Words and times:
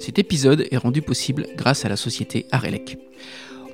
Cet 0.00 0.18
épisode 0.18 0.66
est 0.70 0.78
rendu 0.78 1.02
possible 1.02 1.46
grâce 1.58 1.84
à 1.84 1.90
la 1.90 1.96
société 1.96 2.46
Arelec. 2.52 2.96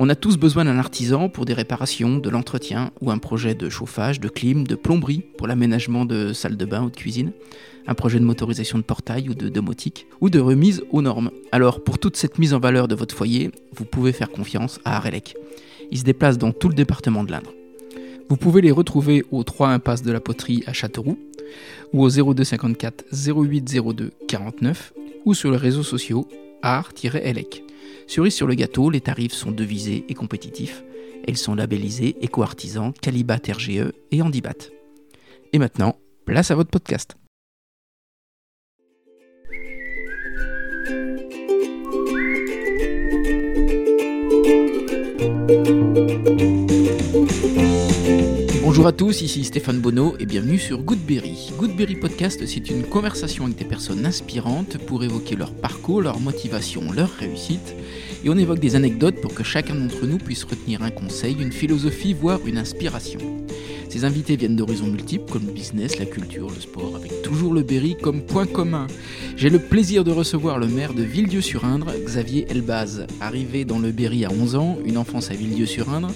On 0.00 0.08
a 0.08 0.16
tous 0.16 0.36
besoin 0.36 0.64
d'un 0.64 0.76
artisan 0.76 1.28
pour 1.28 1.44
des 1.44 1.54
réparations, 1.54 2.18
de 2.18 2.28
l'entretien 2.28 2.90
ou 3.00 3.12
un 3.12 3.18
projet 3.18 3.54
de 3.54 3.68
chauffage, 3.68 4.18
de 4.18 4.28
clim, 4.28 4.66
de 4.66 4.74
plomberie 4.74 5.22
pour 5.38 5.46
l'aménagement 5.46 6.04
de 6.04 6.32
salles 6.32 6.56
de 6.56 6.64
bain 6.64 6.82
ou 6.82 6.90
de 6.90 6.96
cuisine, 6.96 7.30
un 7.86 7.94
projet 7.94 8.18
de 8.18 8.24
motorisation 8.24 8.76
de 8.76 8.82
portail 8.82 9.28
ou 9.28 9.34
de 9.34 9.48
domotique, 9.48 10.08
ou 10.20 10.28
de 10.28 10.40
remise 10.40 10.82
aux 10.90 11.00
normes. 11.00 11.30
Alors 11.52 11.84
pour 11.84 12.00
toute 12.00 12.16
cette 12.16 12.40
mise 12.40 12.54
en 12.54 12.58
valeur 12.58 12.88
de 12.88 12.96
votre 12.96 13.14
foyer, 13.14 13.52
vous 13.76 13.84
pouvez 13.84 14.12
faire 14.12 14.30
confiance 14.30 14.80
à 14.84 14.96
Arelec. 14.96 15.36
Ils 15.92 15.98
se 15.98 16.04
déplacent 16.04 16.38
dans 16.38 16.50
tout 16.50 16.68
le 16.68 16.74
département 16.74 17.22
de 17.22 17.30
l'Indre. 17.30 17.52
Vous 18.28 18.36
pouvez 18.36 18.62
les 18.62 18.72
retrouver 18.72 19.24
au 19.30 19.44
3 19.44 19.68
impasse 19.68 20.02
de 20.02 20.10
la 20.10 20.18
Poterie 20.18 20.64
à 20.66 20.72
Châteauroux 20.72 21.20
ou 21.92 22.02
au 22.02 22.10
0254 22.10 23.04
0802 23.12 24.10
49 24.26 24.92
ou 25.24 25.34
sur 25.34 25.50
les 25.50 25.56
réseaux 25.56 25.82
sociaux 25.82 26.28
art-elec. 26.62 27.64
Cerise 28.06 28.34
sur 28.34 28.46
le 28.46 28.54
gâteau, 28.54 28.90
les 28.90 29.00
tarifs 29.00 29.32
sont 29.32 29.50
devisés 29.50 30.04
et 30.08 30.14
compétitifs. 30.14 30.84
Elles 31.26 31.36
sont 31.36 31.54
labellisées 31.54 32.16
éco-artisans, 32.20 32.92
Calibat 33.00 33.40
RGE 33.48 33.92
et 34.10 34.22
Handibat. 34.22 34.70
Et 35.52 35.58
maintenant, 35.58 35.96
place 36.24 36.50
à 36.50 36.54
votre 36.54 36.70
podcast. 36.70 37.16
Bonjour 48.76 48.88
à 48.88 48.92
tous, 48.92 49.22
ici 49.22 49.42
Stéphane 49.42 49.80
Bonneau 49.80 50.16
et 50.20 50.26
bienvenue 50.26 50.58
sur 50.58 50.82
Goodberry. 50.82 51.50
Goodberry 51.56 51.96
Podcast, 51.96 52.44
c'est 52.44 52.68
une 52.68 52.82
conversation 52.82 53.46
avec 53.46 53.56
des 53.56 53.64
personnes 53.64 54.04
inspirantes 54.04 54.76
pour 54.76 55.02
évoquer 55.02 55.34
leur 55.34 55.54
parcours, 55.54 56.02
leur 56.02 56.20
motivation, 56.20 56.92
leur 56.92 57.08
réussite. 57.08 57.74
Et 58.22 58.28
on 58.28 58.36
évoque 58.36 58.58
des 58.58 58.76
anecdotes 58.76 59.18
pour 59.22 59.32
que 59.32 59.42
chacun 59.42 59.74
d'entre 59.76 60.04
nous 60.04 60.18
puisse 60.18 60.44
retenir 60.44 60.82
un 60.82 60.90
conseil, 60.90 61.36
une 61.40 61.52
philosophie, 61.52 62.12
voire 62.12 62.40
une 62.44 62.58
inspiration. 62.58 63.18
Ces 63.88 64.04
invités 64.04 64.36
viennent 64.36 64.56
d'horizons 64.56 64.88
multiples 64.88 65.32
comme 65.32 65.46
le 65.46 65.52
business, 65.52 65.98
la 65.98 66.04
culture, 66.04 66.50
le 66.50 66.60
sport, 66.60 66.96
avec 66.96 67.22
toujours 67.22 67.54
le 67.54 67.62
Berry 67.62 67.96
comme 67.96 68.20
point 68.20 68.44
commun. 68.44 68.88
J'ai 69.38 69.48
le 69.48 69.58
plaisir 69.58 70.04
de 70.04 70.12
recevoir 70.12 70.58
le 70.58 70.66
maire 70.66 70.92
de 70.92 71.02
Villedieu-sur-Indre, 71.02 71.94
Xavier 72.04 72.44
Elbaz. 72.50 73.06
Arrivé 73.22 73.64
dans 73.64 73.78
le 73.78 73.90
Berry 73.90 74.26
à 74.26 74.30
11 74.30 74.54
ans, 74.56 74.76
une 74.84 74.98
enfance 74.98 75.30
à 75.30 75.34
Villedieu-sur-Indre, 75.34 76.10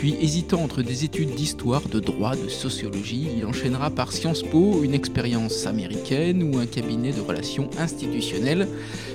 puis 0.00 0.16
hésitant 0.18 0.62
entre 0.62 0.80
des 0.80 1.04
études 1.04 1.34
d'histoire, 1.34 1.86
de 1.86 2.00
droit, 2.00 2.34
de 2.34 2.48
sociologie, 2.48 3.28
il 3.36 3.44
enchaînera 3.44 3.90
par 3.90 4.12
Sciences 4.12 4.42
Po 4.42 4.82
une 4.82 4.94
expérience 4.94 5.66
américaine 5.66 6.42
ou 6.42 6.58
un 6.58 6.64
cabinet 6.64 7.12
de 7.12 7.20
relations 7.20 7.68
institutionnelles, 7.78 8.66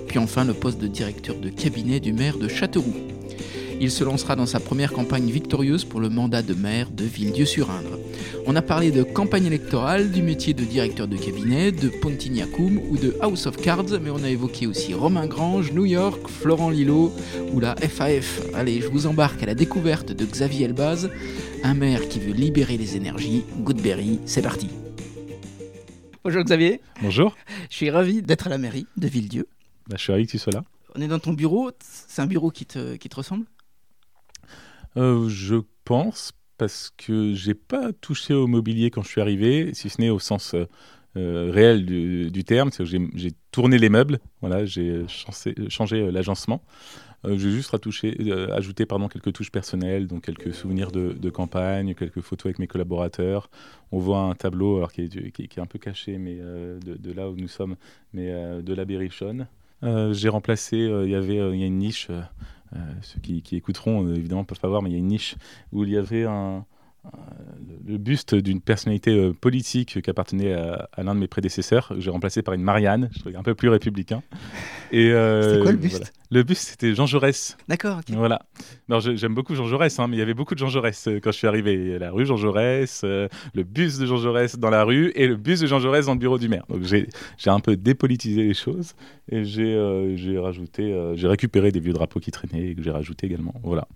puis 0.05 0.19
enfin 0.19 0.45
le 0.45 0.53
poste 0.53 0.77
de 0.77 0.85
directeur 0.85 1.37
de 1.37 1.49
cabinet 1.49 1.99
du 1.99 2.13
maire 2.13 2.37
de 2.37 2.47
Châteauroux. 2.47 2.93
Il 3.81 3.91
se 3.91 4.03
lancera 4.03 4.35
dans 4.35 4.45
sa 4.45 4.59
première 4.59 4.93
campagne 4.93 5.29
victorieuse 5.29 5.83
pour 5.83 5.99
le 5.99 6.09
mandat 6.09 6.41
de 6.41 6.53
maire 6.53 6.89
de 6.89 7.03
Villedieu-sur-Indre. 7.03 7.99
On 8.47 8.55
a 8.55 8.61
parlé 8.61 8.91
de 8.91 9.03
campagne 9.03 9.45
électorale, 9.45 10.11
du 10.11 10.21
métier 10.21 10.53
de 10.53 10.63
directeur 10.63 11.07
de 11.07 11.17
cabinet, 11.17 11.71
de 11.71 11.89
Pontignacum 11.89 12.79
ou 12.89 12.97
de 12.97 13.15
House 13.19 13.47
of 13.47 13.57
Cards, 13.57 13.99
mais 14.01 14.09
on 14.09 14.23
a 14.23 14.29
évoqué 14.29 14.65
aussi 14.65 14.93
Romain 14.93 15.27
Grange, 15.27 15.73
New 15.73 15.85
York, 15.85 16.27
Florent 16.27 16.69
Lillo 16.69 17.11
ou 17.51 17.59
la 17.59 17.75
FAF. 17.75 18.41
Allez, 18.53 18.81
je 18.81 18.87
vous 18.87 19.07
embarque 19.07 19.43
à 19.43 19.45
la 19.45 19.55
découverte 19.55 20.11
de 20.13 20.25
Xavier 20.25 20.65
Elbaz, 20.65 21.09
un 21.63 21.73
maire 21.73 22.07
qui 22.07 22.19
veut 22.19 22.33
libérer 22.33 22.77
les 22.77 22.95
énergies. 22.95 23.43
Goodberry, 23.59 24.19
c'est 24.25 24.41
parti. 24.41 24.69
Bonjour 26.23 26.43
Xavier. 26.43 26.81
Bonjour. 27.01 27.35
Je 27.69 27.75
suis 27.75 27.89
ravi 27.89 28.21
d'être 28.21 28.47
à 28.47 28.49
la 28.49 28.57
mairie 28.57 28.87
de 28.97 29.07
Villedieu. 29.07 29.47
Bah, 29.87 29.95
je 29.97 30.03
suis 30.03 30.11
ravi 30.11 30.25
que 30.25 30.31
tu 30.31 30.39
sois 30.39 30.53
là. 30.53 30.63
On 30.95 31.01
est 31.01 31.07
dans 31.07 31.19
ton 31.19 31.33
bureau. 31.33 31.71
C'est 31.79 32.21
un 32.21 32.25
bureau 32.25 32.51
qui 32.51 32.65
te, 32.65 32.95
qui 32.95 33.09
te 33.09 33.15
ressemble? 33.17 33.45
Euh, 34.97 35.27
Je 35.29 35.55
pense, 35.83 36.31
parce 36.57 36.91
que 36.97 37.33
j'ai 37.33 37.53
pas 37.53 37.93
touché 37.93 38.33
au 38.33 38.47
mobilier 38.47 38.89
quand 38.89 39.03
je 39.03 39.09
suis 39.09 39.21
arrivé, 39.21 39.73
si 39.73 39.89
ce 39.89 40.01
n'est 40.01 40.09
au 40.09 40.19
sens 40.19 40.53
euh, 40.53 40.65
euh, 41.17 41.49
réel 41.51 41.85
du, 41.85 42.43
terme. 42.43 42.71
J'ai 42.79 43.31
tourné 43.51 43.77
les 43.77 43.89
meubles, 43.89 44.19
voilà, 44.41 44.65
j'ai 44.65 45.05
changé, 45.07 46.11
l'agencement. 46.11 46.61
j'ai 47.23 47.51
juste 47.51 47.73
ajouté 48.51 48.85
pardon, 48.85 49.07
quelques 49.07 49.31
touches 49.31 49.51
personnelles, 49.51 50.07
donc 50.07 50.23
quelques 50.23 50.53
souvenirs 50.53 50.91
de, 50.91 51.29
campagne, 51.29 51.95
quelques 51.95 52.21
photos 52.21 52.47
avec 52.47 52.59
mes 52.59 52.67
collaborateurs. 52.67 53.49
On 53.91 53.99
voit 53.99 54.19
un 54.19 54.35
tableau 54.35 54.77
alors, 54.77 54.91
qui, 54.91 55.03
est, 55.03 55.59
un 55.59 55.65
peu 55.65 55.79
caché 55.79 56.17
mais, 56.17 56.35
de, 56.35 57.11
là 57.13 57.29
où 57.29 57.35
nous 57.35 57.47
sommes, 57.47 57.77
mais 58.11 58.61
de 58.61 58.73
la 58.73 58.83
Berrichonne. 58.83 59.47
j'ai 60.11 60.29
remplacé, 60.29 60.77
il 60.77 61.09
y 61.09 61.15
avait 61.15 61.35
y 61.35 61.63
a 61.63 61.65
une 61.65 61.77
niche 61.77 62.09
ceux 63.01 63.19
qui, 63.19 63.55
écouteront, 63.55 64.05
euh, 64.05 64.15
évidemment, 64.15 64.43
peuvent 64.43 64.59
pas 64.59 64.67
voir, 64.67 64.81
mais 64.81 64.89
il 64.89 64.93
y 64.93 64.95
a 64.95 64.99
une 64.99 65.07
niche 65.07 65.35
où 65.71 65.83
il 65.83 65.91
y 65.91 65.97
avait 65.97 66.25
un, 66.25 66.65
le 67.87 67.97
buste 67.97 68.35
d'une 68.35 68.61
personnalité 68.61 69.15
euh, 69.15 69.33
politique 69.33 70.01
qui 70.01 70.09
appartenait 70.09 70.53
à, 70.53 71.03
l'un 71.03 71.13
de 71.13 71.19
mes 71.19 71.27
prédécesseurs, 71.27 71.89
que 71.89 71.99
j'ai 71.99 72.09
remplacé 72.09 72.41
par 72.41 72.53
une 72.53 72.63
Marianne, 72.63 73.09
je 73.13 73.19
trouvais 73.19 73.35
un 73.35 73.43
peu 73.43 73.53
plus 73.53 73.69
républicain. 73.69 74.23
Et 74.91 75.11
c'était 75.11 75.61
quoi 75.61 75.71
le 75.71 75.77
buste 75.77 76.13
Le 76.31 76.43
buste, 76.43 76.69
c'était 76.69 76.95
Jean 76.95 77.05
Jaurès. 77.05 77.57
D'accord. 77.67 78.01
Voilà. 78.09 78.41
j'aime 78.99 79.35
beaucoup 79.35 79.55
Jean 79.55 79.65
Jaurès, 79.65 79.99
hein, 79.99 80.07
mais 80.07 80.15
il 80.15 80.19
y 80.19 80.23
avait 80.23 80.33
beaucoup 80.33 80.55
de 80.55 80.59
Jean 80.59 80.69
Jaurès 80.69 81.09
quand 81.21 81.31
je 81.31 81.37
suis 81.37 81.47
arrivé. 81.47 81.99
La 81.99 82.11
rue 82.11 82.25
Jean 82.25 82.37
Jaurès, 82.37 83.03
le 83.03 83.63
buste 83.63 83.99
de 83.99 84.05
Jean 84.05 84.17
Jaurès 84.17 84.57
dans 84.57 84.69
la 84.69 84.83
rue 84.83 85.11
et 85.15 85.27
le 85.27 85.35
buste 85.35 85.61
de 85.63 85.67
Jean 85.67 85.79
Jaurès 85.79 86.05
dans 86.05 86.13
le 86.13 86.19
bureau 86.19 86.37
du 86.37 86.49
maire. 86.49 86.65
Donc 86.69 86.83
j'ai 86.83 87.07
un 87.49 87.59
peu 87.59 87.75
dépolitisé 87.75 88.43
les 88.43 88.53
choses 88.53 88.93
et 89.31 89.43
j'ai 89.43 90.37
rajouté, 90.39 91.13
j'ai 91.15 91.27
récupéré 91.27 91.71
des 91.71 91.79
vieux 91.79 91.93
drapeaux 91.93 92.19
qui 92.19 92.31
traînaient 92.31 92.69
et 92.69 92.75
que 92.75 92.81
j'ai 92.81 92.91
rajouté 92.91 93.27
également. 93.27 93.53
Voilà. 93.63 93.87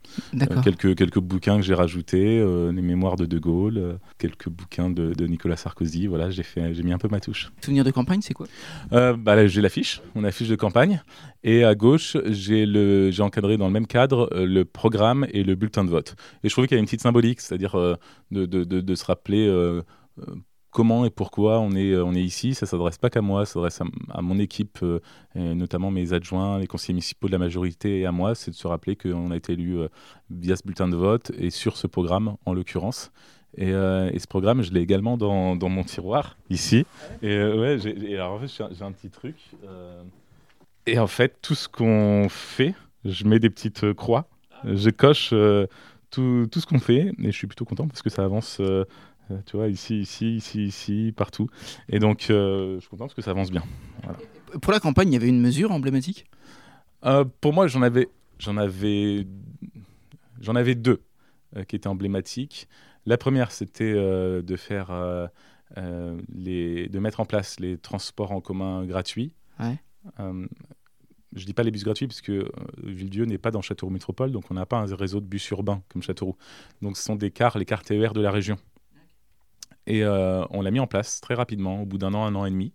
quelques, 0.64 0.96
quelques 0.96 1.20
bouquins 1.20 1.58
que 1.58 1.64
j'ai 1.64 1.76
rajoutés, 1.76 2.44
les 2.74 2.82
mémoires 2.82 2.99
de 3.00 3.26
De 3.26 3.40
Gaulle, 3.40 4.00
quelques 4.18 4.50
bouquins 4.50 4.90
de, 4.90 5.26
Nicolas 5.26 5.56
Sarkozy. 5.56 6.08
Voilà, 6.08 6.30
j'ai 6.30 6.44
mis 6.84 6.94
un 6.94 6.98
peu 6.98 7.08
ma 7.08 7.20
touche. 7.20 7.52
Souvenir 7.62 7.84
de 7.84 7.92
campagne, 7.92 8.22
c'est 8.22 8.34
quoi? 8.34 8.48
Bah, 8.92 9.48
J'ai 9.48 9.62
l'affiche, 9.62 10.02
mon 10.16 10.24
affiche 10.24 10.48
de 10.48 10.56
campagne. 10.56 11.02
Et 11.44 11.64
à 11.64 11.76
gauche, 11.76 12.18
j'ai 12.28 13.22
encadré 13.22 13.58
dans 13.58 13.68
le 13.68 13.74
même 13.74 13.88
cadre 13.88 14.30
le 14.34 14.66
programme 14.66 15.26
et 15.32 15.44
le 15.44 15.56
bulletin 15.56 15.84
de 15.84 15.90
vote. 15.90 16.16
Et 16.44 16.50
je 16.50 16.54
trouvais 16.54 16.68
qu'il 16.68 16.76
y 16.76 16.80
a 16.80 16.82
une 16.82 16.86
petite 16.86 17.02
symbolique, 17.02 17.42
c'est-à-dire 17.42 17.76
de, 18.32 18.46
de, 18.46 18.64
de, 18.64 18.96
se 18.96 19.06
rappeler 19.06 19.48
comment 20.72 21.06
et 21.06 21.10
pourquoi 21.10 21.60
on 21.60 21.72
est, 21.72 21.96
on 21.96 22.14
est 22.14 22.22
ici. 22.22 22.54
Ça 22.54 22.66
ne 22.66 22.70
s'adresse 22.70 22.98
pas 22.98 23.10
qu'à 23.10 23.22
moi, 23.22 23.46
ça 23.46 23.54
s'adresse 23.54 23.82
à, 24.10 24.22
mon 24.22 24.40
équipe, 24.40 24.80
euh, 24.84 25.00
notamment 25.36 25.92
mes 25.92 26.14
adjoints, 26.14 26.60
les 26.60 26.68
conseillers 26.68 26.94
municipaux 26.94 27.28
de 27.28 27.32
la 27.32 27.38
majorité 27.38 28.00
et 28.00 28.06
à 28.06 28.12
moi. 28.12 28.36
C'est 28.36 28.52
de 28.52 28.56
se 28.56 28.68
rappeler 28.68 28.96
qu'on 28.96 29.32
a 29.32 29.38
été 29.38 29.54
élu 29.54 29.78
euh, 29.80 29.88
via 30.30 30.56
ce 30.56 30.64
bulletin 30.64 30.88
de 30.88 30.96
vote 30.96 31.32
et 31.38 31.50
sur 31.50 31.78
ce 31.78 31.88
programme 31.88 32.36
en 32.46 32.54
l'occurrence. 32.54 33.12
Et, 33.58 33.72
euh, 33.72 34.12
ce 34.18 34.28
programme, 34.28 34.62
je 34.62 34.72
l'ai 34.72 34.82
également 34.82 35.18
dans, 35.18 35.56
dans, 35.56 35.70
mon 35.70 35.84
tiroir, 35.84 36.38
ici. 36.50 36.86
Et 37.22 37.36
ouais, 37.36 37.78
alors 38.14 38.34
en 38.34 38.40
fait, 38.40 38.48
j'ai 38.48 38.84
un, 38.84 38.92
petit 38.92 39.10
truc. 39.10 39.36
et 40.86 41.00
en 41.00 41.08
fait, 41.08 41.38
tout 41.42 41.56
ce 41.56 41.68
qu'on 41.68 42.28
fait, 42.30 42.76
je 43.06 43.26
mets 43.26 43.40
des 43.40 43.50
petites 43.50 43.94
croix. 43.94 44.28
Je 44.66 44.90
coche 44.90 45.34
tout, 46.10 46.48
tout, 46.52 46.60
ce 46.60 46.66
qu'on 46.66 46.80
fait 46.80 47.12
et 47.20 47.32
je 47.32 47.38
suis 47.38 47.48
plutôt 47.48 47.66
content 47.66 47.88
parce 47.88 48.02
que 48.02 48.10
ça 48.10 48.24
avance 48.24 48.58
euh, 48.60 48.86
tu 49.46 49.58
vois, 49.58 49.68
ici, 49.68 50.02
ici, 50.02 50.36
ici, 50.36 50.66
ici, 50.66 51.14
partout. 51.16 51.50
Et 51.88 52.00
donc, 52.00 52.28
euh, 52.30 52.76
je 52.76 52.80
suis 52.82 52.90
content 52.90 53.06
parce 53.06 53.14
que 53.14 53.22
ça 53.22 53.32
avance 53.32 53.52
bien. 53.52 53.64
Pour 54.62 54.72
la 54.74 54.80
campagne, 54.80 55.10
il 55.10 55.14
y 55.14 55.18
avait 55.18 55.28
une 55.30 55.42
mesure 55.42 55.72
emblématique? 55.72 56.26
Euh, 57.06 57.26
Pour 57.42 57.54
moi, 57.54 57.68
j'en 57.68 57.82
avais, 57.82 58.10
j'en 58.40 58.58
avais, 58.58 59.28
j'en 60.42 60.56
avais 60.56 60.76
deux 60.76 61.02
qui 61.68 61.76
étaient 61.76 61.88
emblématiques. 61.88 62.68
La 63.06 63.18
première, 63.18 63.52
c'était 63.52 63.94
de 63.94 64.56
faire, 64.56 64.92
les, 66.34 66.90
de 66.90 67.00
mettre 67.00 67.20
en 67.20 67.26
place 67.26 67.60
les 67.60 67.78
transports 67.78 68.32
en 68.32 68.42
commun 68.42 68.86
gratuits. 68.86 69.34
Ouais. 69.60 69.78
je 71.36 71.46
dis 71.46 71.54
pas 71.54 71.64
les 71.64 71.72
bus 71.72 71.84
gratuits 71.84 72.08
parce 72.08 72.22
que 72.22 72.52
Villedieu 72.84 73.26
n'est 73.26 73.38
pas 73.38 73.52
dans 73.52 73.62
Châteauroux 73.62 73.92
Métropole, 73.92 74.32
donc 74.32 74.46
on 74.50 74.54
n'a 74.54 74.66
pas 74.66 74.78
un 74.78 74.96
réseau 74.96 75.20
de 75.20 75.26
bus 75.26 75.50
urbains 75.50 75.82
comme 75.90 76.02
Châteauroux. 76.02 76.38
Donc 76.82 76.98
ce 76.98 77.04
sont 77.04 77.16
des 77.16 77.32
cars, 77.32 77.58
les 77.58 77.66
cars 77.66 77.84
TER 77.84 78.14
de 78.14 78.22
la 78.22 78.32
région. 78.32 78.58
Et 79.90 80.04
euh, 80.04 80.46
on 80.52 80.62
l'a 80.62 80.70
mis 80.72 80.80
en 80.80 80.88
place 80.88 81.20
très 81.20 81.34
rapidement, 81.34 81.82
au 81.82 81.86
bout 81.86 81.98
d'un 81.98 82.14
an, 82.14 82.24
un 82.24 82.36
an 82.36 82.46
et 82.46 82.52
demi. 82.52 82.74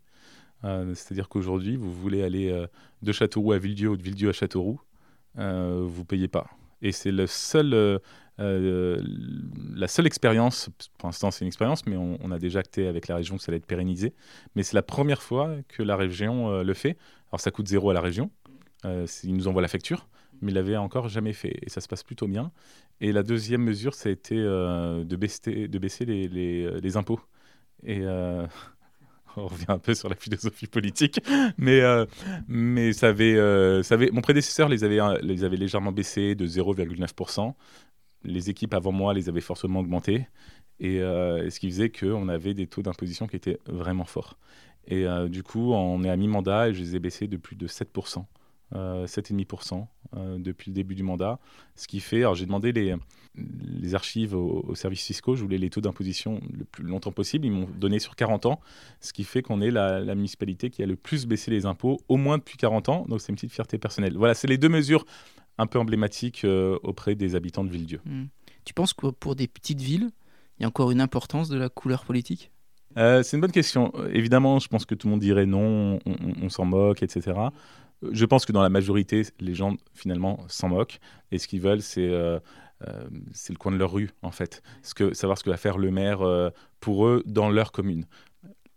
Euh, 0.65 0.95
c'est-à-dire 0.95 1.29
qu'aujourd'hui, 1.29 1.77
vous 1.77 1.93
voulez 1.93 2.25
aller 2.25 2.51
euh, 2.51 2.67
de 3.03 3.13
Châteauroux 3.13 3.53
à 3.53 3.59
Villedieu 3.59 3.91
ou 3.91 3.97
de 3.97 4.03
Villedieu 4.03 4.29
à 4.29 4.33
Châteauroux, 4.33 4.81
vous 5.37 5.41
ne 5.43 6.05
payez 6.05 6.29
pas. 6.29 6.49
Et 6.83 6.91
c'est 6.91 7.13
le 7.13 7.27
seul, 7.27 8.01
la 8.39 9.89
seule 9.89 10.07
expérience, 10.07 10.69
pour 10.99 11.09
l'instant 11.09 11.31
c'est 11.31 11.41
une 11.41 11.49
expérience, 11.49 11.87
mais 11.87 11.97
on, 11.97 12.31
a 12.31 12.39
déjà 12.39 12.61
acté 12.61 12.87
avec 12.87 13.09
la 13.09 13.17
région 13.17 13.37
que 13.37 13.43
ça 13.43 13.51
allait 13.51 13.57
être 13.57 13.67
pérennisé. 13.67 14.13
Mais 14.55 14.63
c'est 14.63 14.77
la 14.77 14.83
première 14.83 15.23
fois 15.23 15.57
que 15.69 15.83
la 15.83 15.97
région 15.97 16.63
le 16.63 16.75
fait. 16.75 16.97
Alors 17.31 17.41
ça 17.41 17.51
coûte 17.51 17.67
zéro 17.67 17.91
à 17.91 17.95
la 17.95 18.01
région, 18.01 18.31
ils 18.85 19.35
nous 19.35 19.49
envoient 19.49 19.63
la 19.63 19.69
facture, 19.69 20.07
mais 20.41 20.53
il 20.53 20.55
l'avait 20.55 20.77
encore 20.77 21.09
jamais 21.09 21.33
fait. 21.33 21.59
Et 21.63 21.69
ça 21.69 21.81
se 21.81 21.89
passe 21.89 22.03
plutôt 22.03 22.29
bien. 22.29 22.53
Et 23.01 23.13
la 23.13 23.23
deuxième 23.23 23.63
mesure, 23.63 23.95
ça 23.95 24.09
a 24.09 24.13
été 24.13 24.37
euh, 24.39 25.05
de 25.05 25.17
baisser, 25.17 25.69
de 25.69 25.79
baisser 25.79 26.05
les, 26.05 26.29
les, 26.29 26.81
les 26.81 26.97
impôts. 26.97 27.21
Et 27.85 28.01
euh, 28.03 28.47
on 29.37 29.47
revient 29.47 29.67
un 29.69 29.79
peu 29.79 29.95
sur 29.95 30.09
la 30.09 30.17
philosophie 30.17 30.67
politique, 30.67 31.21
mais, 31.59 31.83
mais 32.47 32.93
ça 32.93 33.09
avait, 33.09 33.35
ça 33.83 33.95
avait, 33.95 34.11
mon 34.13 34.21
prédécesseur 34.21 34.69
les 34.69 34.85
avait, 34.85 35.01
les 35.23 35.45
avait 35.45 35.57
légèrement 35.57 35.93
baissés 35.93 36.35
de 36.35 36.47
0,9%. 36.47 37.55
Les 38.23 38.49
équipes 38.49 38.75
avant 38.75 38.93
moi 38.93 39.13
les 39.13 39.29
avaient 39.29 39.41
fortement 39.41 39.81
augmentés. 39.81 40.29
Et 40.79 40.99
ce 40.99 41.59
qui 41.59 41.69
faisait 41.69 41.91
qu'on 41.91 42.29
avait 42.29 42.55
des 42.55 42.69
taux 42.69 42.83
d'imposition 42.83 43.27
qui 43.27 43.37
étaient 43.37 43.59
vraiment 43.67 44.05
forts. 44.05 44.39
Et 44.87 45.05
du 45.29 45.43
coup, 45.43 45.73
on 45.73 46.05
est 46.05 46.11
à 46.11 46.17
mi-mandat 46.17 46.69
et 46.69 46.75
je 46.75 46.81
les 46.81 46.97
ai 46.97 47.01
baissés 47.01 47.27
de 47.27 47.37
plus 47.37 47.57
de 47.57 47.67
7%. 47.67 48.25
7,5% 48.73 49.87
euh, 50.17 50.39
depuis 50.39 50.71
le 50.71 50.75
début 50.75 50.95
du 50.95 51.03
mandat. 51.03 51.39
Ce 51.77 51.87
qui 51.87 52.01
fait, 52.01 52.19
alors 52.19 52.35
j'ai 52.35 52.47
demandé 52.47 52.73
les, 52.73 52.95
les 53.37 53.95
archives 53.95 54.35
aux, 54.35 54.75
services 54.75 55.05
fiscaux, 55.05 55.35
je 55.35 55.43
voulais 55.43 55.59
les 55.59 55.71
taux 55.71 55.81
d'imposition 55.81 56.41
le 56.57 56.65
plus 56.65 56.85
longtemps 56.85 57.13
possible, 57.13 57.47
ils 57.47 57.53
m'ont 57.53 57.69
donné 57.79 57.99
sur 57.99 58.17
40 58.17 58.47
ans, 58.47 58.61
ce 59.01 59.13
qui 59.13 59.25
fait 59.25 59.43
qu'on 59.43 59.61
est 59.61 59.71
la, 59.71 60.15
municipalité 60.15 60.71
qui 60.71 60.83
a 60.83 60.87
le 60.87 60.97
plus 60.97 61.27
baissé 61.27 61.51
les 61.51 61.67
impôts, 61.67 62.01
au 62.09 62.17
moins 62.17 62.39
depuis 62.39 62.57
40 62.57 62.89
ans, 62.89 63.07
donc 63.09 63.21
c'est 63.21 63.31
une 63.31 63.37
petite 63.37 63.53
fierté 63.53 63.79
personnelle. 63.79 64.17
Voilà, 64.17 64.35
c'est 64.35 64.47
les 64.47 64.59
deux 64.59 64.69
mesures 64.69 65.05
un 65.59 65.67
peu 65.67 65.79
emblématiques 65.79 66.45
euh, 66.45 66.79
auprès 66.83 67.15
des 67.15 67.35
habitants 67.35 67.65
de 67.65 67.71
Villedieu. 67.71 68.01
Hmm. 68.05 68.25
Tu 68.65 68.75
penses 68.75 68.93
que 68.93 69.09
pour 69.09 69.37
des 69.37 69.47
petites 69.47 69.81
villes, 69.81 70.11
il 70.59 70.63
y 70.63 70.65
a 70.65 70.69
encore 70.69 70.91
une 70.91 71.01
importance 71.01 71.49
de 71.49 71.57
la 71.57 71.69
couleur 71.69 72.05
politique? 72.05 72.51
Euh, 72.97 73.23
c'est 73.25 73.37
une 73.37 73.41
bonne 73.41 73.53
question. 73.53 73.93
Évidemment, 74.13 74.61
je 74.61 74.69
pense 74.69 74.85
que 74.85 74.95
tout 74.95 75.09
le 75.09 75.13
monde 75.13 75.21
dirait 75.21 75.47
non, 75.47 75.99
on 76.07 76.49
s'en 76.49 76.65
moque, 76.65 77.03
etc. 77.03 77.33
Je 78.13 78.25
pense 78.25 78.45
que 78.45 78.53
dans 78.53 78.63
la 78.63 78.69
majorité, 78.69 79.23
les 79.41 79.55
gens 79.55 79.77
finalement 79.95 80.45
s'en 80.49 80.69
moquent 80.69 80.99
et 81.31 81.39
ce 81.39 81.49
qu'ils 81.49 81.61
veulent, 81.61 81.83
c'est 81.83 82.09
euh, 82.09 82.39
euh, 82.87 83.05
le 83.11 83.57
coin 83.57 83.73
de 83.73 83.77
leur 83.77 83.93
rue 83.93 84.11
en 84.23 84.31
fait. 84.31 84.63
Ce 84.83 84.95
que, 84.95 85.15
savoir 85.15 85.39
ce 85.39 85.45
que 85.45 85.51
va 85.51 85.57
faire 85.57 85.79
le 85.79 85.91
maire 85.91 86.23
euh, 86.23 86.51
pour 86.81 87.07
eux 87.07 87.23
dans 87.27 87.51
leur 87.51 87.73
commune. 87.73 88.07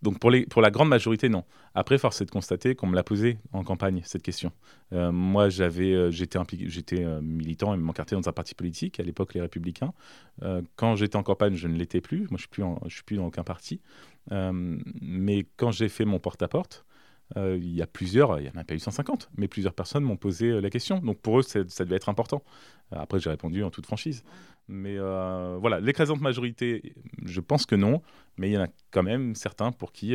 Donc 0.04 0.20
pour, 0.20 0.62
la 0.62 0.70
grande 0.70 0.90
majorité, 0.90 1.28
non. 1.28 1.44
Après, 1.74 1.98
force 1.98 2.22
est 2.22 2.26
de 2.26 2.30
constater 2.30 2.76
qu'on 2.76 2.86
me 2.86 2.96
l'a 2.96 3.04
posé 3.04 3.40
en 3.52 3.64
campagne, 3.64 4.02
cette 4.06 4.22
question. 4.22 4.52
moi, 4.92 5.50
j'étais, 5.50 6.40
militant 7.22 7.74
et 7.74 7.94
quartier 7.94 8.16
dans 8.16 8.30
un 8.30 8.32
parti 8.32 8.54
politique, 8.54 9.00
à 9.00 9.04
l'époque 9.04 9.34
les 9.34 9.42
Républicains. 9.42 9.94
quand 10.76 10.96
j'étais 10.96 11.16
en 11.16 11.24
campagne, 11.24 11.56
je 11.56 11.68
ne 11.68 11.76
l'étais 11.76 12.00
plus. 12.00 12.28
Moi, 12.30 12.38
je 12.38 12.62
ne 12.62 12.90
suis 12.90 13.04
plus 13.04 13.18
dans 13.18 13.26
aucun 13.26 13.44
parti. 13.44 13.82
mais 14.30 15.48
quand 15.58 15.72
j'ai 15.72 15.90
fait 15.90 16.06
mon 16.06 16.20
porte-à-porte, 16.20 16.86
euh, 17.36 17.58
il 17.58 17.74
y 17.74 17.82
a 17.82 17.88
plusieurs, 17.88 18.40
il 18.40 18.44
n'y 18.44 18.50
en 18.50 18.60
a 18.60 18.64
pas 18.64 18.74
eu 18.74 18.80
150, 18.80 19.30
mais 19.38 19.48
plusieurs 19.48 19.74
personnes 19.74 20.04
m'ont 20.04 20.16
posé 20.16 20.48
euh, 20.48 20.62
la 20.62 20.70
question. 20.70 21.00
Donc 21.00 21.20
pour 21.20 21.40
eux, 21.40 21.42
ça, 21.42 21.64
devait 21.64 21.96
être 21.96 22.10
important. 22.10 22.42
Euh, 22.94 22.98
après, 23.00 23.20
j'ai 23.20 23.30
répondu 23.30 23.64
en 23.64 23.70
toute 23.70 23.86
franchise. 23.86 24.24
Mais 24.70 24.98
voilà, 24.98 25.80
l'écrasante 25.80 26.20
majorité, 26.20 26.94
je 27.24 27.40
pense 27.40 27.66
que 27.66 27.76
non, 27.76 28.02
mais 28.38 28.50
il 28.50 28.54
y 28.54 28.58
en 28.58 28.64
a 28.64 28.68
quand 28.92 29.04
même 29.04 29.34
certains 29.34 29.72
pour 29.72 29.94
qui 29.94 30.14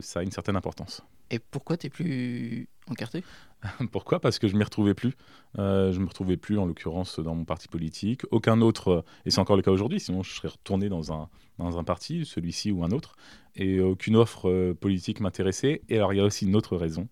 ça 0.00 0.20
a 0.20 0.22
une 0.22 0.30
certaine 0.30 0.54
importance. 0.54 1.02
Et 1.30 1.40
pourquoi 1.40 1.76
tu 1.76 1.88
es 1.88 1.90
plus 1.90 2.68
encarté 2.90 3.24
Pourquoi? 3.92 4.20
Parce 4.20 4.38
que 4.38 4.48
je 4.48 4.52
ne 4.52 4.58
m'y 4.58 4.64
retrouvais 4.64 4.94
plus. 4.94 5.14
Euh, 5.58 5.92
je 5.92 5.98
ne 5.98 6.04
me 6.04 6.08
retrouvais 6.08 6.36
plus, 6.36 6.58
en 6.58 6.66
l'occurrence, 6.66 7.18
dans 7.20 7.34
mon 7.34 7.44
parti 7.44 7.68
politique. 7.68 8.22
Aucun 8.30 8.60
autre, 8.60 9.04
et 9.24 9.30
c'est 9.30 9.40
encore 9.40 9.56
le 9.56 9.62
cas 9.62 9.70
aujourd'hui, 9.70 10.00
sinon 10.00 10.22
je 10.22 10.32
serais 10.32 10.48
retourné 10.48 10.88
dans 10.88 11.12
un, 11.12 11.28
dans 11.58 11.78
un 11.78 11.84
parti, 11.84 12.24
celui-ci 12.24 12.70
ou 12.70 12.84
un 12.84 12.90
autre. 12.90 13.16
Et 13.56 13.80
aucune 13.80 14.16
offre 14.16 14.48
euh, 14.50 14.74
politique 14.74 15.20
m'intéressait. 15.20 15.82
Et 15.88 15.96
alors, 15.96 16.12
il 16.12 16.16
y 16.16 16.20
a 16.20 16.24
aussi 16.24 16.46
une 16.46 16.56
autre 16.56 16.76
raison 16.76 17.08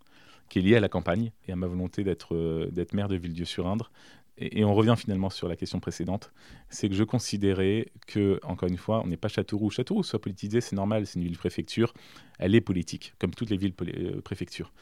qui 0.48 0.58
est 0.58 0.62
liée 0.62 0.76
à 0.76 0.80
la 0.80 0.88
campagne 0.88 1.32
et 1.46 1.52
à 1.52 1.56
ma 1.56 1.66
volonté 1.66 2.04
d'être 2.04 2.34
euh, 2.34 2.70
d'être 2.70 2.92
maire 2.94 3.08
de 3.08 3.16
Villedieu-sur-Indre. 3.16 3.90
Et, 4.38 4.64
on 4.64 4.74
revient 4.74 4.94
finalement 4.96 5.30
sur 5.30 5.46
la 5.46 5.56
question 5.56 5.78
précédente, 5.78 6.32
c'est 6.70 6.88
que 6.88 6.94
je 6.94 7.04
considérais 7.04 7.88
que, 8.06 8.40
encore 8.42 8.68
une 8.68 8.78
fois, 8.78 9.02
on 9.04 9.06
n'est 9.06 9.18
pas 9.18 9.28
Châteauroux. 9.28 9.70
Châteauroux 9.70 10.02
soit 10.02 10.20
politisé, 10.20 10.60
c'est 10.60 10.74
normal, 10.74 11.06
c'est 11.06 11.18
une 11.18 11.24
ville-préfecture, 11.24 11.92
elle 12.38 12.54
est 12.54 12.62
politique, 12.62 13.14
comme 13.18 13.34
toutes 13.34 13.50
les 13.50 13.58
villes-préfectures. 13.58 14.72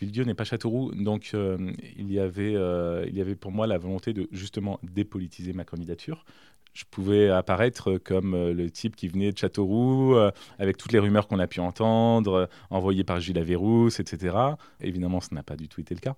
Villedieu 0.00 0.24
n'est 0.24 0.34
pas 0.34 0.44
Châteauroux, 0.44 0.92
donc 0.94 1.30
euh, 1.34 1.72
il, 1.96 2.10
y 2.10 2.18
avait, 2.18 2.54
euh, 2.56 3.04
il 3.08 3.16
y 3.16 3.20
avait 3.20 3.36
pour 3.36 3.52
moi 3.52 3.66
la 3.66 3.78
volonté 3.78 4.12
de 4.12 4.28
justement 4.32 4.80
dépolitiser 4.82 5.52
ma 5.52 5.64
candidature. 5.64 6.24
Je 6.72 6.84
pouvais 6.90 7.30
apparaître 7.30 7.98
comme 7.98 8.34
euh, 8.34 8.52
le 8.52 8.70
type 8.70 8.96
qui 8.96 9.06
venait 9.06 9.30
de 9.30 9.38
Châteauroux, 9.38 10.16
avec 10.58 10.76
toutes 10.76 10.92
les 10.92 10.98
rumeurs 10.98 11.28
qu'on 11.28 11.38
a 11.38 11.46
pu 11.46 11.60
entendre, 11.60 12.48
envoyées 12.70 13.04
par 13.04 13.20
Gilles 13.20 13.38
Averrousse, 13.38 14.00
etc. 14.00 14.36
Évidemment, 14.80 15.20
ce 15.20 15.34
n'a 15.34 15.42
pas 15.42 15.56
du 15.56 15.68
tout 15.68 15.80
été 15.80 15.94
le 15.94 16.00
cas. 16.00 16.16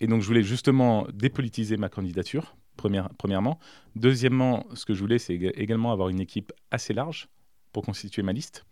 Et 0.00 0.06
donc, 0.06 0.20
je 0.20 0.26
voulais 0.26 0.42
justement 0.42 1.06
dépolitiser 1.12 1.76
ma 1.76 1.88
candidature, 1.88 2.56
première, 2.76 3.08
premièrement. 3.16 3.58
Deuxièmement, 3.96 4.66
ce 4.74 4.84
que 4.84 4.92
je 4.92 5.00
voulais, 5.00 5.18
c'est 5.18 5.34
également 5.34 5.92
avoir 5.92 6.08
une 6.10 6.20
équipe 6.20 6.52
assez 6.70 6.92
large 6.92 7.28
pour 7.72 7.84
constituer 7.84 8.22
ma 8.22 8.32
liste. 8.32 8.66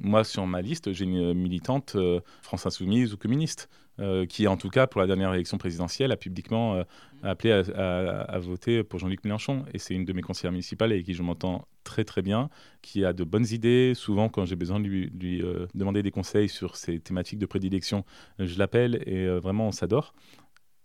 Moi, 0.00 0.24
sur 0.24 0.46
ma 0.46 0.60
liste, 0.60 0.92
j'ai 0.92 1.04
une 1.04 1.34
militante 1.34 1.94
euh, 1.96 2.20
France 2.42 2.66
Insoumise 2.66 3.14
ou 3.14 3.16
communiste, 3.16 3.68
euh, 4.00 4.26
qui, 4.26 4.46
en 4.48 4.56
tout 4.56 4.68
cas, 4.68 4.86
pour 4.86 5.00
la 5.00 5.06
dernière 5.06 5.32
élection 5.32 5.56
présidentielle, 5.56 6.10
a 6.10 6.16
publiquement 6.16 6.74
euh, 6.74 6.82
appelé 7.22 7.52
à, 7.52 8.38
voter 8.38 8.82
pour 8.82 8.98
Jean-Luc 8.98 9.24
Mélenchon. 9.24 9.64
Et 9.72 9.78
c'est 9.78 9.94
une 9.94 10.04
de 10.04 10.12
mes 10.12 10.22
conseillères 10.22 10.52
municipales 10.52 10.92
avec 10.92 11.04
qui 11.04 11.14
je 11.14 11.22
m'entends 11.22 11.68
très 11.84 12.04
très 12.04 12.22
bien, 12.22 12.50
qui 12.82 13.04
a 13.04 13.12
de 13.12 13.22
bonnes 13.22 13.46
idées. 13.50 13.92
Souvent, 13.94 14.28
quand 14.28 14.44
j'ai 14.44 14.56
besoin 14.56 14.80
de 14.80 14.88
lui, 14.88 15.10
lui 15.10 15.42
demander 15.74 16.02
des 16.02 16.10
conseils 16.10 16.48
sur 16.48 16.76
ses 16.76 16.98
thématiques 16.98 17.38
de 17.38 17.46
prédilection, 17.46 18.04
je 18.38 18.58
l'appelle 18.58 19.02
et 19.06 19.26
vraiment, 19.38 19.68
on 19.68 19.72
s'adore. 19.72 20.14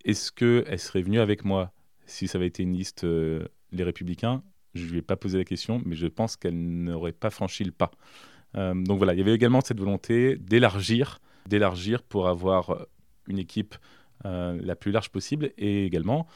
Est-ce 0.05 0.31
qu'elle 0.31 0.79
serait 0.79 1.01
venue 1.01 1.19
avec 1.19 1.43
moi 1.43 1.71
si 2.05 2.27
ça 2.27 2.37
avait 2.37 2.47
été 2.47 2.63
une 2.63 2.73
liste 2.73 3.03
Les 3.03 3.83
Républicains? 3.83 4.43
Je 4.75 4.85
ne 4.85 4.91
lui 4.91 4.97
ai 4.99 5.01
pas 5.01 5.15
posé 5.15 5.37
la 5.37 5.45
question, 5.45 5.81
mais 5.85 5.95
je 5.95 6.07
pense 6.07 6.35
qu'elle 6.35 6.57
n'aurait 6.57 7.11
pas 7.11 7.31
franchi 7.31 7.63
le 7.63 7.71
pas. 7.71 7.91
Euh, 8.55 8.73
donc 8.73 8.97
voilà, 8.97 9.13
il 9.13 9.19
y 9.19 9.21
avait 9.21 9.33
également 9.33 9.61
cette 9.61 9.79
volonté 9.79 10.35
d'élargir, 10.37 11.19
d'élargir 11.47 12.03
pour 12.03 12.27
avoir 12.27 12.71
euh, 12.71 12.83
une 13.27 13.39
équipe 13.39 13.75
euh, 14.25 14.59
la 14.61 14.75
plus 14.75 14.91
large 14.91 15.09
possible 15.09 15.51
et 15.57 15.85
également 15.85 16.27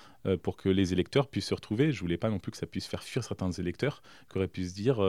pour 0.41 0.55
que 0.55 0.69
les 0.69 0.93
électeurs 0.93 1.27
puissent 1.27 1.47
se 1.47 1.53
retrouver. 1.53 1.91
Je 1.91 1.99
voulais 1.99 2.15
pas 2.15 2.29
non 2.29 2.39
plus 2.39 2.49
que 2.49 2.57
ça 2.57 2.65
puisse 2.65 2.87
faire 2.87 3.03
fuir 3.03 3.25
certains 3.25 3.51
électeurs 3.51 4.01
qui 4.31 4.37
auraient 4.37 4.47
pu 4.47 4.63
se 4.63 4.73
dire 4.73 5.01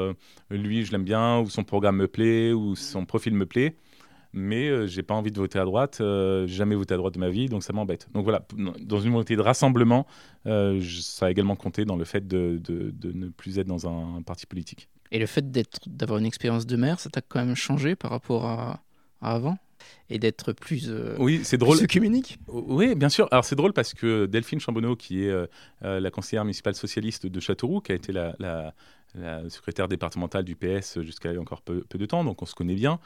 lui 0.50 0.84
je 0.84 0.90
l'aime 0.90 1.04
bien 1.04 1.38
ou 1.38 1.48
son 1.48 1.62
programme 1.62 1.98
me 1.98 2.08
plaît 2.08 2.52
ou 2.52 2.74
son 2.74 3.06
profil 3.06 3.32
me 3.32 3.46
plaît 3.46 3.76
mais 4.32 4.88
j'ai 4.88 5.04
pas 5.04 5.14
envie 5.14 5.30
de 5.30 5.38
voter 5.38 5.60
à 5.60 5.64
droite, 5.64 5.98
j'ai 6.00 6.48
jamais 6.48 6.74
voté 6.74 6.94
à 6.94 6.96
droite 6.96 7.14
de 7.14 7.20
ma 7.20 7.30
vie 7.30 7.48
donc 7.48 7.62
ça 7.62 7.72
m'embête. 7.72 8.08
Donc 8.12 8.24
voilà, 8.24 8.44
dans 8.56 8.98
une 8.98 9.12
volonté 9.12 9.36
de 9.36 9.40
rassemblement, 9.40 10.04
ça 10.44 11.26
a 11.26 11.30
également 11.30 11.54
compté 11.54 11.84
dans 11.84 11.94
le 11.94 12.04
fait 12.04 12.26
de, 12.26 12.58
de 12.60 13.12
ne 13.12 13.28
plus 13.28 13.60
être 13.60 13.68
dans 13.68 13.86
un 13.86 14.20
parti 14.22 14.46
politique. 14.46 14.88
Et 15.14 15.20
le 15.20 15.26
fait 15.26 15.48
d'avoir 15.86 16.18
une 16.18 16.26
expérience 16.26 16.66
de 16.66 16.74
maire, 16.74 16.98
ça 16.98 17.08
t'a 17.08 17.20
quand 17.20 17.38
même 17.38 17.54
changé 17.54 17.94
par 17.94 18.10
rapport 18.10 18.46
à, 18.46 18.82
avant? 19.22 19.58
Et 20.10 20.18
d'être 20.18 20.52
plus 20.52 20.88
euh, 20.88 21.14
oui 21.18 21.42
c'est 21.44 21.58
drôle. 21.58 21.86
communique 21.86 22.38
oui 22.48 22.94
bien 22.94 23.08
sûr. 23.08 23.28
Alors 23.30 23.44
c'est 23.44 23.54
drôle 23.54 23.72
parce 23.72 23.94
que 23.94 24.26
Delphine 24.26 24.58
Chambonneau 24.58 24.96
qui 24.96 25.24
est 25.24 25.30
euh, 25.30 25.46
euh, 25.84 26.00
la 26.00 26.10
conseillère 26.10 26.44
municipale 26.44 26.74
socialiste 26.74 27.26
de 27.26 27.40
Châteauroux 27.40 27.80
qui 27.80 27.92
a 27.92 27.94
été 27.94 28.12
la, 28.12 28.72
secrétaire 29.48 29.86
départementale 29.86 30.42
du 30.42 30.56
PS 30.56 31.00
jusqu'à 31.02 31.38
encore 31.38 31.62
peu, 31.62 31.84
de 31.88 32.06
temps 32.06 32.24
donc 32.24 32.42
on 32.42 32.46
se 32.46 32.54
connaît 32.54 32.74
bien. 32.74 32.98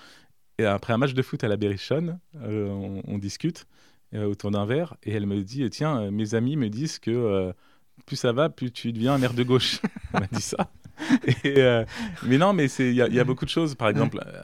Et 0.59 0.65
après 0.65 0.95
un 0.95 0.99
match 0.99 1.13
de 1.15 1.23
foot 1.23 1.45
à 1.45 1.49
la 1.49 1.57
Berrichonne 1.57 2.21
on, 2.41 3.03
on, 3.07 3.19
discute 3.19 3.67
autour 4.15 4.51
d'un 4.53 4.65
verre 4.65 4.97
et 5.03 5.13
elle 5.13 5.27
me 5.27 5.43
dit 5.43 5.69
tiens 5.69 6.11
mes 6.11 6.35
amis 6.35 6.57
me 6.57 6.69
disent 6.69 7.01
que 7.01 7.53
plus 8.07 8.17
ça 8.17 8.33
va 8.33 8.49
plus 8.49 8.71
tu 8.71 8.93
deviens 8.93 9.15
un 9.15 9.19
maire 9.19 9.35
de 9.35 9.43
gauche. 9.43 9.81
Elle 10.15 10.21
m'a 10.21 10.27
dit 10.29 10.41
ça 10.41 10.71
Euh, 11.45 11.85
mais 12.25 12.39
non, 12.39 12.53
mais 12.53 12.67
il 12.67 12.95
y, 12.95 13.01
a 13.01 13.25
beaucoup 13.25 13.45
de 13.45 13.51
choses. 13.51 13.75
Par 13.75 13.89
exemple, 13.89 14.23
euh, 14.25 14.43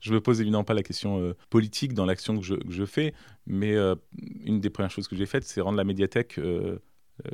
je 0.00 0.12
me 0.12 0.20
pose 0.20 0.40
évidemment 0.40 0.64
pas 0.64 0.74
la 0.74 0.82
question 0.82 1.20
euh, 1.20 1.36
politique 1.50 1.92
dans 1.92 2.06
l'action 2.06 2.38
que, 2.38 2.44
je, 2.44 2.84
fais, 2.84 3.14
mais 3.46 3.74
une 4.44 4.60
des 4.60 4.70
premières 4.70 4.90
choses 4.90 5.08
que 5.08 5.16
j'ai 5.16 5.26
faites, 5.26 5.44
c'est 5.44 5.60
rendre 5.60 5.76
la 5.76 5.84
médiathèque 5.84 6.40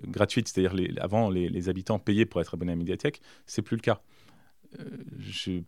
gratuite. 0.06 0.48
C'est-à-dire, 0.48 0.74
les, 0.74 0.94
avant, 0.98 1.30
les, 1.30 1.68
habitants 1.68 1.98
payaient 1.98 2.26
pour 2.26 2.40
être 2.40 2.54
abonnés 2.54 2.72
à 2.72 2.74
la 2.74 2.78
médiathèque. 2.78 3.20
C'est 3.46 3.62
plus 3.62 3.76
le 3.76 3.82
cas. 3.82 4.00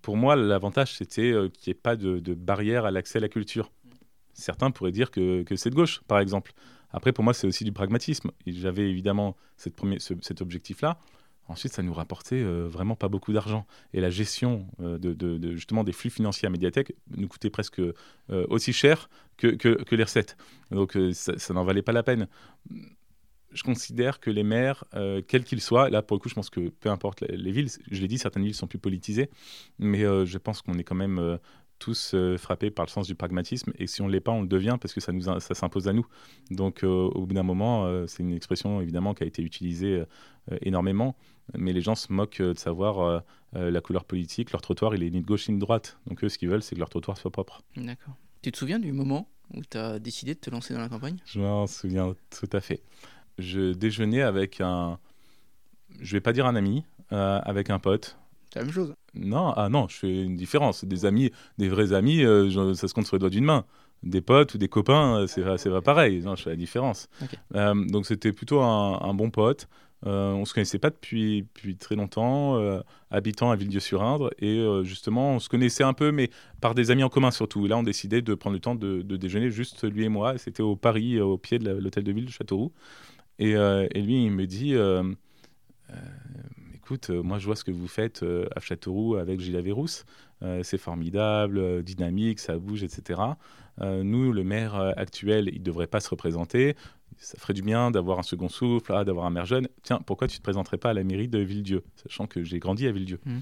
pour 0.02 0.16
moi, 0.16 0.37
l'avantage, 0.37 0.95
c'était 0.95 1.33
qu'il 1.52 1.71
n'y 1.71 1.76
ait 1.76 1.80
pas 1.80 1.97
de, 1.97 2.35
barrière 2.35 2.85
à 2.85 2.90
l'accès 2.90 3.18
à 3.18 3.23
la 3.23 3.28
culture. 3.28 3.71
Certains 4.33 4.71
pourraient 4.71 4.92
dire 4.92 5.11
que, 5.11 5.45
c'est 5.56 5.71
de 5.71 5.75
gauche, 5.75 6.00
par 6.09 6.18
exemple. 6.18 6.52
Après, 6.90 7.12
pour 7.12 7.25
moi, 7.25 7.35
c'est 7.35 7.47
aussi 7.47 7.64
du 7.64 7.73
pragmatisme. 7.73 8.30
J'avais 8.47 8.88
évidemment 8.88 9.37
cet 9.56 10.40
objectif-là. 10.40 10.99
Ensuite, 11.49 11.73
ça 11.73 11.83
nous 11.83 11.93
rapportait 11.95 12.43
euh, 12.43 12.67
vraiment 12.67 12.97
pas 12.97 13.09
beaucoup 13.09 13.33
d'argent. 13.33 13.67
Et 13.93 14.00
la 14.00 14.11
gestion 14.11 14.67
euh, 14.81 14.99
de, 14.99 15.53
justement 15.55 15.85
des 15.85 15.93
flux 15.93 16.11
financiers 16.11 16.47
à 16.47 16.50
Médiathèque 16.50 16.95
nous 17.17 17.29
coûtait 17.29 17.50
presque 17.50 17.81
euh, 17.81 17.93
aussi 18.49 18.73
cher 18.73 19.09
que, 19.37 19.49
que, 19.49 19.95
les 19.95 20.03
recettes. 20.03 20.37
Donc 20.71 20.99
ça, 21.12 21.55
n'en 21.55 21.65
valait 21.65 21.83
pas 21.83 21.93
la 21.93 22.03
peine. 22.03 22.26
Je 23.53 23.62
considère 23.62 24.19
que 24.19 24.31
les 24.31 24.43
maires, 24.43 24.85
quels 25.29 25.45
qu'ils 25.45 25.61
soient, 25.61 25.88
là 25.88 26.03
pour 26.03 26.17
le 26.17 26.21
coup, 26.21 26.29
je 26.29 26.35
pense 26.35 26.50
que 26.50 26.69
peu 26.69 26.91
importe 26.91 27.23
les, 27.23 27.53
villes, 27.53 27.71
je 27.91 28.00
l'ai 28.00 28.09
dit, 28.09 28.19
certaines 28.19 28.45
villes 28.45 28.55
sont 28.55 28.67
plus 28.67 28.79
politisées, 28.79 29.31
mais 29.79 30.00
je 30.00 30.38
pense 30.38 30.62
qu'on 30.62 30.75
est 30.79 30.85
quand 30.85 30.95
même 30.95 31.38
tous 31.78 32.12
euh, 32.14 32.37
frappés 32.38 32.71
par 32.71 32.85
le 32.87 32.90
sens 32.90 33.06
du 33.06 33.14
pragmatisme 33.14 33.73
et 33.78 33.87
si 33.87 34.02
on 34.02 34.06
ne 34.06 34.12
l'est 34.12 34.21
pas, 34.21 34.33
on 34.33 34.42
le 34.42 34.49
devient 34.49 34.76
parce 34.80 34.95
que 34.95 35.00
ça, 35.00 35.12
nous, 35.12 35.23
ça 35.23 35.54
s'impose 35.54 35.88
à 35.88 35.92
nous. 35.92 36.06
Donc 36.50 36.83
euh, 36.83 36.88
au 36.88 37.26
bout 37.26 37.35
d'un 37.35 37.42
moment, 37.42 37.87
euh, 37.87 38.06
c'est 38.06 38.23
une 38.23 38.33
expression 38.33 38.80
évidemment 38.80 39.14
qui 39.14 39.25
a 39.25 39.26
été 39.26 39.42
utilisée 39.42 40.02
énormément, 40.62 41.16
mais 41.54 41.73
les 41.73 41.80
gens 41.80 41.97
se 41.97 42.12
moquent 42.12 42.40
de 42.40 42.56
savoir 42.56 43.25
la 43.52 43.80
couleur 43.80 44.04
politique. 44.04 44.52
Leur 44.52 44.62
trottoir, 44.62 44.95
il 44.95 45.02
est 45.02 45.11
ni 45.11 45.21
de 45.21 45.26
gauche 45.26 45.49
ni 45.49 45.56
de 45.56 45.61
droite. 45.61 45.99
Donc 46.06 46.23
eux, 46.23 46.28
ce 46.28 46.38
qu'ils 46.38 46.49
veulent, 46.49 46.62
c'est 46.62 46.76
que 46.76 46.80
leur 46.80 46.88
trottoir 46.88 47.18
soit 47.18 47.33
propre. 47.33 47.62
D'accord. 47.76 48.14
Tu 48.42 48.52
te 48.52 48.59
souviens 48.59 48.78
du 48.78 48.92
moment 48.92 49.28
où 49.54 49.62
tu 49.68 49.76
as 49.76 49.99
décidé 49.99 50.35
de 50.35 50.38
te 50.38 50.50
lancer 50.50 50.73
dans 50.73 50.80
la 50.80 50.88
campagne? 50.88 51.16
Je 51.25 51.40
m'en 51.40 51.66
souviens 51.66 52.14
tout 52.30 52.49
à 52.52 52.61
fait. 52.61 52.83
Je 53.38 53.73
déjeunais 53.73 54.23
avec 54.23 54.61
un, 54.61 55.00
je 56.00 56.12
vais 56.12 56.21
pas 56.21 56.33
dire 56.33 56.47
un 56.47 56.54
ami, 56.54 56.85
avec 57.11 57.71
un 57.71 57.80
pote 57.80 58.16
c'est 58.52 58.61
la 58.61 58.64
même 58.64 58.75
chose. 58.75 58.95
Non, 59.17 59.53
ah 59.57 59.69
non, 59.69 59.89
je 59.89 59.97
fais 59.97 60.23
une 60.23 60.37
différence. 60.37 60.85
Des 60.85 61.05
amis, 61.05 61.31
des 61.59 61.69
vrais 61.69 61.93
amis, 61.93 62.25
euh, 62.25 62.75
ça 62.75 62.89
se 62.89 62.95
compte 62.95 63.07
sur 63.07 63.17
les 63.17 63.21
doigts 63.21 63.31
d'une 63.31 63.45
main. 63.45 63.65
Des 64.03 64.21
potes 64.21 64.55
ou 64.55 64.59
des 64.59 64.69
copains, 64.69 65.21
euh, 65.21 65.27
c'est 65.27 65.43
c'est 65.59 65.71
pas 65.71 65.83
pareil. 65.83 66.21
Non, 66.23 66.37
je 66.37 66.43
fais 66.43 66.51
la 66.51 66.57
différence. 66.57 67.09
Euh, 67.55 67.75
donc 67.87 68.07
c'était 68.07 68.33
plutôt 68.33 68.61
un, 68.61 69.15
bon 69.15 69.31
pote. 69.31 69.69
on 70.03 70.45
se 70.45 70.55
connaissait 70.55 70.79
pas 70.79 70.91
depuis, 70.91 71.43
depuis 71.43 71.77
très 71.77 71.97
longtemps, 71.97 72.61
habitant 73.11 73.51
à 73.51 73.57
Villedieu-sur-Indre. 73.57 74.31
Et 74.39 74.65
justement, 74.85 75.37
on 75.37 75.39
se 75.39 75.49
connaissait 75.49 75.85
un 75.85 75.95
peu, 75.95 76.13
mais 76.13 76.31
par 76.61 76.75
des 76.75 76.91
amis 76.91 77.03
en 77.03 77.09
commun 77.09 77.31
surtout. 77.31 77.67
Et 77.67 77.69
là, 77.69 77.79
on 77.79 77.83
décidait 77.83 78.23
de 78.23 78.35
prendre 78.35 78.55
le 78.55 78.61
temps 78.61 78.75
de, 78.75 79.03
déjeuner 79.03 79.51
juste 79.51 79.85
lui 79.91 80.05
et 80.05 80.09
moi. 80.09 80.39
C'était 80.39 80.63
au 80.63 80.77
Paris, 80.77 81.21
au 81.21 81.39
pied 81.39 81.59
de 81.59 81.71
l'hôtel 81.71 82.05
de 82.05 82.13
ville 82.13 82.27
de 82.27 82.31
Châteauroux. 82.31 82.73
Et, 83.39 83.53
et, 83.53 84.03
lui, 84.03 84.25
il 84.25 84.31
me 84.31 84.47
dit 84.47 84.75
euh, 85.91 85.95
moi 87.11 87.38
je 87.38 87.47
vois 87.47 87.57
ce 87.57 87.64
que 87.64 87.71
vous 87.71 87.88
faites 87.88 88.23
euh, 88.23 88.47
à 88.55 88.61
Châteauroux 88.61 89.16
avec 89.16 89.40
Gilles 89.40 89.57
Averrousse, 89.57 90.05
euh, 90.43 90.62
c'est 90.62 90.78
formidable, 90.78 91.83
dynamique, 91.83 92.38
ça 92.38 92.59
bouge, 92.59 92.83
etc. 92.83 93.21
nous, 93.81 94.33
le 94.33 94.45
maire 94.45 94.75
actuel, 94.97 95.50
il 95.52 95.59
ne 95.59 95.64
devrait 95.64 95.87
pas 95.87 96.00
se 96.00 96.09
représenter. 96.09 96.76
Ça 97.19 97.38
ferait 97.38 97.55
du 97.55 97.62
bien 97.62 97.90
d'avoir 97.90 98.19
un 98.19 98.23
second 98.23 98.49
souffle, 98.49 98.93
ah, 98.95 99.05
d'avoir 99.05 99.26
un 99.26 99.31
maire 99.31 99.47
jeune. 99.47 99.69
Tiens, 99.83 100.00
pourquoi 100.05 100.28
tu 100.28 100.35
ne 100.35 100.38
te 100.38 100.43
présenterais 100.43 100.78
pas 100.78 100.90
à 100.90 100.95
la 100.95 101.05
mairie 101.05 101.28
de 101.28 101.38
Villedieu, 101.38 101.83
sachant 101.95 102.26
que 102.26 102.43
j'ai 102.43 102.59
grandi 102.59 102.87
à 102.87 102.93
Villedieu? 102.93 103.21
Mmh. 103.25 103.38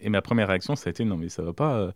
Et 0.00 0.08
ma 0.08 0.22
première 0.22 0.48
réaction, 0.48 0.76
ça 0.76 0.88
a 0.88 0.90
été 0.90 1.04
non, 1.04 1.16
mais 1.16 1.28
ça 1.28 1.42
va 1.42 1.52
pas. 1.52 1.94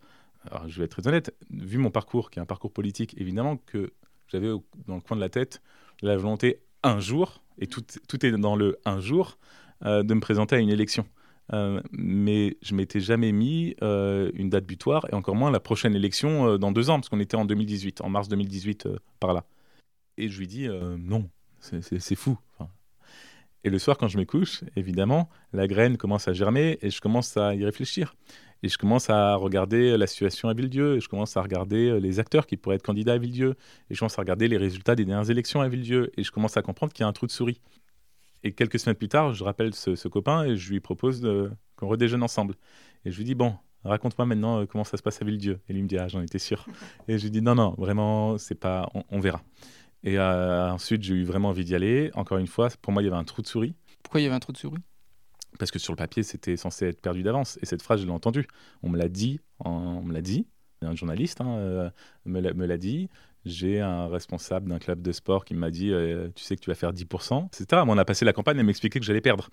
Alors, 0.51 0.69
je 0.69 0.79
vais 0.79 0.85
être 0.85 1.01
très 1.01 1.09
honnête, 1.09 1.35
vu 1.51 1.79
mon 1.79 1.91
parcours, 1.91 2.31
qui 2.31 2.39
est 2.39 2.43
un 2.43 2.47
parcours 2.47 2.73
politique, 2.73 3.15
évidemment 3.19 3.57
que 3.57 3.93
j'avais 4.29 4.49
dans 4.87 4.97
le 4.97 5.01
coin 5.01 5.17
de 5.17 5.21
la 5.21 5.29
tête 5.29 5.61
la 6.03 6.17
volonté 6.17 6.61
un 6.83 7.01
jour, 7.01 7.43
et 7.59 7.67
tout, 7.67 7.83
tout 8.09 8.25
est 8.25 8.33
dans 8.33 8.57
le 8.57 8.79
un 8.85 9.01
jour, 9.01 9.39
euh, 9.39 9.66
de 9.83 10.15
me 10.15 10.21
présenter 10.21 10.57
à 10.57 10.59
une 10.59 10.71
élection. 10.71 11.07
Euh, 11.53 11.81
mais 11.93 12.57
je 12.63 12.75
m'étais 12.75 13.01
jamais 13.01 13.31
mis 13.31 13.77
euh, 13.83 14.31
une 14.35 14.51
date 14.51 14.67
butoir 14.67 15.07
et 15.11 15.15
encore 15.15 15.37
moins 15.37 15.51
la 15.51 15.61
prochaine 15.61 15.95
élection 15.95 16.59
dans 16.59 16.73
deux 16.73 16.91
ans, 16.91 16.97
parce 16.97 17.09
qu'on 17.09 17.21
était 17.21 17.37
en 17.37 17.45
2018, 17.45 18.01
en 18.01 18.09
mars 18.09 18.29
2018 18.29 18.89
par 19.21 19.33
là. 19.33 19.45
Et 20.19 20.29
je 20.29 20.39
lui 20.39 20.47
dis 20.47 20.69
non, 20.99 21.29
c'est 21.61 22.15
fou. 22.15 22.39
et 23.65 23.71
le 23.71 23.79
soir, 23.79 23.97
quand 23.99 24.09
je 24.09 24.19
me 24.19 24.25
couche, 24.25 24.65
évidemment, 24.77 25.29
la 25.53 25.67
graine 25.67 25.97
commence 25.97 26.27
à 26.29 26.33
germer 26.33 26.79
et 26.83 26.91
je 26.91 27.01
commence 27.01 27.37
à 27.37 27.55
y 27.55 27.65
réfléchir. 27.65 28.17
Et 28.63 28.69
je 28.69 28.79
commence 28.79 29.11
à 29.11 29.35
regarder 29.35 29.99
la 29.99 30.07
situation 30.07 30.49
à 30.49 30.55
Villedieu, 30.55 30.97
et 30.97 31.01
je 31.01 31.09
commence 31.11 31.37
à 31.37 31.43
regarder 31.43 32.01
les 32.01 32.19
acteurs 32.21 32.47
qui 32.47 32.57
pourraient 32.57 32.77
être 32.77 32.83
candidats 32.83 33.13
à 33.13 33.19
Villedieu, 33.19 33.55
et 33.91 33.95
je 33.95 33.99
commence 33.99 34.19
à 34.19 34.23
regarder 34.23 34.49
les 34.49 34.57
résultats 34.57 34.95
des 34.97 35.05
dernières 35.05 35.31
élections 35.31 35.61
à 35.61 35.69
Villedieu, 35.69 36.11
et 36.17 36.25
je 36.25 36.33
commence 36.33 36.57
à 36.57 36.63
comprendre 36.63 36.95
qu'il 36.95 37.03
y 37.03 37.05
a 37.05 37.09
un 37.09 37.13
trou 37.13 37.27
de 37.27 37.33
souris. 37.33 37.61
Et 38.47 38.53
quelques 38.53 38.79
semaines 38.79 38.95
plus 38.95 39.09
tard, 39.09 39.35
je 39.35 39.43
rappelle 39.43 39.75
ce, 39.75 40.07
copain 40.07 40.45
et 40.45 40.55
je 40.55 40.71
lui 40.71 40.79
propose 40.79 41.29
qu'on 41.75 41.89
redéjeune 41.89 42.23
ensemble. 42.23 42.55
Et 43.05 43.11
je 43.11 43.17
lui 43.17 43.25
dis, 43.25 43.35
bon, 43.35 43.57
raconte-moi 43.83 44.25
maintenant 44.25 44.61
euh, 44.61 44.67
comment 44.67 44.85
ça 44.85 44.97
se 44.97 45.03
passe 45.03 45.21
à 45.21 45.25
Villedieu. 45.25 45.59
Et 45.69 45.73
lui 45.73 45.83
me 45.83 45.89
dit, 45.89 45.99
ah, 45.99 46.07
j'en 46.07 46.23
étais 46.23 46.39
sûr. 46.39 46.65
et 47.09 47.19
je 47.19 47.25
lui 47.25 47.33
dis, 47.33 47.43
non, 47.43 47.57
non, 47.57 47.75
vraiment, 47.77 48.39
c'est 48.39 48.55
pas, 48.55 48.89
on, 49.11 49.19
verra. 49.19 49.43
Et 50.05 50.17
euh, 50.17 50.71
ensuite, 50.71 51.03
j'ai 51.03 51.15
eu 51.15 51.25
vraiment 51.25 51.49
envie 51.49 51.65
d'y 51.65 51.75
aller. 51.75 52.13
Encore 52.15 52.39
une 52.39 52.47
fois, 52.47 52.69
pour 52.81 52.93
moi, 52.93 53.03
il 53.03 53.07
y 53.07 53.09
avait 53.09 53.17
un 53.17 53.25
trou 53.25 53.43
de 53.43 53.49
souris. 53.49 53.75
Pourquoi 54.05 54.21
il 54.21 54.25
y 54.25 54.27
avait 54.29 54.37
un 54.37 54.41
trou 54.41 54.53
de 54.53 54.59
souris? 54.59 54.79
Parce 55.59 55.73
que 55.73 55.81
sur 55.81 55.93
le 55.93 55.97
papier, 55.97 56.23
c'était 56.23 56.57
censé 56.57 56.87
être 56.87 57.01
perdu 57.01 57.25
d'avance. 57.25 57.59
Et 57.63 57.67
cette 57.67 57.83
phrase, 57.83 58.01
je 58.01 58.07
l'ai 58.07 58.13
entendue. 58.13 58.47
On 58.85 58.91
me 58.91 58.97
l'a 58.97 59.09
dit, 59.09 59.41
on 59.59 60.03
me 60.03 60.13
l'a 60.13 60.23
dit. 60.23 60.47
Un 60.83 60.95
journaliste 60.95 61.41
hein, 61.41 61.57
euh, 61.57 61.91
me 62.27 62.41
l'a 62.41 62.77
dit 62.77 63.09
j'ai 63.47 63.81
un 63.81 64.09
responsable 64.09 64.69
d'un 64.69 64.79
club 64.79 65.01
de 65.01 65.13
sport 65.13 65.45
qui 65.45 65.55
m'a 65.55 65.71
dit 65.71 65.93
euh, 65.93 66.29
Tu 66.35 66.43
sais 66.43 66.57
que 66.57 66.61
tu 66.61 66.69
vas 66.69 66.75
faire 66.75 66.93
10%, 66.93 67.47
etc. 67.47 67.83
on 67.87 67.97
a 67.97 68.05
passé 68.05 68.25
la 68.25 68.33
campagne 68.33 68.59
à 68.59 68.63
m'expliquer 68.63 68.99
que 68.99 69.07
j'allais 69.07 69.21
perdre. 69.21 69.49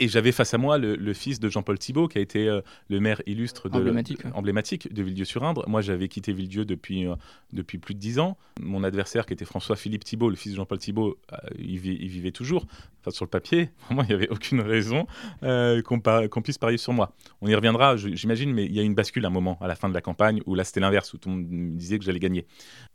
Et 0.00 0.08
j'avais 0.08 0.32
face 0.32 0.54
à 0.54 0.58
moi 0.58 0.78
le, 0.78 1.12
fils 1.12 1.40
de 1.40 1.50
Jean-Paul 1.50 1.78
Thibault, 1.78 2.08
qui 2.08 2.16
a 2.16 2.22
été 2.22 2.48
euh, 2.48 2.62
le 2.88 3.00
maire 3.00 3.20
illustre 3.26 3.68
de, 3.68 3.76
emblématique, 3.76 4.22
emblématique 4.32 4.90
de 4.90 5.02
Villedieu-sur-Indre. 5.02 5.68
Moi, 5.68 5.82
j'avais 5.82 6.08
quitté 6.08 6.32
Villedieu 6.32 6.64
depuis, 6.64 7.06
euh, 7.06 7.16
depuis 7.52 7.76
plus 7.76 7.92
de 7.92 7.98
dix 7.98 8.18
ans. 8.18 8.38
Mon 8.62 8.82
adversaire, 8.82 9.26
qui 9.26 9.34
était 9.34 9.44
François-Philippe 9.44 10.02
Thibault, 10.02 10.30
le 10.30 10.36
fils 10.36 10.52
de 10.52 10.56
Jean-Paul 10.56 10.78
Thibault, 10.78 11.18
euh, 11.34 11.36
il, 11.58 11.78
vivait 11.78 12.30
toujours. 12.30 12.66
Enfin, 13.00 13.10
sur 13.10 13.26
le 13.26 13.28
papier, 13.28 13.68
vraiment, 13.86 14.02
il 14.04 14.08
n'y 14.08 14.14
avait 14.14 14.30
aucune 14.30 14.62
raison 14.62 15.06
qu'on 15.42 16.42
puisse 16.42 16.56
parier 16.56 16.78
sur 16.78 16.94
moi. 16.94 17.14
On 17.42 17.48
y 17.48 17.54
reviendra, 17.54 17.98
j'imagine, 17.98 18.54
mais 18.54 18.64
il 18.64 18.74
y 18.74 18.80
a 18.80 18.82
une 18.82 18.94
bascule 18.94 19.26
à 19.26 19.28
un 19.28 19.32
moment, 19.32 19.58
à 19.60 19.68
la 19.68 19.74
fin 19.74 19.90
de 19.90 19.94
la 19.94 20.00
campagne, 20.00 20.40
où 20.46 20.54
là, 20.54 20.64
c'était 20.64 20.80
l'inverse, 20.80 21.12
où 21.12 21.18
tout 21.18 21.28
le 21.28 21.34
monde 21.34 21.46
me 21.50 21.76
disait 21.76 21.98
que 21.98 22.06
j'allais 22.06 22.20
gagner. 22.20 22.46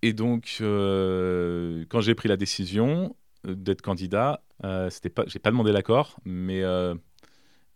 Et 0.02 0.14
donc, 0.14 0.56
quand 0.60 2.02
j'ai 2.02 2.16
pris 2.16 2.30
la 2.30 2.38
décision, 2.38 3.16
d'être 3.48 3.82
candidat. 3.82 4.42
Euh, 4.64 4.90
c'était 4.90 5.10
pas, 5.10 5.24
j'ai 5.28 5.40
pas 5.40 5.52
demandé 5.52 5.72
l'accord, 5.72 6.18
mais 6.26 6.64
euh, 6.64 6.96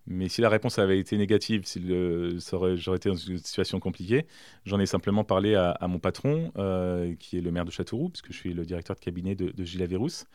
mais 0.07 0.27
si 0.27 0.41
la 0.41 0.49
réponse 0.49 0.79
avait 0.79 0.97
été 0.99 1.17
négative, 1.17 1.65
si 1.65 1.81
j'aurais 1.85 2.97
été 2.97 3.09
dans 3.09 3.15
une 3.15 3.37
situation 3.37 3.79
compliquée, 3.79 4.25
j'en 4.65 4.79
ai 4.79 4.87
simplement 4.87 5.23
parlé 5.23 5.53
à, 5.55 5.77
mon 5.87 5.99
patron, 5.99 6.51
euh, 6.57 7.13
qui 7.19 7.37
est 7.37 7.41
le 7.41 7.51
maire 7.51 7.63
de 7.65 7.69
Châteauroux, 7.71 8.09
puisque 8.09 8.31
je 8.31 8.37
suis 8.37 8.53
le 8.53 8.65
directeur 8.65 8.95
de 8.95 9.01
cabinet 9.01 9.35
de, 9.35 9.51
de 9.51 9.63
Gilles 9.63 9.83
Averrousse. 9.83 10.25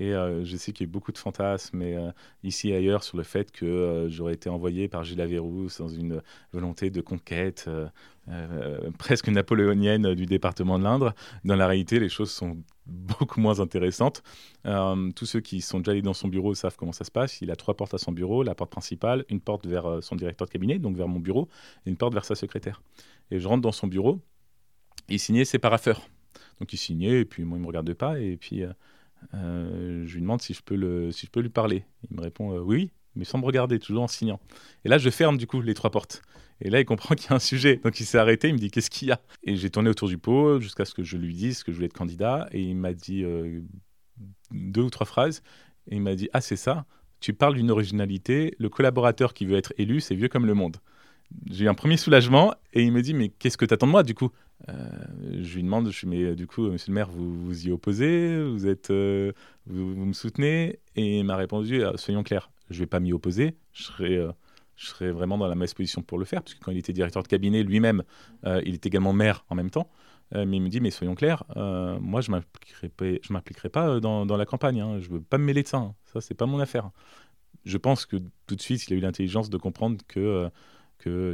Et 0.00 0.12
je 0.12 0.56
sais 0.56 0.72
qu'il 0.72 0.86
y 0.86 0.90
a 0.90 0.92
beaucoup 0.92 1.12
de 1.12 1.18
fantasmes 1.18 2.12
ici 2.42 2.70
et 2.70 2.76
ailleurs 2.76 3.04
sur 3.04 3.16
le 3.16 3.22
fait 3.22 3.52
que 3.52 4.06
j'aurais 4.08 4.32
été 4.32 4.48
envoyé 4.48 4.88
par 4.88 5.04
Gilles 5.04 5.20
Averrousse 5.20 5.78
dans 5.78 5.88
une 5.88 6.22
volonté 6.52 6.90
de 6.90 7.00
conquête 7.00 7.68
presque 8.98 9.28
napoléonienne 9.28 10.14
du 10.14 10.26
département 10.26 10.78
de 10.78 10.84
l'Indre. 10.84 11.14
Dans 11.44 11.56
la 11.56 11.66
réalité, 11.66 12.00
les 12.00 12.08
choses 12.08 12.30
sont 12.30 12.56
beaucoup 12.90 13.40
moins 13.40 13.60
intéressante. 13.60 14.22
Euh, 14.66 15.10
tous 15.12 15.26
ceux 15.26 15.40
qui 15.40 15.60
sont 15.60 15.78
déjà 15.78 15.92
allés 15.92 16.02
dans 16.02 16.14
son 16.14 16.28
bureau 16.28 16.54
savent 16.54 16.76
comment 16.76 16.92
ça 16.92 17.04
se 17.04 17.10
passe. 17.10 17.40
Il 17.40 17.50
a 17.50 17.56
trois 17.56 17.76
portes 17.76 17.94
à 17.94 17.98
son 17.98 18.12
bureau, 18.12 18.42
la 18.42 18.54
porte 18.54 18.70
principale, 18.70 19.24
une 19.28 19.40
porte 19.40 19.66
vers 19.66 19.86
euh, 19.86 20.00
son 20.00 20.16
directeur 20.16 20.46
de 20.46 20.52
cabinet, 20.52 20.78
donc 20.78 20.96
vers 20.96 21.08
mon 21.08 21.20
bureau, 21.20 21.48
et 21.86 21.90
une 21.90 21.96
porte 21.96 22.12
vers 22.14 22.24
sa 22.24 22.34
secrétaire. 22.34 22.82
Et 23.30 23.38
je 23.38 23.46
rentre 23.48 23.62
dans 23.62 23.72
son 23.72 23.86
bureau, 23.86 24.20
il 25.08 25.20
signait 25.20 25.44
ses 25.44 25.58
paraffeurs. 25.58 26.08
Donc 26.58 26.72
il 26.72 26.76
signait, 26.76 27.20
et 27.20 27.24
puis 27.24 27.44
moi 27.44 27.58
il 27.58 27.62
me 27.62 27.66
regarde 27.66 27.92
pas, 27.94 28.18
et 28.18 28.36
puis 28.36 28.62
euh, 28.62 28.72
je 29.32 30.14
lui 30.14 30.20
demande 30.20 30.42
si 30.42 30.54
je 30.54 30.62
peux, 30.62 30.74
lui 30.74 31.48
parler. 31.48 31.84
Il 32.10 32.16
me 32.16 32.22
répond 32.22 32.58
oui, 32.58 32.90
mais 33.14 33.24
sans 33.24 33.38
me 33.38 33.44
regarder, 33.44 33.78
toujours 33.78 34.02
en 34.02 34.08
signant. 34.08 34.40
Et 34.84 34.88
là 34.88 34.98
je 34.98 35.10
ferme 35.10 35.36
du 35.36 35.46
coup 35.46 35.60
les 35.60 35.74
trois 35.74 35.90
portes. 35.90 36.22
Et 36.62 36.70
là, 36.70 36.80
il 36.80 36.84
comprend 36.84 37.14
qu'il 37.16 37.30
y 37.30 37.32
a 37.32 37.36
un 37.36 37.40
sujet. 37.40 37.76
Donc, 37.76 38.00
il 38.00 38.06
s'est 38.06 38.18
arrêté. 38.18 38.48
Il 38.48 38.54
me 38.54 38.58
dit 38.58 38.70
Qu'est-ce 38.70 38.90
qu'il 38.90 39.08
y 39.08 39.12
a? 39.12 39.20
Et 39.42 39.56
j'ai 39.56 39.70
tourné 39.70 39.90
autour 39.90 40.08
du 40.08 40.18
pot 40.18 40.60
jusqu'à 40.60 40.84
ce 40.84 40.94
que 40.94 41.02
je 41.02 41.16
lui 41.16 41.34
dise 41.34 41.62
que 41.62 41.72
je 41.72 41.76
voulais 41.76 41.86
être 41.86 41.96
candidat. 41.96 42.48
Et 42.52 42.62
il 42.62 42.76
m'a 42.76 42.92
dit 42.92 43.24
euh, 43.24 43.60
deux 44.50 44.82
ou 44.82 44.90
trois 44.90 45.06
phrases. 45.06 45.42
Et 45.88 45.96
il 45.96 46.02
m'a 46.02 46.14
dit 46.14 46.28
Ah, 46.32 46.40
c'est 46.40 46.56
ça. 46.56 46.86
Tu 47.20 47.32
parles 47.32 47.54
d'une 47.54 47.70
originalité. 47.70 48.54
Le 48.58 48.68
collaborateur 48.68 49.34
qui 49.34 49.46
veut 49.46 49.56
être 49.56 49.72
élu, 49.78 50.00
c'est 50.00 50.14
vieux 50.14 50.28
comme 50.28 50.46
le 50.46 50.54
monde. 50.54 50.78
J'ai 51.48 51.66
eu 51.66 51.68
un 51.68 51.74
premier 51.74 51.96
soulagement. 51.96 52.54
Et 52.72 52.82
il 52.82 52.92
me 52.92 53.02
dit 53.02 53.14
Mais 53.14 53.28
qu'est-ce 53.28 53.56
que 53.56 53.64
tu 53.64 53.74
attends 53.74 53.86
de 53.86 53.92
moi, 53.92 54.02
du 54.02 54.14
coup? 54.14 54.30
Euh, 54.68 54.88
je 55.40 55.56
lui 55.56 55.62
demande, 55.62 55.90
je 55.90 56.06
Mais 56.06 56.34
du 56.34 56.46
coup, 56.46 56.70
monsieur 56.70 56.90
le 56.90 56.94
maire, 56.94 57.10
vous 57.10 57.34
vous 57.34 57.66
y 57.66 57.70
opposez 57.70 58.42
Vous, 58.42 58.66
êtes, 58.66 58.90
euh, 58.90 59.32
vous, 59.66 60.06
me 60.06 60.12
soutenez? 60.12 60.80
Et 60.96 61.18
il 61.18 61.24
m'a 61.24 61.36
répondu 61.36 61.82
Soyons 61.96 62.22
clairs, 62.22 62.50
je 62.68 62.76
ne 62.76 62.80
vais 62.80 62.86
pas 62.86 63.00
m'y 63.00 63.12
opposer. 63.12 63.56
Je 63.72 63.84
serai 63.84 64.26
je 64.80 64.86
serais 64.86 65.10
vraiment 65.10 65.36
dans 65.36 65.46
la 65.46 65.54
mauvaise 65.54 65.74
position 65.74 66.00
pour 66.00 66.18
le 66.18 66.24
faire, 66.24 66.42
parce 66.42 66.54
que 66.54 66.64
quand 66.64 66.72
il 66.72 66.78
était 66.78 66.94
directeur 66.94 67.22
de 67.22 67.28
cabinet 67.28 67.62
lui-même, 67.62 68.02
euh, 68.46 68.62
il 68.64 68.72
est 68.72 68.86
également 68.86 69.12
maire 69.12 69.44
en 69.50 69.54
même 69.54 69.68
temps. 69.68 69.90
Euh, 70.34 70.46
mais 70.46 70.56
il 70.56 70.62
me 70.62 70.68
dit, 70.68 70.80
mais 70.80 70.90
soyons 70.90 71.14
clairs, 71.14 71.44
euh, 71.56 71.98
moi 72.00 72.22
je 72.22 72.30
ne 72.30 72.38
m'impliquerai 73.30 73.68
pas 73.68 74.00
dans, 74.00 74.24
la 74.24 74.46
campagne, 74.46 74.80
hein. 74.80 74.98
je 74.98 75.08
ne 75.08 75.14
veux 75.14 75.20
pas 75.20 75.36
me 75.36 75.44
mêler 75.44 75.62
de 75.62 75.68
ça, 75.68 75.76
hein. 75.76 75.94
ça 76.06 76.22
c'est 76.22 76.34
pas 76.34 76.46
mon 76.46 76.60
affaire. 76.60 76.90
Je 77.66 77.76
pense 77.76 78.06
que 78.06 78.16
tout 78.46 78.56
de 78.56 78.60
suite, 78.62 78.88
il 78.88 78.94
a 78.94 78.96
eu 78.96 79.00
l'intelligence 79.00 79.50
de 79.50 79.58
comprendre 79.58 79.98
que 80.06 80.50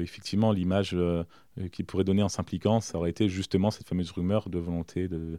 effectivement 0.02 0.52
l'image 0.52 0.90
euh, 0.94 1.24
qu'il 1.72 1.84
pourrait 1.86 2.04
donner 2.04 2.22
en 2.22 2.28
s'impliquant, 2.28 2.80
ça 2.80 2.98
aurait 2.98 3.10
été 3.10 3.28
justement 3.28 3.70
cette 3.70 3.88
fameuse 3.88 4.10
rumeur 4.10 4.48
de 4.48 4.58
volonté 4.58 5.08
de, 5.08 5.38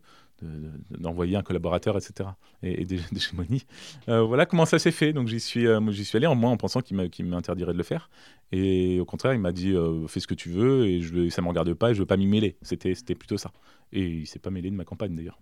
d'envoyer 0.92 1.36
un 1.36 1.44
collaborateur, 1.44 1.98
etc. 1.98 2.30
et, 2.64 2.82
et 2.82 2.86
d'hégémonie. 2.86 3.66
Euh, 4.10 4.22
voilà 4.22 4.46
comment 4.46 4.66
ça 4.66 4.80
s'est 4.80 4.92
fait. 4.92 5.12
Donc 5.12 5.28
j'y 5.28 5.40
suis, 5.40 5.68
euh, 5.68 5.82
j'y 5.92 6.06
suis 6.06 6.16
allé 6.16 6.28
en 6.28 6.36
moi 6.36 6.50
en 6.50 6.56
pensant 6.58 6.82
qu'il 6.82 7.26
m'interdirait 7.26 7.74
de 7.74 7.78
le 7.78 7.84
faire. 7.84 8.10
Et 8.52 9.00
au 9.00 9.06
contraire, 9.06 9.34
il 9.34 9.40
m'a 9.40 9.52
dit 9.52 9.76
fais 10.08 10.20
ce 10.20 10.28
que 10.28 10.34
tu 10.34 10.50
veux 10.50 10.86
et 10.86 11.02
je, 11.02 11.30
ça 11.30 11.42
ne 11.42 11.46
me 11.46 11.50
regarde 11.50 11.74
pas 11.74 11.92
et 11.92 11.94
je 11.94 12.00
veux 12.00 12.06
pas 12.06 12.16
m'y 12.16 12.28
mêler. 12.28 12.56
C'était, 12.62 12.96
c'était 12.96 13.16
plutôt 13.16 13.38
ça. 13.38 13.52
Et 13.92 14.06
il 14.06 14.28
s'est 14.28 14.40
pas 14.40 14.50
mêlé 14.50 14.70
de 14.70 14.76
ma 14.76 14.86
campagne 14.86 15.16
d'ailleurs. 15.16 15.40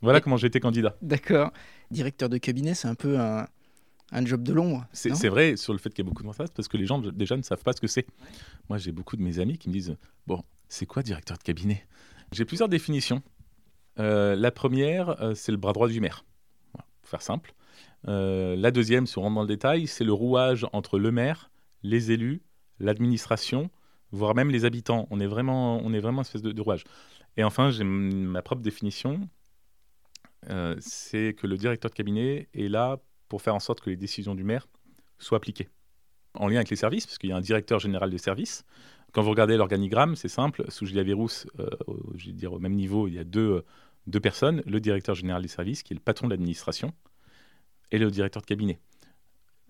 Voilà 0.00 0.20
comment 0.20 0.36
j'ai 0.36 0.48
été 0.48 0.58
candidat. 0.58 0.96
D'accord. 1.02 1.52
Directeur 1.90 2.28
de 2.28 2.38
cabinet, 2.38 2.74
c'est 2.74 2.88
un 2.88 2.94
peu 2.94 3.18
un, 3.18 3.46
un 4.12 4.24
job 4.24 4.42
de 4.42 4.52
l'ombre. 4.52 4.86
C'est 4.92 5.28
vrai 5.28 5.56
sur 5.56 5.72
le 5.72 5.78
fait 5.78 5.90
qu'il 5.90 6.04
y 6.04 6.06
a 6.06 6.08
beaucoup 6.08 6.22
de 6.22 6.32
face 6.32 6.50
parce 6.50 6.68
que 6.68 6.76
les 6.76 6.86
gens 6.86 6.98
déjà 6.98 7.36
ne 7.36 7.42
savent 7.42 7.62
pas 7.62 7.72
ce 7.72 7.80
que 7.80 7.86
c'est. 7.86 8.06
Moi, 8.68 8.78
j'ai 8.78 8.92
beaucoup 8.92 9.16
de 9.16 9.22
mes 9.22 9.38
amis 9.38 9.58
qui 9.58 9.68
me 9.68 9.74
disent 9.74 9.96
Bon, 10.26 10.42
c'est 10.68 10.86
quoi 10.86 11.02
directeur 11.02 11.38
de 11.38 11.42
cabinet? 11.42 11.86
J'ai 12.30 12.44
plusieurs 12.44 12.68
définitions. 12.68 13.22
Euh, 13.98 14.36
la 14.36 14.50
première, 14.50 15.20
euh, 15.22 15.34
c'est 15.34 15.52
le 15.52 15.58
bras 15.58 15.72
droit 15.72 15.88
du 15.88 16.00
maire. 16.00 16.24
pour 16.72 17.10
faire 17.10 17.22
simple. 17.22 17.54
Euh, 18.08 18.56
la 18.56 18.70
deuxième, 18.70 19.06
si 19.06 19.18
on 19.18 19.22
rentre 19.22 19.34
dans 19.34 19.42
le 19.42 19.48
détail, 19.48 19.86
c'est 19.86 20.04
le 20.04 20.12
rouage 20.12 20.66
entre 20.72 20.98
le 20.98 21.10
maire, 21.10 21.50
les 21.82 22.10
élus, 22.10 22.42
l'administration, 22.78 23.70
voire 24.10 24.34
même 24.34 24.50
les 24.50 24.64
habitants. 24.64 25.06
On 25.10 25.20
est 25.20 25.26
vraiment, 25.26 25.78
on 25.82 25.92
est 25.92 26.00
vraiment 26.00 26.18
une 26.18 26.26
espèce 26.26 26.42
de, 26.42 26.52
de 26.52 26.60
rouage. 26.60 26.84
Et 27.36 27.44
enfin, 27.44 27.70
j'ai 27.70 27.84
ma 27.84 28.42
propre 28.42 28.62
définition. 28.62 29.28
c'est 30.80 31.34
que 31.38 31.46
le 31.46 31.56
directeur 31.56 31.90
de 31.90 31.94
cabinet 31.94 32.48
est 32.52 32.68
là 32.68 32.98
pour 33.32 33.40
faire 33.40 33.54
en 33.54 33.60
sorte 33.60 33.80
que 33.80 33.88
les 33.88 33.96
décisions 33.96 34.34
du 34.34 34.44
maire 34.44 34.68
soient 35.18 35.38
appliquées. 35.38 35.70
En 36.34 36.48
lien 36.48 36.56
avec 36.56 36.68
les 36.68 36.76
services, 36.76 37.06
parce 37.06 37.16
qu'il 37.16 37.30
y 37.30 37.32
a 37.32 37.36
un 37.36 37.40
directeur 37.40 37.78
général 37.78 38.10
de 38.10 38.18
services. 38.18 38.66
Quand 39.12 39.22
vous 39.22 39.30
regardez 39.30 39.56
l'organigramme, 39.56 40.16
c'est 40.16 40.28
simple. 40.28 40.66
Sous 40.68 40.84
Julia 40.84 41.02
Vérousse, 41.02 41.46
euh, 41.58 41.70
au 41.86 42.58
même 42.58 42.74
niveau, 42.74 43.08
il 43.08 43.14
y 43.14 43.18
a 43.18 43.24
deux, 43.24 43.64
deux 44.06 44.20
personnes 44.20 44.62
le 44.66 44.80
directeur 44.80 45.14
général 45.14 45.40
des 45.40 45.48
services, 45.48 45.82
qui 45.82 45.94
est 45.94 45.96
le 45.96 46.02
patron 46.02 46.26
de 46.26 46.32
l'administration, 46.32 46.92
et 47.90 47.96
le 47.96 48.10
directeur 48.10 48.42
de 48.42 48.46
cabinet. 48.46 48.78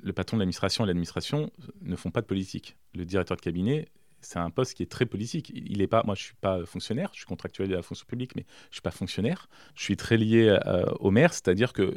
Le 0.03 0.13
patron 0.13 0.39
de 0.39 0.41
l'administration 0.41 0.83
et 0.83 0.89
l'administration 0.89 1.53
ne 1.83 1.95
font 1.95 2.11
pas 2.11 2.21
de 2.21 2.27
politique. 2.27 2.77
Le 2.97 3.05
directeur 3.05 3.37
de 3.37 3.43
cabinet 3.43 3.91
c'est 4.23 4.39
un 4.39 4.51
poste 4.51 4.75
qui 4.75 4.83
est 4.83 4.91
très 4.91 5.05
politique. 5.05 5.53
Il 5.55 5.83
est 5.83 5.87
pas, 5.87 6.03
moi, 6.05 6.15
je 6.15 6.23
suis 6.23 6.35
pas 6.35 6.65
fonctionnaire, 6.65 7.11
je 7.13 7.19
suis 7.19 7.27
contractuel 7.27 7.69
de 7.69 7.75
la 7.75 7.83
fonction 7.83 8.07
publique, 8.07 8.35
mais 8.37 8.47
je 8.71 8.77
suis 8.77 8.83
pas 8.83 8.91
fonctionnaire. 8.91 9.49
Je 9.75 9.83
suis 9.83 9.97
très 9.97 10.17
lié 10.17 10.57
euh, 10.67 10.85
au 11.01 11.11
maire, 11.11 11.35
c'est-à-dire 11.35 11.73
que 11.73 11.93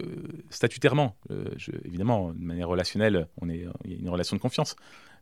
statutairement, 0.49 1.15
euh, 1.31 1.45
évidemment, 1.85 2.33
de 2.33 2.43
manière 2.43 2.67
relationnelle, 2.67 3.27
on 3.41 3.47
il 3.47 3.61
y 3.61 3.65
a 3.65 3.99
une 3.99 4.09
relation 4.09 4.35
de 4.35 4.41
confiance. 4.41 4.75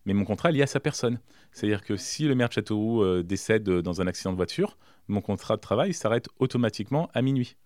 Mais 0.06 0.14
mon 0.14 0.26
contrat 0.26 0.50
est 0.50 0.54
lié 0.54 0.62
à 0.64 0.68
sa 0.68 0.80
personne. 0.80 1.20
C'est-à-dire 1.52 1.84
que 1.84 1.98
si 1.98 2.26
le 2.26 2.36
maire 2.36 2.48
de 2.48 2.54
Châteauroux 2.54 3.04
euh, 3.04 3.22
décède 3.22 3.70
dans 3.70 4.02
un 4.02 4.08
accident 4.08 4.32
de 4.32 4.38
voiture, 4.38 4.78
mon 5.08 5.22
contrat 5.22 5.58
de 5.58 5.62
travail 5.62 5.94
s'arrête 5.94 6.30
automatiquement 6.40 7.10
à 7.14 7.22
minuit. 7.22 7.58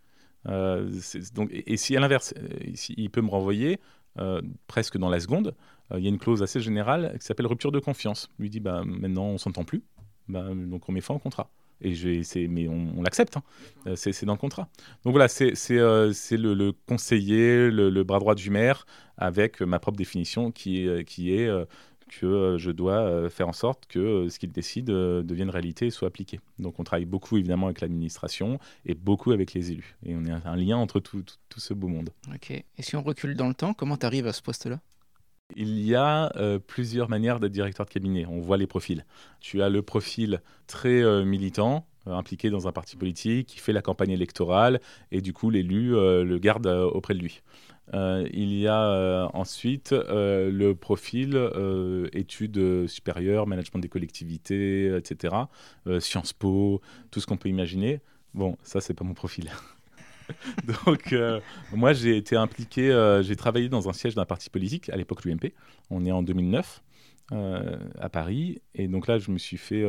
donc, 0.46 1.50
et, 1.52 1.78
si 1.78 1.96
à 1.96 2.00
l'inverse, 2.00 2.34
il 2.90 3.10
peut 3.12 3.22
me 3.22 3.30
renvoyer 3.30 3.80
presque 4.68 4.98
dans 4.98 5.10
la 5.10 5.20
seconde, 5.20 5.48
euh, 5.50 5.54
il 5.96 6.04
y 6.04 6.08
a 6.08 6.10
une 6.10 6.20
clause 6.20 6.44
assez 6.44 6.60
générale 6.60 7.16
qui 7.20 7.26
s'appelle 7.26 7.48
rupture 7.48 7.72
de 7.72 7.80
confiance. 7.80 8.30
lui 8.40 8.50
dit 8.50 8.60
bah, 8.60 8.84
maintenant 8.86 9.26
on 9.26 9.38
s'entend 9.38 9.64
plus, 9.64 9.84
bah, 10.28 10.48
donc 10.54 10.88
on 10.90 10.92
met 10.92 11.02
fin 11.02 11.14
au 11.14 11.20
contrat. 11.20 11.50
Et 11.82 11.94
mais 12.48 12.68
on, 12.68 13.02
l'accepte, 13.04 13.38
hein. 13.38 13.44
euh, 13.86 13.96
c'est 13.96 14.26
dans 14.26 14.34
le 14.34 14.40
contrat. 14.40 14.68
Donc 15.04 15.14
voilà, 15.14 15.28
c'est 15.28 15.54
euh, 15.72 16.12
le, 16.32 16.54
le, 16.56 16.72
conseiller, 16.88 17.70
le, 17.70 18.04
bras 18.04 18.20
droit 18.20 18.34
du 18.34 18.50
maire, 18.50 18.88
avec 19.18 19.62
ma 19.62 19.78
propre 19.78 19.98
définition 19.98 20.52
qui, 20.52 20.88
est 20.88 21.68
que 22.20 22.56
je 22.58 22.72
dois 22.72 23.30
faire 23.30 23.48
en 23.48 23.54
sorte 23.54 23.86
que 23.86 24.28
ce 24.28 24.40
qu'il 24.40 24.52
décide 24.52 24.88
devienne 24.88 25.52
réalité 25.52 25.88
et 25.88 25.92
soit 25.92 26.08
appliqué. 26.08 26.40
Donc 26.58 26.80
on 26.80 26.84
travaille 26.84 27.06
beaucoup 27.06 27.38
évidemment 27.38 27.68
avec 27.68 27.82
l'administration 27.82 28.60
et 28.86 28.96
beaucoup 28.96 29.32
avec 29.32 29.54
les 29.54 29.72
élus. 29.72 29.98
Et 30.04 30.16
on 30.16 30.26
est 30.26 30.32
un 30.32 30.56
lien 30.56 30.78
entre 30.78 31.00
tout 31.00 31.24
ce 31.58 31.74
beau 31.76 31.90
monde. 31.90 32.10
Ok. 32.34 32.52
Et 32.52 32.66
si 32.80 32.96
on 32.96 33.04
recule 33.04 33.36
dans 33.36 33.48
le 33.48 33.54
temps, 33.54 33.76
comment 33.76 33.98
tu 33.98 34.06
arrives 34.08 34.26
à 34.26 34.34
ce 34.34 34.42
poste-là? 34.42 34.80
Il 35.56 35.80
y 35.80 35.96
a 35.96 36.32
euh, 36.36 36.60
plusieurs 36.60 37.10
manières 37.10 37.40
d'être 37.40 37.52
directeur 37.52 37.86
de 37.86 37.92
cabinet. 37.92 38.26
On 38.26 38.40
voit 38.40 38.58
les 38.58 38.68
profils. 38.68 39.06
Tu 39.40 39.62
as 39.62 39.70
le 39.70 39.82
profil 39.82 40.42
très 40.68 41.02
euh, 41.02 41.26
militant, 41.26 41.88
euh, 42.08 42.14
impliqué 42.14 42.50
dans 42.50 42.68
un 42.68 42.72
parti 42.72 42.96
politique, 42.96 43.48
qui 43.48 43.60
fait 43.60 43.74
la 43.74 43.82
campagne 43.82 44.12
électorale 44.12 44.80
et 45.12 45.22
du 45.22 45.34
coup 45.34 45.50
l'élu 45.50 45.92
le 45.92 46.38
garde 46.38 46.68
auprès 46.68 47.14
de 47.14 47.20
lui. 47.20 47.42
il 47.94 48.54
y 48.54 48.68
a 48.68 49.30
ensuite 49.34 49.92
le 49.92 50.74
profil 50.74 51.38
études 52.14 52.88
supérieures, 52.88 53.48
management 53.48 53.80
des 53.80 53.90
collectivités, 53.90 54.96
etc. 54.96 55.36
Sciences 56.00 56.34
Po, 56.34 56.82
tout 57.12 57.20
ce 57.20 57.26
qu'on 57.26 57.38
peut 57.38 57.50
imaginer. 57.50 58.02
Bon, 58.34 58.58
ça 58.64 58.82
c'est 58.82 58.94
pas 58.94 59.06
mon 59.06 59.14
profil. 59.14 59.50
Donc, 60.86 61.14
euh, 61.14 61.40
moi, 61.74 61.94
j'ai 61.94 62.18
été 62.18 62.36
impliqué, 62.36 62.92
euh, 62.92 63.22
j'ai 63.24 63.36
travaillé 63.36 63.70
dans 63.70 63.90
un 63.90 63.94
siège 63.94 64.16
d'un 64.16 64.26
parti 64.26 64.50
politique, 64.50 64.90
à 64.90 64.98
l'époque 64.98 65.26
l'UMP. 65.26 65.54
On 65.90 66.06
est 66.06 66.12
en 66.12 66.24
2009 66.24 66.84
euh, 67.34 67.78
à 68.00 68.10
Paris. 68.10 68.62
Et 68.76 68.88
donc 68.88 69.08
là, 69.08 69.20
je 69.20 69.32
me 69.32 69.38
suis 69.38 69.58
fait 69.58 69.86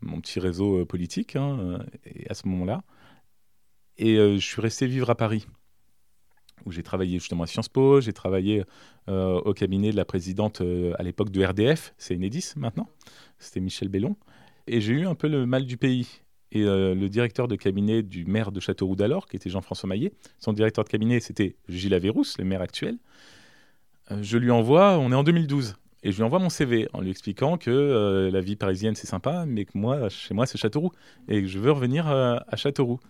mon 0.00 0.20
petit 0.20 0.40
réseau 0.40 0.84
politique 0.86 1.36
hein, 1.36 1.78
à 2.28 2.34
ce 2.34 2.46
moment-là. 2.48 2.82
Et 3.98 4.16
je 4.16 4.44
suis 4.44 4.60
resté 4.60 4.86
vivre 4.86 5.10
à 5.10 5.14
Paris, 5.14 5.46
où 6.64 6.72
j'ai 6.72 6.82
travaillé 6.82 7.18
justement 7.18 7.44
à 7.44 7.46
Sciences 7.46 7.68
Po. 7.68 8.00
J'ai 8.00 8.12
travaillé 8.12 8.64
au 9.08 9.52
cabinet 9.52 9.90
de 9.90 9.96
la 9.96 10.04
présidente 10.04 10.62
à 10.98 11.02
l'époque 11.02 11.30
de 11.30 11.44
RDF, 11.44 11.94
c'est 11.98 12.14
Enedis 12.14 12.52
maintenant. 12.56 12.88
C'était 13.38 13.60
Michel 13.60 13.88
Bellon. 13.88 14.16
Et 14.66 14.80
j'ai 14.80 14.92
eu 14.92 15.06
un 15.06 15.14
peu 15.14 15.28
le 15.28 15.44
mal 15.44 15.66
du 15.66 15.76
pays 15.76 16.21
et 16.52 16.64
euh, 16.64 16.94
le 16.94 17.08
directeur 17.08 17.48
de 17.48 17.56
cabinet 17.56 18.02
du 18.02 18.26
maire 18.26 18.52
de 18.52 18.60
Châteauroux 18.60 18.94
d'alors, 18.94 19.26
qui 19.26 19.36
était 19.36 19.48
Jean-François 19.48 19.88
Maillet. 19.88 20.12
Son 20.38 20.52
directeur 20.52 20.84
de 20.84 20.88
cabinet, 20.90 21.18
c'était 21.18 21.56
Gilles 21.68 21.94
Averrousse, 21.94 22.36
le 22.38 22.44
maire 22.44 22.60
actuel. 22.60 22.98
Euh, 24.10 24.18
je 24.22 24.36
lui 24.36 24.50
envoie, 24.50 24.98
on 24.98 25.10
est 25.12 25.14
en 25.14 25.24
2012, 25.24 25.76
et 26.02 26.12
je 26.12 26.16
lui 26.18 26.24
envoie 26.24 26.38
mon 26.38 26.50
CV 26.50 26.88
en 26.92 27.00
lui 27.00 27.10
expliquant 27.10 27.56
que 27.56 27.70
euh, 27.70 28.30
la 28.30 28.40
vie 28.42 28.56
parisienne 28.56 28.94
c'est 28.94 29.06
sympa, 29.06 29.46
mais 29.46 29.64
que 29.64 29.78
moi, 29.78 30.10
chez 30.10 30.34
moi, 30.34 30.44
c'est 30.44 30.58
Châteauroux, 30.58 30.92
et 31.26 31.40
que 31.40 31.48
je 31.48 31.58
veux 31.58 31.72
revenir 31.72 32.06
à 32.06 32.56
Châteauroux. 32.56 33.00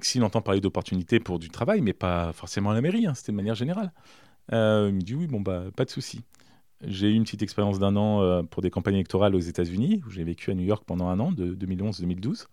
S'il 0.00 0.24
entend 0.24 0.42
parler 0.42 0.60
d'opportunités 0.60 1.20
pour 1.20 1.38
du 1.38 1.48
travail, 1.48 1.80
mais 1.82 1.92
pas 1.92 2.32
forcément 2.32 2.70
à 2.70 2.74
la 2.74 2.80
mairie, 2.80 3.06
hein, 3.06 3.14
c'était 3.14 3.30
de 3.30 3.36
manière 3.36 3.54
générale. 3.54 3.92
il 4.50 4.56
me 4.56 5.00
dit 5.00 5.14
oui, 5.14 5.28
bon, 5.28 5.40
bah, 5.40 5.66
pas 5.76 5.84
de 5.84 5.90
souci. 5.90 6.22
J'ai 6.84 7.10
eu 7.10 7.14
une 7.14 7.22
petite 7.22 7.42
expérience 7.42 7.78
d'un 7.78 7.94
an 7.94 8.44
pour 8.46 8.60
des 8.60 8.70
campagnes 8.70 8.94
électorales 8.94 9.36
aux 9.36 9.40
États-Unis, 9.40 10.02
où 10.04 10.10
j'ai 10.10 10.24
vécu 10.24 10.50
à 10.50 10.54
New 10.54 10.64
York 10.64 10.82
pendant 10.84 11.06
un 11.06 11.20
an, 11.20 11.30
de 11.30 11.54
2011-2012. 11.54 12.46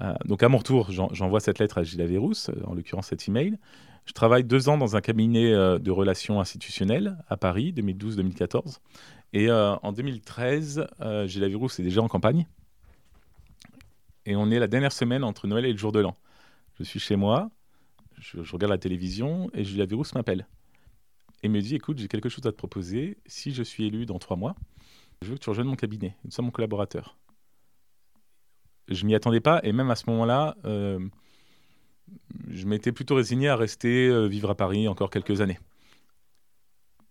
Euh, 0.00 0.14
donc 0.24 0.42
à 0.42 0.48
mon 0.48 0.58
retour, 0.58 0.90
j'envoie 0.90 1.40
cette 1.40 1.58
lettre 1.58 1.78
à 1.78 1.82
Gilles 1.82 2.02
Averrousse, 2.02 2.50
euh, 2.50 2.62
en 2.66 2.74
l'occurrence 2.74 3.08
cet 3.08 3.28
email. 3.28 3.58
Je 4.06 4.12
travaille 4.12 4.44
deux 4.44 4.68
ans 4.68 4.76
dans 4.76 4.96
un 4.96 5.00
cabinet 5.00 5.52
euh, 5.52 5.78
de 5.78 5.90
relations 5.90 6.40
institutionnelles 6.40 7.16
à 7.28 7.36
Paris, 7.36 7.72
2012-2014. 7.72 8.78
Et 9.32 9.50
en 9.50 9.90
2013, 9.90 10.86
Gilles 11.26 11.42
Averrousse 11.42 11.80
est 11.80 11.82
déjà 11.82 12.00
en 12.00 12.06
campagne. 12.06 12.46
Et 14.26 14.36
on 14.36 14.48
est 14.52 14.60
la 14.60 14.68
dernière 14.68 14.92
semaine 14.92 15.24
entre 15.24 15.48
Noël 15.48 15.64
et 15.64 15.72
le 15.72 15.76
jour 15.76 15.90
de 15.90 15.98
l'an. 15.98 16.16
Je 16.78 16.84
suis 16.84 17.00
chez 17.00 17.16
moi, 17.16 17.50
je, 18.20 18.38
regarde 18.52 18.70
la 18.70 18.78
télévision 18.78 19.50
et 19.52 19.64
Gilles 19.64 19.82
Averrousse 19.82 20.14
m'appelle. 20.14 20.46
Et 21.42 21.48
me 21.48 21.60
dit, 21.60 21.74
écoute, 21.74 21.98
j'ai 21.98 22.06
quelque 22.06 22.28
chose 22.28 22.46
à 22.46 22.52
te 22.52 22.56
proposer. 22.56 23.18
Si 23.26 23.52
je 23.52 23.64
suis 23.64 23.86
élu 23.86 24.06
dans 24.06 24.20
trois 24.20 24.36
mois, 24.36 24.54
je 25.20 25.30
veux 25.30 25.34
que 25.34 25.40
tu 25.40 25.50
rejoignes 25.50 25.66
mon 25.66 25.74
cabinet. 25.74 26.16
Tu 26.24 26.30
sois 26.30 26.44
mon 26.44 26.52
collaborateur 26.52 27.16
je 28.88 29.06
m'y 29.06 29.14
attendais 29.14 29.40
pas. 29.40 29.60
Et 29.62 29.72
même 29.72 29.90
à 29.90 29.96
ce 29.96 30.08
moment-là, 30.10 30.56
euh, 30.64 30.98
je 32.50 32.66
m'étais 32.66 32.92
plutôt 32.92 33.14
résigné 33.14 33.48
à 33.48 33.56
rester 33.56 34.08
euh, 34.08 34.26
vivre 34.26 34.50
à 34.50 34.54
Paris 34.54 34.88
encore 34.88 35.10
quelques 35.10 35.40
années. 35.40 35.58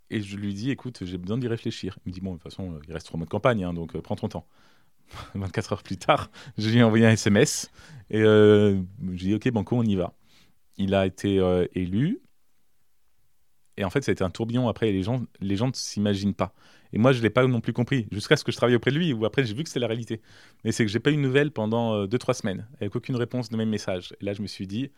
Et 0.09 0.21
je 0.21 0.38
lui 0.38 0.53
dis, 0.53 0.69
écoute, 0.69 0.99
j'ai 1.03 1.17
besoin 1.17 1.38
d'y 1.38 1.47
réfléchir. 1.47 1.97
Il 2.05 2.09
me 2.09 2.13
dit, 2.13 2.21
bon, 2.21 2.33
de 2.33 2.36
toute 2.38 2.43
façon, 2.43 2.79
il 2.88 2.93
reste 2.93 3.07
trois 3.07 3.17
mois 3.17 3.25
de 3.25 3.31
campagne, 3.31 3.63
hein, 3.63 3.73
donc 3.73 3.95
euh, 3.95 4.01
prends 4.01 4.15
ton 4.15 4.27
temps. 4.27 4.47
24 5.36 5.73
heures 5.73 5.83
plus 5.83 5.97
tard, 5.97 6.29
je 6.57 6.69
lui 6.69 6.79
ai 6.79 6.83
envoyé 6.83 7.05
un 7.05 7.12
SMS 7.12 7.71
et 8.09 8.19
je 8.19 8.77
lui 9.01 9.13
ai 9.13 9.17
dit, 9.17 9.33
ok, 9.36 9.51
banco, 9.51 9.77
on 9.77 9.83
y 9.83 9.95
va. 9.95 10.13
Il 10.77 10.93
a 10.95 11.05
été 11.05 11.38
élu. 11.73 12.21
Et 13.77 13.83
en 13.83 13.89
fait, 13.89 14.03
ça 14.03 14.12
a 14.12 14.13
été 14.13 14.23
un 14.23 14.29
tourbillon. 14.29 14.67
Après, 14.67 14.91
les 14.91 15.03
gens, 15.03 15.23
les 15.39 15.55
gens 15.55 15.67
ne 15.67 15.73
s'imaginent 15.73 16.33
pas. 16.36 16.53
Et 16.93 16.99
moi, 16.99 17.12
je 17.12 17.17
ne 17.17 17.23
l'ai 17.23 17.32
pas 17.32 17.45
non 17.47 17.60
plus 17.60 17.73
compris, 17.73 18.08
jusqu'à 18.12 18.38
ce 18.38 18.43
que 18.43 18.51
je 18.51 18.58
travaille 18.58 18.75
auprès 18.75 18.91
de 18.91 18.97
lui, 18.97 19.13
ou 19.13 19.25
après, 19.25 19.43
j'ai 19.43 19.56
vu 19.56 19.63
que 19.63 19.69
c'était 19.69 19.79
la 19.79 19.88
réalité. 19.88 20.21
Mais 20.63 20.71
c'est 20.71 20.86
que 20.86 20.91
j'ai 20.91 20.99
pas 20.99 21.12
eu 21.12 21.15
de 21.15 21.21
nouvelles 21.21 21.51
pendant 21.51 22.06
2-3 22.06 22.29
euh, 22.29 22.34
semaines, 22.34 22.67
avec 22.79 22.95
aucune 22.95 23.15
réponse 23.15 23.49
de 23.49 23.58
mes 23.58 23.65
messages. 23.65 24.13
Et 24.21 24.25
là, 24.25 24.34
je 24.34 24.43
me 24.43 24.47
suis 24.47 24.67
dit, 24.67 24.91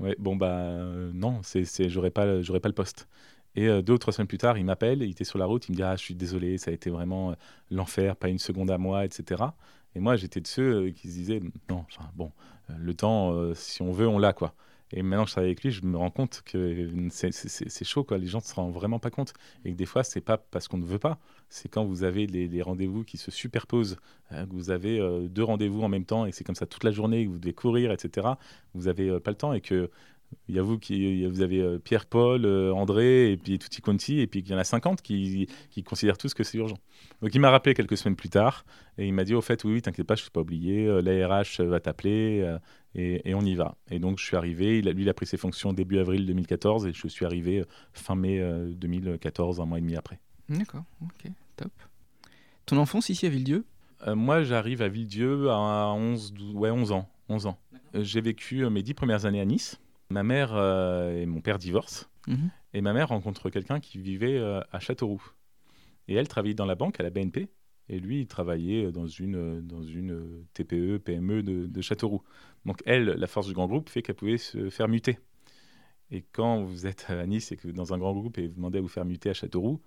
ouais, 0.00 0.16
bon, 0.18 0.34
bah 0.34 0.50
euh, 0.50 1.12
non, 1.14 1.40
j'aurais 1.88 2.10
pas, 2.10 2.24
pas 2.24 2.68
le 2.68 2.72
poste. 2.72 3.08
Et 3.54 3.68
euh, 3.68 3.80
deux 3.80 3.94
ou 3.94 3.98
trois 3.98 4.12
semaines 4.12 4.26
plus 4.26 4.38
tard, 4.38 4.58
il 4.58 4.64
m'appelle, 4.64 5.02
il 5.02 5.12
était 5.12 5.24
sur 5.24 5.38
la 5.38 5.46
route, 5.46 5.68
il 5.68 5.72
me 5.72 5.76
dit 5.76 5.82
Ah, 5.84 5.94
je 5.96 6.02
suis 6.02 6.16
désolé, 6.16 6.58
ça 6.58 6.72
a 6.72 6.74
été 6.74 6.90
vraiment 6.90 7.34
l'enfer, 7.70 8.16
pas 8.16 8.28
une 8.28 8.38
seconde 8.38 8.70
à 8.70 8.76
moi, 8.76 9.04
etc. 9.04 9.44
Et 9.94 10.00
moi, 10.00 10.16
j'étais 10.16 10.40
de 10.40 10.46
ceux 10.46 10.90
qui 10.90 11.08
se 11.08 11.14
disaient 11.14 11.40
Non, 11.70 11.86
enfin, 11.88 12.10
bon, 12.14 12.32
le 12.76 12.92
temps, 12.92 13.54
si 13.54 13.82
on 13.82 13.92
veut, 13.92 14.08
on 14.08 14.18
l'a, 14.18 14.32
quoi. 14.32 14.54
Et 14.92 15.02
maintenant 15.02 15.24
que 15.24 15.30
je 15.30 15.34
travaille 15.34 15.50
avec 15.50 15.64
lui, 15.64 15.70
je 15.72 15.84
me 15.84 15.96
rends 15.96 16.10
compte 16.10 16.42
que 16.44 16.88
c'est 17.10 17.84
chaud, 17.84 18.04
quoi. 18.04 18.18
Les 18.18 18.26
gens 18.26 18.38
ne 18.38 18.44
se 18.44 18.54
rendent 18.54 18.72
vraiment 18.72 18.98
pas 18.98 19.10
compte. 19.10 19.34
Et 19.64 19.72
que 19.72 19.76
des 19.76 19.86
fois, 19.86 20.04
c'est 20.04 20.20
pas 20.20 20.38
parce 20.38 20.68
qu'on 20.68 20.78
ne 20.78 20.84
veut 20.84 20.98
pas. 20.98 21.18
C'est 21.48 21.68
quand 21.68 21.84
vous 21.84 22.04
avez 22.04 22.26
les, 22.26 22.62
rendez-vous 22.62 23.04
qui 23.04 23.16
se 23.16 23.30
superposent, 23.30 23.96
hein, 24.30 24.46
que 24.46 24.52
vous 24.52 24.70
avez 24.70 25.00
euh, 25.00 25.28
deux 25.28 25.44
rendez-vous 25.44 25.82
en 25.82 25.88
même 25.88 26.04
temps 26.04 26.26
et 26.26 26.32
c'est 26.32 26.44
comme 26.44 26.54
ça 26.54 26.66
toute 26.66 26.84
la 26.84 26.90
journée, 26.90 27.24
que 27.24 27.30
vous 27.30 27.38
devez 27.38 27.52
courir, 27.52 27.92
etc. 27.92 28.28
Vous 28.74 28.84
n'avez 28.84 29.08
euh, 29.08 29.20
pas 29.20 29.30
le 29.30 29.36
temps 29.36 29.52
et 29.52 29.60
que 29.60 29.90
il 30.48 30.56
y 30.56 30.58
a 30.58 30.62
vous 30.62 30.76
qui 30.76 31.24
vous 31.24 31.40
avez 31.40 31.60
euh, 31.60 31.78
Pierre, 31.78 32.04
Paul, 32.04 32.44
André 32.72 33.30
et 33.30 33.36
puis 33.36 33.60
Tutti 33.60 33.80
Conti 33.80 34.18
et 34.18 34.26
puis 34.26 34.40
il 34.40 34.48
y 34.48 34.54
en 34.54 34.58
a 34.58 34.64
50 34.64 35.00
qui, 35.00 35.48
qui 35.70 35.84
considèrent 35.84 36.18
tous 36.18 36.34
que 36.34 36.42
c'est 36.42 36.58
urgent. 36.58 36.78
Donc 37.22 37.32
il 37.32 37.40
m'a 37.40 37.50
rappelé 37.50 37.74
quelques 37.74 37.96
semaines 37.96 38.16
plus 38.16 38.28
tard 38.28 38.64
et 38.98 39.06
il 39.06 39.14
m'a 39.14 39.22
dit 39.22 39.34
au 39.34 39.40
fait 39.40 39.62
oui, 39.62 39.74
oui 39.74 39.82
t'inquiète 39.82 40.04
pas, 40.04 40.16
je 40.16 40.22
ne 40.22 40.24
suis 40.24 40.32
pas 40.32 40.40
oublié, 40.40 41.00
l'ARH 41.00 41.60
va 41.60 41.78
t'appeler 41.78 42.58
et, 42.96 43.34
on 43.34 43.42
y 43.42 43.54
va. 43.54 43.76
Et 43.90 43.98
donc 43.98 44.18
je 44.18 44.24
suis 44.24 44.36
arrivé, 44.36 44.78
il 44.78 44.88
a, 44.88 44.92
lui 44.92 45.02
il 45.02 45.08
a 45.08 45.14
pris 45.14 45.26
ses 45.26 45.36
fonctions 45.36 45.72
début 45.72 45.98
avril 45.98 46.26
2014 46.26 46.86
et 46.86 46.92
je 46.92 47.08
suis 47.08 47.24
arrivé 47.24 47.64
fin 47.92 48.14
mai 48.14 48.42
2014, 48.74 49.60
un 49.60 49.66
mois 49.66 49.78
et 49.78 49.82
demi 49.82 49.96
après. 49.96 50.18
D'accord, 50.48 50.84
ok, 51.02 51.30
top. 51.56 51.72
Ton 52.64 52.78
enfance 52.78 53.10
ici 53.10 53.26
à 53.26 53.28
Villedieu? 53.28 53.64
Moi 54.06 54.42
j'arrive 54.42 54.82
à 54.82 54.88
Villedieu 54.88 55.50
à 55.50 55.92
11, 55.92 56.34
ouais, 56.54 56.70
11 56.70 56.92
ans. 56.92 57.08
11 57.28 57.46
ans. 57.46 57.58
J'ai 57.94 58.20
vécu 58.20 58.68
mes 58.70 58.82
dix 58.82 58.94
premières 58.94 59.26
années 59.26 59.40
à 59.40 59.44
Nice. 59.44 59.80
Ma 60.08 60.22
mère 60.22 60.56
et 61.12 61.26
mon 61.26 61.40
père 61.40 61.58
divorcent. 61.58 62.06
Mhm. 62.28 62.50
Et 62.74 62.80
ma 62.80 62.92
mère 62.92 63.08
rencontre 63.08 63.50
quelqu'un 63.50 63.80
qui 63.80 63.98
vivait 63.98 64.38
à 64.38 64.80
Châteauroux. 64.80 65.22
Et 66.08 66.14
elle 66.14 66.28
travaillait 66.28 66.54
dans 66.54 66.66
la 66.66 66.76
banque, 66.76 67.00
à 67.00 67.02
la 67.02 67.10
BNP. 67.10 67.48
Et 67.88 68.00
lui, 68.00 68.20
il 68.22 68.26
travaillait 68.26 68.90
dans 68.90 69.06
une, 69.06 69.60
dans 69.60 69.82
une 69.82 70.44
TPE, 70.54 70.98
PME 70.98 71.42
de, 71.42 71.80
Châteauroux. 71.80 72.22
Donc 72.64 72.82
elle, 72.84 73.04
la 73.04 73.26
force 73.26 73.46
du 73.46 73.52
grand 73.52 73.68
groupe 73.68 73.88
fait 73.88 74.02
qu'elle 74.02 74.16
pouvait 74.16 74.38
se 74.38 74.70
faire 74.70 74.88
muter. 74.88 75.18
Et 76.10 76.24
quand 76.32 76.62
vous 76.62 76.86
êtes 76.86 77.06
à 77.08 77.26
Nice 77.26 77.52
et 77.52 77.56
que 77.56 77.68
dans 77.68 77.92
un 77.92 77.98
grand 77.98 78.12
groupe 78.12 78.38
et 78.38 78.46
vous 78.48 78.54
demandez 78.54 78.78
à 78.78 78.80
vous 78.80 78.88
faire 78.88 79.04
muter 79.04 79.30
à 79.30 79.34
Châteauroux, 79.34 79.80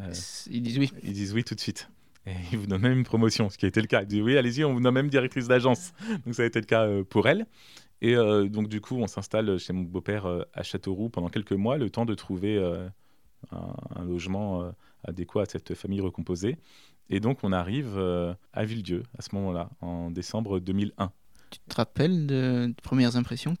euh, 0.00 0.12
ils 0.50 0.62
disent 0.62 0.78
oui. 0.78 0.90
Ils 1.02 1.12
disent 1.12 1.34
oui 1.34 1.44
tout 1.44 1.54
de 1.54 1.60
suite. 1.60 1.90
Et 2.26 2.32
ils 2.52 2.58
vous 2.58 2.66
donnent 2.66 2.82
même 2.82 2.98
une 2.98 3.04
promotion, 3.04 3.50
ce 3.50 3.58
qui 3.58 3.66
a 3.66 3.68
été 3.68 3.80
le 3.80 3.86
cas. 3.86 4.02
Ils 4.02 4.08
disent 4.08 4.22
oui, 4.22 4.36
allez-y, 4.36 4.64
on 4.64 4.72
vous 4.72 4.80
nomme 4.80 4.94
même 4.94 5.08
directrice 5.08 5.48
d'agence. 5.48 5.92
Donc 6.24 6.34
ça 6.34 6.42
a 6.42 6.46
été 6.46 6.60
le 6.60 6.66
cas 6.66 6.86
euh, 6.86 7.04
pour 7.04 7.28
elle. 7.28 7.46
Et 8.02 8.14
euh, 8.14 8.48
donc 8.48 8.68
du 8.68 8.80
coup, 8.80 8.96
on 8.96 9.06
s'installe 9.06 9.58
chez 9.58 9.72
mon 9.72 9.82
beau-père 9.82 10.26
à 10.52 10.62
Châteauroux 10.62 11.08
pendant 11.08 11.28
quelques 11.28 11.52
mois, 11.52 11.78
le 11.78 11.88
temps 11.88 12.04
de 12.04 12.14
trouver 12.14 12.58
un, 13.50 14.04
logement 14.04 14.70
adéquat 15.04 15.42
à 15.42 15.46
cette 15.46 15.74
famille 15.74 16.00
recomposée. 16.00 16.56
Et 17.08 17.20
donc, 17.20 17.38
on 17.42 17.52
arrive 17.52 17.94
euh, 17.96 18.34
à 18.52 18.64
Villedieu 18.64 19.02
à 19.18 19.22
ce 19.22 19.34
moment-là, 19.34 19.70
en 19.80 20.10
décembre 20.10 20.58
2001. 20.58 21.12
Tu 21.50 21.58
te 21.68 21.76
rappelles 21.76 22.26
de, 22.26 22.74
premières 22.82 23.16
impressions? 23.16 23.56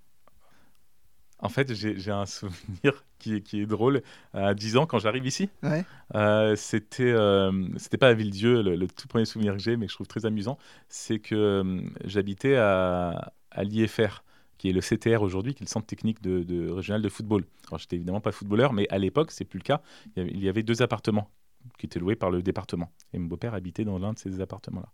En 1.38 1.50
fait, 1.50 1.74
j'ai 1.74 2.10
un 2.10 2.24
souvenir 2.24 3.04
qui 3.18 3.34
est, 3.34 3.40
qui 3.42 3.60
est, 3.60 3.66
drôle. 3.66 4.02
À 4.32 4.54
10 4.54 4.78
ans, 4.78 4.86
quand 4.86 4.98
j'arrive 4.98 5.26
ici, 5.26 5.50
ouais. 5.62 5.84
euh, 6.14 6.56
c'était 6.56 7.04
euh, 7.04 7.68
c'était 7.76 7.98
pas 7.98 8.08
à 8.08 8.14
Villedieu, 8.14 8.62
le, 8.62 8.74
le, 8.74 8.86
tout 8.88 9.06
premier 9.06 9.26
souvenir 9.26 9.52
que 9.52 9.58
j'ai, 9.58 9.76
mais 9.76 9.86
que 9.86 9.92
je 9.92 9.96
trouve 9.96 10.06
très 10.06 10.24
amusant, 10.24 10.58
c'est 10.88 11.18
que 11.18 11.34
euh, 11.34 11.82
j'habitais 12.04 12.56
à, 12.56 13.32
à 13.50 13.64
l'IFR, 13.64 14.24
qui 14.56 14.70
est 14.70 14.72
le 14.72 14.80
CTR 14.80 15.22
aujourd'hui, 15.22 15.54
qui 15.54 15.62
est 15.62 15.66
le 15.66 15.70
centre 15.70 15.86
technique 15.86 16.22
de, 16.22 16.42
de 16.42 16.70
régional 16.70 17.02
de 17.02 17.08
football. 17.08 17.44
Alors, 17.68 17.78
j'étais 17.78 17.96
évidemment 17.96 18.22
pas 18.22 18.32
footballeur, 18.32 18.72
mais 18.72 18.86
à 18.90 18.96
l'époque, 18.98 19.30
c'est 19.30 19.44
plus 19.44 19.58
le 19.58 19.64
cas. 19.64 19.82
il 20.16 20.42
y 20.42 20.48
avait 20.48 20.62
deux 20.62 20.80
appartements 20.80 21.30
qui 21.76 21.86
était 21.86 21.98
loué 21.98 22.16
par 22.16 22.30
le 22.30 22.42
département. 22.42 22.92
Et 23.12 23.18
mon 23.18 23.26
beau-père 23.26 23.54
habitait 23.54 23.84
dans 23.84 23.98
l'un 23.98 24.12
de 24.12 24.18
ces 24.18 24.40
appartements-là. 24.40 24.92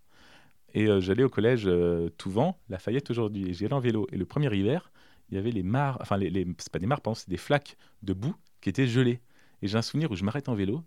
Et 0.74 0.88
euh, 0.88 1.00
j'allais 1.00 1.24
au 1.24 1.28
collège 1.28 1.64
euh, 1.66 2.08
Touvent, 2.16 2.54
Lafayette 2.68 3.10
aujourd'hui, 3.10 3.48
et 3.48 3.52
j'y 3.52 3.64
allais 3.64 3.74
en 3.74 3.80
vélo. 3.80 4.06
Et 4.12 4.16
le 4.16 4.24
premier 4.24 4.54
hiver, 4.54 4.90
il 5.30 5.36
y 5.36 5.38
avait 5.38 5.50
les 5.50 5.62
mares, 5.62 5.98
enfin, 6.00 6.16
les, 6.16 6.30
les 6.30 6.46
c'est 6.58 6.72
pas 6.72 6.78
des 6.78 6.86
mares, 6.86 7.00
c'est 7.14 7.28
des 7.28 7.36
flaques 7.36 7.76
de 8.02 8.12
boue 8.12 8.34
qui 8.60 8.68
étaient 8.68 8.86
gelées. 8.86 9.20
Et 9.60 9.68
j'ai 9.68 9.78
un 9.78 9.82
souvenir 9.82 10.10
où 10.10 10.16
je 10.16 10.24
m'arrête 10.24 10.48
en 10.48 10.54
vélo 10.54 10.82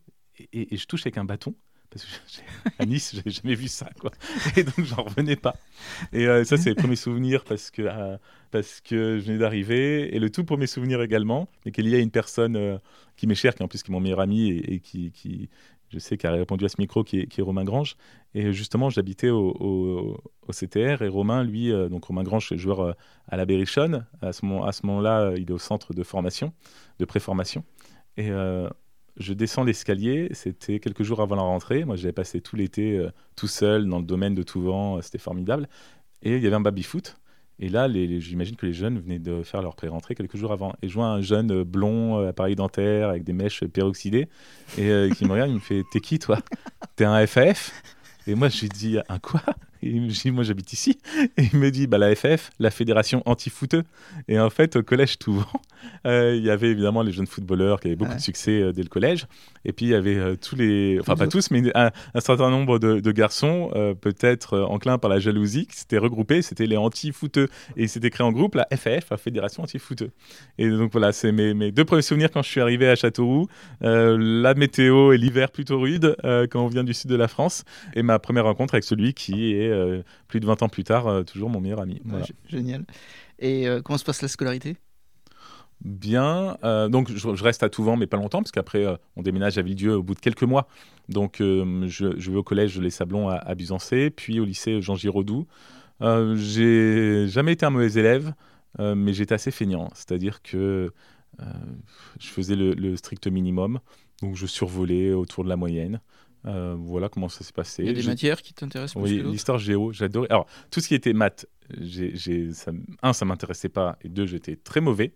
et, 0.52 0.76
je 0.76 0.86
touche 0.86 1.02
avec 1.02 1.18
un 1.18 1.26
bâton. 1.26 1.56
Parce 1.90 2.04
que 2.04 2.42
à 2.80 2.86
Nice, 2.86 3.16
j'ai 3.24 3.32
jamais 3.32 3.56
vu 3.56 3.68
ça, 3.68 3.90
quoi. 4.00 4.12
Et 4.58 4.64
donc, 4.64 4.84
j'en 4.84 5.04
revenais 5.04 5.38
pas. 5.38 5.56
Et 6.12 6.28
euh, 6.28 6.44
ça, 6.44 6.58
c'est 6.58 6.70
le 6.70 6.76
premier 6.76 6.98
souvenir 6.98 7.46
parce 7.46 7.72
que, 7.72 8.18
parce 8.52 8.82
que 8.82 9.20
je 9.20 9.26
venais 9.26 9.38
d'arriver. 9.38 10.14
Et 10.14 10.20
le 10.20 10.30
tout 10.30 10.44
premier 10.44 10.68
souvenir 10.68 11.02
également, 11.02 11.48
mais 11.64 11.72
qu'il 11.72 11.88
y 11.88 11.96
a 11.96 12.00
une 12.00 12.12
personne 12.12 12.80
qui 13.16 13.28
m'est 13.28 13.36
chère, 13.36 13.56
qui 13.56 13.64
en 13.64 13.68
plus 13.68 13.82
qui 13.82 13.92
est 13.92 13.94
mon 13.94 14.02
meilleur 14.02 14.20
ami 14.20 14.50
et, 14.50 14.80
qui, 14.80 15.50
je 15.90 16.00
sais, 16.00 16.18
qui 16.18 16.28
a 16.28 16.32
répondu 16.32 16.66
à 16.66 16.70
ce 16.70 16.76
micro, 16.80 17.04
qui 17.04 17.20
est, 17.20 17.42
Romain 17.42 17.64
Grange. 17.64 17.96
Et 18.34 18.52
justement, 18.54 18.90
j'habitais 18.90 19.30
au, 19.30 20.18
CTR 20.52 21.02
et 21.02 21.08
Romain, 21.08 21.44
lui, 21.44 21.72
euh, 21.72 21.90
donc 21.90 22.06
Romain 22.06 22.24
Grange, 22.24 22.54
joueur 22.56 22.80
euh, 22.82 22.94
à 23.28 23.38
la 23.38 23.46
Berrichonne. 23.46 24.06
À 24.22 24.34
ce, 24.34 24.46
moment, 24.46 24.66
à 24.66 24.72
ce 24.72 24.86
moment-là, 24.86 25.22
euh, 25.22 25.38
il 25.38 25.50
est 25.50 25.54
au 25.54 25.58
centre 25.58 25.94
de 25.94 26.04
formation, 26.04 26.54
de 27.00 27.06
préformation. 27.06 27.64
Et 28.18 28.30
je 29.18 29.34
descends 29.34 29.66
l'escalier, 29.66 30.30
c'était 30.32 30.80
quelques 30.80 31.04
jours 31.04 31.22
avant 31.22 31.36
la 31.36 31.42
rentrée. 31.42 31.84
Moi, 31.84 31.98
j'avais 31.98 32.14
passé 32.14 32.40
tout 32.40 32.56
l'été 32.56 33.06
tout 33.36 33.48
seul 33.48 33.88
dans 33.88 34.00
le 34.00 34.06
domaine 34.06 34.36
de 34.36 34.44
Touvent, 34.44 35.02
c'était 35.02 35.18
formidable. 35.18 35.68
Et 36.22 36.38
il 36.38 36.44
y 36.44 36.48
avait 36.48 36.56
un 36.56 36.62
baby-foot. 36.62 37.18
Et 37.60 37.70
là, 37.70 37.88
j'imagine 37.90 38.56
que 38.56 38.66
les 38.66 38.74
jeunes 38.74 39.00
venaient 39.00 39.20
de 39.20 39.44
faire 39.44 39.62
leur 39.62 39.76
pré-rentrée 39.76 40.14
quelques 40.14 40.36
jours 40.36 40.52
avant. 40.52 40.74
Et 40.82 40.90
je 40.90 40.94
vois 40.94 41.08
un 41.08 41.22
jeune 41.22 41.52
euh, 41.52 41.64
blond, 41.64 42.20
euh, 42.20 42.30
appareil 42.30 42.56
dentaire, 42.56 43.10
avec 43.10 43.24
des 43.24 43.34
mèches 43.34 43.64
peroxydées, 43.66 44.28
et 44.78 44.90
euh, 44.90 45.10
qui 45.10 45.26
me 45.26 45.32
regarde, 45.32 45.50
il 45.50 45.56
me 45.56 45.60
fait 45.60 45.84
T'es 45.92 46.02
qui, 46.02 46.20
toi? 46.20 46.40
T'es 46.96 47.06
un 47.06 47.26
FAF 47.26 47.72
Et 48.28 48.36
moi, 48.36 48.50
je 48.50 48.62
lui 48.62 48.70
dis 48.70 48.98
Un 49.08 49.20
quoi? 49.20 49.42
Il 49.86 50.02
me 50.02 50.08
dit, 50.10 50.32
moi 50.32 50.44
j'habite 50.44 50.74
ici. 50.74 50.98
Et 51.38 51.50
il 51.52 51.60
me 51.60 51.72
dit, 51.72 51.88
bah, 51.88 51.98
la 51.98 52.16
FF, 52.16 52.52
la 52.60 52.72
Fédération 52.72 53.22
anti-footeux. 53.26 53.84
Et 54.28 54.40
en 54.40 54.50
fait, 54.50 54.76
au 54.76 54.84
collège 54.84 55.18
Touvent, 55.20 55.46
euh, 56.08 56.36
il 56.36 56.44
y 56.44 56.50
avait 56.50 56.70
évidemment 56.70 57.02
les 57.02 57.12
jeunes 57.12 57.28
footballeurs 57.28 57.80
qui 57.80 57.88
avaient 57.88 57.96
beaucoup 57.96 58.16
de 58.16 58.20
succès 58.20 58.62
euh, 58.62 58.72
dès 58.72 58.84
le 58.84 58.90
collège. 58.90 59.28
Et 59.64 59.74
puis 59.74 59.88
il 59.88 59.90
y 59.90 59.96
avait 59.96 60.16
euh, 60.16 60.36
tous 60.36 60.56
les, 60.56 60.98
enfin 61.00 61.16
pas 61.16 61.28
tous, 61.28 61.52
mais 61.52 61.64
un, 61.76 61.92
certain 62.20 62.50
nombre 62.50 62.80
de, 62.80 63.12
garçons, 63.12 63.72
peut-être 64.02 64.60
enclins 64.60 64.98
par 64.98 65.10
la 65.10 65.20
jalousie, 65.20 65.68
qui 65.68 65.78
s'étaient 65.78 65.98
regroupés. 65.98 66.42
C'était 66.42 66.66
les 66.66 66.78
anti-footeux. 66.78 67.48
Et 67.78 67.84
ils 67.84 67.90
s'étaient 67.90 68.10
créés 68.10 68.26
en 68.26 68.32
groupe 68.32 68.56
la 68.56 68.68
FF, 68.76 69.10
la 69.10 69.18
Fédération 69.18 69.64
anti-footeux. 69.64 70.12
Et 70.58 70.70
donc 70.70 70.92
voilà, 70.92 71.12
c'est 71.12 71.32
mes, 71.32 71.54
mes, 71.54 71.72
deux 71.72 71.86
premiers 71.86 72.02
souvenirs 72.02 72.30
quand 72.32 72.42
je 72.42 72.50
suis 72.50 72.62
arrivé 72.62 72.90
à 72.90 72.96
Châteauroux. 72.96 73.48
la 73.82 74.54
météo 74.54 75.14
et 75.14 75.18
l'hiver 75.18 75.52
plutôt 75.52 75.80
rude 75.80 76.16
quand 76.24 76.66
on 76.66 76.68
vient 76.68 76.84
du 76.84 76.94
sud 76.94 77.10
de 77.10 77.16
la 77.16 77.28
France. 77.28 77.64
Et 77.94 78.04
ma 78.04 78.20
première 78.20 78.46
rencontre 78.46 78.76
avec 78.76 78.84
celui 78.84 79.14
qui 79.14 79.54
est 79.54 79.72
euh, 79.76 80.04
plus 80.28 80.40
de 80.40 80.46
20 80.46 80.64
ans 80.64 80.70
plus 80.70 80.84
tard, 80.84 81.08
euh, 81.08 81.24
toujours 81.24 81.50
mon 81.50 81.60
meilleur 81.60 81.82
ami. 81.82 82.02
Génial. 82.48 82.86
Et 83.40 83.68
euh, 83.68 83.82
comment 83.82 83.98
se 83.98 84.06
passe 84.06 84.22
la 84.22 84.28
scolarité? 84.28 84.78
Bien. 85.82 86.58
donc, 86.90 87.12
je, 87.12 87.44
reste 87.44 87.62
à 87.62 87.70
Touvent, 87.70 87.98
mais 87.98 88.08
pas 88.08 88.18
longtemps, 88.18 88.40
parce 88.40 88.52
qu'après, 88.52 88.86
on 89.18 89.22
déménage 89.22 89.58
à 89.58 89.62
Villedieu 89.62 89.98
au 89.98 90.04
bout 90.04 90.16
de 90.16 90.20
quelques 90.20 90.44
mois. 90.44 90.68
Donc, 91.10 91.36
je, 91.40 92.32
vais 92.32 92.38
au 92.38 92.44
collège 92.44 92.80
Les 92.80 92.90
Sablons 92.90 93.28
à, 93.28 93.36
à 93.36 93.56
puis 94.16 94.40
au 94.40 94.46
lycée 94.46 94.82
Jean 94.82 94.96
Giraudoux. 94.96 95.46
j'ai 96.00 97.28
jamais 97.28 97.52
été 97.52 97.66
un 97.66 97.72
mauvais 97.72 98.00
élève, 98.00 98.34
mais 98.80 99.12
j'étais 99.14 99.36
assez 99.36 99.52
feignant. 99.52 99.90
C'est-à-dire 99.94 100.42
que 100.42 100.92
je 102.20 102.28
faisais 102.28 102.56
le, 102.56 102.96
strict 102.96 103.28
minimum. 103.28 103.80
Donc, 104.22 104.38
je 104.38 104.46
survolais 104.46 105.12
autour 105.12 105.44
de 105.44 105.50
la 105.50 105.58
moyenne. 105.58 106.00
Euh, 106.46 106.76
voilà 106.78 107.10
comment 107.10 107.30
ça 107.30 107.44
s'est 107.44 107.54
passé. 107.54 107.84
Il 107.84 107.88
y 107.88 107.90
a 107.90 107.94
des 107.94 108.04
matières 108.04 108.42
qui 108.42 108.54
t'intéressent 108.54 109.02
plus 109.02 109.22
Oui, 109.22 109.32
l'histoire 109.32 109.58
géo, 109.58 109.92
j'adorais. 109.92 110.28
Alors, 110.30 110.48
tout 110.70 110.80
ce 110.80 110.88
qui 110.88 110.96
était 110.96 111.14
maths, 111.14 111.48
j'ai, 111.80 112.52
ça, 112.54 112.72
un, 113.02 113.14
ça 113.14 113.26
m'intéressait 113.26 113.70
pas, 113.70 113.98
et 114.02 114.10
deux, 114.10 114.26
j'étais 114.26 114.56
très 114.56 114.82
mauvais. 114.82 115.14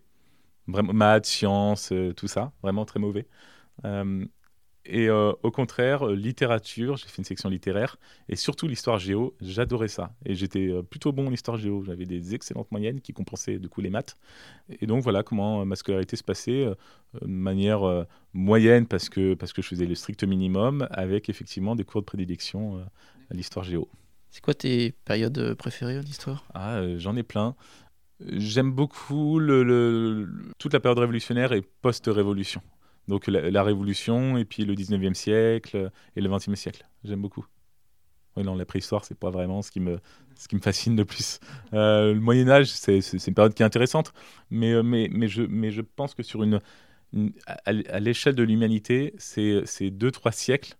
Vraiment, 0.66 0.92
maths, 0.92 1.26
sciences, 1.26 1.92
euh, 1.92 2.12
tout 2.12 2.28
ça, 2.28 2.52
vraiment 2.62 2.84
très 2.84 3.00
mauvais. 3.00 3.26
Euh, 3.84 4.24
et 4.84 5.08
euh, 5.08 5.32
au 5.42 5.50
contraire, 5.50 6.08
euh, 6.08 6.14
littérature, 6.14 6.96
j'ai 6.96 7.06
fait 7.06 7.18
une 7.18 7.24
section 7.24 7.48
littéraire, 7.48 7.98
et 8.28 8.36
surtout 8.36 8.66
l'histoire 8.66 8.98
géo, 8.98 9.34
j'adorais 9.40 9.88
ça. 9.88 10.14
Et 10.24 10.34
j'étais 10.34 10.68
euh, 10.68 10.82
plutôt 10.82 11.12
bon 11.12 11.28
en 11.28 11.32
histoire 11.32 11.58
géo, 11.58 11.82
j'avais 11.84 12.06
des 12.06 12.34
excellentes 12.34 12.70
moyennes 12.70 13.00
qui 13.00 13.12
compensaient 13.12 13.58
du 13.58 13.68
coup 13.68 13.80
les 13.80 13.90
maths. 13.90 14.16
Et 14.80 14.86
donc 14.86 15.02
voilà 15.02 15.22
comment 15.22 15.64
ma 15.66 15.76
scolarité 15.76 16.16
se 16.16 16.24
passait 16.24 16.64
de 17.20 17.26
manière 17.26 18.06
moyenne, 18.32 18.86
parce 18.86 19.08
que, 19.08 19.34
parce 19.34 19.52
que 19.52 19.62
je 19.62 19.68
faisais 19.68 19.86
le 19.86 19.94
strict 19.94 20.24
minimum, 20.24 20.86
avec 20.90 21.28
effectivement 21.28 21.76
des 21.76 21.84
cours 21.84 22.00
de 22.00 22.06
prédilection 22.06 22.78
à 23.30 23.34
l'histoire 23.34 23.64
géo. 23.64 23.88
C'est 24.30 24.42
quoi 24.42 24.54
tes 24.54 24.92
périodes 25.04 25.54
préférées 25.54 25.98
en 25.98 26.02
histoire? 26.02 26.44
Ah, 26.54 26.82
j'en 26.98 27.16
ai 27.16 27.22
plein. 27.22 27.56
J'aime 28.20 28.70
beaucoup 28.70 29.38
le, 29.38 30.28
toute 30.58 30.72
la 30.72 30.80
période 30.80 30.98
révolutionnaire 30.98 31.52
et 31.52 31.62
post-révolution. 31.62 32.62
Donc 33.10 33.26
la, 33.26 33.62
Révolution, 33.64 34.38
et 34.38 34.44
puis 34.44 34.64
le 34.64 34.74
19e 34.74 35.14
siècle 35.14 35.90
et 36.14 36.20
le 36.20 36.30
20e 36.30 36.54
siècle. 36.54 36.86
J'aime 37.02 37.20
beaucoup. 37.20 37.44
Oui, 38.36 38.44
non, 38.44 38.54
la 38.54 38.64
préhistoire, 38.64 39.04
c'est 39.04 39.18
pas 39.18 39.30
vraiment 39.30 39.62
ce 39.62 39.72
qui 39.72 39.80
me, 39.80 39.98
ce 40.36 40.46
qui 40.46 40.54
me 40.54 40.60
fascine 40.60 40.96
le 40.96 41.04
plus. 41.04 41.40
Euh, 41.74 42.14
le 42.14 42.20
Moyen-Âge, 42.20 42.70
c'est 42.70 43.00
une 43.26 43.34
période 43.34 43.52
qui 43.52 43.62
est 43.62 43.66
intéressante, 43.66 44.12
mais, 44.50 44.72
euh, 44.72 44.84
mais, 44.84 45.08
mais, 45.10 45.26
je, 45.26 45.42
mais 45.42 45.72
je 45.72 45.80
pense 45.80 46.14
que 46.14 46.22
sur 46.22 46.44
une, 46.44 46.60
à, 47.66 47.72
l'échelle 47.98 48.36
de 48.36 48.44
l'humanité, 48.44 49.12
ces, 49.18 49.62
ces 49.66 49.90
deux, 49.90 50.12
trois 50.12 50.30
siècles 50.30 50.76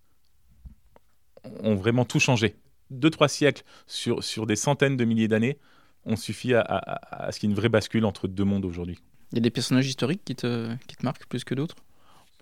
ont 1.65 1.75
vraiment 1.75 2.05
tout 2.05 2.21
changé. 2.21 2.55
Deux, 2.91 3.11
trois 3.11 3.29
siècles 3.29 3.65
sur, 3.89 4.23
sur 4.23 4.47
des 4.47 4.57
centaines 4.57 4.97
de 4.97 5.05
milliers 5.05 5.29
d'années 5.29 5.59
ont 6.05 6.17
suffi 6.17 6.55
à, 6.55 6.61
à, 6.61 7.27
à 7.27 7.33
ce 7.33 7.41
qu'il 7.41 7.49
y 7.49 7.51
ait 7.51 7.55
une 7.55 7.59
vraie 7.59 7.69
bascule 7.69 8.05
entre 8.05 8.29
deux 8.29 8.45
mondes 8.45 8.65
aujourd'hui. 8.65 9.01
Il 9.33 9.37
y 9.37 9.39
a 9.39 9.43
des 9.43 9.51
personnages 9.51 9.89
historiques 9.89 10.23
qui 10.25 10.37
te, 10.37 10.73
qui 10.87 10.97
te 10.97 11.05
marquent 11.05 11.27
plus 11.27 11.43
que 11.43 11.57
d'autres? 11.57 11.77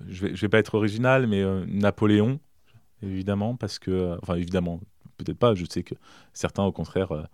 Je 0.07 0.27
vais, 0.27 0.33
vais 0.33 0.49
pas 0.49 0.59
être 0.59 0.75
original, 0.75 1.27
mais 1.27 1.43
euh, 1.43 1.65
Napoléon, 1.67 2.41
évidemment, 3.03 3.57
parce 3.57 3.79
que, 3.79 3.91
euh, 3.91 4.17
enfin 4.23 4.35
évidemment, 4.35 4.81
peut-être 5.17 5.39
pas, 5.39 5.55
je 5.55 5.65
sais 5.69 5.83
que 5.83 5.95
certains 6.33 6.65
au 6.65 6.73
contraire 6.73 7.27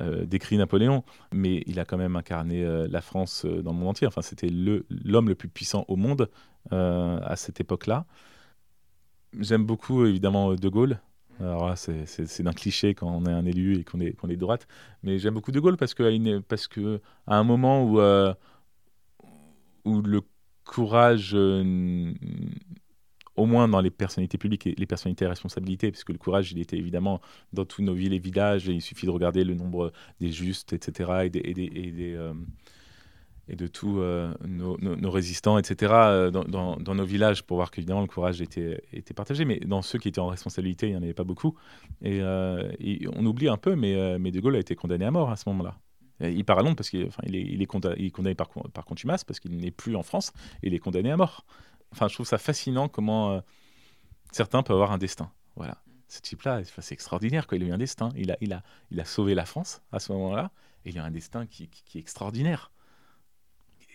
euh, 0.00 0.24
décrient 0.24 0.58
Napoléon, 0.58 1.04
mais 1.32 1.62
il 1.66 1.80
a 1.80 1.84
quand 1.84 1.98
même 1.98 2.16
incarné 2.16 2.64
la 2.88 3.00
France 3.00 3.44
dans 3.44 3.72
le 3.72 3.78
monde 3.78 3.88
entier. 3.88 4.06
Enfin, 4.06 4.22
c'était 4.22 4.48
l'homme 4.48 5.28
le, 5.28 5.34
plus 5.34 5.48
puissant 5.48 5.84
au 5.88 5.96
monde 5.96 6.30
à 6.70 7.36
cette 7.36 7.60
époque-là. 7.60 8.06
J'aime 9.38 9.64
beaucoup 9.64 10.06
évidemment 10.06 10.54
De 10.54 10.68
Gaulle. 10.68 10.98
Alors 11.40 11.76
c'est 11.76 12.42
d'un 12.42 12.52
cliché 12.52 12.94
quand 12.94 13.08
on 13.08 13.26
est 13.26 13.32
un 13.32 13.44
élu 13.46 13.78
et 13.78 13.84
qu'on 13.84 14.00
est, 14.00 14.12
qu'on 14.12 14.28
est 14.28 14.36
de 14.36 14.40
droite. 14.40 14.66
Mais 15.02 15.18
j'aime 15.18 15.34
beaucoup 15.34 15.52
De 15.52 15.60
Gaulle 15.60 15.76
parce 15.76 15.94
que, 15.94 16.38
parce 16.40 16.68
que 16.68 17.00
à 17.26 17.36
un 17.36 17.44
moment 17.44 17.84
où, 17.84 18.00
euh, 18.00 18.34
où 19.84 20.02
le 20.02 20.22
courage, 20.72 21.32
euh, 21.34 22.14
au 23.36 23.44
moins 23.44 23.68
dans 23.68 23.82
les 23.82 23.90
personnalités 23.90 24.38
publiques 24.38 24.66
et 24.66 24.74
les 24.76 24.86
personnalités 24.86 25.26
à 25.26 25.28
responsabilité, 25.28 25.90
parce 25.90 26.02
que 26.02 26.12
le 26.12 26.18
courage, 26.18 26.50
il 26.52 26.58
était 26.60 26.78
évidemment 26.78 27.20
dans 27.52 27.66
tous 27.66 27.82
nos 27.82 27.92
villes 27.92 28.14
et 28.14 28.18
villages, 28.18 28.70
et 28.70 28.72
il 28.72 28.80
suffit 28.80 29.04
de 29.04 29.10
regarder 29.10 29.44
le 29.44 29.54
nombre 29.54 29.92
des 30.18 30.32
justes, 30.32 30.72
etc., 30.72 31.10
euh, 31.10 32.34
et 33.48 33.56
de 33.56 33.66
tous 33.66 33.98
euh, 33.98 34.32
nos, 34.46 35.10
résistants, 35.10 35.58
etc., 35.58 35.92
dans, 36.32 36.78
nos 36.78 37.04
villages, 37.04 37.42
pour 37.42 37.58
voir 37.58 37.70
qu'évidemment 37.70 38.00
le 38.00 38.06
courage 38.06 38.40
était, 38.40 38.80
partagé. 39.14 39.44
Mais 39.44 39.60
dans 39.60 39.82
ceux 39.82 39.98
qui 39.98 40.08
étaient 40.08 40.20
en 40.20 40.28
responsabilité, 40.28 40.86
il 40.86 40.90
n'y 40.92 40.96
en 40.96 41.02
avait 41.02 41.12
pas 41.12 41.24
beaucoup. 41.24 41.54
Et, 42.02 42.22
on 42.22 43.26
oublie 43.26 43.48
un 43.48 43.58
peu, 43.58 43.76
mais 43.76 44.30
De 44.30 44.40
Gaulle 44.40 44.56
a 44.56 44.60
été 44.60 44.74
condamné 44.74 45.04
à 45.04 45.10
mort 45.10 45.30
à 45.30 45.36
ce 45.36 45.48
moment-là. 45.50 45.76
Il 46.30 46.44
part 46.44 46.58
à 46.58 46.62
Londres 46.62 46.76
parce 46.76 46.90
qu'il 46.90 47.02
est, 47.02 47.10
il 47.26 47.62
est, 47.62 47.66
condamné, 47.66 48.34
par, 48.34 48.48
par 48.48 48.84
parce 48.84 49.40
qu'il 49.40 49.56
n'est 49.56 49.70
plus 49.70 49.96
en 49.96 50.02
France, 50.02 50.32
et 50.62 50.68
il 50.68 50.74
est 50.74 50.78
condamné 50.78 51.10
à 51.10 51.16
mort. 51.16 51.44
Enfin, 51.92 52.08
je 52.08 52.14
trouve 52.14 52.26
ça 52.26 52.38
fascinant 52.38 52.88
comment 52.88 53.42
certains 54.30 54.62
peuvent 54.62 54.76
avoir 54.76 54.92
un 54.92 54.98
destin. 54.98 55.30
Voilà. 55.56 55.78
Ce 56.08 56.20
type-là, 56.20 56.62
c'est 56.64 56.92
extraordinaire. 56.92 57.46
Quoi. 57.46 57.58
Il 57.58 57.64
a 57.64 57.66
eu 57.68 57.72
un 57.72 57.78
destin. 57.78 58.10
Il 58.16 58.30
a, 58.30 58.36
il, 58.40 58.52
a, 58.52 58.62
il 58.90 59.00
a 59.00 59.04
sauvé 59.04 59.34
la 59.34 59.46
France 59.46 59.82
à 59.92 59.98
ce 59.98 60.12
moment-là, 60.12 60.50
et 60.84 60.90
il 60.90 60.98
a 60.98 61.04
un 61.04 61.10
destin 61.10 61.46
qui, 61.46 61.68
qui 61.68 61.98
est 61.98 62.00
extraordinaire 62.00 62.70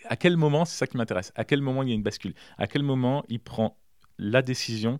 à 0.10 0.16
quel 0.16 0.38
moment, 0.38 0.66
c'est 0.66 0.78
ça 0.78 0.88
qui 0.88 0.98
m'intéresse, 0.98 1.32
à 1.36 1.44
quel 1.44 1.62
moment 1.62 1.84
il 1.84 1.90
y 1.90 1.92
a 1.92 1.96
une 1.96 2.04
bascule, 2.04 2.34
à 2.58 2.68
quel 2.68 2.84
moment 2.84 3.24
il 3.30 3.40
prend 3.40 3.78
la 4.18 4.42
décision, 4.42 5.00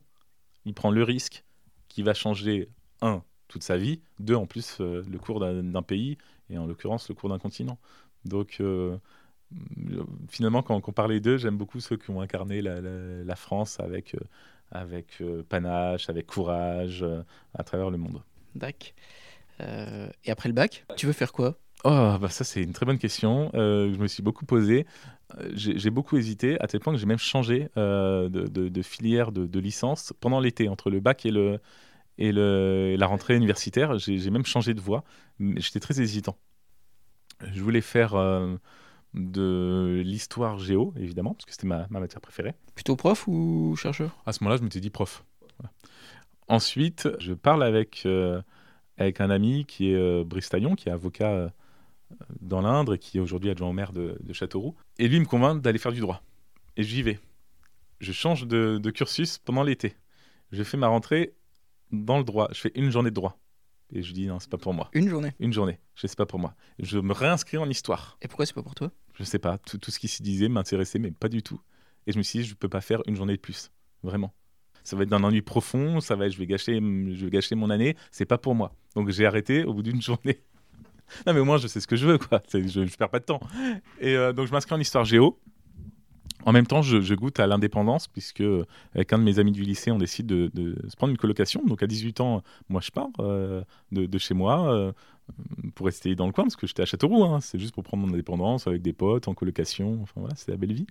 il 0.66 0.74
prend 0.74 0.92
le 0.92 1.04
risque 1.04 1.44
qui 1.88 2.04
va 2.04 2.14
changer, 2.14 2.70
un, 3.02 3.24
toute 3.48 3.64
sa 3.64 3.78
vie, 3.78 4.02
deux, 4.20 4.36
en 4.36 4.46
plus, 4.46 4.78
euh, 4.82 5.04
le 5.10 5.20
cours 5.20 5.40
d'un 5.40 5.82
pays, 5.82 6.18
et 6.50 6.58
en 6.58 6.66
l'occurrence, 6.66 7.10
le 7.10 7.16
cours 7.16 7.30
d'un 7.30 7.40
continent. 7.40 7.78
Donc, 8.26 8.58
euh, 8.60 8.98
finalement, 10.30 10.62
quand, 10.62 10.88
on 10.88 10.92
parlait 10.92 11.20
d'eux, 11.20 11.38
j'aime 11.38 11.58
beaucoup 11.58 11.80
ceux 11.80 11.98
qui 11.98 12.10
ont 12.10 12.22
incarné 12.22 12.62
la, 12.62 13.36
France 13.36 13.80
avec, 13.80 14.16
euh, 14.16 14.20
avec 14.72 15.22
panache, 15.50 16.10
avec 16.10 16.28
courage, 16.28 17.06
à 17.54 17.64
travers 17.64 17.90
le 17.90 17.98
monde. 17.98 18.22
D'accord. 18.56 18.90
et 19.60 20.32
après 20.32 20.50
le 20.50 20.54
bac, 20.54 20.86
tu 20.96 21.06
veux 21.06 21.14
faire 21.14 21.32
quoi? 21.32 21.58
Oh, 21.84 22.18
bah 22.20 22.30
ça 22.30 22.44
c'est 22.44 22.64
une 22.64 22.74
très 22.74 22.86
bonne 22.86 22.98
question. 22.98 23.52
Euh, 23.54 23.94
je 23.94 24.00
me 24.00 24.08
suis 24.08 24.24
beaucoup 24.24 24.46
posé. 24.46 24.86
Euh, 25.38 25.52
j'ai 25.54 25.90
beaucoup 25.90 26.18
hésité, 26.18 26.60
à 26.60 26.68
tel 26.68 26.80
point 26.80 26.94
que 26.94 27.00
j'ai 27.00 27.06
même 27.06 27.18
changé 27.20 27.70
euh, 27.78 28.30
de, 28.30 28.82
filière 28.82 29.32
de, 29.32 29.60
licence 29.60 30.14
pendant 30.20 30.40
l'été, 30.40 30.70
entre 30.70 30.90
le 30.90 31.00
bac 31.00 31.26
et, 31.26 31.32
le, 31.32 31.60
et 32.18 32.32
le, 32.32 32.96
la 32.98 33.08
rentrée 33.08 33.36
universitaire. 33.36 33.98
J'ai 33.98 34.30
même 34.30 34.46
changé 34.46 34.74
de 34.74 34.82
voie. 34.82 35.04
J'étais 35.40 35.80
très 35.80 36.02
hésitant. 36.02 36.38
Je 37.54 37.62
voulais 37.62 37.82
faire 37.82 38.16
de 39.14 40.02
l'histoire 40.04 40.58
géo, 40.58 40.94
évidemment, 40.98 41.34
parce 41.34 41.46
que 41.46 41.52
c'était 41.52 41.68
ma, 41.68 41.88
matière 41.90 42.22
préférée. 42.22 42.54
Plutôt 42.76 42.96
prof 42.96 43.28
ou 43.28 43.76
chercheur? 43.76 44.16
À 44.26 44.34
ce 44.34 44.44
moment-là, 44.44 44.58
je 44.58 44.64
m'étais 44.64 44.80
dit 44.80 44.90
prof. 44.90 45.24
Ensuite, 46.48 47.10
je 47.20 47.34
parle 47.34 47.64
avec, 47.64 48.08
avec 48.98 49.22
un 49.22 49.30
ami 49.30 49.66
qui 49.66 49.92
est 49.92 50.24
Brice 50.24 50.50
Taillon, 50.50 50.76
qui 50.76 50.90
est 50.90 50.92
avocat 50.92 51.52
dans 52.42 52.62
l'Indre 52.62 52.96
et 52.96 53.00
qui 53.00 53.18
est 53.18 53.22
aujourd'hui 53.22 53.50
adjoint 53.50 53.70
au 53.70 53.74
maire 53.74 53.94
de, 53.94 54.18
Châteauroux. 54.32 54.76
Et 54.98 55.08
lui 55.08 55.20
me 55.20 55.26
convainc 55.26 55.62
d'aller 55.62 55.80
faire 55.80 55.92
du 55.92 56.00
droit. 56.00 56.22
Et 56.76 56.84
j'y 56.84 57.02
vais. 57.02 57.20
Je 58.00 58.12
change 58.12 58.48
de, 58.48 58.90
cursus 58.92 59.38
pendant 59.40 59.64
l'été. 59.64 59.96
Je 60.52 60.64
fais 60.64 60.78
ma 60.78 60.88
rentrée 60.88 61.34
dans 61.92 62.18
le 62.18 62.24
droit. 62.24 62.50
Je 62.52 62.60
fais 62.60 62.72
une 62.76 62.90
journée 62.90 63.10
de 63.10 63.16
droit. 63.16 63.40
Et 63.94 64.04
je 64.04 64.14
dis 64.14 64.28
non, 64.28 64.40
c'est 64.40 64.50
pas 64.50 64.58
pour 64.58 64.74
moi. 64.74 64.90
Une 64.94 65.08
journée 65.08 65.34
Une 65.40 65.54
journée. 65.54 65.80
Je 65.96 66.08
sais 66.08 66.16
pas 66.16 66.26
pour 66.26 66.40
moi. 66.40 66.56
Je 66.80 67.00
me 67.00 67.14
réinscris 67.14 67.58
en 67.58 67.70
histoire. 67.70 68.18
Et 68.22 68.28
pourquoi 68.28 68.46
c'est 68.46 68.54
pas 68.54 68.64
pour 68.64 68.76
toi? 68.76 68.92
Je 69.14 69.24
sais 69.24 69.40
pas. 69.40 69.58
Tout, 69.60 69.80
ce 69.90 70.00
qui 70.00 70.08
s'y 70.08 70.24
disait 70.24 70.50
m'intéressait, 70.50 71.00
mais 71.00 71.12
pas 71.12 71.30
du 71.30 71.42
tout. 71.42 71.62
Et 72.06 72.12
je 72.12 72.18
me 72.18 72.24
suis 72.24 72.40
dit, 72.40 72.46
je 72.46 72.56
peux 72.56 72.70
pas 72.70 72.82
faire 72.82 73.02
une 73.08 73.16
journée 73.16 73.36
de 73.36 73.42
plus. 73.42 73.72
Vraiment. 74.04 74.34
Ça 74.84 74.96
va 74.96 75.04
être 75.04 75.10
d'un 75.10 75.24
ennui 75.24 75.42
profond. 75.42 76.02
Ça 76.02 76.16
va 76.16 76.28
être, 76.28 76.34
je 76.34 76.38
vais 76.38 76.48
gâcher, 76.48 76.76
je 76.76 77.26
vais 77.26 77.32
gâcher 77.32 77.56
mon 77.56 77.70
année. 77.70 77.96
C'est 78.12 78.26
pas 78.26 78.38
pour 78.38 78.56
moi. 78.56 78.74
Donc 78.96 79.10
j'ai 79.10 79.26
arrêté 79.26 79.64
au 79.64 79.74
bout 79.74 79.84
d'une 79.84 80.02
journée 80.02 80.42
non, 81.26 81.34
mais 81.34 81.40
au 81.40 81.46
moins, 81.46 81.58
je 81.58 81.68
sais 81.68 81.80
ce 81.80 81.88
que 81.88 81.96
je 81.96 82.06
veux, 82.06 82.18
quoi. 82.18 82.42
Je, 82.52 82.60
je 82.68 82.98
perds 82.98 83.10
pas 83.10 83.20
de 83.20 83.26
temps. 83.26 83.40
Et 84.00 84.16
euh, 84.16 84.34
donc, 84.34 84.48
je 84.48 84.52
m'inscris 84.52 84.76
en 84.76 84.80
histoire 84.80 85.06
géo. 85.06 85.40
En 86.48 86.54
même 86.54 86.66
temps, 86.66 86.82
je, 86.82 87.14
goûte 87.14 87.42
à 87.42 87.46
l'indépendance, 87.46 88.08
puisque 88.08 88.42
avec 88.96 89.12
un 89.12 89.18
de 89.18 89.24
mes 89.24 89.38
amis 89.38 89.52
du 89.52 89.64
lycée, 89.64 89.92
on 89.92 89.98
décide 89.98 90.28
de, 90.28 90.78
se 90.88 90.96
prendre 90.96 91.12
une 91.12 91.18
colocation. 91.18 91.62
Donc, 91.66 91.84
à 91.84 91.88
18 91.88 92.22
ans, 92.22 92.42
moi, 92.70 92.80
je 92.80 92.90
pars 92.90 93.10
euh, 93.20 93.64
de, 93.92 94.18
chez 94.18 94.34
moi 94.34 94.74
euh, 94.74 94.94
pour 95.76 95.88
rester 95.88 96.16
dans 96.16 96.26
le 96.26 96.32
coin, 96.32 96.46
parce 96.46 96.56
que 96.56 96.66
j'étais 96.66 96.84
à 96.84 96.86
Châteauroux. 96.86 97.26
Hein. 97.26 97.42
C'est 97.42 97.60
juste 97.60 97.74
pour 97.74 97.84
prendre 97.84 98.08
mon 98.08 98.14
indépendance 98.14 98.66
avec 98.66 98.82
des 98.82 98.94
potes, 98.94 99.28
en 99.28 99.34
colocation. 99.34 100.00
Enfin, 100.02 100.22
voilà, 100.22 100.36
c'est 100.38 100.50
la 100.50 100.56
belle 100.56 100.72
vie. 100.72 100.88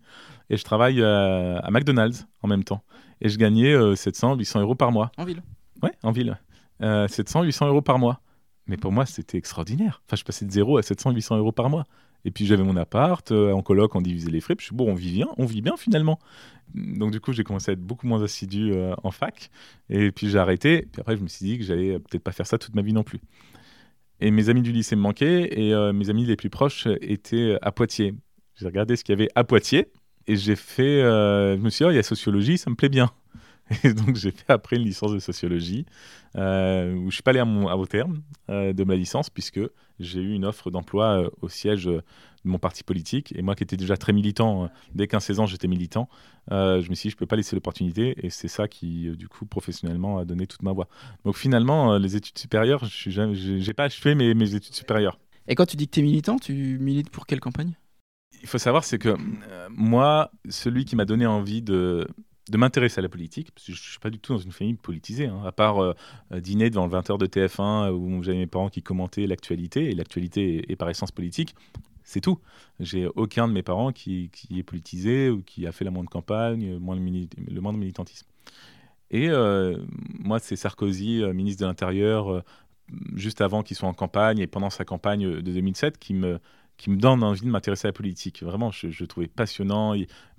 Et 0.50 0.58
je 0.58 0.62
travaille 0.62 1.02
à 1.02 1.66
McDonald's 1.70 2.26
en 2.42 2.48
même 2.48 2.62
temps. 2.62 2.82
Et 3.22 3.30
je 3.30 3.38
gagnais 3.38 3.96
700, 3.96 4.34
800 4.34 4.60
euros 4.60 4.74
par 4.74 4.92
mois. 4.92 5.10
En 5.16 5.24
ville 5.24 5.42
Ouais, 5.82 5.92
en 6.02 6.12
ville. 6.12 6.38
700, 6.80 7.44
800 7.44 7.68
euros 7.68 7.80
par 7.80 7.98
mois. 7.98 8.20
Mais 8.66 8.76
pour 8.76 8.92
moi, 8.92 9.06
c'était 9.06 9.38
extraordinaire. 9.38 10.02
Enfin, 10.06 10.16
je 10.16 10.24
passais 10.24 10.44
de 10.44 10.50
0 10.50 10.76
à 10.76 10.82
700, 10.82 11.12
800 11.12 11.38
euros 11.38 11.52
par 11.52 11.70
mois. 11.70 11.86
Et 12.26 12.32
puis 12.32 12.44
j'avais 12.44 12.64
mon 12.64 12.76
appart, 12.76 13.30
euh, 13.30 13.52
en 13.52 13.62
coloc, 13.62 13.94
on 13.94 14.00
divisait 14.00 14.32
les 14.32 14.40
frais. 14.40 14.56
Puis 14.56 14.64
je 14.64 14.68
suis 14.70 14.76
bon, 14.76 14.90
on 14.90 14.94
vit 14.94 15.12
bien, 15.12 15.28
on 15.38 15.46
vit 15.46 15.62
bien 15.62 15.76
finalement. 15.76 16.18
Donc 16.74 17.12
du 17.12 17.20
coup, 17.20 17.32
j'ai 17.32 17.44
commencé 17.44 17.70
à 17.70 17.74
être 17.74 17.80
beaucoup 17.80 18.08
moins 18.08 18.20
assidu 18.20 18.72
euh, 18.72 18.96
en 19.04 19.12
fac. 19.12 19.48
Et 19.90 20.10
puis 20.10 20.28
j'ai 20.28 20.38
arrêté. 20.38 20.88
Puis 20.90 21.00
après, 21.00 21.16
je 21.16 21.22
me 21.22 21.28
suis 21.28 21.46
dit 21.46 21.56
que 21.56 21.62
j'allais 21.62 22.00
peut-être 22.00 22.24
pas 22.24 22.32
faire 22.32 22.48
ça 22.48 22.58
toute 22.58 22.74
ma 22.74 22.82
vie 22.82 22.92
non 22.92 23.04
plus. 23.04 23.20
Et 24.20 24.32
mes 24.32 24.48
amis 24.48 24.62
du 24.62 24.72
lycée 24.72 24.96
me 24.96 25.02
manquaient. 25.02 25.56
Et 25.56 25.72
euh, 25.72 25.92
mes 25.92 26.10
amis 26.10 26.24
les 26.24 26.34
plus 26.34 26.50
proches 26.50 26.88
étaient 27.00 27.56
à 27.62 27.70
Poitiers. 27.70 28.12
J'ai 28.56 28.66
regardé 28.66 28.96
ce 28.96 29.04
qu'il 29.04 29.12
y 29.12 29.18
avait 29.22 29.30
à 29.36 29.44
Poitiers. 29.44 29.92
Et 30.26 30.34
j'ai 30.34 30.56
fait. 30.56 31.02
je 31.02 31.60
me 31.60 31.70
suis 31.70 31.84
dit, 31.84 31.88
oh, 31.88 31.92
il 31.92 31.96
y 31.96 32.00
a 32.00 32.02
sociologie, 32.02 32.58
ça 32.58 32.70
me 32.70 32.74
plaît 32.74 32.88
bien. 32.88 33.12
Et 33.84 33.94
donc 33.94 34.14
j'ai 34.14 34.30
fait 34.30 34.52
après 34.52 34.76
une 34.76 34.82
licence 34.82 35.12
de 35.12 35.18
sociologie 35.18 35.86
euh, 36.36 36.94
où 36.94 37.10
je 37.10 37.16
suis 37.16 37.22
pas 37.22 37.30
allé 37.30 37.40
à, 37.40 37.44
mon, 37.44 37.66
à 37.68 37.76
au 37.76 37.86
terme 37.86 38.22
euh, 38.48 38.72
de 38.72 38.84
ma 38.84 38.94
licence 38.94 39.28
puisque 39.28 39.60
j'ai 39.98 40.20
eu 40.20 40.34
une 40.34 40.44
offre 40.44 40.70
d'emploi 40.70 41.22
euh, 41.22 41.30
au 41.40 41.48
siège 41.48 41.86
de 41.86 42.02
mon 42.44 42.58
parti 42.58 42.84
politique. 42.84 43.34
Et 43.36 43.42
moi 43.42 43.56
qui 43.56 43.64
étais 43.64 43.76
déjà 43.76 43.96
très 43.96 44.12
militant 44.12 44.70
dès 44.94 45.06
15-16 45.06 45.40
ans 45.40 45.46
j'étais 45.46 45.66
militant 45.66 46.08
je 46.48 46.88
me 46.88 46.94
suis 46.94 47.08
dit 47.08 47.10
je 47.10 47.16
peux 47.16 47.26
pas 47.26 47.34
laisser 47.34 47.56
l'opportunité. 47.56 48.14
Et 48.24 48.30
c'est 48.30 48.48
ça 48.48 48.68
qui 48.68 49.10
du 49.16 49.26
coup 49.26 49.46
professionnellement 49.46 50.18
a 50.18 50.24
donné 50.24 50.46
toute 50.46 50.62
ma 50.62 50.72
voix. 50.72 50.88
Donc 51.24 51.36
finalement 51.36 51.98
les 51.98 52.14
études 52.14 52.38
supérieures 52.38 52.84
je 52.84 53.66
n'ai 53.66 53.74
pas 53.74 53.84
achevé 53.84 54.14
mes, 54.14 54.34
mes 54.34 54.54
études 54.54 54.74
supérieures. 54.74 55.18
Et 55.48 55.56
quand 55.56 55.66
tu 55.66 55.76
dis 55.76 55.86
que 55.86 55.92
tu 55.92 56.00
es 56.00 56.02
militant 56.04 56.38
tu 56.38 56.78
milites 56.80 57.10
pour 57.10 57.26
quelle 57.26 57.40
campagne? 57.40 57.72
Il 58.42 58.48
faut 58.48 58.58
savoir 58.58 58.84
c'est 58.84 58.98
que 58.98 59.16
moi 59.70 60.30
celui 60.48 60.84
qui 60.84 60.94
m'a 60.94 61.04
donné 61.04 61.26
envie 61.26 61.62
de 61.62 62.06
de 62.48 62.56
m'intéresser 62.56 63.00
à 63.00 63.02
la 63.02 63.08
politique, 63.08 63.50
parce 63.52 63.66
que 63.66 63.72
je 63.72 63.80
ne 63.80 63.82
suis 63.82 63.98
pas 63.98 64.10
du 64.10 64.18
tout 64.18 64.32
dans 64.34 64.38
une 64.38 64.52
famille 64.52 64.74
politisée, 64.74 65.26
hein. 65.26 65.42
à 65.44 65.52
part 65.52 65.82
euh, 65.82 65.94
euh, 66.32 66.40
dîner 66.40 66.70
devant 66.70 66.86
le 66.86 66.92
20h 66.92 67.18
de 67.18 67.26
TF1 67.26 67.90
où 67.90 68.22
j'avais 68.22 68.38
mes 68.38 68.46
parents 68.46 68.68
qui 68.68 68.82
commentaient 68.82 69.26
l'actualité, 69.26 69.90
et 69.90 69.94
l'actualité 69.94 70.70
est, 70.70 70.76
par 70.76 70.88
essence 70.88 71.10
politique, 71.10 71.54
c'est 72.04 72.20
tout. 72.20 72.38
J'ai 72.78 73.08
aucun 73.16 73.48
de 73.48 73.52
mes 73.52 73.64
parents 73.64 73.90
qui, 73.90 74.30
est 74.54 74.62
politisé 74.62 75.28
ou 75.28 75.42
qui 75.42 75.66
a 75.66 75.72
fait 75.72 75.84
la 75.84 75.90
moindre 75.90 76.08
campagne, 76.08 76.74
le 76.74 76.78
moindre, 76.78 77.02
le 77.02 77.60
moindre 77.60 77.78
militantisme. 77.80 78.28
Et 79.10 79.28
euh, 79.28 79.76
moi, 80.20 80.38
c'est 80.38 80.54
Sarkozy, 80.54 81.24
ministre 81.34 81.62
de 81.62 81.66
l'Intérieur, 81.66 82.44
juste 83.14 83.40
avant 83.40 83.64
qu'il 83.64 83.76
soit 83.76 83.88
en 83.88 83.94
campagne 83.94 84.38
et 84.38 84.46
pendant 84.46 84.70
sa 84.70 84.84
campagne 84.84 85.28
de 85.28 85.40
2007, 85.40 85.98
qui 85.98 86.14
me, 86.14 86.38
qui 86.76 86.90
me 86.90 86.96
donne 86.96 87.24
envie 87.24 87.40
de 87.40 87.48
m'intéresser 87.48 87.86
à 87.86 87.88
la 87.88 87.92
politique. 87.92 88.44
Vraiment, 88.44 88.70
je, 88.70 88.90
je 88.90 89.04
trouvais 89.04 89.26
passionnant. 89.26 89.94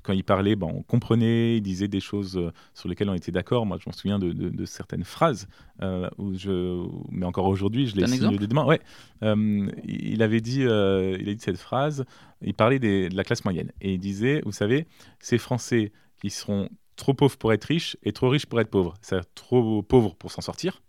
Quand 0.08 0.13
il 0.13 0.24
parlait, 0.24 0.56
ben, 0.56 0.67
on 0.74 0.84
comprenait, 0.84 1.58
il 1.58 1.62
disait 1.62 1.89
des 1.89 2.00
choses 2.00 2.38
euh, 2.38 2.54
sur 2.74 2.88
lesquelles 2.88 3.10
on 3.10 3.13
était 3.13 3.34
d'accord. 3.34 3.65
Moi, 3.65 3.78
je 3.84 3.89
me 3.89 3.93
souviens 3.93 4.17
de, 4.17 4.65
certaines 4.65 5.04
phrases, 5.04 5.50
euh, 5.82 6.10
où 6.17 6.34
je, 6.34 6.88
mais 7.12 7.26
encore 7.26 7.46
aujourd'hui, 7.46 7.88
je 7.88 7.98
les 7.98 8.08
signe 8.08 8.38
demain. 8.38 8.63
Ouais, 8.63 8.80
euh, 9.24 9.67
il 9.84 10.24
avait 10.24 10.39
dit, 10.39 10.62
il 10.62 10.70
a 11.30 11.34
dit 11.34 11.41
cette 11.41 11.58
phrase. 11.58 12.06
Il 12.41 12.54
parlait 12.54 12.80
de 12.80 13.13
la 13.13 13.24
classe 13.26 13.43
moyenne 13.43 13.74
et 13.82 13.96
il 13.96 14.00
disait, 14.00 14.41
vous 14.46 14.54
savez, 14.54 14.88
ces 15.20 15.38
Français 15.38 15.91
qui 16.22 16.30
seront 16.30 16.70
trop 16.96 17.13
pauvres 17.13 17.38
pour 17.38 17.52
être 17.52 17.65
riches 17.65 17.98
et 18.04 18.13
trop 18.13 18.30
riches 18.30 18.46
pour 18.46 18.62
être 18.62 18.70
pauvres, 18.70 18.93
c'est-à-dire 19.02 19.28
trop 19.36 19.84
pauvres 19.84 20.15
pour 20.15 20.32
s'en 20.32 20.41
sortir 20.41 20.82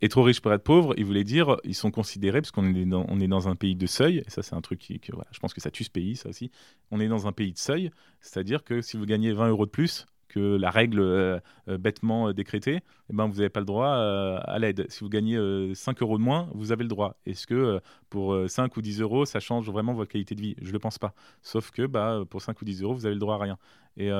et 0.00 0.08
trop 0.08 0.22
riche 0.22 0.40
pour 0.40 0.52
être 0.52 0.62
pauvre, 0.62 0.94
il 0.96 1.04
voulait 1.04 1.24
dire, 1.24 1.56
ils 1.64 1.74
sont 1.74 1.90
considérés, 1.90 2.40
parce 2.40 2.50
qu'on 2.50 2.74
est 2.74 2.84
dans, 2.84 3.06
est 3.06 3.28
dans 3.28 3.48
un 3.48 3.56
pays 3.56 3.76
de 3.76 3.86
seuil, 3.86 4.18
et 4.26 4.30
ça 4.30 4.42
c'est 4.42 4.54
un 4.54 4.60
truc 4.60 4.78
qui, 4.78 5.00
je 5.02 5.38
pense 5.38 5.54
que 5.54 5.60
ça 5.60 5.70
tue 5.70 5.84
ce 5.84 5.90
pays, 5.90 6.16
ça 6.16 6.28
aussi, 6.28 6.50
on 6.90 7.00
est 7.00 7.08
dans 7.08 7.26
un 7.26 7.32
pays 7.32 7.52
de 7.52 7.58
seuil, 7.58 7.90
c'est-à-dire 8.20 8.64
que 8.64 8.82
si 8.82 8.96
vous 8.96 9.06
gagnez 9.06 9.32
20 9.32 9.48
euros 9.48 9.66
de 9.66 9.70
plus 9.70 10.06
que 10.36 10.56
la 10.56 10.70
règle 10.70 11.40
bêtement 11.66 12.32
décrétée, 12.32 12.80
eh 13.10 13.12
ben, 13.12 13.26
vous 13.26 13.36
n'avez 13.36 13.48
pas 13.48 13.60
le 13.60 13.66
droit 13.66 13.88
à 13.88 14.58
l'aide. 14.58 14.86
Si 14.88 15.00
vous 15.00 15.08
gagnez 15.08 15.38
5 15.74 16.02
euros 16.02 16.18
de 16.18 16.22
moins, 16.22 16.48
vous 16.54 16.72
avez 16.72 16.82
le 16.82 16.88
droit. 16.88 17.16
Est-ce 17.24 17.46
que 17.46 17.80
pour 18.10 18.36
5 18.46 18.76
ou 18.76 18.82
10 18.82 19.00
euros, 19.00 19.24
ça 19.24 19.40
change 19.40 19.70
vraiment 19.70 19.94
votre 19.94 20.10
qualité 20.12 20.34
de 20.34 20.40
vie? 20.40 20.54
Je 20.60 20.68
ne 20.68 20.72
le 20.72 20.78
pense 20.78 20.98
pas. 20.98 21.14
Sauf 21.42 21.70
que 21.70 21.86
bah, 21.86 22.22
pour 22.28 22.42
5 22.42 22.60
ou 22.60 22.64
10 22.64 22.82
euros, 22.82 22.94
vous 22.94 23.06
avez 23.06 23.14
le 23.14 23.20
droit 23.20 23.36
à 23.36 23.38
rien. 23.38 23.58
Et, 23.98 24.10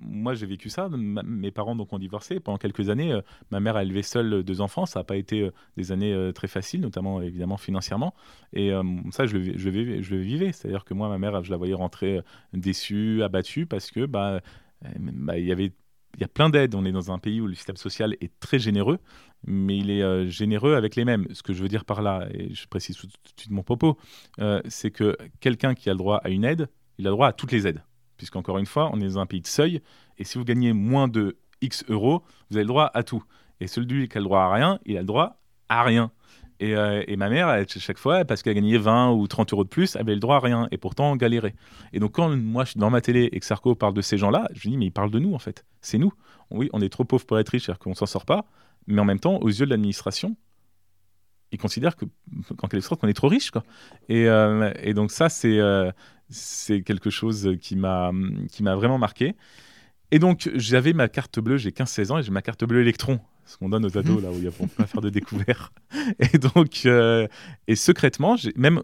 moi, 0.00 0.34
j'ai 0.34 0.46
vécu 0.46 0.70
ça. 0.70 0.88
mes 0.88 1.50
parents 1.50 1.76
donc, 1.76 1.92
ont 1.92 1.98
divorcé. 1.98 2.40
Pendant 2.40 2.58
quelques 2.58 2.88
années, 2.88 3.18
ma 3.50 3.60
mère 3.60 3.76
a 3.76 3.82
élevé 3.82 4.02
seule 4.02 4.42
deux 4.42 4.60
enfants. 4.60 4.86
Ça 4.86 5.00
n'a 5.00 5.04
pas 5.04 5.16
été 5.16 5.50
des 5.76 5.92
années 5.92 6.30
très 6.34 6.48
faciles, 6.48 6.80
notamment 6.80 7.20
évidemment 7.20 7.58
financièrement. 7.58 8.14
Et 8.52 8.72
ça, 9.10 9.26
je 9.26 9.36
le, 9.36 9.58
je 9.58 10.14
le 10.14 10.20
vivais. 10.20 10.52
C'est-à-dire 10.52 10.84
que 10.84 10.94
moi, 10.94 11.08
ma 11.08 11.18
mère, 11.18 11.42
je 11.44 11.50
la 11.50 11.56
voyais 11.56 11.74
rentrer 11.74 12.20
déçue, 12.52 13.22
abattue, 13.22 13.66
parce 13.66 13.90
que 13.90 14.06
bah, 14.06 14.40
bah, 14.82 15.38
il 15.38 15.46
y 15.46 15.52
avait 15.52 15.72
il 16.16 16.20
y 16.20 16.24
a 16.24 16.28
plein 16.28 16.50
d'aides. 16.50 16.74
On 16.74 16.84
est 16.84 16.92
dans 16.92 17.10
un 17.10 17.18
pays 17.18 17.40
où 17.40 17.46
le 17.46 17.54
système 17.54 17.76
social 17.76 18.16
est 18.20 18.38
très 18.40 18.58
généreux, 18.58 18.98
mais 19.46 19.76
il 19.76 19.90
est 19.90 20.02
euh, 20.02 20.26
généreux 20.26 20.74
avec 20.74 20.96
les 20.96 21.04
mêmes. 21.04 21.26
Ce 21.32 21.42
que 21.42 21.52
je 21.52 21.62
veux 21.62 21.68
dire 21.68 21.84
par 21.84 22.02
là, 22.02 22.26
et 22.32 22.54
je 22.54 22.66
précise 22.66 22.96
tout, 22.96 23.06
de 23.06 23.12
suite 23.36 23.50
mon 23.50 23.62
propos, 23.62 23.98
euh, 24.40 24.60
c'est 24.68 24.90
que 24.90 25.16
quelqu'un 25.40 25.74
qui 25.74 25.90
a 25.90 25.92
le 25.92 25.98
droit 25.98 26.18
à 26.18 26.30
une 26.30 26.44
aide, 26.44 26.68
il 26.98 27.06
a 27.06 27.10
le 27.10 27.14
droit 27.14 27.28
à 27.28 27.32
toutes 27.32 27.52
les 27.52 27.66
aides. 27.66 27.82
Puisqu'encore 28.16 28.58
une 28.58 28.66
fois, 28.66 28.90
on 28.92 29.00
est 29.00 29.06
dans 29.06 29.18
un 29.18 29.26
pays 29.26 29.40
de 29.40 29.46
seuil, 29.46 29.82
et 30.18 30.24
si 30.24 30.38
vous 30.38 30.44
gagnez 30.44 30.72
moins 30.72 31.08
de 31.08 31.36
X 31.60 31.84
euros, 31.88 32.22
vous 32.50 32.56
avez 32.56 32.64
le 32.64 32.68
droit 32.68 32.90
à 32.94 33.02
tout. 33.02 33.24
Et 33.60 33.66
celui 33.66 34.08
qui 34.08 34.16
a 34.16 34.20
le 34.20 34.24
droit 34.24 34.42
à 34.42 34.52
rien, 34.52 34.78
il 34.86 34.96
a 34.96 35.00
le 35.00 35.06
droit 35.06 35.40
à 35.68 35.82
rien. 35.82 36.12
Euh, 36.62 37.02
et, 37.06 37.16
ma 37.16 37.28
mère, 37.28 37.50
elle, 37.50 37.68
chaque 37.68 37.98
fois, 37.98 38.24
parce 38.24 38.42
qu'elle 38.42 38.54
gagnait 38.54 38.78
20 38.78 39.12
ou 39.12 39.26
30 39.26 39.52
euros 39.52 39.64
de 39.64 39.68
plus, 39.68 39.96
elle 39.96 40.02
avait 40.02 40.14
le 40.14 40.20
droit 40.20 40.36
à 40.36 40.40
rien. 40.40 40.68
Et 40.70 40.78
pourtant, 40.78 41.12
on 41.12 41.16
galérait. 41.16 41.54
Et 41.92 42.00
donc, 42.00 42.12
quand 42.12 42.28
moi, 42.36 42.64
je 42.64 42.70
suis 42.70 42.78
devant 42.78 42.90
ma 42.90 43.00
télé 43.00 43.28
et 43.32 43.40
que 43.40 43.46
Sarko 43.46 43.74
parle 43.74 43.94
de 43.94 44.00
ces 44.00 44.18
gens-là, 44.18 44.48
je 44.54 44.68
me 44.68 44.72
dis, 44.72 44.78
mais 44.78 44.86
il 44.86 44.92
parle 44.92 45.10
de 45.10 45.18
nous, 45.18 45.34
en 45.34 45.38
fait. 45.38 45.64
C'est 45.80 45.98
nous. 45.98 46.12
Oui, 46.50 46.70
on 46.72 46.80
est 46.80 46.88
trop 46.88 47.04
pauvres 47.04 47.26
pour 47.26 47.38
être 47.38 47.48
riches, 47.48 47.64
c'est-à-dire 47.66 47.80
qu'on 47.80 47.94
s'en 47.94 48.06
sort 48.06 48.24
pas. 48.24 48.46
Mais 48.86 49.00
en 49.00 49.04
même 49.04 49.20
temps, 49.20 49.38
aux 49.38 49.48
yeux 49.48 49.64
de 49.64 49.70
l'administration, 49.70 50.36
ils 51.50 51.58
considèrent 51.58 51.96
que, 51.96 52.04
qu'en 52.56 52.68
quelque 52.68 52.82
sorte, 52.82 53.00
qu'on 53.00 53.08
est 53.08 53.14
trop 53.14 53.28
riche. 53.28 53.50
Quoi. 53.50 53.64
Et, 54.08 54.28
euh, 54.28 54.72
et 54.82 54.94
donc, 54.94 55.10
ça, 55.10 55.28
c'est, 55.28 55.58
euh, 55.58 55.90
quelque 56.84 57.10
chose 57.10 57.56
qui 57.60 57.76
m'a 57.76 58.12
vraiment 58.60 58.98
marqué. 58.98 59.34
Et 60.10 60.18
donc, 60.18 60.50
j'avais 60.54 60.92
ma 60.92 61.08
carte 61.08 61.40
bleue, 61.40 61.56
j'ai 61.56 61.70
15-16 61.70 62.12
ans, 62.12 62.18
et 62.18 62.22
j'ai 62.22 62.30
ma 62.30 62.42
carte 62.42 62.64
bleue 62.64 62.80
électron 62.80 63.20
ce 63.46 63.56
qu'on 63.56 63.68
donne 63.68 63.84
aux 63.84 63.98
ados, 63.98 64.22
là 64.22 64.30
où 64.30 64.36
il 64.36 64.44
ne 64.44 64.50
pas 64.50 64.86
faire 64.86 65.00
de 65.00 65.10
découvertes. 65.10 65.72
Et 66.32 66.38
donc, 66.38 66.82
euh, 66.86 67.26
et 67.66 67.76
secrètement, 67.76 68.36
même, 68.56 68.82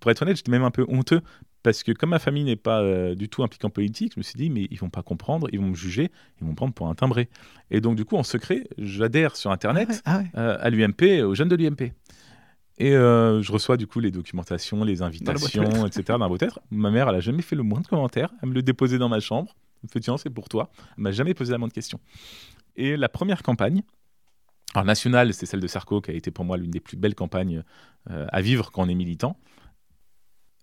pour 0.00 0.10
être 0.10 0.22
honnête, 0.22 0.36
j'étais 0.36 0.50
même 0.50 0.64
un 0.64 0.70
peu 0.70 0.84
honteux 0.88 1.20
parce 1.62 1.82
que 1.82 1.92
comme 1.92 2.10
ma 2.10 2.18
famille 2.18 2.44
n'est 2.44 2.56
pas 2.56 2.80
euh, 2.80 3.14
du 3.14 3.28
tout 3.28 3.42
impliquée 3.42 3.66
en 3.66 3.70
politique, 3.70 4.12
je 4.14 4.20
me 4.20 4.22
suis 4.22 4.36
dit, 4.36 4.48
mais 4.48 4.68
ils 4.70 4.78
vont 4.78 4.90
pas 4.90 5.02
comprendre, 5.02 5.48
ils 5.52 5.60
vont 5.60 5.68
me 5.68 5.74
juger, 5.74 6.10
ils 6.40 6.44
vont 6.44 6.50
me 6.50 6.56
prendre 6.56 6.72
pour 6.72 6.88
un 6.88 6.94
timbré. 6.94 7.28
Et 7.70 7.80
donc, 7.80 7.96
du 7.96 8.04
coup, 8.04 8.16
en 8.16 8.22
secret, 8.22 8.64
j'adhère 8.78 9.36
sur 9.36 9.50
Internet 9.50 10.02
ah 10.04 10.22
ah 10.34 10.40
euh, 10.40 10.58
à 10.60 10.70
l'UMP, 10.70 11.22
aux 11.24 11.34
jeunes 11.34 11.48
de 11.48 11.56
l'UMP. 11.56 11.92
Et 12.80 12.92
je 12.92 13.50
reçois 13.50 13.76
du 13.76 13.88
coup 13.88 13.98
les 13.98 14.12
documentations, 14.12 14.84
les 14.84 15.02
invitations, 15.02 15.84
etc. 15.84 16.04
dans 16.10 16.18
la 16.18 16.28
boîte 16.28 16.44
Ma 16.70 16.92
mère, 16.92 17.08
elle 17.08 17.16
a 17.16 17.20
jamais 17.20 17.42
fait 17.42 17.56
le 17.56 17.64
moindre 17.64 17.88
commentaire. 17.88 18.32
Elle 18.40 18.50
me 18.50 18.54
le 18.54 18.62
déposait 18.62 18.98
dans 18.98 19.08
ma 19.08 19.18
chambre. 19.18 19.56
Elle 19.82 19.88
me 19.88 19.92
fait 19.92 20.00
tiens, 20.00 20.16
c'est 20.16 20.30
pour 20.30 20.48
toi. 20.48 20.70
Elle 20.96 21.02
m'a 21.02 21.10
jamais 21.10 21.34
posé 21.34 21.50
la 21.50 21.58
moindre 21.58 21.74
question. 21.74 21.98
Et 22.76 22.96
la 22.96 23.08
première 23.08 23.42
campagne, 23.42 23.82
alors, 24.74 24.84
nationale, 24.84 25.32
c'est 25.32 25.46
celle 25.46 25.60
de 25.60 25.66
Sarko, 25.66 26.00
qui 26.00 26.10
a 26.10 26.14
été 26.14 26.30
pour 26.30 26.44
moi 26.44 26.56
l'une 26.56 26.70
des 26.70 26.80
plus 26.80 26.96
belles 26.96 27.14
campagnes 27.14 27.62
euh, 28.10 28.26
à 28.30 28.40
vivre 28.42 28.70
quand 28.70 28.82
on 28.82 28.88
est 28.88 28.94
militant. 28.94 29.38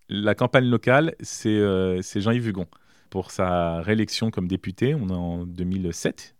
La 0.09 0.35
campagne 0.35 0.65
locale, 0.65 1.15
c'est 1.21 1.49
euh, 1.49 2.01
Jean-Yves 2.01 2.47
Hugon. 2.47 2.67
Pour 3.09 3.31
sa 3.31 3.81
réélection 3.81 4.29
comme 4.29 4.47
député, 4.47 4.93
on 4.93 5.09
est 5.09 5.13
en 5.13 5.45
2007, 5.45 6.35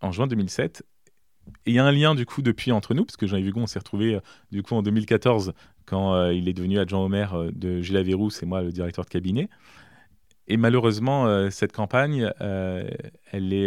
en 0.00 0.12
juin 0.12 0.26
2007. 0.26 0.82
Et 1.66 1.72
il 1.72 1.74
y 1.74 1.78
a 1.78 1.84
un 1.84 1.92
lien 1.92 2.14
du 2.14 2.24
coup 2.24 2.40
depuis 2.40 2.72
entre 2.72 2.94
nous, 2.94 3.04
parce 3.04 3.16
que 3.16 3.26
Jean-Yves 3.26 3.48
Hugon, 3.48 3.62
on 3.62 3.66
s'est 3.66 3.78
retrouvé 3.78 4.14
euh, 4.14 4.20
du 4.50 4.62
coup 4.62 4.74
en 4.74 4.82
2014 4.82 5.52
quand 5.84 6.30
il 6.30 6.48
est 6.48 6.52
devenu 6.52 6.78
adjoint 6.78 7.00
au 7.00 7.08
maire 7.08 7.36
de 7.52 7.80
Gilles 7.80 7.96
Averroux, 7.96 8.30
c'est 8.30 8.46
moi 8.46 8.62
le 8.62 8.70
directeur 8.70 9.04
de 9.04 9.10
cabinet. 9.10 9.48
Et 10.46 10.56
malheureusement, 10.56 11.50
cette 11.50 11.72
campagne, 11.72 12.30
elle, 12.38 13.52
est, 13.52 13.64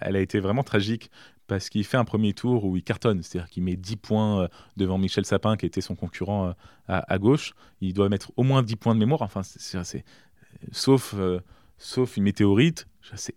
elle 0.00 0.16
a 0.16 0.20
été 0.20 0.40
vraiment 0.40 0.62
tragique 0.62 1.10
parce 1.48 1.70
qu'il 1.70 1.82
fait 1.82 1.96
un 1.96 2.04
premier 2.04 2.34
tour 2.34 2.64
où 2.64 2.76
il 2.76 2.84
cartonne, 2.84 3.22
c'est-à-dire 3.22 3.50
qu'il 3.50 3.64
met 3.64 3.76
10 3.76 3.96
points 3.96 4.42
euh, 4.42 4.48
devant 4.76 4.98
Michel 4.98 5.24
Sapin, 5.24 5.56
qui 5.56 5.66
était 5.66 5.80
son 5.80 5.96
concurrent 5.96 6.48
euh, 6.48 6.52
à, 6.86 7.18
gauche. 7.18 7.54
Il 7.80 7.94
doit 7.94 8.08
mettre 8.08 8.30
au 8.36 8.44
moins 8.44 8.62
10 8.62 8.76
points 8.76 8.94
de 8.94 9.00
mémoire, 9.00 9.22
enfin, 9.22 9.42
c'est, 9.42 10.04
sauf, 10.70 11.14
euh, 11.16 11.40
sauf 11.78 12.16
une 12.16 12.24
météorite, 12.24 12.86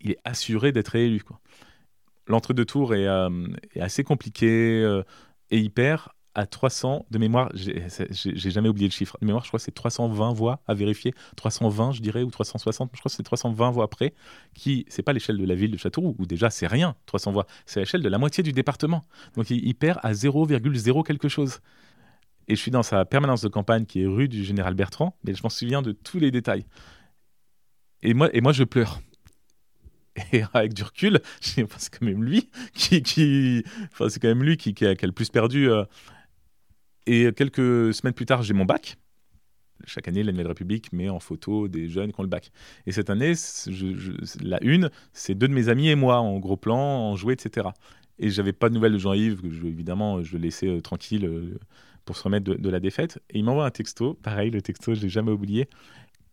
il 0.02 0.12
est 0.12 0.20
assuré 0.26 0.74
d'être 0.74 0.90
réélu. 0.90 1.24
L'entre-deux 2.28 2.66
tours 2.66 2.94
est, 2.94 3.08
est, 3.74 3.82
assez 3.82 4.04
compliqué 4.04 5.02
et 5.50 5.60
hyper 5.60 6.14
à 6.34 6.46
300 6.46 7.06
de 7.12 7.18
mémoire, 7.18 7.52
j'ai 7.54 8.52
jamais 8.52 8.70
oublié 8.70 8.88
le 8.88 8.94
chiffre. 8.94 9.18
De 9.22 9.26
mémoire, 9.26 9.44
je 9.44 9.50
crois 9.50 9.60
que 9.60 9.64
c'est 9.64 9.72
320 9.72 10.34
voix 10.34 10.62
à 10.68 10.74
vérifier, 10.74 11.14
320 11.36 11.92
je 11.92 12.02
dirais, 12.02 12.24
ou 12.24 12.32
360, 12.32 12.90
je 12.94 13.00
crois 13.00 13.10
que 13.10 13.16
c'est 13.16 13.24
320 13.24 13.72
voix 13.72 13.90
près, 13.90 14.14
qui, 14.54 14.86
c'est 14.88 15.04
pas 15.04 15.14
l'échelle 15.14 15.38
de 15.38 15.46
la 15.46 15.56
ville 15.56 15.72
de 15.72 15.78
Châteauroux, 15.78 16.16
où 16.20 16.26
déjà 16.26 16.50
c'est 16.50 16.68
rien, 16.68 16.96
300 17.06 17.32
voix, 17.34 17.48
c'est 17.66 17.82
l'échelle 17.82 18.02
de 18.02 18.10
la 18.10 18.18
moitié 18.18 18.44
du 18.44 18.54
département. 18.54 19.04
Donc 19.36 19.50
il, 19.50 19.74
perd 19.76 20.00
à 20.04 20.14
0,0 20.14 21.04
quelque 21.04 21.28
chose. 21.28 21.60
Et 22.48 22.56
je 22.56 22.62
suis 22.62 22.72
dans 22.72 22.84
sa 22.84 23.06
permanence 23.06 23.42
de 23.42 23.48
campagne 23.50 23.86
qui 23.86 24.02
est 24.02 24.08
rue 24.08 24.28
du 24.28 24.44
Général 24.44 24.74
Bertrand, 24.74 25.18
mais 25.24 25.34
je 25.34 25.44
m'en 25.44 25.50
souviens 25.50 25.82
de 25.82 25.92
tous 25.92 26.20
les 26.20 26.32
détails. 26.32 26.66
Et 28.04 28.14
moi, 28.14 28.30
et 28.34 28.42
moi 28.42 28.52
je 28.54 28.64
pleure. 28.64 29.02
Et 30.32 30.44
avec 30.54 30.74
du 30.74 30.84
recul, 30.84 31.20
c'est 31.42 31.66
quand 31.66 32.06
même 32.06 32.24
lui 32.24 32.50
qui, 32.74 33.64
enfin, 33.92 34.08
quand 34.22 34.28
même 34.28 34.44
lui 34.44 34.58
qui, 34.58 34.86
a, 34.86 34.94
le 34.94 35.12
plus 35.12 35.30
perdu. 35.30 35.70
Euh, 35.70 35.84
et 37.06 37.32
quelques 37.34 37.94
semaines 37.94 38.14
plus 38.14 38.26
tard, 38.26 38.44
j'ai 38.44 38.54
mon 38.54 38.66
bac. 38.66 38.98
Chaque 39.86 40.08
année, 40.08 40.24
la 40.24 40.48
République 40.48 40.94
met 40.94 41.10
en 41.10 41.20
photo 41.20 41.68
des 41.68 41.90
jeunes 41.90 42.12
qui 42.12 42.20
ont 42.20 42.24
le 42.24 42.30
bac. 42.30 42.52
Et 42.86 42.92
cette 42.92 43.10
année, 43.10 43.34
la 44.42 44.64
une, 44.64 44.90
c'est 45.14 45.36
deux 45.36 45.48
de 45.48 45.54
mes 45.54 45.70
amis 45.70 45.90
et 45.90 45.96
moi, 45.96 46.20
en 46.20 46.40
gros 46.40 46.58
plan, 46.58 46.78
en 46.78 47.16
jouet, 47.16 47.34
etc. 47.34 47.70
Et 48.20 48.30
j'avais 48.30 48.54
pas 48.54 48.70
de 48.70 48.76
nouvelles 48.76 48.94
de 48.94 48.98
Jean-Yves, 49.00 49.42
que 49.42 49.48
évidemment, 49.48 50.22
je 50.22 50.38
le 50.38 50.44
laissais 50.44 50.68
euh, 50.68 50.82
tranquille 50.82 51.26
euh, 51.26 51.58
pour 52.06 52.16
se 52.16 52.24
remettre 52.24 52.56
de, 52.56 52.70
la 52.70 52.80
défaite. 52.80 53.20
Et 53.30 53.40
il 53.40 53.44
m'envoie 53.44 53.66
un 53.66 53.72
texto, 53.72 54.14
pareil, 54.14 54.52
le 54.52 54.62
texto, 54.62 54.94
je 54.94 55.02
l'ai 55.02 55.10
jamais 55.10 55.32
oublié. 55.32 55.68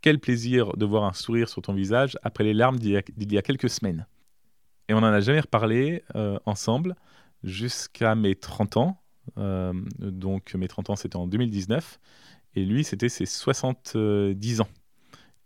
Quel 0.01 0.19
plaisir 0.19 0.77
de 0.77 0.85
voir 0.85 1.05
un 1.05 1.13
sourire 1.13 1.49
sur 1.49 1.63
ton 1.63 1.73
visage 1.73 2.19
après 2.23 2.45
les 2.45 2.55
larmes 2.55 2.79
d'il 2.79 2.93
y, 2.93 3.39
a 3.39 3.43
quelques 3.43 3.71
semaines. 3.71 4.07
Et 4.89 4.95
on 4.95 5.01
n'en 5.01 5.09
a 5.09 5.21
jamais 5.21 5.41
reparlé 5.41 6.05
euh, 6.15 6.39
ensemble 6.47 6.95
jusqu'à 7.43 8.15
mes 8.15 8.35
30 8.35 8.77
ans, 8.77 9.03
donc 9.37 10.55
mes 10.55 10.69
30 10.69 10.91
ans, 10.91 10.97
c'était 10.97 11.17
en 11.17 11.27
2019. 11.27 11.99
Et 12.55 12.65
lui, 12.65 12.85
c'était 12.85 13.09
ses 13.09 13.27
70 13.27 14.61
ans. 14.61 14.69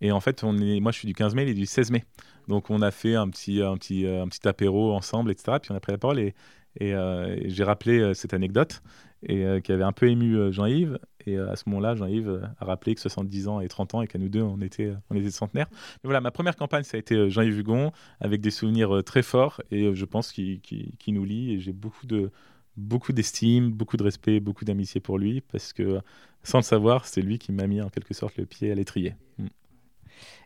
Et 0.01 0.12
en 0.12 0.21
fait, 0.21 0.42
moi, 0.42 0.92
je 0.92 0.99
suis 0.99 1.07
du 1.07 1.14
15 1.14 1.35
mai, 1.35 1.42
il 1.42 1.51
est 1.51 1.55
du 1.55 1.66
16 1.66 1.90
mai. 1.90 2.05
Donc, 2.49 2.71
on 2.71 2.83
a 2.83 2.90
fait 2.90 3.14
un 3.14 3.29
petit, 3.29 3.61
un 3.62 3.77
petit, 3.77 4.07
un 4.07 4.27
petit 4.29 4.47
apéro 4.49 4.92
ensemble, 4.92 5.31
etc. 5.31 5.59
Puis 5.61 5.71
on 5.71 5.77
a 5.77 5.81
pris 5.81 5.92
la 5.92 5.99
parole 5.99 6.18
et, 6.18 6.35
euh, 6.81 7.37
j'ai 7.45 7.64
rappelé 7.64 8.01
euh, 8.01 8.14
cette 8.14 8.35
anecdote 8.35 8.83
et 9.25 9.45
qui 9.62 9.71
avait 9.71 9.85
un 9.85 9.92
peu 9.92 10.09
ému 10.09 10.53
Jean-Yves. 10.53 10.99
Et 11.27 11.38
à 11.38 11.55
ce 11.55 11.62
moment-là, 11.68 11.95
Jean-Yves 11.95 12.51
a 12.59 12.64
rappelé 12.64 12.97
que 12.97 13.01
70 13.01 13.47
ans 13.47 13.61
et 13.61 13.68
30 13.68 13.95
ans 13.95 14.03
et 14.03 14.09
qu'à 14.09 14.18
nous 14.18 14.29
deux, 14.29 14.42
on 14.42 14.61
était, 14.61 14.92
on 15.11 15.14
était 15.14 15.31
centenaires. 15.31 15.68
Mais 15.71 16.09
voilà, 16.09 16.21
ma 16.21 16.33
première 16.33 16.57
campagne, 16.57 16.83
ça 16.83 16.97
a 16.97 16.99
été 16.99 17.31
Jean-Yves 17.31 17.61
Hugon 17.61 17.92
avec 18.18 18.40
des 18.40 18.51
souvenirs 18.51 19.05
très 19.05 19.23
forts 19.23 19.61
et 19.71 19.95
je 19.95 20.05
pense 20.05 20.33
qui 20.33 20.61
nous 21.07 21.25
lie. 21.25 21.53
Et 21.53 21.61
j'ai 21.61 21.73
beaucoup 21.73 22.09
de, 22.09 22.33
beaucoup 22.77 23.13
d'estime, 23.13 23.71
beaucoup 23.71 23.97
de 23.97 24.03
respect, 24.03 24.41
beaucoup 24.41 24.65
d'amitié 24.65 25.01
pour 25.01 25.19
lui, 25.19 25.41
parce 25.41 25.73
que 25.73 26.01
sans 26.43 26.59
le 26.59 26.65
savoir, 26.65 27.07
c'est 27.07 27.23
lui 27.23 27.39
qui 27.39 27.53
m'a 27.53 27.67
mis 27.67 27.81
en 27.81 27.89
quelque 27.89 28.15
sorte 28.15 28.37
le 28.37 28.47
pied 28.47 28.71
à 28.73 28.75
l'étrier. 28.75 29.15
Mm. 29.39 29.47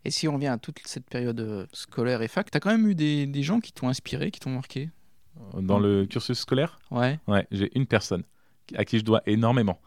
Et 0.04 0.10
si 0.10 0.28
on 0.28 0.34
revient 0.34 0.46
à 0.48 0.58
toute 0.58 0.78
cette 0.84 1.08
période 1.08 1.40
euh, 1.40 1.66
scolaire 1.72 2.22
et 2.22 2.28
fac, 2.28 2.50
tu 2.50 2.56
as 2.56 2.60
quand 2.60 2.70
même 2.70 2.86
eu 2.88 2.94
des, 2.94 3.26
des 3.26 3.42
gens 3.42 3.60
qui 3.60 3.72
t'ont 3.72 3.88
inspiré, 3.88 4.30
qui 4.30 4.40
t'ont 4.40 4.50
marqué? 4.50 4.90
Euh, 5.54 5.60
Dans 5.60 5.78
le 5.78 6.06
cursus 6.06 6.38
scolaire? 6.38 6.78
Ouais. 6.90 7.18
Ouais, 7.26 7.46
j'ai 7.50 7.76
une 7.76 7.86
personne 7.86 8.22
à 8.74 8.84
qui 8.84 8.98
je 8.98 9.04
dois 9.04 9.22
énormément, 9.26 9.80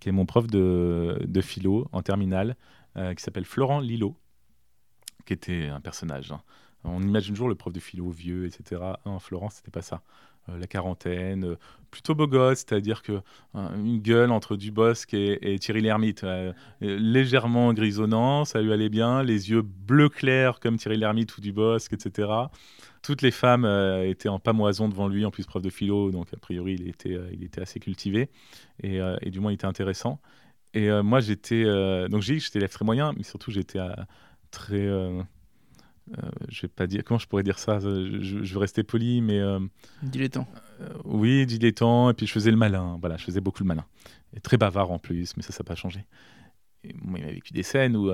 qui 0.00 0.08
est 0.08 0.12
mon 0.12 0.26
prof 0.26 0.46
de, 0.46 1.22
de 1.26 1.40
philo 1.40 1.88
en 1.92 2.02
terminale, 2.02 2.56
euh, 2.96 3.14
qui 3.14 3.22
s'appelle 3.22 3.44
Florent 3.44 3.80
Lillo, 3.80 4.16
qui 5.26 5.32
était 5.32 5.66
un 5.66 5.80
personnage. 5.80 6.32
Hein. 6.32 6.40
On 6.84 7.02
imagine 7.02 7.34
toujours 7.34 7.48
le 7.48 7.54
prof 7.54 7.72
de 7.72 7.80
philo 7.80 8.08
vieux, 8.10 8.46
etc. 8.46 8.80
Ah, 9.04 9.18
Florent, 9.18 9.50
c'était 9.50 9.70
pas 9.70 9.82
ça. 9.82 10.02
Euh, 10.48 10.58
la 10.58 10.66
quarantaine, 10.66 11.44
euh, 11.44 11.56
plutôt 11.90 12.14
beau 12.14 12.26
gosse, 12.26 12.58
c'est-à-dire 12.58 13.02
que 13.02 13.12
euh, 13.12 13.74
une 13.76 14.00
gueule 14.00 14.30
entre 14.30 14.56
Dubosc 14.56 15.12
et, 15.12 15.58
Thierry 15.58 15.80
Lhermitte, 15.80 16.24
légèrement 16.80 17.72
grisonnant, 17.74 18.44
ça 18.44 18.62
lui 18.62 18.72
allait 18.72 18.88
bien, 18.88 19.24
les 19.24 19.50
yeux 19.50 19.62
bleu 19.62 20.08
clair 20.08 20.60
comme 20.60 20.76
Thierry 20.76 20.98
Lhermitte 20.98 21.36
ou 21.36 21.40
Dubosc, 21.40 21.92
etc. 21.92 22.28
Toutes 23.02 23.22
les 23.22 23.32
femmes 23.32 23.64
étaient 24.04 24.28
en 24.28 24.38
pamoison 24.38 24.88
devant 24.88 25.08
lui, 25.08 25.24
en 25.24 25.32
plus 25.32 25.46
prof 25.46 25.62
de 25.62 25.70
philo, 25.70 26.12
donc 26.12 26.32
a 26.32 26.36
priori 26.36 26.74
il 26.78 26.88
était, 26.88 27.18
il 27.32 27.42
était 27.42 27.60
assez 27.60 27.80
cultivé 27.80 28.30
et, 28.84 29.00
du 29.30 29.40
moins 29.40 29.50
il 29.50 29.54
était 29.54 29.66
intéressant. 29.66 30.20
Et 30.74 30.90
moi 31.02 31.18
j'étais, 31.18 31.64
donc 32.08 32.22
j'ai 32.22 32.38
j'étais 32.38 32.68
très 32.68 32.84
moyen, 32.84 33.12
mais 33.16 33.24
surtout 33.24 33.50
j'étais 33.50 33.80
très 34.52 34.88
je 36.48 36.62
vais 36.62 36.68
pas 36.68 36.86
dire 36.86 37.02
comment 37.04 37.18
je 37.18 37.26
pourrais 37.26 37.42
dire 37.42 37.58
ça? 37.58 37.78
Je, 37.80 38.20
je 38.42 38.54
veux 38.54 38.58
rester 38.58 38.82
poli, 38.82 39.20
mais 39.20 39.40
dilettant. 40.02 40.46
oui, 41.04 41.46
dilettant. 41.46 42.10
Et 42.10 42.14
puis 42.14 42.26
je 42.26 42.32
faisais 42.32 42.50
le 42.50 42.56
malin. 42.56 42.98
Voilà, 43.00 43.16
je 43.16 43.24
faisais 43.24 43.40
beaucoup 43.40 43.62
le 43.62 43.68
malin. 43.68 43.84
Et 44.34 44.40
très 44.40 44.56
bavard 44.56 44.90
en 44.90 44.98
plus, 44.98 45.36
mais 45.36 45.42
ça, 45.42 45.52
ça 45.52 45.62
n'a 45.62 45.68
pas 45.68 45.74
changé. 45.74 46.04
moi, 47.02 47.18
il 47.18 47.24
m'a 47.24 47.32
vécu 47.32 47.52
des 47.52 47.62
scènes 47.62 47.96
où, 47.96 48.10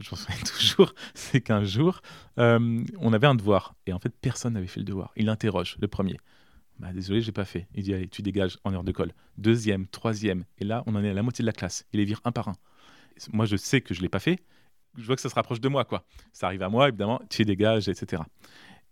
je 0.00 0.10
m'en 0.10 0.16
souviens 0.16 0.36
toujours, 0.58 0.94
c'est 1.14 1.40
qu'un 1.40 1.64
jour, 1.64 2.00
on 2.36 3.12
avait 3.12 3.26
un 3.26 3.34
devoir. 3.34 3.74
Et 3.86 3.92
en 3.92 3.98
fait, 3.98 4.12
personne 4.20 4.54
n'avait 4.54 4.66
fait 4.66 4.80
le 4.80 4.86
devoir. 4.86 5.12
Il 5.16 5.28
interroge, 5.28 5.76
le 5.80 5.88
premier. 5.88 6.18
Bah, 6.78 6.92
désolé, 6.92 7.20
j'ai 7.20 7.32
pas 7.32 7.44
fait. 7.44 7.68
Il 7.74 7.84
dit, 7.84 7.94
allez, 7.94 8.08
tu 8.08 8.22
dégages 8.22 8.58
en 8.64 8.72
heure 8.72 8.84
de 8.84 8.92
colle. 8.92 9.12
Deuxième, 9.38 9.86
troisième. 9.86 10.44
Et 10.58 10.64
là, 10.64 10.82
on 10.86 10.94
en 10.94 11.04
est 11.04 11.10
à 11.10 11.14
la 11.14 11.22
moitié 11.22 11.42
de 11.42 11.46
la 11.46 11.52
classe. 11.52 11.86
Il 11.92 11.98
les 11.98 12.04
vire 12.04 12.20
un 12.24 12.32
par 12.32 12.48
un. 12.48 12.56
Moi, 13.32 13.46
je 13.46 13.56
sais 13.56 13.80
que 13.80 13.94
je 13.94 14.02
l'ai 14.02 14.08
pas 14.08 14.18
fait. 14.18 14.40
Je 14.96 15.06
vois 15.06 15.16
que 15.16 15.22
ça 15.22 15.28
se 15.28 15.34
rapproche 15.34 15.60
de 15.60 15.68
moi, 15.68 15.84
quoi. 15.84 16.04
Ça 16.32 16.46
arrive 16.46 16.62
à 16.62 16.68
moi, 16.68 16.88
évidemment, 16.88 17.20
tu 17.30 17.44
dégages, 17.44 17.88
etc. 17.88 18.22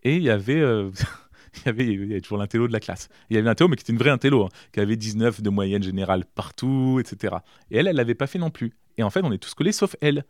Et 0.03 0.16
il 0.16 0.22
y 0.22 0.30
avait. 0.30 0.61
Euh, 0.61 0.90
il 1.55 1.66
y 1.66 1.68
avait, 1.68 1.86
il 1.86 2.09
y 2.09 2.12
avait 2.12 2.20
toujours 2.20 2.38
l'intello 2.38 2.66
de 2.66 2.72
la 2.72 2.80
classe. 2.80 3.09
Il 3.30 3.34
y 3.34 3.36
avait 3.36 3.46
l'intello, 3.46 3.68
mais 3.68 3.76
qui 3.76 3.82
était 3.82 3.92
une 3.92 3.98
vraie 3.98 4.11
intello, 4.11 4.44
hein, 4.44 4.48
qui 4.72 4.80
avait 4.80 4.96
19 4.96 5.42
de 5.42 5.50
moyenne 5.50 5.82
générale 5.82 6.24
partout, 6.24 6.98
etc. 7.00 7.36
Et 7.70 7.78
elle, 7.78 7.88
elle 7.88 7.96
l'avait 7.96 8.14
pas 8.14 8.26
fait 8.26 8.38
non 8.38 8.50
plus. 8.50 8.72
Et 8.96 9.03
en 9.03 9.11
fait, 9.11 9.20
on 9.22 9.32
est 9.32 9.38
tous 9.38 9.55
collés, 9.55 9.72
sauf 9.72 9.96
elle 10.00 10.24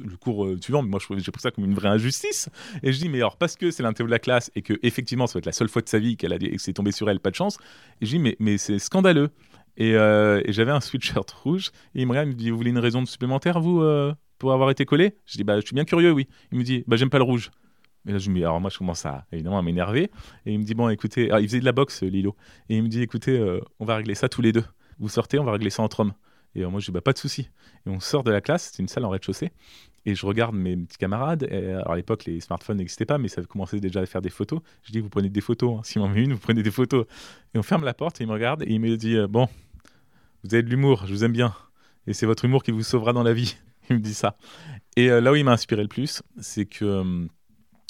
le 0.00 0.16
cours 0.16 0.44
euh, 0.44 0.58
suivant, 0.60 0.82
mais 0.82 0.88
moi 0.88 1.00
j'ai 1.00 1.32
pris 1.32 1.42
ça 1.42 1.50
comme 1.50 1.64
une 1.64 1.74
vraie 1.74 1.88
injustice. 1.88 2.48
Et 2.82 2.92
je 2.92 2.98
dis, 2.98 3.08
mais 3.08 3.18
alors 3.18 3.36
parce 3.36 3.56
que 3.56 3.70
c'est 3.70 3.82
l'interview 3.82 4.08
de 4.08 4.12
la 4.12 4.18
classe 4.18 4.50
et 4.54 4.62
que 4.62 4.74
effectivement 4.82 5.26
ça 5.26 5.34
va 5.34 5.38
être 5.38 5.46
la 5.46 5.52
seule 5.52 5.68
fois 5.68 5.82
de 5.82 5.88
sa 5.88 5.98
vie 5.98 6.16
qu'elle 6.16 6.32
a 6.32 6.38
que 6.38 6.58
c'est 6.58 6.72
tombé 6.72 6.92
sur 6.92 7.10
elle, 7.10 7.20
pas 7.20 7.30
de 7.30 7.34
chance. 7.34 7.58
Et 8.00 8.06
je 8.06 8.12
dis, 8.12 8.18
mais, 8.18 8.36
mais 8.38 8.58
c'est 8.58 8.78
scandaleux. 8.78 9.30
Et, 9.76 9.96
euh, 9.96 10.40
j'avais 10.48 10.70
un 10.70 10.80
sweatshirt 10.80 11.30
rouge. 11.30 11.70
Et 11.94 12.02
il 12.02 12.06
me 12.06 12.12
regarde, 12.12 12.28
il 12.28 12.34
me 12.34 12.36
dit, 12.36 12.50
vous 12.50 12.56
voulez 12.56 12.70
une 12.70 12.78
raison 12.78 13.04
supplémentaire, 13.06 13.60
vous, 13.60 13.82
avoir 14.52 14.70
été 14.70 14.84
collé 14.84 15.16
Je 15.26 15.36
dis, 15.36 15.44
bah 15.44 15.60
je 15.60 15.66
suis 15.66 15.74
bien 15.74 15.84
curieux, 15.84 16.12
oui. 16.12 16.28
Il 16.52 16.58
me 16.58 16.64
dit, 16.64 16.84
bah 16.86 16.96
j'aime 16.96 17.10
pas 17.10 17.18
le 17.18 17.24
rouge. 17.24 17.50
Et 18.06 18.12
là, 18.12 18.18
je 18.18 18.30
me 18.30 18.38
alors 18.40 18.60
moi, 18.60 18.70
je 18.70 18.78
commence 18.78 19.06
à, 19.06 19.26
évidemment, 19.32 19.58
à 19.58 19.62
m'énerver. 19.62 20.10
Et 20.44 20.52
il 20.52 20.58
me 20.58 20.64
dit, 20.64 20.74
bon, 20.74 20.88
écoutez, 20.90 21.30
il 21.40 21.48
faisait 21.48 21.60
de 21.60 21.64
la 21.64 21.72
boxe, 21.72 22.02
Lilo. 22.02 22.36
Et 22.68 22.76
il 22.76 22.82
me 22.82 22.88
dit, 22.88 23.02
écoutez, 23.02 23.42
on 23.80 23.84
va 23.84 23.96
régler 23.96 24.14
ça 24.14 24.28
tous 24.28 24.42
les 24.42 24.52
deux. 24.52 24.64
Vous 24.98 25.08
sortez, 25.08 25.38
on 25.38 25.44
va 25.44 25.52
régler 25.52 25.70
ça 25.70 25.82
entre 25.82 26.00
hommes. 26.00 26.12
Et 26.54 26.64
moi, 26.66 26.80
je 26.80 26.86
dis, 26.86 26.92
bah, 26.92 27.00
pas 27.00 27.12
de 27.12 27.18
souci. 27.18 27.48
Et 27.86 27.90
on 27.90 28.00
sort 28.00 28.22
de 28.22 28.30
la 28.30 28.40
classe, 28.40 28.72
c'est 28.72 28.82
une 28.82 28.88
salle 28.88 29.04
en 29.04 29.08
rez-de-chaussée. 29.08 29.52
Et 30.06 30.14
je 30.14 30.26
regarde 30.26 30.54
mes 30.54 30.76
petits 30.76 30.98
camarades. 30.98 31.44
Alors 31.50 31.92
à 31.92 31.96
l'époque, 31.96 32.26
les 32.26 32.40
smartphones 32.40 32.76
n'existaient 32.76 33.06
pas, 33.06 33.18
mais 33.18 33.28
ça 33.28 33.42
commençait 33.42 33.80
déjà 33.80 34.00
à 34.00 34.06
faire 34.06 34.20
des 34.20 34.30
photos. 34.30 34.60
Je 34.82 34.92
dis, 34.92 35.00
vous 35.00 35.08
prenez 35.08 35.30
des 35.30 35.40
photos. 35.40 35.78
Hein. 35.78 35.80
Si 35.82 35.98
m'en 35.98 36.08
met 36.08 36.22
une, 36.22 36.34
vous 36.34 36.38
prenez 36.38 36.62
des 36.62 36.70
photos. 36.70 37.06
Et 37.54 37.58
on 37.58 37.62
ferme 37.62 37.84
la 37.84 37.94
porte 37.94 38.20
et 38.20 38.24
il 38.24 38.26
me 38.26 38.32
regarde 38.32 38.62
et 38.62 38.70
il 38.70 38.80
me 38.80 38.96
dit, 38.96 39.16
euh, 39.16 39.26
bon, 39.26 39.48
vous 40.42 40.54
avez 40.54 40.62
de 40.62 40.68
l'humour, 40.68 41.04
je 41.06 41.12
vous 41.12 41.24
aime 41.24 41.32
bien. 41.32 41.54
Et 42.06 42.12
c'est 42.12 42.26
votre 42.26 42.44
humour 42.44 42.62
qui 42.62 42.70
vous 42.70 42.82
sauvera 42.82 43.14
dans 43.14 43.22
la 43.22 43.32
vie. 43.32 43.56
il 43.90 43.96
me 43.96 44.00
dit 44.00 44.14
ça. 44.14 44.36
Et 44.96 45.10
euh, 45.10 45.20
là 45.20 45.32
où 45.32 45.36
il 45.36 45.44
m'a 45.44 45.52
inspiré 45.52 45.82
le 45.82 45.88
plus, 45.88 46.22
c'est 46.40 46.66
que, 46.66 46.84
euh, 46.84 47.26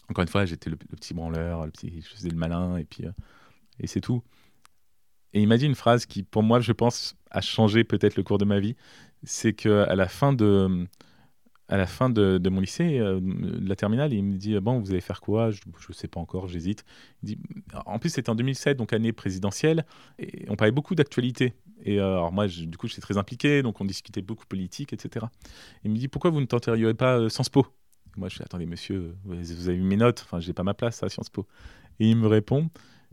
encore 0.09 0.22
une 0.22 0.28
fois, 0.28 0.45
j'étais 0.45 0.70
le, 0.70 0.76
petit 0.76 1.14
branleur, 1.14 1.64
le 1.64 1.70
petit, 1.70 2.01
je 2.01 2.09
faisais 2.09 2.30
le 2.30 2.36
malin, 2.36 2.76
et 2.76 2.84
puis, 2.84 3.05
et 3.80 3.86
c'est 3.86 4.01
tout. 4.01 4.22
Et 5.32 5.42
il 5.42 5.49
m'a 5.49 5.57
dit 5.57 5.66
une 5.66 5.74
phrase 5.74 6.07
qui, 6.07 6.22
pour 6.22 6.42
moi, 6.42 6.61
je 6.61 6.72
pense, 6.72 7.16
a 7.30 7.40
changé 7.40 7.84
peut-être 7.84 8.16
le 8.16 8.22
cours 8.22 8.38
de 8.38 8.45
ma 8.45 8.61
vie. 8.61 8.76
C'est 9.24 9.53
qu'à 9.53 9.95
la 9.95 10.09
fin 10.09 10.32
de, 10.32 10.86
à 11.68 11.76
la 11.76 11.86
fin 11.86 12.11
de, 12.11 12.49
mon 12.49 12.61
lycée, 12.61 12.99
euh, 12.99 13.20
de 13.20 13.68
la 13.68 13.76
terminale, 13.76 14.12
il 14.12 14.22
me 14.22 14.36
dit 14.36 14.59
Bon, 14.61 14.78
vous 14.78 14.90
allez 14.90 15.01
faire 15.01 15.20
quoi? 15.20 15.51
Je 15.51 15.61
ne 15.88 15.95
sais 15.95 16.09
pas 16.09 16.20
encore, 16.20 16.47
j'hésite. 16.47 16.84
En 17.86 17.99
plus, 17.99 18.11
c'était 18.11 18.30
en 18.30 18.34
2007, 18.34 18.76
donc 18.76 18.92
année 18.92 19.12
présidentielle, 19.12 19.84
et 20.18 20.45
on 20.49 20.57
parlait 20.57 20.72
beaucoup 20.72 20.95
d'actualité. 20.95 21.55
Et 21.85 22.01
euh, 22.01 22.14
alors, 22.14 22.32
moi, 22.32 22.49
du 22.49 22.76
coup, 22.76 22.89
j'étais 22.89 23.03
très 23.03 23.18
impliqué, 23.18 23.62
donc 23.62 23.80
on 23.80 23.85
discutait 23.85 24.22
beaucoup 24.22 24.47
politique, 24.47 24.93
etc. 24.93 25.26
Il 25.85 25.91
me 25.91 25.97
dit 25.97 26.09
Pourquoi 26.09 26.30
vous 26.30 26.41
ne 26.41 26.47
tenteriez 26.47 26.95
pas 26.95 27.18
euh, 27.18 27.28
Sciences 27.28 27.51
Po? 27.51 27.66
Moi, 28.16 28.28
je 28.30 28.37
dis 28.37 28.43
Attendez, 28.43 28.66
monsieur, 28.66 29.14
vous 29.24 29.68
avez 29.68 29.76
vu 29.76 29.85
mes 29.85 29.97
notes, 29.97 30.22
enfin, 30.24 30.41
j'ai 30.41 30.55
pas 30.55 30.62
ma 30.62 30.74
place 30.74 31.03
à 31.03 31.09
Sciences 31.09 31.28
Po. 31.28 31.47
Et 32.01 32.09
il 32.09 32.16
me 32.16 32.26
répond 32.26 32.70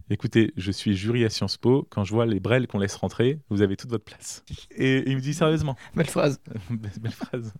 Écoutez, 0.09 0.53
je 0.57 0.71
suis 0.71 0.95
jury 0.95 1.23
à 1.25 1.29
Sciences 1.29 1.57
Po. 1.57 1.87
Quand 1.89 2.03
je 2.03 2.13
vois 2.13 2.25
les 2.25 2.39
brels 2.39 2.67
qu'on 2.67 2.79
laisse 2.79 2.95
rentrer, 2.95 3.39
vous 3.49 3.61
avez 3.61 3.75
toute 3.77 3.89
votre 3.89 4.03
place. 4.03 4.43
Et 4.71 5.09
il 5.09 5.15
me 5.15 5.21
dit 5.21 5.33
sérieusement. 5.33 5.75
Belle 5.95 6.09
phrase. 6.09 6.41
Belle 6.69 7.11
phrase. 7.11 7.53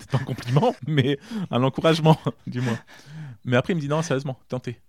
C'est 0.00 0.10
pas 0.10 0.18
un 0.18 0.24
compliment, 0.24 0.74
mais 0.86 1.18
un 1.50 1.62
encouragement, 1.62 2.18
du 2.46 2.60
moins. 2.60 2.78
Mais 3.44 3.56
après, 3.56 3.72
il 3.72 3.76
me 3.76 3.80
dit 3.80 3.88
non, 3.88 4.02
sérieusement, 4.02 4.38
tentez. 4.48 4.80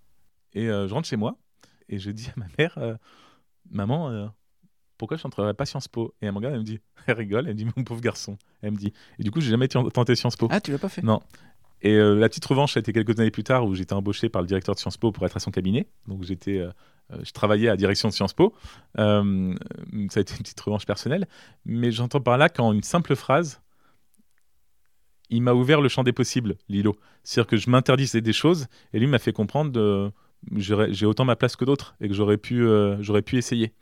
Et 0.52 0.68
euh, 0.68 0.88
je 0.88 0.94
rentre 0.94 1.06
chez 1.06 1.16
moi 1.16 1.38
et 1.88 1.98
je 1.98 2.10
dis 2.10 2.28
à 2.28 2.32
ma 2.36 2.46
mère, 2.58 2.98
maman, 3.70 4.32
pourquoi 5.00 5.16
je 5.16 5.24
n'entrerai 5.24 5.54
pas 5.54 5.64
Sciences 5.64 5.88
Po 5.88 6.14
Et 6.20 6.26
elle 6.26 6.32
me 6.32 6.36
regarde, 6.36 6.54
elle 6.54 6.60
me 6.60 6.64
dit, 6.64 6.78
elle 7.06 7.16
rigole, 7.16 7.46
elle 7.46 7.54
me 7.54 7.58
dit, 7.58 7.66
mon 7.74 7.84
pauvre 7.84 8.02
garçon. 8.02 8.36
Elle 8.60 8.72
me 8.72 8.76
dit, 8.76 8.92
et 9.18 9.22
du 9.22 9.30
coup, 9.30 9.40
j'ai 9.40 9.50
jamais 9.50 9.66
tenté 9.66 10.14
Sciences 10.14 10.36
Po. 10.36 10.46
Ah, 10.50 10.60
tu 10.60 10.72
l'as 10.72 10.78
pas 10.78 10.90
fait? 10.90 11.02
Non. 11.02 11.22
Et 11.80 11.96
la 11.96 12.28
petite 12.28 12.44
revanche, 12.44 12.74
ça 12.74 12.78
a 12.78 12.82
été 12.82 12.92
quelques 12.92 13.18
années 13.18 13.30
plus 13.30 13.42
tard 13.42 13.64
où 13.64 13.74
j'étais 13.74 13.94
embauché 13.94 14.28
par 14.28 14.42
le 14.42 14.46
directeur 14.46 14.74
de 14.74 14.80
Sciences 14.80 14.98
Po 14.98 15.12
pour 15.12 15.24
être 15.24 15.38
à 15.38 15.40
son 15.40 15.50
cabinet. 15.50 15.86
Donc 16.06 16.22
j'étais, 16.24 16.62
je 17.22 17.32
travaillais 17.32 17.68
à 17.68 17.70
la 17.70 17.76
direction 17.78 18.06
de 18.06 18.12
Sciences 18.12 18.34
Po. 18.34 18.52
ça 18.96 19.02
a 19.02 20.20
été 20.20 20.32
une 20.34 20.40
petite 20.40 20.60
revanche 20.60 20.84
personnelle. 20.84 21.26
Mais 21.64 21.90
j'entends 21.90 22.20
par 22.20 22.36
là 22.36 22.50
qu'en 22.50 22.74
une 22.74 22.82
simple 22.82 23.16
phrase, 23.16 23.62
il 25.30 25.40
m'a 25.40 25.54
ouvert 25.54 25.80
le 25.80 25.88
champ 25.88 26.02
des 26.02 26.12
possibles, 26.12 26.56
Lilo. 26.68 26.98
C'est-à-dire 27.22 27.48
que 27.48 27.56
je 27.56 27.70
m'interdisais 27.70 28.20
des 28.20 28.34
choses 28.34 28.66
et 28.92 28.98
lui 28.98 29.06
m'a 29.06 29.18
fait 29.18 29.32
comprendre 29.32 29.72
que 29.72 30.12
j'ai 30.56 31.06
autant 31.06 31.24
ma 31.24 31.36
place 31.36 31.56
que 31.56 31.64
d'autres 31.64 31.94
et 32.00 32.08
que 32.08 32.14
j'aurais 32.14 32.36
pu, 32.36 32.62
euh, 32.62 33.00
j'aurais 33.02 33.22
pu 33.22 33.36
essayer. 33.36 33.72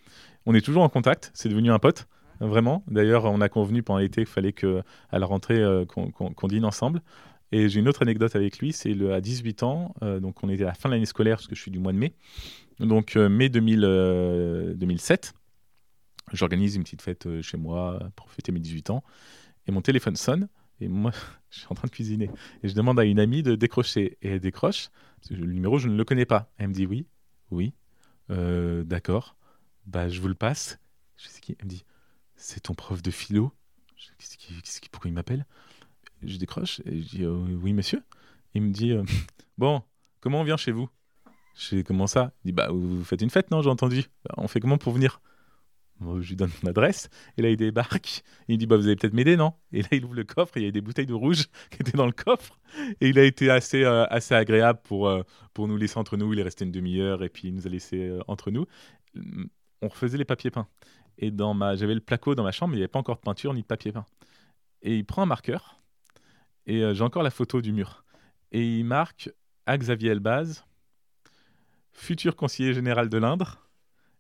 On 0.47 0.55
est 0.55 0.61
toujours 0.61 0.83
en 0.83 0.89
contact, 0.89 1.31
c'est 1.35 1.49
devenu 1.49 1.71
un 1.71 1.79
pote, 1.79 2.09
vraiment. 2.41 2.85
D'ailleurs, 2.89 3.25
on 3.25 3.41
a 3.41 3.49
convenu 3.49 3.83
pendant 3.83 3.99
l'été 3.99 4.23
qu'il 4.23 4.33
fallait 4.33 4.53
qu'à 4.53 4.83
la 5.13 5.27
rentrée, 5.27 5.59
euh, 5.59 5.85
qu'on 5.85 6.49
dîne 6.49 6.65
ensemble. 6.65 7.03
Et 7.51 7.69
j'ai 7.69 7.81
une 7.81 7.89
autre 7.89 8.03
anecdote 8.03 8.37
avec 8.37 8.59
lui, 8.59 8.73
c'est 8.73 8.95
à 9.11 9.21
18 9.21 9.63
ans, 9.63 9.95
euh, 10.03 10.21
donc 10.21 10.45
on 10.45 10.51
était 10.51 10.65
à 10.65 10.69
la 10.69 10.75
fin 10.75 10.89
de 10.91 10.95
l'année 10.95 11.07
scolaire, 11.07 11.37
parce 11.39 11.47
que 11.47 11.55
je 11.55 11.61
suis 11.63 11.71
du 11.71 11.79
mois 11.79 11.93
de 11.93 11.99
mai, 11.99 12.13
donc 12.79 13.17
mai 13.17 13.49
2007. 13.49 15.33
J'organise 16.35 16.77
une 16.77 16.83
petite 16.83 17.01
fête 17.01 17.41
chez 17.41 17.57
moi 17.57 17.99
pour 18.17 18.31
fêter 18.31 18.53
mes 18.53 18.61
18 18.61 18.91
ans, 18.91 19.03
et 19.67 19.73
mon 19.73 19.81
téléphone 19.81 20.17
sonne, 20.17 20.49
et 20.81 20.89
moi, 20.89 21.13
je 21.51 21.59
suis 21.61 21.67
en 21.71 21.75
train 21.75 21.87
de 21.87 21.93
cuisiner. 21.93 22.31
Et 22.63 22.69
je 22.69 22.75
demande 22.75 22.99
à 23.01 23.05
une 23.05 23.21
amie 23.21 23.43
de 23.43 23.55
décrocher. 23.55 24.19
Et 24.23 24.31
elle 24.31 24.41
décroche. 24.41 24.89
Que 25.29 25.35
le 25.35 25.47
numéro, 25.47 25.79
je 25.79 25.89
ne 25.89 25.97
le 25.97 26.05
connais 26.05 26.27
pas. 26.27 26.51
Elle 26.59 26.69
me 26.69 26.75
dit 26.75 26.87
oui, 26.87 27.07
oui, 27.51 27.75
euh, 28.31 28.85
d'accord. 28.85 29.37
Bah, 29.89 30.11
je 30.11 30.21
vous 30.21 30.29
le 30.29 30.35
passe. 30.35 30.79
Je 31.17 31.29
sais 31.29 31.41
qui. 31.41 31.57
Elle 31.59 31.65
me 31.65 31.71
dit 31.71 31.85
c'est 32.37 32.61
ton 32.61 32.75
prof 32.75 33.03
de 33.03 33.11
philo. 33.11 33.53
Pourquoi 34.93 35.09
il 35.09 35.15
m'appelle? 35.15 35.47
Je 36.23 36.37
décroche 36.37 36.81
et 36.85 37.01
je 37.01 37.09
dis 37.09 37.25
euh, 37.25 37.57
oui, 37.63 37.73
monsieur. 37.73 38.03
Il 38.55 38.63
me 38.63 38.71
dit 38.71 38.93
euh, 38.93 39.03
bon, 39.59 39.83
comment 40.21 40.43
on 40.43 40.45
vient 40.45 40.59
chez 40.59 40.73
vous? 40.73 40.91
Je 41.55 41.77
dis 41.77 41.85
comment 41.85 42.07
ça? 42.07 42.33
Il 42.45 42.49
dit 42.49 42.53
bah, 42.53 42.69
vous 42.71 43.03
faites 43.03 43.23
une 43.23 43.31
fête, 43.31 43.51
non? 43.51 43.63
J'ai 43.63 43.71
entendu. 43.71 44.05
On 44.37 44.47
fait 44.47 44.61
comment 44.61 44.77
pour 44.77 44.93
venir? 44.93 45.21
Je 46.01 46.29
lui 46.29 46.37
donne 46.37 46.51
mon 46.63 46.69
adresse, 46.71 47.09
et 47.37 47.43
là 47.43 47.51
il 47.51 47.57
débarque, 47.57 48.23
il 48.47 48.57
dit 48.57 48.67
bah, 48.67 48.77
Vous 48.77 48.87
allez 48.87 48.95
peut-être 48.95 49.15
m'aider, 49.15 49.37
non? 49.37 49.55
Et 49.73 49.83
là 49.83 49.89
il 49.91 50.05
ouvre 50.05 50.15
le 50.15 50.23
coffre, 50.23 50.57
et 50.57 50.61
il 50.61 50.65
y 50.65 50.69
a 50.69 50.71
des 50.71 50.81
bouteilles 50.81 51.07
de 51.07 51.15
rouge 51.15 51.47
qui 51.71 51.79
étaient 51.81 51.97
dans 51.97 52.07
le 52.07 52.13
coffre, 52.13 52.57
et 53.01 53.09
il 53.09 53.19
a 53.19 53.25
été 53.25 53.51
assez, 53.51 53.83
euh, 53.83 54.07
assez 54.09 54.33
agréable 54.33 54.79
pour, 54.85 55.11
pour 55.55 55.67
nous 55.67 55.77
laisser 55.77 55.99
entre 55.99 56.17
nous. 56.17 56.33
Il 56.33 56.39
est 56.39 56.45
resté 56.45 56.65
une 56.65 56.71
demi-heure, 56.71 57.25
et 57.25 57.29
puis 57.29 57.49
il 57.49 57.55
nous 57.55 57.67
a 57.67 57.71
laissé 57.71 58.17
entre 58.29 58.53
nous. 58.53 58.67
On 59.83 59.89
refaisait 59.89 60.19
les 60.19 60.25
papiers 60.25 60.51
peints. 60.51 60.69
Et 61.19 61.31
dans 61.31 61.55
ma... 61.55 61.77
j'avais 61.77 61.95
le 61.95 62.01
placo 62.01 62.35
dans 62.35 62.45
ma 62.45 62.53
chambre, 62.53 62.71
mais 62.71 62.77
il 62.77 62.81
n'y 62.81 62.85
avait 62.85 62.89
pas 62.89 62.99
encore 62.99 63.17
de 63.17 63.23
peinture 63.23 63.55
ni 63.55 63.63
de 63.63 63.67
papier 63.67 63.93
peint. 63.93 64.07
Et 64.83 64.97
il 64.97 65.05
prend 65.05 65.23
un 65.23 65.27
marqueur, 65.27 65.81
et 66.67 66.95
j'ai 66.95 67.03
encore 67.03 67.25
la 67.25 67.31
photo 67.31 67.61
du 67.61 67.73
mur. 67.73 68.05
Et 68.53 68.79
il 68.79 68.85
marque 68.85 69.31
à 69.67 69.77
Xavier 69.77 70.11
Elbaz, 70.11 70.65
futur 71.93 72.37
conseiller 72.37 72.75
général 72.75 73.09
de 73.09 73.19
l'Indre, 73.19 73.69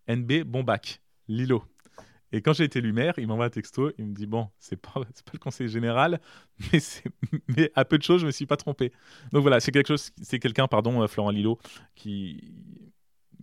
NB 0.09 0.42
Bombac. 0.42 1.00
Lilo. 1.28 1.62
Et 2.32 2.42
quand 2.42 2.52
j'ai 2.52 2.64
été 2.64 2.80
élu 2.80 2.92
maire, 2.92 3.14
il 3.18 3.26
m'envoie 3.26 3.46
un 3.46 3.50
texto, 3.50 3.90
il 3.96 4.06
me 4.06 4.14
dit 4.14 4.26
bon, 4.26 4.50
c'est 4.59 4.76
pas 4.76 4.92
pas 4.94 5.04
le 5.32 5.38
conseiller 5.38 5.68
général, 5.68 6.20
mais 6.72 6.80
mais 7.48 7.72
à 7.74 7.84
peu 7.84 7.96
de 7.96 8.02
choses, 8.02 8.20
je 8.20 8.26
me 8.26 8.30
suis 8.30 8.46
pas 8.46 8.56
trompé. 8.56 8.92
Donc 9.32 9.42
voilà, 9.42 9.61
c'est 9.61 9.72
quelque 9.72 9.88
chose, 9.88 10.11
c'est 10.20 10.38
quelqu'un, 10.38 10.68
pardon, 10.68 11.02
euh, 11.02 11.06
Florent 11.06 11.30
Lilo, 11.30 11.59
qui 11.94 12.52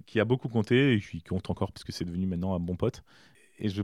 qui 0.05 0.19
a 0.19 0.25
beaucoup 0.25 0.49
compté 0.49 0.93
et 0.93 0.99
qui 0.99 1.21
compte 1.21 1.49
encore 1.49 1.71
parce 1.71 1.83
que 1.83 1.91
c'est 1.91 2.05
devenu 2.05 2.25
maintenant 2.25 2.55
un 2.55 2.59
bon 2.59 2.75
pote. 2.75 3.03
Et 3.59 3.69
je 3.69 3.81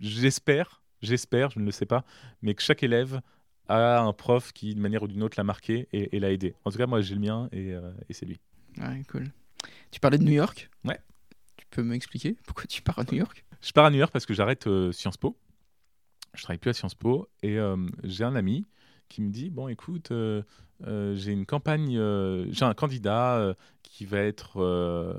j'espère, 0.00 0.82
j'espère, 1.02 1.50
je 1.50 1.58
ne 1.58 1.64
le 1.64 1.70
sais 1.72 1.86
pas, 1.86 2.04
mais 2.42 2.54
que 2.54 2.62
chaque 2.62 2.82
élève 2.82 3.20
a 3.68 4.00
un 4.00 4.12
prof 4.12 4.52
qui, 4.52 4.74
d'une 4.74 4.82
manière 4.82 5.02
ou 5.02 5.08
d'une 5.08 5.22
autre, 5.22 5.38
l'a 5.38 5.44
marqué 5.44 5.88
et, 5.92 6.18
l'a 6.18 6.32
aidé. 6.32 6.54
En 6.64 6.70
tout 6.70 6.78
cas, 6.78 6.86
moi, 6.86 7.02
j'ai 7.02 7.14
le 7.14 7.20
mien 7.20 7.48
et, 7.52 7.74
euh, 7.74 7.92
et 8.08 8.14
c'est 8.14 8.24
lui. 8.24 8.40
Ouais, 8.78 9.02
cool. 9.10 9.30
Tu 9.90 10.00
parlais 10.00 10.18
de 10.18 10.24
New 10.24 10.32
York? 10.32 10.70
Ouais. 10.84 10.98
Tu 11.56 11.66
peux 11.70 11.82
m'expliquer 11.82 12.36
pourquoi 12.46 12.64
tu 12.64 12.82
pars 12.82 12.98
à 12.98 13.04
New 13.04 13.18
York? 13.18 13.44
Je 13.60 13.72
pars 13.72 13.84
à 13.84 13.90
New 13.90 13.98
York 13.98 14.12
parce 14.12 14.26
que 14.26 14.34
j'arrête 14.34 14.66
euh, 14.66 14.92
Sciences 14.92 15.16
Po. 15.16 15.36
Je 16.34 16.42
travaille 16.42 16.58
plus 16.58 16.70
à 16.70 16.74
Sciences 16.74 16.94
Po 16.94 17.28
et 17.42 17.58
euh, 17.58 17.76
j'ai 18.04 18.24
un 18.24 18.36
ami 18.36 18.66
qui 19.08 19.22
me 19.22 19.30
dit 19.30 19.48
bon 19.48 19.68
écoute 19.68 20.10
euh, 20.12 20.42
j'ai 20.80 21.32
une 21.32 21.46
campagne 21.46 21.94
j'ai 22.50 22.64
un 22.64 22.74
candidat 22.74 23.56
qui 23.98 24.06
va 24.06 24.20
être 24.20 25.18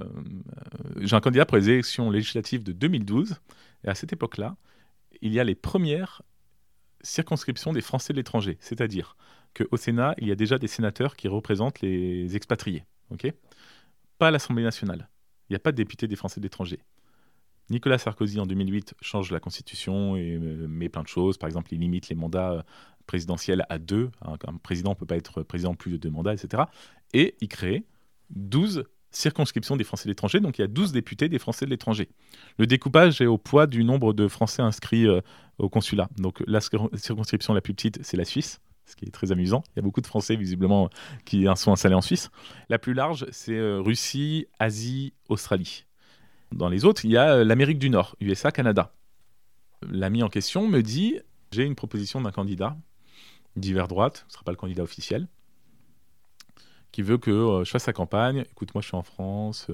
j'ai 1.02 1.16
un 1.16 1.20
candidat 1.20 1.46
pour 1.46 1.58
les 1.58 1.70
élections 1.70 2.10
législatives 2.10 2.64
de 2.64 2.72
2012 2.72 3.36
et 3.84 3.90
à 3.90 3.96
cette 3.96 4.14
époque-là 4.14 4.56
il 5.22 5.34
y 5.34 5.40
a 5.40 5.44
les 5.44 5.56
premières 5.56 6.22
circonscriptions 7.02 7.74
des 7.74 7.82
Français 7.82 8.14
de 8.14 8.18
l'étranger 8.18 8.58
c'est-à-dire 8.62 9.18
qu'au 9.54 9.78
Sénat, 9.78 10.16
il 10.18 10.28
y 10.28 10.32
a 10.32 10.36
déjà 10.36 10.58
des 10.58 10.68
sénateurs 10.68 11.16
qui 11.16 11.28
représentent 11.28 11.82
les 11.82 12.36
expatriés. 12.36 12.84
pas 14.18 14.28
à 14.28 14.32
l'Assemblée 14.32 14.64
nationale. 14.64 15.10
Il 15.50 15.54
n'y 15.54 15.56
a 15.56 15.60
pas 15.60 15.72
de 15.72 15.78
député 15.78 16.08
des 16.08 16.16
Français 16.16 16.40
de 16.40 16.46
l'étranger. 16.46 16.80
Nicolas 17.70 17.98
Sarkozy, 17.98 18.40
en 18.40 18.46
2008, 18.46 18.96
change 19.02 19.32
la 19.32 19.40
Constitution 19.40 20.16
et 20.16 20.36
euh, 20.36 20.68
met 20.68 20.90
plein 20.90 21.04
de 21.04 21.08
choses. 21.08 21.38
Par 21.38 21.48
exemple, 21.48 21.74
il 21.74 21.80
limite 21.80 22.10
les 22.10 22.16
mandats 22.16 22.52
euh, 22.52 22.62
présidentiels 23.06 23.64
à 23.70 23.78
deux. 23.78 24.10
Un, 24.22 24.38
président 24.58 24.92
ne 24.92 24.96
peut 24.96 25.06
pas 25.06 25.18
être 25.18 25.44
président 25.44 25.76
plus 25.76 25.92
de 25.92 25.98
deux 25.98 26.10
mandats, 26.10 26.34
etc. 26.34 26.64
Et 27.14 27.36
il 27.42 27.48
crée 27.48 27.86
12 28.32 28.86
circonscriptions 29.12 29.76
des 29.76 29.84
Français 29.84 30.06
de 30.06 30.12
l'étranger. 30.12 30.40
Donc 30.40 30.58
il 30.58 30.62
y 30.62 30.64
a 30.64 30.68
12 30.68 30.92
députés 30.92 31.30
des 31.30 31.40
Français 31.40 31.66
de 31.66 31.72
l'étranger. 31.72 32.10
Le 32.58 32.68
découpage 32.68 33.22
est 33.22 33.26
au 33.26 33.38
poids 33.38 33.68
du 33.68 33.84
nombre 33.84 34.14
de 34.14 34.28
Français 34.28 34.62
inscrits 34.62 35.08
euh, 35.08 35.22
au 35.58 35.70
consulat. 35.70 36.10
Donc 36.18 36.44
la 36.46 36.60
circonscription 36.62 37.54
la 37.54 37.62
plus 37.62 37.74
petite, 37.74 38.00
c'est 38.04 38.18
la 38.18 38.26
Suisse 38.26 38.62
ce 38.90 38.96
qui 38.96 39.06
est 39.06 39.12
très 39.12 39.32
amusant. 39.32 39.64
Il 39.68 39.78
y 39.78 39.80
a 39.80 39.82
beaucoup 39.84 40.02
de 40.02 40.08
Français, 40.08 40.36
visiblement, 40.36 40.90
qui 41.26 41.46
sont 41.56 41.72
installés 41.72 41.96
en 41.96 42.02
Suisse. 42.02 42.30
La 42.70 42.80
plus 42.80 42.94
large, 42.94 43.26
c'est 43.32 43.56
euh, 43.56 43.80
Russie, 43.80 44.48
Asie, 44.58 45.14
Australie. 45.30 45.86
Dans 46.52 46.70
les 46.70 46.86
autres, 46.86 47.06
il 47.06 47.12
y 47.12 47.18
a 47.18 47.36
euh, 47.36 47.44
l'Amérique 47.44 47.80
du 47.80 47.90
Nord, 47.90 48.16
USA, 48.20 48.52
Canada. 48.52 48.94
L'ami 49.88 50.24
en 50.24 50.30
question 50.30 50.68
me 50.68 50.82
dit 50.82 51.20
J'ai 51.52 51.64
une 51.64 51.76
proposition 51.76 52.20
d'un 52.20 52.32
candidat 52.32 52.76
d'hiver 53.56 53.88
droite, 53.88 54.26
ce 54.28 54.32
ne 54.32 54.34
sera 54.34 54.44
pas 54.44 54.52
le 54.52 54.58
candidat 54.58 54.84
officiel, 54.84 55.28
qui 56.92 57.02
veut 57.02 57.18
que 57.18 57.32
euh, 57.32 57.64
je 57.64 57.72
fasse 57.72 57.84
sa 57.84 57.94
campagne. 57.94 58.46
Écoute, 58.52 58.74
moi 58.74 58.82
je 58.82 58.88
suis 58.88 58.98
en 58.98 59.04
France, 59.04 59.68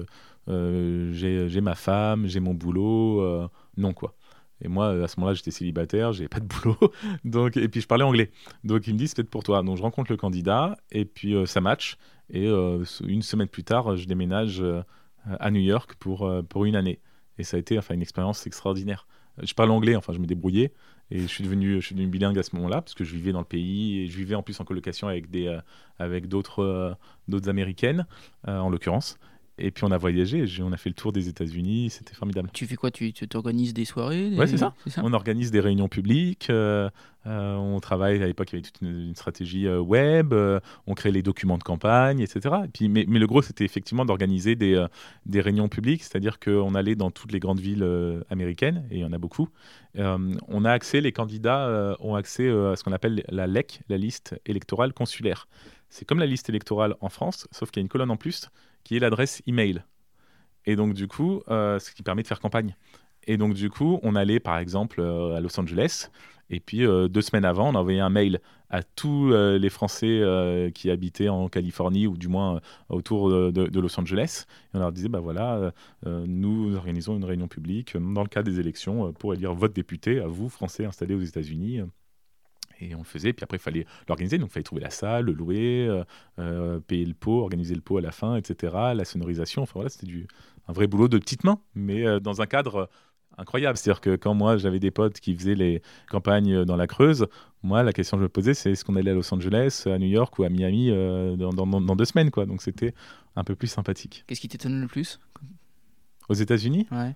j'ai 0.48 1.60
ma 1.60 1.74
femme, 1.74 2.26
j'ai 2.26 2.40
mon 2.40 2.54
boulot. 2.54 3.48
non, 3.76 3.92
quoi. 3.92 4.14
Et 4.62 4.68
moi, 4.68 4.90
à 5.04 5.08
ce 5.08 5.20
moment-là, 5.20 5.34
j'étais 5.34 5.50
célibataire, 5.50 6.12
j'avais 6.12 6.28
pas 6.28 6.40
de 6.40 6.46
boulot, 6.46 6.78
donc 7.24 7.56
et 7.56 7.68
puis 7.68 7.80
je 7.80 7.86
parlais 7.86 8.04
anglais. 8.04 8.30
Donc 8.64 8.86
il 8.86 8.94
me 8.94 8.98
dit 8.98 9.08
c'est 9.08 9.16
peut-être 9.16 9.30
pour 9.30 9.42
toi. 9.42 9.62
Donc 9.62 9.76
je 9.76 9.82
rencontre 9.82 10.10
le 10.10 10.16
candidat 10.16 10.76
et 10.90 11.04
puis 11.04 11.34
euh, 11.34 11.46
ça 11.46 11.60
match. 11.60 11.96
Et 12.30 12.46
euh, 12.46 12.84
une 13.06 13.22
semaine 13.22 13.48
plus 13.48 13.64
tard, 13.64 13.96
je 13.96 14.06
déménage 14.06 14.60
euh, 14.60 14.82
à 15.26 15.50
New 15.50 15.60
York 15.60 15.94
pour 15.98 16.30
pour 16.48 16.64
une 16.64 16.76
année. 16.76 17.00
Et 17.38 17.44
ça 17.44 17.56
a 17.58 17.60
été 17.60 17.78
enfin 17.78 17.94
une 17.94 18.02
expérience 18.02 18.46
extraordinaire. 18.46 19.06
Je 19.42 19.52
parle 19.52 19.70
anglais, 19.70 19.96
enfin 19.96 20.14
je 20.14 20.18
me 20.18 20.26
débrouillais 20.26 20.72
et 21.10 21.20
je 21.20 21.26
suis 21.26 21.44
devenu 21.44 21.80
bilingue 22.06 22.38
à 22.38 22.42
ce 22.42 22.54
moment-là 22.56 22.82
parce 22.82 22.94
que 22.94 23.04
je 23.04 23.14
vivais 23.14 23.32
dans 23.32 23.40
le 23.40 23.46
pays 23.46 24.00
et 24.00 24.06
je 24.08 24.16
vivais 24.16 24.34
en 24.34 24.42
plus 24.42 24.60
en 24.60 24.64
colocation 24.64 25.08
avec 25.08 25.30
des 25.30 25.56
avec 25.98 26.28
d'autres 26.28 26.96
d'autres 27.28 27.48
américaines 27.48 28.06
en 28.46 28.70
l'occurrence. 28.70 29.18
Et 29.58 29.70
puis 29.70 29.84
on 29.84 29.90
a 29.90 29.96
voyagé, 29.96 30.44
on 30.60 30.72
a 30.72 30.76
fait 30.76 30.90
le 30.90 30.94
tour 30.94 31.12
des 31.12 31.28
États-Unis, 31.28 31.88
c'était 31.88 32.14
formidable. 32.14 32.50
Tu 32.52 32.66
fais 32.66 32.76
quoi? 32.76 32.90
Tu 32.90 33.12
t'organises 33.12 33.72
des 33.72 33.86
soirées 33.86 34.34
Ouais, 34.36 34.46
c'est 34.46 34.58
ça. 34.58 34.74
On 35.02 35.14
organise 35.14 35.50
des 35.50 35.60
réunions 35.60 35.88
publiques, 35.88 36.48
euh, 36.50 36.90
euh, 37.26 37.54
on 37.54 37.80
travaille, 37.80 38.22
à 38.22 38.26
l'époque 38.26 38.52
il 38.52 38.56
y 38.56 38.58
avait 38.58 38.68
toute 38.70 38.82
une, 38.82 39.14
stratégie 39.14 39.66
euh, 39.66 39.80
web, 39.80 40.34
on 40.86 40.94
crée 40.94 41.10
les 41.10 41.22
documents 41.22 41.56
de 41.56 41.62
campagne, 41.62 42.20
etc. 42.20 42.54
Et 42.64 42.68
puis, 42.68 42.88
mais, 42.90 43.06
mais 43.08 43.18
le 43.18 43.26
gros 43.26 43.40
c'était 43.40 43.64
effectivement 43.64 44.04
d'organiser 44.04 44.56
des, 44.56 44.84
des 45.24 45.40
réunions 45.40 45.68
publiques, 45.68 46.04
c'est-à-dire 46.04 46.38
qu'on 46.38 46.74
allait 46.74 46.94
dans 46.94 47.10
toutes 47.10 47.32
les 47.32 47.40
grandes 47.40 47.60
villes 47.60 47.86
américaines, 48.28 48.86
et 48.90 48.96
il 48.96 49.00
y 49.00 49.04
en 49.04 49.12
a 49.12 49.18
beaucoup. 49.18 49.48
on 49.96 50.64
a 50.64 50.70
accès, 50.70 51.00
les 51.00 51.12
candidats 51.12 51.96
ont 52.00 52.14
accès 52.14 52.48
à 52.48 52.76
ce 52.76 52.84
qu'on 52.84 52.92
appelle 52.92 53.24
la 53.30 53.46
LEC, 53.46 53.80
la 53.88 53.96
liste 53.96 54.38
électorale 54.44 54.92
consulaire. 54.92 55.48
C'est 55.88 56.04
comme 56.04 56.18
la 56.18 56.26
liste 56.26 56.50
électorale 56.50 56.94
en 57.00 57.08
France, 57.08 57.48
sauf 57.52 57.70
qu'il 57.70 57.80
y 57.80 57.82
a 57.82 57.84
une 57.84 57.88
colonne 57.88 58.10
en 58.10 58.16
plus 58.16 58.50
qui 58.86 58.96
est 58.96 59.00
l'adresse 59.00 59.42
email. 59.48 59.82
Et 60.64 60.76
donc, 60.76 60.94
du 60.94 61.08
coup, 61.08 61.42
euh, 61.48 61.80
ce 61.80 61.90
qui 61.90 62.04
permet 62.04 62.22
de 62.22 62.28
faire 62.28 62.38
campagne. 62.38 62.76
Et 63.26 63.36
donc, 63.36 63.54
du 63.54 63.68
coup, 63.68 63.98
on 64.04 64.14
allait, 64.14 64.38
par 64.38 64.58
exemple, 64.58 65.00
euh, 65.00 65.34
à 65.34 65.40
Los 65.40 65.58
Angeles. 65.58 66.08
Et 66.50 66.60
puis, 66.60 66.86
euh, 66.86 67.08
deux 67.08 67.20
semaines 67.20 67.44
avant, 67.44 67.68
on 67.70 67.74
envoyait 67.74 67.98
un 67.98 68.10
mail 68.10 68.40
à 68.70 68.84
tous 68.84 69.30
les 69.30 69.70
Français 69.70 70.72
qui 70.74 70.90
habitaient 70.90 71.28
en 71.28 71.48
Californie 71.48 72.08
ou 72.08 72.16
du 72.16 72.26
moins 72.26 72.60
autour 72.88 73.30
de, 73.30 73.80
Los 73.80 74.00
Angeles. 74.00 74.46
Et 74.74 74.76
on 74.76 74.80
leur 74.80 74.90
disait, 74.90 75.08
bah 75.08 75.20
voilà, 75.20 75.72
nous 76.04 76.74
organisons 76.74 77.16
une 77.16 77.24
réunion 77.24 77.46
publique 77.46 77.96
dans 77.96 78.22
le 78.22 78.28
cadre 78.28 78.50
des 78.50 78.58
élections 78.58 79.12
pour 79.12 79.34
élire 79.34 79.54
votre 79.54 79.72
député, 79.72 80.18
à 80.18 80.26
vous, 80.26 80.48
Français 80.48 80.84
installés 80.84 81.14
aux 81.14 81.20
États-Unis. 81.20 81.82
Et 82.80 82.94
on 82.94 82.98
le 82.98 83.04
faisait, 83.04 83.32
puis 83.32 83.44
après, 83.44 83.56
il 83.56 83.60
fallait 83.60 83.86
l'organiser. 84.08 84.38
Donc, 84.38 84.50
il 84.50 84.52
fallait 84.52 84.64
trouver 84.64 84.82
la 84.82 84.90
salle, 84.90 85.26
le 85.26 85.32
louer, 85.32 85.86
euh, 85.88 86.04
euh, 86.38 86.80
payer 86.80 87.04
le 87.04 87.14
pot, 87.14 87.40
organiser 87.40 87.74
le 87.74 87.80
pot 87.80 87.98
à 87.98 88.00
la 88.00 88.12
fin, 88.12 88.36
etc. 88.36 88.74
La 88.94 89.04
sonorisation. 89.04 89.62
Enfin, 89.62 89.72
voilà, 89.76 89.88
c'était 89.88 90.06
du, 90.06 90.26
un 90.68 90.72
vrai 90.72 90.86
boulot 90.86 91.08
de 91.08 91.18
petite 91.18 91.44
main, 91.44 91.58
mais 91.74 92.06
euh, 92.06 92.20
dans 92.20 92.42
un 92.42 92.46
cadre 92.46 92.88
incroyable. 93.38 93.76
C'est-à-dire 93.78 94.00
que 94.00 94.16
quand 94.16 94.34
moi, 94.34 94.56
j'avais 94.56 94.78
des 94.78 94.90
potes 94.90 95.20
qui 95.20 95.34
faisaient 95.34 95.54
les 95.54 95.82
campagnes 96.10 96.64
dans 96.64 96.76
la 96.76 96.86
Creuse, 96.86 97.26
moi, 97.62 97.82
la 97.82 97.92
question 97.92 98.16
que 98.16 98.22
je 98.22 98.24
me 98.24 98.28
posais, 98.28 98.54
c'est 98.54 98.72
est-ce 98.72 98.84
qu'on 98.84 98.96
allait 98.96 99.10
à 99.10 99.14
Los 99.14 99.32
Angeles, 99.32 99.84
à 99.86 99.98
New 99.98 100.06
York 100.06 100.38
ou 100.38 100.44
à 100.44 100.48
Miami 100.48 100.90
dans, 101.36 101.52
dans, 101.52 101.96
deux 101.96 102.04
semaines, 102.04 102.30
quoi. 102.30 102.46
Donc, 102.46 102.62
c'était 102.62 102.94
un 103.34 103.44
peu 103.44 103.54
plus 103.54 103.66
sympathique. 103.66 104.24
Qu'est-ce 104.26 104.40
qui 104.40 104.48
t'étonne 104.48 104.80
le 104.80 104.86
plus? 104.86 105.18
Aux 106.28 106.34
États-Unis? 106.34 106.86
Ouais. 106.90 107.14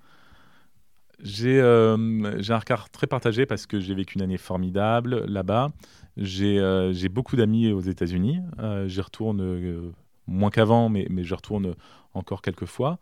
Euh, 1.27 2.37
j'ai 2.39 2.53
un 2.53 2.59
regard 2.59 2.91
très 2.91 3.07
partagé 3.07 3.47
parce 3.47 3.67
que 3.67 3.81
j'ai 3.81 3.95
vécu 3.95 4.17
une 4.17 4.23
année 4.23 4.39
formidable 4.39 5.25
là-bas. 5.27 5.71
J'ai 6.17 6.59
euh, 6.59 6.93
beaucoup 7.11 7.37
d'amis 7.37 7.73
aux 7.73 7.81
États-Unis. 7.81 8.41
Euh, 8.59 8.89
j'y 8.89 9.01
retourne 9.01 9.93
moins 10.27 10.51
qu'avant, 10.51 10.89
mais, 10.89 11.07
mais 11.11 11.25
je 11.25 11.35
retourne 11.35 11.75
encore 12.15 12.43
quelques 12.43 12.67
fois. 12.67 12.99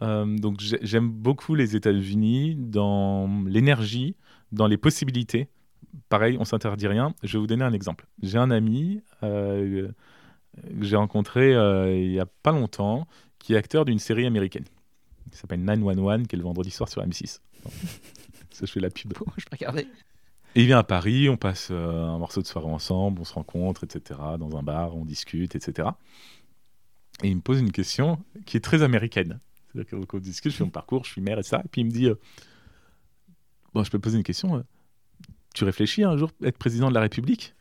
donc 0.00 0.60
j'aime 0.60 1.10
beaucoup 1.10 1.54
les 1.54 1.76
États-Unis 1.76 2.56
dans 2.56 3.28
l'énergie, 3.46 4.16
dans 4.52 4.66
les 4.66 4.76
possibilités. 4.76 5.48
Pareil, 6.08 6.36
on 6.40 6.44
s'interdit 6.44 6.86
rien. 6.86 7.14
Je 7.22 7.34
vais 7.34 7.40
vous 7.40 7.46
donner 7.46 7.64
un 7.64 7.72
exemple. 7.72 8.06
J'ai 8.22 8.38
un 8.38 8.50
ami 8.50 9.02
que 9.20 9.92
j'ai 10.80 10.96
rencontré 10.96 11.52
il 11.52 12.10
n'y 12.10 12.20
a 12.20 12.26
pas 12.26 12.52
longtemps 12.52 13.06
qui 13.38 13.54
est 13.54 13.56
acteur 13.56 13.84
d'une 13.84 13.98
série 13.98 14.26
américaine 14.26 14.64
qui 15.30 15.38
s'appelle 15.38 15.62
911, 15.64 16.26
qui 16.26 16.34
est 16.34 16.38
le 16.38 16.44
vendredi 16.44 16.70
soir 16.70 16.88
sur 16.88 17.02
M6. 17.02 17.40
Ça, 18.50 18.66
je 18.66 18.72
fais 18.72 18.80
la 18.80 18.90
pub. 18.90 19.12
je 19.36 19.44
peux 19.44 19.56
regarder? 19.56 19.86
Et 20.54 20.60
il 20.60 20.66
vient 20.66 20.78
à 20.78 20.84
Paris, 20.84 21.30
on 21.30 21.38
passe 21.38 21.68
euh, 21.70 22.04
un 22.04 22.18
morceau 22.18 22.42
de 22.42 22.46
soirée 22.46 22.68
ensemble, 22.68 23.20
on 23.20 23.24
se 23.24 23.32
rencontre, 23.32 23.84
etc., 23.84 24.20
dans 24.38 24.56
un 24.56 24.62
bar, 24.62 24.94
on 24.94 25.06
discute, 25.06 25.56
etc. 25.56 25.88
Et 27.22 27.28
il 27.28 27.36
me 27.36 27.40
pose 27.40 27.60
une 27.60 27.72
question 27.72 28.18
qui 28.44 28.58
est 28.58 28.60
très 28.60 28.82
américaine. 28.82 29.40
C'est-à-dire 29.72 30.06
qu'on 30.06 30.18
discute, 30.18 30.52
je 30.52 30.58
fais 30.58 30.64
mon 30.64 30.70
parcours, 30.70 31.04
je 31.04 31.10
suis 31.12 31.22
maire 31.22 31.38
et 31.38 31.42
ça. 31.42 31.62
Et 31.64 31.68
puis 31.68 31.80
il 31.80 31.86
me 31.86 31.90
dit 31.90 32.06
euh, 32.06 32.16
Bon, 33.72 33.82
je 33.82 33.90
peux 33.90 33.98
poser 33.98 34.18
une 34.18 34.24
question. 34.24 34.56
Euh, 34.56 34.62
tu 35.54 35.64
réfléchis 35.64 36.04
un 36.04 36.16
jour 36.18 36.30
être 36.44 36.58
président 36.58 36.88
de 36.90 36.94
la 36.94 37.00
République? 37.00 37.54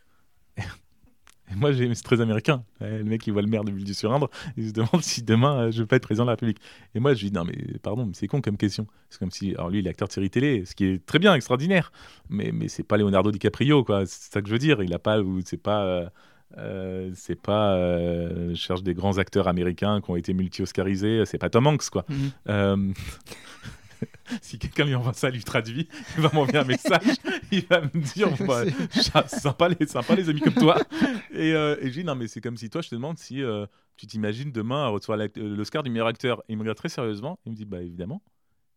Moi, 1.55 1.71
c'est 1.73 2.03
très 2.03 2.21
américain. 2.21 2.63
Le 2.79 3.03
mec, 3.03 3.25
il 3.27 3.33
voit 3.33 3.41
le 3.41 3.47
maire 3.47 3.63
de 3.63 3.71
Ville-du-Surindre, 3.71 4.29
il 4.57 4.69
se 4.69 4.73
demande 4.73 5.01
si 5.01 5.23
demain, 5.23 5.67
euh, 5.67 5.71
je 5.71 5.81
veux 5.81 5.85
pas 5.85 5.97
être 5.97 6.03
président 6.03 6.23
de 6.23 6.27
la 6.27 6.33
République. 6.33 6.59
Et 6.95 6.99
moi, 6.99 7.13
je 7.13 7.21
lui 7.21 7.31
dis, 7.31 7.35
non, 7.35 7.45
mais 7.45 7.79
pardon, 7.79 8.05
mais 8.05 8.13
c'est 8.13 8.27
con 8.27 8.41
comme 8.41 8.57
question. 8.57 8.87
C'est 9.09 9.19
comme 9.19 9.31
si, 9.31 9.53
alors 9.55 9.69
lui, 9.69 9.79
il 9.79 9.87
est 9.87 9.89
acteur 9.89 10.07
de 10.07 10.13
série 10.13 10.29
télé, 10.29 10.65
ce 10.65 10.75
qui 10.75 10.85
est 10.85 11.05
très 11.05 11.19
bien, 11.19 11.33
extraordinaire. 11.35 11.91
Mais, 12.29 12.51
mais 12.53 12.67
c'est 12.67 12.83
pas 12.83 12.97
Leonardo 12.97 13.31
DiCaprio, 13.31 13.83
quoi. 13.83 14.05
C'est 14.05 14.31
ça 14.33 14.41
que 14.41 14.47
je 14.47 14.53
veux 14.53 14.59
dire. 14.59 14.81
Il 14.81 14.93
a 14.93 14.99
pas, 14.99 15.19
c'est 15.45 15.61
pas. 15.61 15.83
Euh, 15.83 16.09
euh, 16.57 17.11
c'est 17.15 17.41
pas 17.41 17.77
je 17.77 18.55
cherche 18.55 18.83
des 18.83 18.93
grands 18.93 19.19
acteurs 19.19 19.47
américains 19.47 20.01
qui 20.01 20.11
ont 20.11 20.17
été 20.17 20.33
multi-oscarisés 20.33 21.23
c'est 21.25 21.37
pas 21.37 21.49
Tom 21.49 21.65
Hanks 21.65 21.89
quoi 21.89 22.05
mm-hmm. 22.45 22.93
si 24.41 24.59
quelqu'un 24.59 24.85
lui 24.85 24.95
envoie 24.95 25.13
ça, 25.13 25.29
lui 25.29 25.43
traduit, 25.43 25.87
il 26.17 26.23
va 26.23 26.29
m'envoyer 26.33 26.59
un 26.59 26.63
message, 26.63 27.15
il 27.51 27.65
va 27.65 27.81
me 27.81 28.13
dire 28.13 28.29
bah, 28.45 28.63
sympa, 29.27 29.69
les, 29.69 29.85
sympa 29.85 30.15
les 30.15 30.29
amis 30.29 30.41
comme 30.41 30.53
toi. 30.53 30.77
Et, 31.31 31.53
euh, 31.53 31.77
et 31.81 31.87
je 31.87 31.99
dis 31.99 32.03
non, 32.03 32.15
mais 32.15 32.27
c'est 32.27 32.41
comme 32.41 32.57
si 32.57 32.69
toi, 32.69 32.81
je 32.81 32.89
te 32.89 32.95
demande 32.95 33.17
si 33.17 33.41
euh, 33.41 33.65
tu 33.97 34.07
t'imagines 34.07 34.51
demain 34.51 34.87
recevoir 34.87 35.19
l'Oscar 35.35 35.83
du 35.83 35.89
meilleur 35.89 36.07
acteur. 36.07 36.41
Et 36.47 36.53
il 36.53 36.57
me 36.57 36.61
regarde 36.61 36.77
très 36.77 36.89
sérieusement, 36.89 37.39
il 37.45 37.51
me 37.51 37.57
dit 37.57 37.65
bah 37.65 37.81
évidemment. 37.81 38.21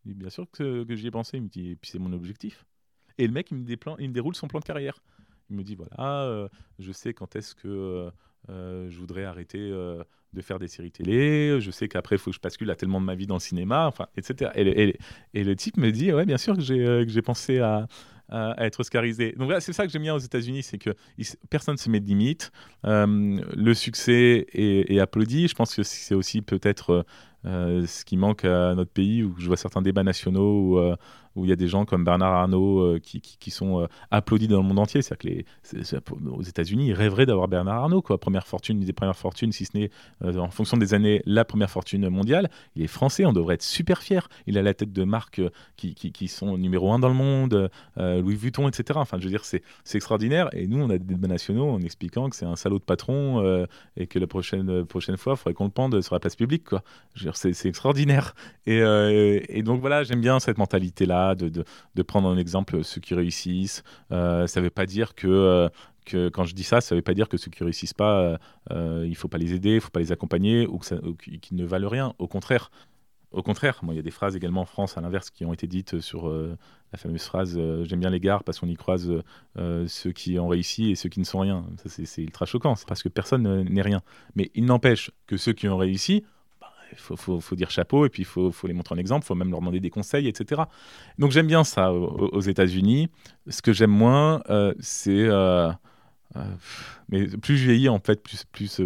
Il 0.07 0.13
dit, 0.13 0.19
bien 0.19 0.31
sûr 0.31 0.47
que, 0.51 0.85
que 0.85 0.97
j'y 0.97 1.07
ai 1.07 1.11
pensé, 1.11 1.39
il 1.39 1.45
me 1.45 1.49
dit 1.49 1.71
et 1.71 1.77
puis 1.77 1.91
c'est 1.91 1.99
mon 1.99 2.13
objectif. 2.13 2.67
Et 3.17 3.27
le 3.27 3.33
mec, 3.33 3.51
il 3.51 3.57
me, 3.57 3.67
il 4.01 4.09
me 4.09 4.13
déroule 4.13 4.35
son 4.35 4.49
plan 4.49 4.61
de 4.61 4.65
carrière. 4.65 5.03
Il 5.51 5.57
me 5.57 5.63
dit 5.63 5.75
voilà, 5.75 6.23
euh, 6.25 6.49
je 6.79 6.93
sais 6.93 7.15
quand 7.15 7.37
est-ce 7.37 7.55
que 7.55 8.11
euh, 8.51 8.91
je 8.91 8.99
voudrais 8.99 9.25
arrêter 9.25 9.59
euh, 9.61 10.03
de 10.35 10.43
faire 10.43 10.59
des 10.59 10.69
séries 10.69 10.91
télé. 10.91 11.61
Je 11.61 11.71
sais 11.71 11.89
qu'après, 11.89 12.17
il 12.17 12.19
faut 12.19 12.31
que 12.31 12.37
je 12.37 12.41
bascule 12.41 12.71
à 12.71 12.75
tellement 12.75 13.01
de 13.01 13.07
ma 13.07 13.15
vie 13.15 13.27
dans 13.27 13.37
le 13.37 13.41
cinéma, 13.41 13.87
enfin, 13.87 14.07
etc. 14.17 14.51
Et, 14.55 15.43
le 15.45 15.57
type 15.57 15.77
me 15.77 15.91
dit, 15.91 16.13
ouais, 16.13 16.27
bien 16.27 16.39
sûr 16.39 16.55
que 16.55 16.63
j'ai 16.63 16.87
euh, 16.87 17.23
pensé 17.25 17.59
à, 17.61 17.87
être 18.59 18.81
oscarisé. 18.81 19.33
Donc 19.33 19.45
voilà, 19.45 19.61
c'est 19.61 19.73
ça 19.73 19.87
que 19.87 19.93
j'aime 19.93 20.03
bien 20.03 20.15
aux 20.15 20.19
États-Unis, 20.19 20.65
c'est 20.65 20.79
que 20.79 20.91
personne 21.51 21.75
ne 21.75 21.79
se 21.79 21.89
met 21.89 22.01
de 22.01 22.07
limite. 22.07 22.51
le 22.83 23.75
succès 23.75 24.47
est, 24.53 24.99
applaudi. 24.99 25.47
Je 25.47 25.55
pense 25.55 25.75
que 25.75 25.83
c'est 25.85 26.15
aussi 26.15 26.43
peut-être 26.43 27.05
ce 27.45 28.05
qui 28.05 28.17
manque 28.17 28.45
à 28.45 28.75
notre 28.75 28.91
pays, 28.91 29.23
où 29.23 29.37
je 29.39 29.47
vois 29.47 29.59
certains 29.59 29.83
débats 29.83 30.03
nationaux 30.03 30.75
où 30.75 30.97
où 31.35 31.45
il 31.45 31.49
y 31.49 31.53
a 31.53 31.57
des 31.57 31.69
gens 31.69 31.85
comme 31.85 32.05
Bernard 32.05 32.33
Arnault 32.33 32.99
qui, 33.03 33.21
qui, 33.21 33.51
sont 33.51 33.89
applaudis 34.11 34.49
dans 34.49 34.59
le 34.59 34.69
monde 34.69 34.79
entier. 34.79 35.03
C'est-à-dire 35.03 35.45
que 35.63 35.79
les, 35.79 36.29
aux 36.31 36.43
États-Unis, 36.43 36.89
ils 36.89 36.93
rêveraient 36.93 37.27
d'avoir 37.27 37.49
Bernard 37.49 37.85
Arnault, 37.85 38.03
quoi. 38.03 38.19
Première 38.19 38.47
fortune, 38.47 38.79
une 38.79 38.85
des 38.85 38.93
premières 38.93 39.17
fortunes, 39.17 39.53
si 39.53 39.65
ce 39.65 39.77
n'est 39.77 39.91
en 40.23 40.51
fonction 40.51 40.77
des 40.77 40.95
années, 40.95 41.23
la 41.27 41.45
première 41.45 41.71
fortune 41.71 42.09
mondiale. 42.09 42.51
Il 42.77 42.83
est 42.83 42.89
français, 42.89 43.25
on 43.25 43.33
devrait 43.33 43.55
être 43.57 43.63
super 43.63 44.03
fiers. 44.03 44.21
Il 44.47 44.59
a 44.59 44.63
la 44.63 44.75
tête 44.75 44.93
de 44.93 45.05
marques 45.05 45.43
qui, 45.77 45.95
qui, 45.95 46.29
sont 46.29 46.57
numéro 46.57 46.93
un 46.93 46.99
dans 46.99 47.09
le 47.09 47.15
monde, 47.15 47.71
Louis 47.97 48.37
Vuitton, 48.37 48.69
etc. 48.69 48.99
Enfin, 49.01 49.19
je 49.19 49.25
veux 49.25 49.31
dire, 49.31 49.45
c'est 49.45 49.63
extraordinaire. 49.95 50.49
Et 50.53 50.67
nous, 50.67 50.81
on 50.81 50.91
a 50.91 50.99
des 50.99 51.05
débats 51.05 51.29
nationaux 51.29 51.71
en 51.71 51.81
expliquant 51.81 52.29
que 52.29 52.37
c'est 52.37 52.47
un 52.47 52.57
salaud 52.57 52.79
de 52.79 52.85
patron 52.85 53.67
et 53.97 54.07
que 54.07 54.19
la 54.19 54.27
prochaine, 54.27 54.85
prochaine 54.85 55.17
fois, 55.17 55.35
il 55.35 55.37
faudrait 55.37 55.55
qu'on 55.55 55.65
le 55.65 55.71
pende 55.71 56.01
sur 56.01 56.15
la 56.15 56.21
place 56.21 56.37
publique. 56.37 56.69
C'est 57.35 57.67
extraordinaire. 57.67 58.35
Et, 58.67 58.79
et, 59.49 59.63
donc 59.63 59.81
voilà, 59.81 60.05
j'aime 60.05 60.21
bien 60.21 60.41
cette 60.41 60.59
mentalité-là 60.59 61.24
de, 61.35 62.03
prendre 62.03 62.29
en 62.29 62.37
exemple 62.37 62.85
ceux 62.85 63.01
qui 63.01 63.15
réussissent. 63.15 63.83
ça 64.11 64.47
ne 64.57 64.61
veut 64.61 64.71
pas 64.71 64.87
dire 64.87 65.15
que 65.15 65.69
que 66.05 66.29
quand 66.29 66.45
je 66.45 66.55
dis 66.55 66.65
ça, 66.65 66.83
ça 66.83 66.95
ne 66.95 66.99
veut 66.99 67.03
pas 67.03 67.15
dire 67.15 67.31
que 67.31 67.39
ceux 67.39 67.51
qui 67.51 67.65
réussissent 67.65 67.95
pas, 67.95 68.39
il 68.71 69.09
ne 69.09 69.15
faut 69.15 69.29
pas 69.29 69.39
les 69.39 69.55
aider, 69.55 69.71
il 69.71 69.77
ne 69.77 69.81
faut 69.81 69.91
pas 69.91 70.01
les 70.01 70.13
accompagner 70.13 70.67
ou 70.67 70.79
qu'ils 70.79 71.57
ne 71.57 71.65
valent 71.65 71.89
rien. 71.89 72.15
Au 72.19 72.29
contraire, 72.29 72.71
au 73.35 73.43
contraire, 73.43 73.81
il 73.91 73.97
y 73.97 73.99
a 73.99 74.03
des 74.03 74.13
phrases 74.13 74.37
également 74.37 74.61
en 74.61 74.65
France, 74.65 74.97
à 74.97 75.01
l'inverse, 75.01 75.29
qui 75.31 75.45
ont 75.45 75.53
été 75.53 75.67
dites 75.67 75.99
sur 75.99 76.29
euh, 76.29 76.57
la 76.93 76.99
fameuse 76.99 77.25
phrase 77.25 77.57
euh, 77.59 77.85
J'aime 77.85 77.99
bien 77.99 78.11
les 78.11 78.21
gares 78.21 78.45
parce 78.45 78.61
qu'on 78.61 78.69
y 78.69 78.77
croise 78.77 79.13
euh, 79.59 79.89
ceux 79.89 80.13
qui 80.13 80.39
ont 80.39 80.47
réussi 80.47 80.93
et 80.93 80.95
ceux 80.95 81.09
qui 81.09 81.19
ne 81.19 81.25
sont 81.25 81.41
rien. 81.41 81.67
c'est 81.85 82.23
ultra 82.23 82.47
choquant, 82.47 82.75
parce 82.87 83.03
que 83.03 83.09
personne 83.09 83.65
n'est 83.65 83.83
rien. 83.83 84.03
Mais 84.37 84.53
il 84.55 84.65
n'empêche 84.65 85.11
que 85.27 85.37
ceux 85.37 85.53
qui 85.53 85.67
ont 85.67 85.77
réussi, 85.77 86.25
il 86.99 87.17
faut, 87.17 87.57
dire 87.57 87.71
chapeau 87.71 88.07
et 88.07 88.09
puis 88.09 88.23
il 88.23 88.27
faut, 88.27 88.53
les 88.65 88.73
montrer 88.73 88.95
en 88.95 88.99
exemple, 88.99 89.25
il 89.25 89.29
faut 89.29 89.35
même 89.35 89.51
leur 89.51 89.61
demander 89.61 89.81
des 89.81 89.91
conseils, 89.91 90.29
etc. 90.29 90.63
Donc 91.19 91.31
j'aime 91.31 91.47
bien 91.47 91.65
ça 91.65 91.93
aux, 91.93 92.41
États-Unis. 92.41 93.09
Ce 93.49 93.63
que 93.63 93.73
j'aime 93.73 93.91
moins, 93.91 94.43
c'est. 94.81 95.29
mais 97.09 97.27
plus 97.27 97.57
je 97.57 97.71
vieillis, 97.71 97.89
en 97.89 98.01
fait, 98.01 98.23
plus, 98.53 98.81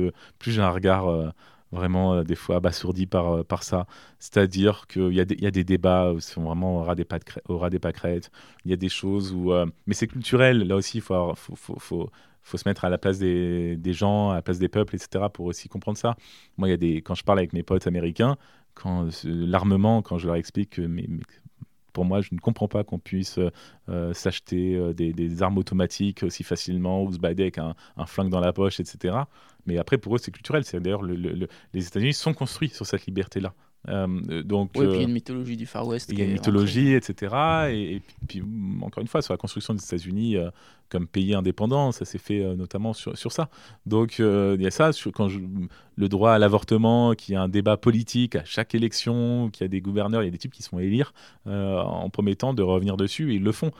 j'ai 0.46 0.60
un 0.60 0.70
regard 0.70 1.32
vraiment 1.72 2.14
euh, 2.14 2.24
des 2.24 2.34
fois 2.34 2.56
abasourdi 2.56 3.06
par, 3.06 3.32
euh, 3.32 3.44
ça. 3.60 3.86
C'est-à-dire 4.18 4.86
qu'il 4.88 5.12
y, 5.12 5.20
a 5.20 5.24
des, 5.24 5.36
y 5.36 5.46
a 5.46 5.50
des 5.50 5.64
débats 5.64 6.12
qui 6.16 6.22
sont 6.22 6.42
vraiment 6.42 6.78
au 6.78 6.82
ras 6.82 6.94
des, 6.94 7.04
pâquerettes. 7.04 8.30
Il 8.64 8.70
y 8.70 8.74
a 8.74 8.76
des 8.76 8.88
choses 8.88 9.32
où... 9.32 9.52
Euh, 9.52 9.66
mais 9.86 9.94
c'est 9.94 10.06
culturel, 10.06 10.66
là 10.66 10.76
aussi, 10.76 10.98
il 10.98 11.02
faut, 11.02 11.34
faut, 11.34 11.56
faut, 11.56 11.78
faut, 11.78 12.10
se 12.44 12.68
mettre 12.68 12.84
à 12.84 12.88
la 12.88 12.98
place 12.98 13.18
des, 13.18 13.78
gens, 13.92 14.30
à 14.30 14.36
la 14.36 14.42
place 14.42 14.58
des 14.58 14.68
peuples, 14.68 14.96
etc., 14.96 15.26
pour 15.32 15.46
aussi 15.46 15.68
comprendre 15.68 15.98
ça. 15.98 16.16
Moi, 16.56 16.68
il 16.68 16.70
y 16.70 16.74
a 16.74 16.78
des, 16.78 16.96
quand 17.02 17.14
je 17.14 17.24
parle 17.24 17.38
avec 17.38 17.52
mes 17.52 17.62
potes 17.62 17.86
américains, 17.86 18.36
quand 18.74 19.08
l'armement, 19.24 20.02
quand 20.02 20.18
je 20.18 20.26
leur 20.26 20.36
explique 20.36 20.70
que 20.70 20.88
pour 21.92 22.04
moi, 22.04 22.20
je 22.20 22.28
ne 22.32 22.38
comprends 22.38 22.68
pas 22.68 22.84
qu'on 22.84 22.98
puisse 22.98 23.40
s'acheter 24.12 24.94
des, 24.94 25.12
des, 25.12 25.42
armes 25.42 25.58
automatiques 25.58 26.22
aussi 26.22 26.44
facilement 26.44 27.02
ou 27.02 27.12
se 27.12 27.18
balader 27.18 27.44
avec 27.44 27.58
un, 27.58 27.74
flingue 28.06 28.30
dans 28.30 28.40
la 28.40 28.52
poche, 28.52 28.78
etc. 28.78 29.16
Mais 29.66 29.78
après, 29.78 29.98
pour 29.98 30.14
eux, 30.14 30.18
c'est 30.18 30.30
culturel. 30.30 30.62
D'ailleurs 30.74 31.02
les 31.02 31.86
États-Unis 31.86 32.14
sont 32.14 32.34
construits 32.34 32.68
sur 32.68 32.86
cette 32.86 33.04
liberté-là. 33.06 33.52
Euh, 33.88 34.42
donc, 34.42 34.70
oui, 34.76 34.86
puis 34.86 34.94
il 34.94 34.96
y 34.96 34.98
a 34.98 35.02
une 35.02 35.10
euh, 35.10 35.14
mythologie 35.14 35.56
du 35.56 35.66
Far 35.66 35.86
West. 35.86 36.10
Il 36.12 36.18
y 36.18 36.22
a 36.22 36.24
une 36.24 36.32
mythologie, 36.32 36.92
etc. 36.92 37.34
Et, 37.70 38.02
puis, 38.26 38.42
encore 38.82 39.00
une 39.00 39.08
fois, 39.08 39.22
sur 39.22 39.32
la 39.32 39.38
construction 39.38 39.74
des 39.74 39.82
États-Unis 39.82 40.36
euh, 40.36 40.50
comme 40.88 41.06
pays 41.06 41.34
indépendant, 41.34 41.92
ça 41.92 42.04
s'est 42.04 42.18
fait 42.18 42.40
notamment 42.56 42.92
sur, 42.92 43.16
sur, 43.16 43.32
ça. 43.32 43.48
Donc, 43.86 44.18
il 44.18 44.60
y 44.60 44.66
a 44.66 44.70
ça, 44.70 44.92
sur, 44.92 45.12
quand 45.12 45.28
le 45.96 46.08
droit 46.08 46.32
à 46.32 46.38
l'avortement, 46.38 47.14
qui 47.14 47.34
a 47.34 47.42
un 47.42 47.48
débat 47.48 47.76
politique 47.76 48.36
à 48.36 48.44
chaque 48.44 48.74
élection, 48.74 49.50
qu'il 49.50 49.64
y 49.64 49.66
a 49.66 49.68
des 49.68 49.80
gouverneurs, 49.80 50.22
il 50.22 50.26
y 50.26 50.28
a 50.28 50.32
des 50.32 50.38
types 50.38 50.52
qui 50.52 50.62
se 50.62 50.70
font 50.70 50.78
élire 50.78 51.12
en 51.46 52.08
promettant 52.08 52.54
de 52.54 52.62
revenir 52.62 52.96
dessus, 52.96 53.32
et 53.32 53.36
ils 53.36 53.42
le 53.42 53.52
font. 53.52 53.70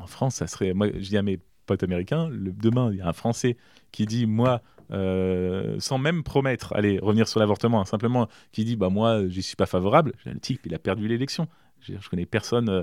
En 0.00 0.06
France, 0.06 0.36
ça 0.36 0.46
serait. 0.46 0.72
Moi, 0.72 0.88
je 0.94 1.08
dis 1.08 1.18
à 1.18 1.22
mes 1.22 1.38
potes 1.66 1.82
américains, 1.82 2.28
le, 2.30 2.50
demain, 2.50 2.90
il 2.92 2.98
y 2.98 3.00
a 3.02 3.08
un 3.08 3.12
Français 3.12 3.58
qui 3.92 4.06
dit 4.06 4.26
Moi, 4.26 4.62
euh, 4.90 5.76
sans 5.80 5.98
même 5.98 6.22
promettre, 6.22 6.74
allez, 6.74 6.98
revenir 6.98 7.28
sur 7.28 7.40
l'avortement, 7.40 7.80
hein, 7.80 7.84
simplement 7.84 8.28
qui 8.52 8.64
dit 8.64 8.76
bah 8.76 8.88
moi 8.88 9.28
j'y 9.28 9.42
suis 9.42 9.56
pas 9.56 9.66
favorable, 9.66 10.14
le 10.24 10.38
type 10.38 10.62
il 10.64 10.74
a 10.74 10.78
perdu 10.78 11.08
l'élection. 11.08 11.48
Je, 11.80 11.92
je, 12.00 12.08
connais 12.08 12.26
personne, 12.26 12.68
euh, 12.68 12.82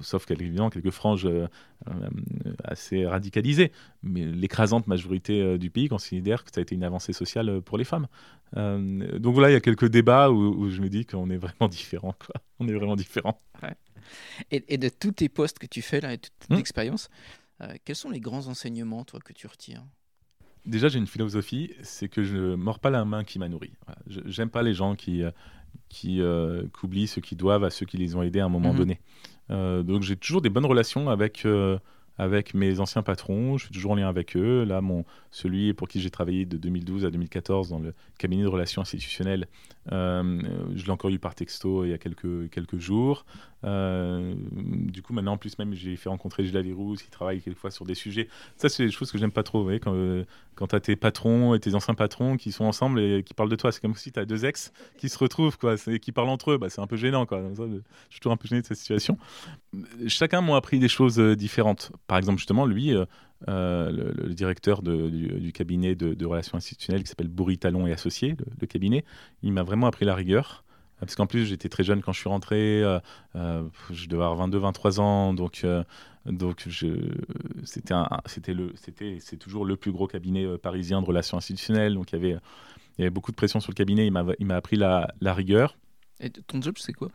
sauf 0.00 0.28
évidemment 0.28 0.68
quelques 0.68 0.90
franges 0.90 1.26
euh, 1.26 1.46
assez 2.64 3.06
radicalisées, 3.06 3.70
mais 4.02 4.24
l'écrasante 4.24 4.88
majorité 4.88 5.58
du 5.58 5.70
pays 5.70 5.88
considère 5.88 6.42
que 6.42 6.50
ça 6.52 6.58
a 6.58 6.62
été 6.62 6.74
une 6.74 6.82
avancée 6.82 7.12
sociale 7.12 7.60
pour 7.60 7.78
les 7.78 7.84
femmes. 7.84 8.08
donc 8.56 9.34
voilà, 9.34 9.50
il 9.50 9.52
y 9.52 9.56
a 9.56 9.60
quelques 9.60 9.88
débats 9.88 10.30
où, 10.30 10.68
je 10.70 10.80
me 10.80 10.88
dis 10.88 11.06
qu'on 11.06 11.30
est 11.30 11.36
vraiment 11.36 11.68
différents. 11.68 12.16
On 12.58 12.66
est 12.66 12.74
vraiment 12.74 12.96
différents. 12.96 13.40
Et, 14.50 14.76
de 14.76 14.88
tous 14.88 15.12
tes 15.12 15.28
postes 15.28 15.60
que 15.60 15.66
tu 15.66 15.80
fais 15.80 16.00
là, 16.00 16.12
et 16.12 16.18
toute 16.18 16.32
ton 16.48 16.54
hum. 16.54 16.60
expérience, 16.60 17.10
quels 17.84 17.96
sont 17.96 18.10
les 18.10 18.20
grands 18.20 18.48
enseignements 18.48 19.04
toi 19.04 19.20
que 19.20 19.32
tu 19.32 19.46
retires? 19.46 19.84
Déjà, 20.66 20.88
j'ai 20.88 20.98
une 20.98 21.06
philosophie, 21.06 21.72
c'est 21.82 22.08
que 22.08 22.22
je 22.22 22.36
ne 22.36 22.54
mords 22.56 22.78
pas 22.78 22.90
la 22.90 23.04
main 23.04 23.24
qui 23.24 23.38
m'a 23.38 23.48
nourri. 23.48 23.72
J'aime 24.06 24.50
pas 24.50 24.62
les 24.62 24.74
gens 24.74 24.94
qui, 24.94 25.22
euh, 25.22 25.30
qui, 25.88 26.20
euh, 26.20 26.64
oublient 26.82 27.06
ce 27.06 27.20
qu'ils 27.20 27.38
doivent 27.38 27.64
à 27.64 27.70
ceux 27.70 27.86
qui 27.86 27.96
les 27.96 28.14
ont 28.16 28.22
aidés 28.22 28.40
à 28.40 28.46
un 28.46 28.50
moment 28.50 28.72
mhm. 28.72 28.78
donné. 28.78 29.00
Euh, 29.50 29.82
donc 29.82 30.02
j'ai 30.02 30.16
toujours 30.16 30.40
des 30.40 30.50
bonnes 30.50 30.66
relations 30.66 31.10
avec, 31.10 31.46
avec 32.18 32.54
mes 32.54 32.80
anciens 32.80 33.02
patrons, 33.02 33.58
je 33.58 33.64
suis 33.64 33.74
toujours 33.74 33.92
en 33.92 33.96
lien 33.96 34.08
avec 34.08 34.36
eux. 34.36 34.64
Là, 34.64 34.80
mon, 34.80 35.04
celui 35.30 35.74
pour 35.74 35.88
qui 35.88 36.00
j'ai 36.00 36.10
travaillé 36.10 36.46
de 36.46 36.56
2012 36.56 37.04
à 37.04 37.10
2014 37.10 37.70
dans 37.70 37.78
le 37.78 37.94
cabinet 38.18 38.42
de 38.42 38.48
relations 38.48 38.82
institutionnelles, 38.82 39.48
je 39.90 40.84
l'ai 40.84 40.90
encore 40.90 41.10
eu 41.10 41.18
par 41.18 41.34
texto 41.34 41.84
il 41.84 41.90
y 41.90 41.94
a 41.94 41.98
quelques, 41.98 42.50
quelques 42.50 42.78
jours. 42.78 43.24
Euh, 43.64 44.34
du 44.50 45.02
coup, 45.02 45.12
maintenant, 45.12 45.32
en 45.32 45.36
plus, 45.36 45.58
même, 45.58 45.74
j'ai 45.74 45.96
fait 45.96 46.08
rencontrer 46.08 46.44
Gilles 46.44 46.58
Leroux, 46.58 46.96
qui 46.96 47.10
travaille 47.10 47.40
quelquefois 47.40 47.70
sur 47.70 47.84
des 47.84 47.94
sujets. 47.94 48.28
Ça, 48.56 48.68
c'est 48.68 48.84
des 48.84 48.90
choses 48.90 49.12
que 49.12 49.18
j'aime 49.18 49.32
pas 49.32 49.42
trop. 49.42 49.68
Quand, 49.80 49.94
euh, 49.94 50.24
tu 50.56 50.74
as 50.74 50.80
tes 50.80 50.96
patrons 50.96 51.54
et 51.54 51.60
tes 51.60 51.74
anciens 51.74 51.94
patrons 51.94 52.36
qui 52.36 52.52
sont 52.52 52.64
ensemble 52.64 53.00
et 53.00 53.22
qui 53.22 53.34
parlent 53.34 53.48
de 53.48 53.56
toi, 53.56 53.72
c'est 53.72 53.80
comme 53.80 53.94
si 53.94 54.12
tu 54.12 54.20
as 54.20 54.24
deux 54.24 54.44
ex 54.44 54.72
qui 54.96 55.08
se 55.08 55.18
retrouvent, 55.18 55.58
quoi, 55.58 55.76
et 55.86 55.98
qui 56.00 56.12
parlent 56.12 56.28
entre 56.28 56.52
eux. 56.52 56.58
Bah, 56.58 56.70
c'est 56.70 56.80
un 56.80 56.86
peu 56.86 56.96
gênant, 56.96 57.26
je 57.30 57.72
suis 58.10 58.20
toujours 58.20 58.32
un 58.32 58.36
peu 58.36 58.48
gêné 58.48 58.62
de 58.62 58.66
cette 58.66 58.78
situation. 58.78 59.18
Chacun 60.06 60.40
m'a 60.40 60.56
appris 60.56 60.78
des 60.78 60.88
choses 60.88 61.18
euh, 61.18 61.36
différentes. 61.36 61.92
Par 62.06 62.18
exemple, 62.18 62.38
justement, 62.38 62.66
lui, 62.66 62.94
le, 63.46 64.34
directeur 64.34 64.82
du, 64.82 65.52
cabinet 65.52 65.94
de, 65.94 66.26
relations 66.26 66.56
institutionnelles 66.56 67.02
qui 67.02 67.08
s'appelle 67.08 67.28
Bourri 67.28 67.58
Talon 67.58 67.86
et 67.86 67.92
Associés, 67.92 68.36
le 68.60 68.66
cabinet, 68.66 69.04
il 69.42 69.52
m'a 69.52 69.62
vraiment 69.62 69.86
appris 69.86 70.04
la 70.04 70.14
rigueur. 70.14 70.64
Parce 71.02 71.16
qu'en 71.16 71.26
plus, 71.26 71.46
j'étais 71.46 71.68
très 71.68 71.82
jeune 71.82 72.00
quand 72.00 72.12
je 72.12 72.20
suis 72.20 72.28
rentré. 72.28 72.80
Euh, 72.80 73.00
euh, 73.34 73.64
je 73.90 74.06
devais 74.06 74.22
avoir 74.22 74.36
22, 74.36 74.58
23 74.58 75.00
ans. 75.00 75.34
Donc, 75.34 75.62
euh, 75.64 75.82
donc 76.26 76.68
c'était, 77.64 77.94
c'était, 78.26 78.54
le, 78.54 78.72
c'était, 78.76 79.18
c'est 79.20 79.36
toujours 79.36 79.64
le 79.64 79.76
plus 79.76 79.90
gros 79.90 80.06
cabinet 80.06 80.46
parisien 80.58 81.02
de 81.02 81.06
relations 81.06 81.36
institutionnelles. 81.36 81.94
Donc, 81.94 82.12
il 82.12 82.16
y 82.16 82.18
avait, 82.18 82.38
il 82.98 83.00
y 83.00 83.02
avait 83.02 83.10
beaucoup 83.10 83.32
de 83.32 83.36
pression 83.36 83.58
sur 83.58 83.72
le 83.72 83.74
cabinet. 83.74 84.06
Il 84.06 84.12
m'a, 84.12 84.24
il 84.38 84.46
m'a 84.46 84.54
appris 84.54 84.76
la, 84.76 85.12
la, 85.20 85.34
rigueur. 85.34 85.76
Et 86.20 86.30
ton 86.30 86.62
job, 86.62 86.76
c'est 86.78 86.92
quoi? 86.92 87.08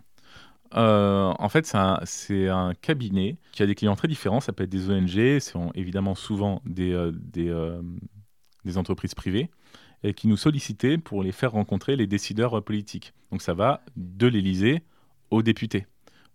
En 0.73 1.47
fait, 1.47 1.65
c'est 1.65 1.77
un, 1.77 2.67
un, 2.67 2.73
cabinet 2.73 3.38
qui 3.53 3.63
a 3.63 3.65
des 3.65 3.75
clients 3.75 3.95
très 3.95 4.09
différents. 4.09 4.41
Ça 4.41 4.51
peut 4.51 4.65
être 4.65 4.69
des 4.69 4.89
ONG, 4.89 5.39
c'est 5.39 5.53
évidemment 5.75 6.13
souvent 6.13 6.61
des, 6.65 7.09
des, 7.13 7.79
des 8.65 8.77
entreprises 8.77 9.15
privées 9.15 9.49
et 10.03 10.13
qui 10.13 10.27
nous 10.27 10.37
sollicitaient 10.37 10.97
pour 10.97 11.23
les 11.23 11.31
faire 11.31 11.53
rencontrer 11.53 11.95
les 11.95 12.07
décideurs 12.07 12.63
politiques. 12.63 13.13
Donc 13.31 13.41
ça 13.41 13.53
va 13.53 13.81
de 13.95 14.27
l'Élysée 14.27 14.83
aux 15.31 15.41
députés. 15.41 15.85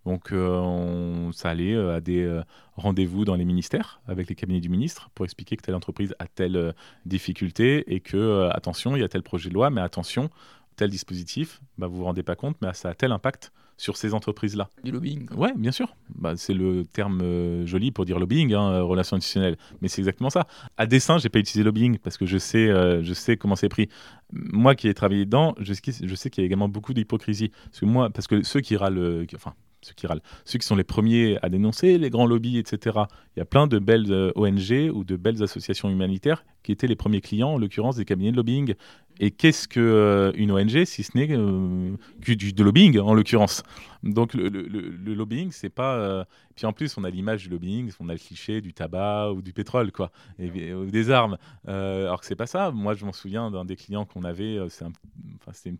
Donc 0.05 0.31
euh, 0.31 0.57
on, 0.57 1.31
ça 1.31 1.49
allait 1.49 1.73
euh, 1.73 1.95
à 1.95 2.01
des 2.01 2.23
euh, 2.23 2.43
rendez-vous 2.75 3.23
dans 3.23 3.35
les 3.35 3.45
ministères 3.45 4.01
avec 4.05 4.27
les 4.27 4.35
cabinets 4.35 4.59
du 4.59 4.69
ministre 4.69 5.09
pour 5.15 5.25
expliquer 5.25 5.55
que 5.55 5.61
telle 5.61 5.75
entreprise 5.75 6.13
a 6.19 6.27
telle 6.27 6.73
difficulté 7.05 7.93
et 7.93 8.01
que 8.01 8.49
attention, 8.51 8.95
il 8.95 8.99
y 8.99 9.03
a 9.03 9.09
tel 9.09 9.23
projet 9.23 9.49
de 9.49 9.53
loi, 9.53 9.69
mais 9.69 9.81
attention, 9.81 10.29
tel 10.75 10.89
dispositif, 10.89 11.61
bah, 11.77 11.87
vous 11.87 11.97
vous 11.97 12.03
rendez 12.03 12.23
pas 12.23 12.35
compte, 12.35 12.57
mais 12.61 12.73
ça 12.73 12.89
a 12.89 12.93
tel 12.93 13.11
impact 13.11 13.53
sur 13.83 13.97
ces 13.97 14.13
entreprises-là. 14.13 14.69
Du 14.85 14.91
lobbying. 14.91 15.27
Oui, 15.35 15.49
bien 15.57 15.73
sûr. 15.73 15.93
Bah, 16.15 16.35
c'est 16.37 16.53
le 16.53 16.85
terme 16.85 17.19
euh, 17.21 17.65
joli 17.65 17.91
pour 17.91 18.05
dire 18.05 18.17
lobbying, 18.17 18.53
hein, 18.53 18.71
euh, 18.71 18.83
relation 18.83 19.17
institutionnelle. 19.17 19.57
Mais 19.81 19.89
c'est 19.89 19.99
exactement 19.99 20.29
ça. 20.29 20.47
À 20.77 20.85
dessein, 20.85 21.17
j'ai 21.17 21.27
pas 21.27 21.39
utilisé 21.39 21.65
lobbying 21.65 21.97
parce 21.97 22.15
que 22.17 22.25
je 22.25 22.37
sais, 22.37 22.69
euh, 22.69 23.03
je 23.03 23.13
sais 23.13 23.35
comment 23.35 23.57
c'est 23.57 23.67
pris. 23.67 23.89
Moi 24.31 24.75
qui 24.75 24.87
ai 24.87 24.93
travaillé 24.93 25.25
dedans, 25.25 25.53
je, 25.59 25.73
je 25.73 26.15
sais 26.15 26.29
qu'il 26.29 26.41
y 26.41 26.45
a 26.45 26.47
également 26.47 26.69
beaucoup 26.69 26.93
d'hypocrisie. 26.93 27.49
Parce 27.65 27.81
que 27.81 27.85
moi, 27.85 28.09
parce 28.09 28.27
que 28.27 28.41
ceux 28.41 28.61
qui 28.61 28.77
râlent, 28.77 29.27
enfin, 29.35 29.53
ceux 29.83 29.93
qui 29.93 30.07
râlent, 30.07 30.21
ceux 30.45 30.59
qui 30.59 30.65
sont 30.65 30.75
les 30.75 30.83
premiers 30.83 31.37
à 31.41 31.49
dénoncer 31.49 31.97
les 31.97 32.09
grands 32.09 32.25
lobbies, 32.25 32.57
etc. 32.57 32.99
Il 33.35 33.39
y 33.39 33.41
a 33.41 33.45
plein 33.45 33.67
de 33.67 33.79
belles 33.79 34.11
euh, 34.11 34.31
ONG 34.35 34.91
ou 34.93 35.03
de 35.03 35.15
belles 35.15 35.43
associations 35.43 35.89
humanitaires 35.89 36.45
qui 36.63 36.71
étaient 36.71 36.87
les 36.87 36.95
premiers 36.95 37.21
clients, 37.21 37.49
en 37.49 37.57
l'occurrence 37.57 37.97
des 37.97 38.05
cabinets 38.05 38.31
de 38.31 38.37
lobbying. 38.37 38.75
Et 39.19 39.29
qu'est-ce 39.29 39.67
qu'une 39.67 39.83
euh, 39.83 40.31
ONG 40.49 40.85
si 40.85 41.03
ce 41.03 41.15
n'est 41.15 41.27
euh, 41.31 41.95
que 42.21 42.31
du 42.31 42.51
lobbying, 42.51 42.97
en 42.99 43.13
l'occurrence? 43.13 43.63
Donc 44.01 44.33
le, 44.33 44.49
le, 44.49 45.13
lobbying, 45.13 45.51
c'est 45.51 45.69
pas. 45.69 46.25
Puis 46.55 46.65
en 46.65 46.73
plus, 46.73 46.97
on 46.97 47.03
a 47.03 47.09
l'image 47.09 47.43
du 47.43 47.49
lobbying, 47.49 47.91
on 47.99 48.09
a 48.09 48.13
le 48.13 48.19
cliché 48.19 48.59
du 48.59 48.73
tabac 48.73 49.31
ou 49.31 49.41
du 49.41 49.53
pétrole, 49.53 49.91
quoi, 49.91 50.11
ou 50.39 50.85
des 50.85 51.11
armes. 51.11 51.37
alors 51.67 52.19
que 52.19 52.25
c'est 52.25 52.35
pas 52.35 52.47
ça. 52.47 52.71
Moi, 52.71 52.95
je 52.95 53.05
m'en 53.05 53.13
souviens 53.13 53.51
d'un 53.51 53.65
des 53.65 53.75
clients 53.75 54.05
qu'on 54.05 54.23
avait, 54.23 54.59
enfin, 54.59 54.91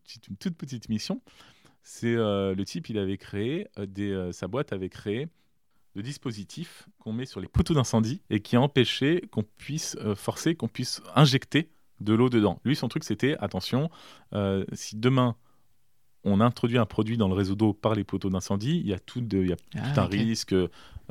petite, 0.03 0.27
une 0.27 0.37
toute 0.37 0.55
petite 0.55 0.89
mission 0.89 1.19
C'est 1.83 2.15
le 2.15 2.63
type, 2.63 2.89
il 2.89 2.97
avait 2.97 3.17
créé, 3.17 3.67
des, 3.77 4.29
sa 4.31 4.47
boîte 4.47 4.73
avait 4.73 4.89
créé 4.89 5.27
de 5.95 6.01
dispositifs 6.01 6.87
qu'on 6.97 7.13
met 7.13 7.25
sur 7.25 7.39
les 7.39 7.47
poteaux 7.47 7.73
d'incendie 7.73 8.21
et 8.29 8.41
qui 8.41 8.57
empêchait 8.57 9.21
qu'on 9.31 9.43
puisse 9.43 9.97
forcer, 10.15 10.55
qu'on 10.55 10.67
puisse 10.67 11.01
injecter 11.15 11.69
de 11.99 12.13
l'eau 12.13 12.29
dedans. 12.29 12.59
Lui, 12.63 12.75
son 12.75 12.87
truc, 12.87 13.03
c'était 13.03 13.37
attention, 13.39 13.89
si 14.73 14.95
demain 14.95 15.35
on 16.23 16.39
introduit 16.39 16.77
un 16.77 16.85
produit 16.85 17.17
dans 17.17 17.27
le 17.27 17.33
réseau 17.33 17.55
d'eau 17.55 17.73
par 17.73 17.95
les 17.95 18.03
poteaux 18.03 18.29
d'incendie, 18.29 18.81
il 18.83 18.87
y 18.87 18.93
a 18.93 18.99
tout, 18.99 19.21
de, 19.21 19.37
il 19.39 19.49
y 19.49 19.53
a 19.53 19.57
ah, 19.75 20.01
un 20.01 20.05
risque 20.05 20.55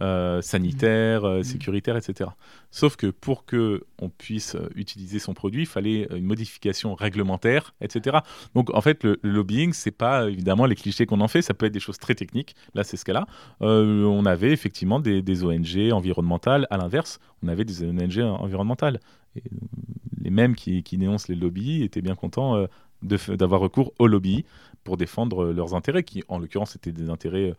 euh, 0.00 0.40
sanitaire, 0.40 1.24
euh, 1.24 1.40
mmh. 1.40 1.44
sécuritaire, 1.44 1.96
etc. 1.98 2.30
Sauf 2.70 2.96
que 2.96 3.08
pour 3.08 3.44
que 3.44 3.84
on 4.00 4.08
puisse 4.08 4.54
euh, 4.54 4.70
utiliser 4.74 5.18
son 5.18 5.34
produit, 5.34 5.62
il 5.62 5.66
fallait 5.66 6.08
une 6.16 6.24
modification 6.24 6.94
réglementaire, 6.94 7.74
etc. 7.82 8.20
Donc 8.54 8.74
en 8.74 8.80
fait, 8.80 9.04
le, 9.04 9.20
lobbying, 9.22 9.74
c'est 9.74 9.90
pas 9.90 10.30
évidemment 10.30 10.64
les 10.64 10.76
clichés 10.76 11.04
qu'on 11.04 11.20
en 11.20 11.28
fait, 11.28 11.42
ça 11.42 11.52
peut 11.52 11.66
être 11.66 11.74
des 11.74 11.78
choses 11.78 11.98
très 11.98 12.14
techniques. 12.14 12.56
Là, 12.74 12.84
c'est 12.84 12.96
ce 12.96 13.04
cas-là. 13.04 13.26
on 13.60 14.24
avait 14.24 14.52
effectivement 14.52 14.98
des, 14.98 15.44
ONG 15.44 15.92
environnementales. 15.92 16.66
À 16.70 16.78
l'inverse, 16.78 17.20
on 17.42 17.48
avait 17.48 17.66
des 17.66 17.84
ONG 17.84 18.18
environnementales. 18.18 18.98
Et 19.36 19.42
les 20.22 20.30
mêmes 20.30 20.56
qui, 20.56 20.82
qui, 20.82 20.96
dénoncent 20.96 21.28
les 21.28 21.34
lobbies 21.34 21.82
étaient 21.82 22.02
bien 22.02 22.14
contents 22.14 22.66
d'avoir 23.02 23.60
recours 23.60 23.92
au 23.98 24.06
lobby 24.06 24.44
pour 24.84 24.96
défendre 24.96 25.44
euh, 25.44 25.52
leurs 25.52 25.74
intérêts, 25.74 26.02
qui 26.02 26.24
en 26.28 26.38
l'occurrence 26.38 26.76
étaient 26.76 26.92
des 26.92 27.10
intérêts, 27.10 27.50
euh, 27.50 27.54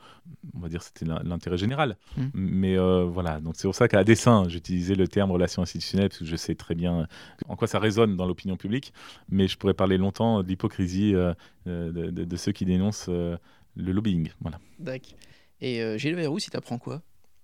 on 0.53 0.59
va 0.59 0.69
dire 0.69 0.83
c'était 0.83 1.05
l'intérêt 1.05 1.57
général. 1.57 1.97
Mmh. 2.17 2.23
Mais 2.33 2.77
euh, 2.77 3.05
voilà, 3.05 3.39
donc 3.39 3.55
c'est 3.55 3.67
pour 3.67 3.75
ça 3.75 3.87
qu'à 3.87 4.03
dessein, 4.03 4.47
j'utilisais 4.49 4.95
le 4.95 5.07
terme 5.07 5.31
relation 5.31 5.61
institutionnelle, 5.61 6.09
parce 6.09 6.19
que 6.19 6.25
je 6.25 6.35
sais 6.35 6.55
très 6.55 6.75
bien 6.75 7.07
en 7.47 7.55
quoi 7.55 7.67
ça 7.67 7.79
résonne 7.79 8.15
dans 8.15 8.25
l'opinion 8.25 8.57
publique, 8.57 8.93
mais 9.29 9.47
je 9.47 9.57
pourrais 9.57 9.73
parler 9.73 9.97
longtemps 9.97 10.43
de 10.43 10.47
l'hypocrisie 10.47 11.13
de, 11.65 12.35
ceux 12.35 12.51
qui 12.51 12.65
dénoncent 12.65 13.09
le 13.09 13.39
lobbying. 13.75 14.29
Voilà. 14.41 14.59
D'accord. 14.79 15.13
Et 15.61 15.97
Gilles 15.97 16.15
Verrou, 16.15 16.39
si 16.39 16.49
tu 16.49 16.57
apprends 16.57 16.77
quoi? 16.77 17.01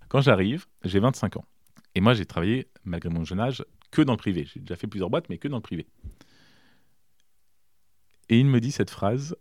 Quand 0.10 0.22
j'arrive, 0.22 0.66
j'ai 0.84 1.00
25 1.00 1.38
ans. 1.38 1.46
Et 1.96 2.02
moi, 2.02 2.14
j'ai 2.14 2.26
travaillé, 2.26 2.68
malgré 2.84 3.10
mon 3.10 3.24
jeune 3.24 3.40
âge, 3.40 3.64
que 3.92 4.02
dans 4.02 4.14
le 4.14 4.18
privé. 4.18 4.46
J'ai 4.52 4.60
déjà 4.60 4.76
fait 4.76 4.88
plusieurs 4.88 5.10
boîtes, 5.10 5.30
mais 5.30 5.38
que 5.38 5.48
dans 5.48 5.58
le 5.58 5.62
privé. 5.62 5.88
Et 8.30 8.40
il 8.40 8.46
me 8.46 8.60
dit 8.60 8.72
cette 8.72 8.90
phrase 8.90 9.36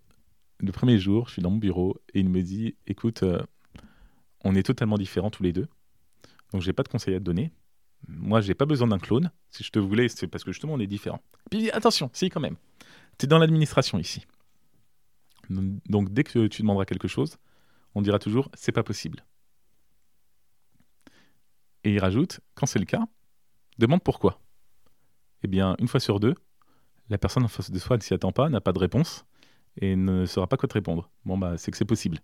le 0.60 0.72
premier 0.72 0.98
jour, 0.98 1.28
je 1.28 1.34
suis 1.34 1.42
dans 1.42 1.50
mon 1.50 1.58
bureau 1.58 2.00
et 2.14 2.20
il 2.20 2.28
me 2.28 2.42
dit 2.42 2.76
écoute, 2.86 3.22
euh, 3.22 3.40
on 4.44 4.54
est 4.54 4.62
totalement 4.62 4.98
différents 4.98 5.30
tous 5.30 5.42
les 5.42 5.52
deux, 5.52 5.68
donc 6.52 6.62
j'ai 6.62 6.72
pas 6.72 6.82
de 6.82 6.88
conseils 6.88 7.14
à 7.14 7.18
te 7.18 7.24
donner. 7.24 7.52
Moi, 8.06 8.40
j'ai 8.40 8.54
pas 8.54 8.64
besoin 8.64 8.88
d'un 8.88 8.98
clone. 8.98 9.32
Si 9.50 9.64
je 9.64 9.70
te 9.70 9.78
voulais, 9.78 10.08
c'est 10.08 10.28
parce 10.28 10.44
que 10.44 10.52
justement, 10.52 10.74
on 10.74 10.80
est 10.80 10.86
différents. 10.86 11.20
Puis 11.50 11.70
attention, 11.70 12.10
si 12.12 12.30
quand 12.30 12.40
même, 12.40 12.56
tu 13.18 13.26
es 13.26 13.28
dans 13.28 13.38
l'administration 13.38 13.98
ici. 13.98 14.24
Donc 15.50 16.12
dès 16.12 16.24
que 16.24 16.46
tu 16.46 16.62
demanderas 16.62 16.84
quelque 16.84 17.08
chose, 17.08 17.36
on 17.94 18.02
dira 18.02 18.18
toujours 18.18 18.50
c'est 18.54 18.72
pas 18.72 18.82
possible. 18.82 19.24
Et 21.84 21.94
il 21.94 21.98
rajoute 22.00 22.40
quand 22.54 22.66
c'est 22.66 22.78
le 22.78 22.84
cas, 22.84 23.06
demande 23.78 24.02
pourquoi. 24.02 24.40
Eh 25.42 25.48
bien, 25.48 25.76
une 25.78 25.88
fois 25.88 26.00
sur 26.00 26.20
deux, 26.20 26.34
la 27.10 27.18
personne 27.18 27.44
en 27.44 27.48
face 27.48 27.70
de 27.70 27.78
soi 27.78 27.96
ne 27.96 28.02
s'y 28.02 28.14
attend 28.14 28.32
pas, 28.32 28.48
n'a 28.48 28.60
pas 28.60 28.72
de 28.72 28.78
réponse 28.78 29.24
et 29.80 29.96
ne 29.96 30.26
saura 30.26 30.46
pas 30.46 30.56
quoi 30.56 30.68
te 30.68 30.74
répondre. 30.74 31.10
Bon, 31.24 31.38
bah, 31.38 31.54
c'est 31.56 31.70
que 31.70 31.76
c'est 31.76 31.84
possible. 31.84 32.18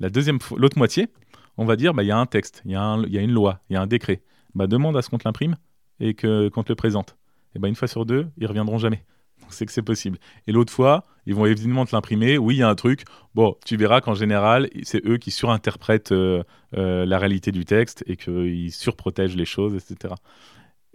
La 0.00 0.10
deuxième, 0.10 0.38
l'autre 0.56 0.78
moitié, 0.78 1.08
on 1.56 1.64
va 1.64 1.76
dire, 1.76 1.94
bah, 1.94 2.02
il 2.02 2.06
y 2.06 2.12
a 2.12 2.18
un 2.18 2.26
texte, 2.26 2.62
il 2.64 2.72
y, 2.72 2.76
a 2.76 3.20
une 3.20 3.32
loi, 3.32 3.60
il 3.68 3.74
y 3.74 3.76
a 3.76 3.82
un 3.82 3.86
décret. 3.86 4.22
Bah, 4.54 4.66
demande 4.66 4.96
à 4.96 5.02
ce 5.02 5.10
qu'on 5.10 5.18
te 5.18 5.24
l'imprime 5.26 5.56
et 6.00 6.14
que, 6.14 6.48
qu'on 6.48 6.62
te 6.62 6.70
le 6.70 6.76
présente. 6.76 7.16
Et 7.54 7.58
bah, 7.58 7.68
une 7.68 7.74
fois 7.74 7.88
sur 7.88 8.06
deux, 8.06 8.28
ils 8.36 8.46
reviendront 8.46 8.78
jamais. 8.78 9.04
C'est 9.50 9.66
que 9.66 9.72
c'est 9.72 9.82
possible. 9.82 10.18
Et 10.46 10.52
l'autre 10.52 10.72
fois, 10.72 11.04
ils 11.24 11.34
vont 11.34 11.46
évidemment 11.46 11.86
te 11.86 11.94
l'imprimer. 11.94 12.38
Oui, 12.38 12.56
il 12.56 12.58
y 12.58 12.62
a 12.62 12.68
un 12.68 12.74
truc. 12.74 13.04
Bon, 13.34 13.56
tu 13.64 13.76
verras 13.76 14.00
qu'en 14.00 14.14
général, 14.14 14.68
c'est 14.82 15.04
eux 15.06 15.16
qui 15.16 15.30
surinterprètent 15.30 16.12
euh, 16.12 16.42
euh, 16.76 17.06
la 17.06 17.18
réalité 17.18 17.50
du 17.50 17.64
texte 17.64 18.04
et 18.06 18.16
qu'ils 18.16 18.72
surprotègent 18.72 19.36
les 19.36 19.46
choses, 19.46 19.74
etc. 19.74 20.14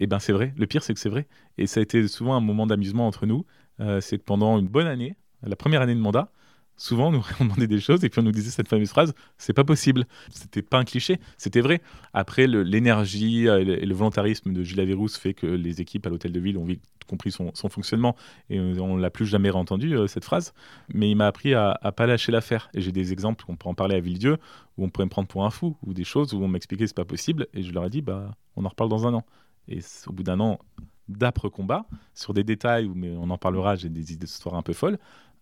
Et 0.03 0.05
ben 0.05 0.19
c'est 0.19 0.33
vrai. 0.33 0.53
Le 0.57 0.67
pire, 0.67 0.83
c'est 0.83 0.93
que 0.93 0.99
c'est 0.99 1.07
vrai. 1.07 1.27
Et 1.57 1.65
ça 1.65 1.79
a 1.79 1.83
été 1.83 2.09
souvent 2.09 2.35
un 2.35 2.41
moment 2.41 2.67
d'amusement 2.67 3.07
entre 3.07 3.25
nous. 3.25 3.45
Euh, 3.79 4.01
c'est 4.01 4.17
que 4.17 4.23
pendant 4.23 4.59
une 4.59 4.67
bonne 4.67 4.85
année, 4.85 5.15
la 5.43 5.55
première 5.55 5.81
année 5.81 5.95
de 5.95 5.99
mandat, 6.01 6.29
souvent, 6.75 7.09
nous, 7.09 7.25
on 7.39 7.45
demandait 7.45 7.67
des 7.67 7.79
choses 7.79 8.03
et 8.03 8.09
puis 8.09 8.19
on 8.19 8.23
nous 8.23 8.33
disait 8.33 8.51
cette 8.51 8.67
fameuse 8.67 8.89
phrase 8.89 9.13
c'est 9.37 9.53
pas 9.53 9.63
possible. 9.63 10.05
C'était 10.29 10.61
pas 10.61 10.77
un 10.77 10.83
cliché, 10.83 11.21
c'était 11.37 11.61
vrai. 11.61 11.81
Après, 12.11 12.47
l'énergie 12.47 13.47
euh, 13.47 13.59
et 13.59 13.85
le 13.85 13.95
volontarisme 13.95 14.51
de 14.51 14.61
Gilles 14.61 14.81
Averrousse 14.81 15.15
fait 15.15 15.33
que 15.33 15.47
les 15.47 15.79
équipes 15.79 16.05
à 16.05 16.09
l'hôtel 16.09 16.33
de 16.33 16.39
ville 16.41 16.57
ont 16.57 16.65
vite 16.65 16.83
compris 17.07 17.31
son, 17.31 17.53
fonctionnement 17.53 18.17
et 18.49 18.59
on 18.59 18.97
l'a 18.97 19.09
plus 19.09 19.25
jamais 19.25 19.51
entendu 19.51 19.95
euh, 19.95 20.07
cette 20.07 20.25
phrase. 20.25 20.53
Mais 20.93 21.09
il 21.09 21.15
m'a 21.15 21.27
appris 21.27 21.53
à, 21.53 21.79
à 21.81 21.93
pas 21.93 22.07
lâcher 22.07 22.33
l'affaire. 22.33 22.69
Et 22.73 22.81
j'ai 22.81 22.91
des 22.91 23.13
exemples, 23.13 23.45
on 23.47 23.55
peut 23.55 23.69
en 23.69 23.73
parler 23.73 23.95
à 23.95 24.01
Villedieu, 24.01 24.35
où 24.77 24.83
on 24.83 24.89
pourrait 24.89 25.05
me 25.05 25.09
prendre 25.09 25.29
pour 25.29 25.45
un 25.45 25.49
fou, 25.49 25.77
ou 25.81 25.93
des 25.93 26.03
choses 26.03 26.33
où 26.33 26.43
on 26.43 26.49
m'expliquait 26.49 26.87
c'est 26.87 26.93
pas 26.93 27.05
possible 27.05 27.47
et 27.53 27.63
je 27.63 27.71
leur 27.71 27.85
ai 27.85 27.89
dit 27.89 28.01
bah 28.01 28.35
on 28.57 28.65
en 28.65 28.67
reparle 28.67 28.89
dans 28.89 29.07
un 29.07 29.13
an. 29.13 29.25
Et 29.67 29.79
au 30.07 30.13
bout 30.13 30.23
d'un 30.23 30.39
an, 30.39 30.59
d'âpres 31.09 31.49
combats 31.49 31.85
sur 32.13 32.33
des 32.33 32.43
détails, 32.43 32.89
mais 32.93 33.11
on 33.11 33.29
en 33.29 33.37
parlera, 33.37 33.75
j'ai 33.75 33.89
des 33.89 34.13
histoires 34.13 34.55
un 34.55 34.61
peu 34.61 34.73
folles. 34.73 34.97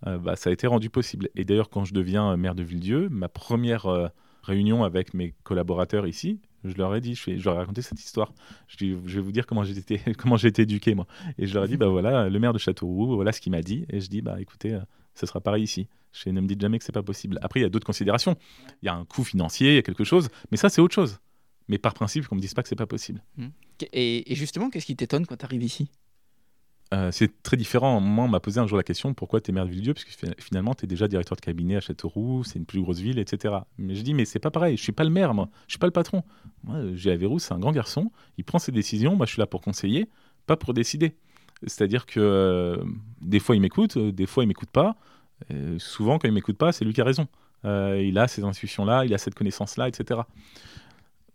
Euh, 0.08 0.18
bah, 0.18 0.36
ça 0.36 0.50
a 0.50 0.54
été 0.54 0.68
rendu 0.68 0.90
possible. 0.90 1.30
Et 1.36 1.46
d'ailleurs, 1.46 1.70
quand 1.70 1.86
je 1.86 1.94
deviens 1.94 2.36
maire 2.38 2.56
de 2.56 2.64
Villedieu, 2.64 3.10
ma 3.10 3.30
première 3.30 3.86
euh, 3.86 4.08
réunion 4.42 4.84
avec 4.84 5.14
mes 5.14 5.36
collaborateurs 5.44 6.08
ici, 6.08 6.40
je 6.64 6.74
leur 6.76 6.96
ai 6.96 7.02
dit, 7.02 7.16
je, 7.16 7.38
je 7.38 7.46
leur 7.46 7.56
ai 7.56 7.58
raconté 7.60 7.82
cette 7.82 8.00
histoire. 8.00 8.34
Je, 8.68 8.96
vais 8.96 9.22
vous 9.22 9.32
dire 9.32 9.46
comment 9.46 9.64
j'ai 9.64 9.78
été, 9.78 10.02
comment 10.18 10.38
j'ai 10.38 10.48
été 10.48 10.64
éduqué 10.64 10.96
moi. 10.96 11.08
Et 11.38 11.48
je 11.48 11.54
leur 11.54 11.66
ai 11.66 11.68
dit, 11.68 11.78
bah 11.78 11.88
voilà, 11.90 12.30
le 12.30 12.40
maire 12.40 12.54
de 12.54 12.60
Châteauroux, 12.60 13.16
voilà 13.16 13.32
ce 13.32 13.42
qu'il 13.42 13.52
m'a 13.52 13.62
dit. 13.62 13.86
Et 13.90 14.02
je 14.02 14.10
dis, 14.10 14.22
bah 14.22 14.40
écoutez, 14.40 14.74
euh, 14.74 14.82
ce 15.14 15.26
sera 15.26 15.40
pareil 15.40 15.64
ici. 15.64 15.88
Je 16.14 16.30
ne 16.30 16.42
me 16.42 16.48
dites 16.48 16.60
jamais 16.60 16.78
que 16.78 16.84
c'est 16.84 16.92
pas 16.92 17.04
possible. 17.04 17.40
Après, 17.42 17.60
il 17.60 17.64
y 17.64 17.66
a 17.66 17.70
d'autres 17.70 17.86
considérations. 17.86 18.36
Il 18.82 18.88
y 18.88 18.90
a 18.90 18.96
un 18.96 19.06
coût 19.06 19.24
financier, 19.24 19.70
il 19.70 19.76
y 19.76 19.80
a 19.80 19.82
quelque 19.82 20.04
chose, 20.04 20.30
mais 20.52 20.58
ça 20.58 20.70
c'est 20.70 20.82
autre 20.82 20.96
chose. 20.96 21.20
Mais 21.72 21.78
par 21.78 21.96
principe, 21.96 22.28
qu'on 22.28 22.36
me 22.36 22.42
dise 22.42 22.54
pas 22.54 22.62
que 22.62 22.70
c'est 22.70 22.76
pas 22.76 22.86
possible. 22.86 23.24
Mmh. 23.38 23.48
Et, 23.94 24.32
et 24.32 24.36
justement, 24.36 24.70
qu'est-ce 24.70 24.86
qui 24.86 24.96
t'étonne 24.96 25.26
quand 25.26 25.38
tu 25.38 25.46
arrives 25.46 25.64
ici? 25.64 25.90
Euh, 26.94 27.10
c'est 27.12 27.42
très 27.42 27.56
différent. 27.56 28.02
Moi, 28.02 28.26
on 28.26 28.28
m'a 28.28 28.42
posé 28.42 28.60
un 28.60 28.68
jour 28.68 28.78
la 28.78 28.84
question 28.84 29.14
pourquoi 29.14 29.40
tu 29.40 29.52
es 29.52 29.54
maire 29.54 29.66
de 29.66 29.72
Villedieu? 29.72 29.94
Parce 29.94 30.04
que 30.04 30.12
finalement, 30.40 30.74
tu 30.74 30.84
es 30.84 30.88
déjà 30.88 31.08
directeur 31.08 31.38
de 31.38 31.42
cabinet 31.42 31.78
à 31.78 31.80
Châteauroux, 31.80 32.44
c'est 32.44 32.60
une 32.60 32.66
plus 32.66 32.82
grosse 32.82 33.00
ville, 33.00 33.18
etc. 33.18 33.56
Mais 33.78 33.96
je 33.96 34.02
dis 34.02 34.14
mais 34.14 34.26
c'est 34.26 34.40
pas 34.40 34.52
pareil, 34.52 34.76
je 34.76 34.84
suis 34.84 34.92
pas 34.92 35.06
le 35.06 35.10
maire, 35.10 35.34
moi, 35.34 35.50
je 35.68 35.74
suis 35.74 35.80
pas 35.80 35.88
le 35.88 35.94
patron. 35.94 36.24
Moi, 36.64 36.94
j'ai 36.94 37.16
Verrou, 37.16 37.40
c'est 37.40 37.54
un 37.54 37.60
grand 37.60 37.72
garçon, 37.72 38.12
il 38.38 38.44
prend 38.44 38.60
ses 38.60 38.74
décisions, 38.74 39.16
moi 39.16 39.26
je 39.26 39.32
suis 39.32 39.40
là 39.40 39.48
pour 39.48 39.62
conseiller, 39.62 40.10
pas 40.48 40.58
pour 40.58 40.74
décider. 40.74 41.16
C'est-à-dire 41.66 42.06
que 42.06 42.20
euh, 42.20 42.84
des 43.22 43.40
fois 43.40 43.56
il 43.56 43.62
m'écoute, 43.62 43.96
euh, 43.96 44.12
des 44.12 44.26
fois 44.26 44.44
il 44.44 44.48
m'écoute 44.48 44.72
pas. 44.72 44.98
souvent, 45.78 46.20
quand 46.20 46.28
il 46.28 46.34
m'écoute 46.34 46.58
pas, 46.58 46.74
c'est 46.74 46.84
lui 46.84 46.94
qui 46.94 47.02
a 47.02 47.06
raison. 47.06 47.28
il 47.64 48.18
a 48.18 48.28
ces 48.28 48.44
intuitions-là, 48.44 49.06
il 49.06 49.14
a 49.14 49.18
cette 49.18 49.36
connaissance-là, 49.36 49.88
etc. 49.88 50.22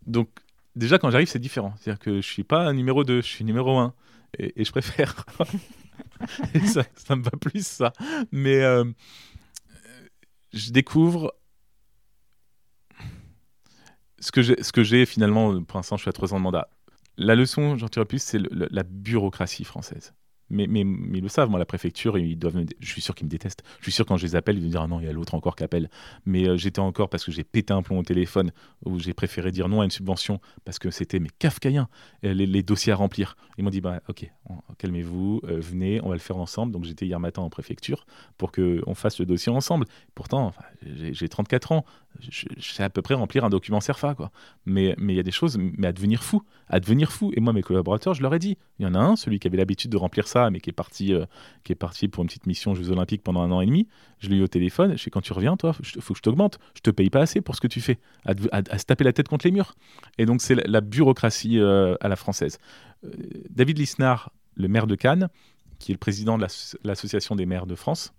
Donc, 0.07 0.29
déjà, 0.75 0.97
quand 0.97 1.11
j'arrive, 1.11 1.27
c'est 1.27 1.39
différent. 1.39 1.73
C'est-à-dire 1.77 1.99
que 1.99 2.21
je 2.21 2.27
suis 2.27 2.43
pas 2.43 2.71
numéro 2.73 3.03
2, 3.03 3.21
je 3.21 3.27
suis 3.27 3.45
numéro 3.45 3.77
1 3.77 3.93
et, 4.39 4.63
je 4.63 4.71
préfère. 4.71 5.25
ça, 6.65 7.15
me 7.15 7.23
va 7.23 7.31
plus, 7.31 7.65
ça. 7.65 7.93
Mais 8.31 8.63
euh, 8.63 8.85
je 10.53 10.71
découvre 10.71 11.33
ce 14.19 14.31
que 14.71 14.83
j'ai 14.83 15.05
finalement, 15.05 15.61
pour 15.63 15.77
l'instant, 15.77 15.97
je 15.97 16.01
suis 16.01 16.09
à 16.09 16.13
trois 16.13 16.33
ans 16.33 16.37
de 16.37 16.43
mandat. 16.43 16.69
La 17.17 17.35
leçon, 17.35 17.77
j'en 17.77 17.87
tire 17.87 18.05
plus, 18.05 18.21
c'est 18.21 18.39
la 18.51 18.83
bureaucratie 18.83 19.63
française. 19.63 20.13
Mais, 20.49 20.67
mais, 20.67 20.81
ils 20.81 21.21
le 21.21 21.29
savent, 21.29 21.49
moi, 21.49 21.59
la 21.59 21.65
préfecture, 21.65 22.17
ils 22.17 22.37
doivent 22.37 22.63
je 22.79 22.87
suis 22.89 23.01
sûr 23.01 23.15
qu'ils 23.15 23.25
me 23.25 23.29
détestent. 23.29 23.63
Je 23.79 23.83
suis 23.83 23.91
sûr 23.91 24.05
quand 24.05 24.17
je 24.17 24.25
les 24.25 24.35
appelle, 24.35 24.57
ils 24.57 24.63
vont 24.63 24.69
dire 24.69 24.81
ah 24.81 24.87
non, 24.87 24.99
il 24.99 25.05
y 25.05 25.09
a 25.09 25.11
l'autre 25.11 25.35
encore 25.35 25.55
qui 25.55 25.63
appelle. 25.63 25.89
Mais 26.25 26.47
euh, 26.47 26.57
j'étais 26.57 26.79
encore 26.79 27.09
parce 27.09 27.23
que 27.23 27.31
j'ai 27.31 27.43
pété 27.43 27.73
un 27.73 27.81
plomb 27.81 27.99
au 27.99 28.03
téléphone, 28.03 28.51
où 28.85 28.99
j'ai 28.99 29.13
préféré 29.13 29.51
dire 29.51 29.67
non 29.67 29.81
à 29.81 29.85
une 29.85 29.91
subvention 29.91 30.39
parce 30.65 30.79
que 30.79 30.89
c'était 30.89 31.19
mes 31.19 31.29
kafkaïens, 31.39 31.89
les, 32.23 32.33
les, 32.33 32.63
dossiers 32.63 32.93
à 32.93 32.95
remplir. 32.95 33.35
Ils 33.57 33.63
m'ont 33.63 33.69
dit 33.69 33.81
bah, 33.81 34.01
ok, 34.07 34.29
calmez-vous, 34.77 35.41
euh, 35.45 35.59
venez, 35.59 35.99
on 36.03 36.09
va 36.09 36.15
le 36.15 36.21
faire 36.21 36.37
ensemble. 36.37 36.71
Donc 36.71 36.85
j'étais 36.85 37.05
hier 37.05 37.19
matin 37.19 37.41
en 37.41 37.49
préfecture 37.49 38.05
pour 38.37 38.51
qu'on 38.51 38.95
fasse 38.95 39.19
le 39.19 39.25
dossier 39.25 39.51
ensemble. 39.51 39.85
Pourtant, 40.15 40.53
j'ai 40.83 41.29
34 41.29 41.71
ans, 41.71 41.85
je, 42.19 42.45
sais 42.59 42.83
à 42.83 42.89
peu 42.89 43.01
près 43.01 43.13
remplir 43.13 43.43
un 43.43 43.49
document 43.49 43.81
CERFA. 43.81 44.15
Quoi. 44.15 44.31
Mais 44.65 44.95
il 44.97 45.15
y 45.15 45.19
a 45.19 45.23
des 45.23 45.31
choses, 45.31 45.57
mais 45.57 45.87
à 45.87 45.93
devenir 45.93 46.23
fou, 46.23 46.43
à 46.67 46.79
devenir 46.79 47.11
fou. 47.11 47.31
Et 47.35 47.39
moi, 47.39 47.53
mes 47.53 47.61
collaborateurs, 47.63 48.13
je 48.13 48.21
leur 48.21 48.33
ai 48.33 48.39
dit 48.39 48.57
il 48.79 48.83
y 48.83 48.85
en 48.85 48.95
a 48.95 48.99
un, 48.99 49.15
celui 49.15 49.39
qui 49.39 49.47
avait 49.47 49.57
l'habitude 49.57 49.91
de 49.91 49.97
remplir 49.97 50.27
ça 50.27 50.36
mais 50.51 50.59
qui 50.59 50.69
est 50.69 50.73
parti, 50.73 51.13
euh, 51.13 51.25
qui 51.63 51.71
est 51.71 51.75
parti 51.75 52.07
pour 52.07 52.23
une 52.23 52.27
petite 52.27 52.47
mission 52.47 52.75
Jeux 52.75 52.91
Olympiques 52.91 53.23
pendant 53.23 53.41
un 53.41 53.51
an 53.51 53.61
et 53.61 53.65
demi. 53.65 53.87
Je 54.19 54.29
l'ai 54.29 54.37
eu 54.37 54.43
au 54.43 54.47
téléphone. 54.47 54.97
Je 54.97 55.03
sais 55.03 55.09
quand 55.09 55.21
tu 55.21 55.33
reviens, 55.33 55.57
toi, 55.57 55.75
il 55.95 56.01
faut 56.01 56.13
que 56.13 56.17
je 56.17 56.23
t'augmente. 56.23 56.59
Je 56.75 56.81
te 56.81 56.89
paye 56.89 57.09
pas 57.09 57.21
assez 57.21 57.41
pour 57.41 57.55
ce 57.55 57.61
que 57.61 57.67
tu 57.67 57.81
fais, 57.81 57.99
à, 58.25 58.33
se 58.77 58.85
taper 58.85 59.03
la 59.03 59.13
tête 59.13 59.27
contre 59.27 59.45
les 59.45 59.51
murs. 59.51 59.75
Et 60.17 60.25
donc 60.25 60.41
c'est 60.41 60.55
la, 60.55 60.81
bureaucratie 60.81 61.59
euh, 61.59 61.95
à 62.01 62.07
la 62.07 62.15
française. 62.15 62.57
Euh, 63.03 63.09
David 63.49 63.77
Lisnard, 63.77 64.31
le 64.55 64.67
maire 64.67 64.87
de 64.87 64.95
Cannes, 64.95 65.29
qui 65.79 65.91
est 65.91 65.95
le 65.95 65.99
président 65.99 66.37
de 66.37 66.45
l'association 66.83 67.35
des 67.35 67.45
maires 67.45 67.67
de 67.67 67.75
France, 67.75 68.13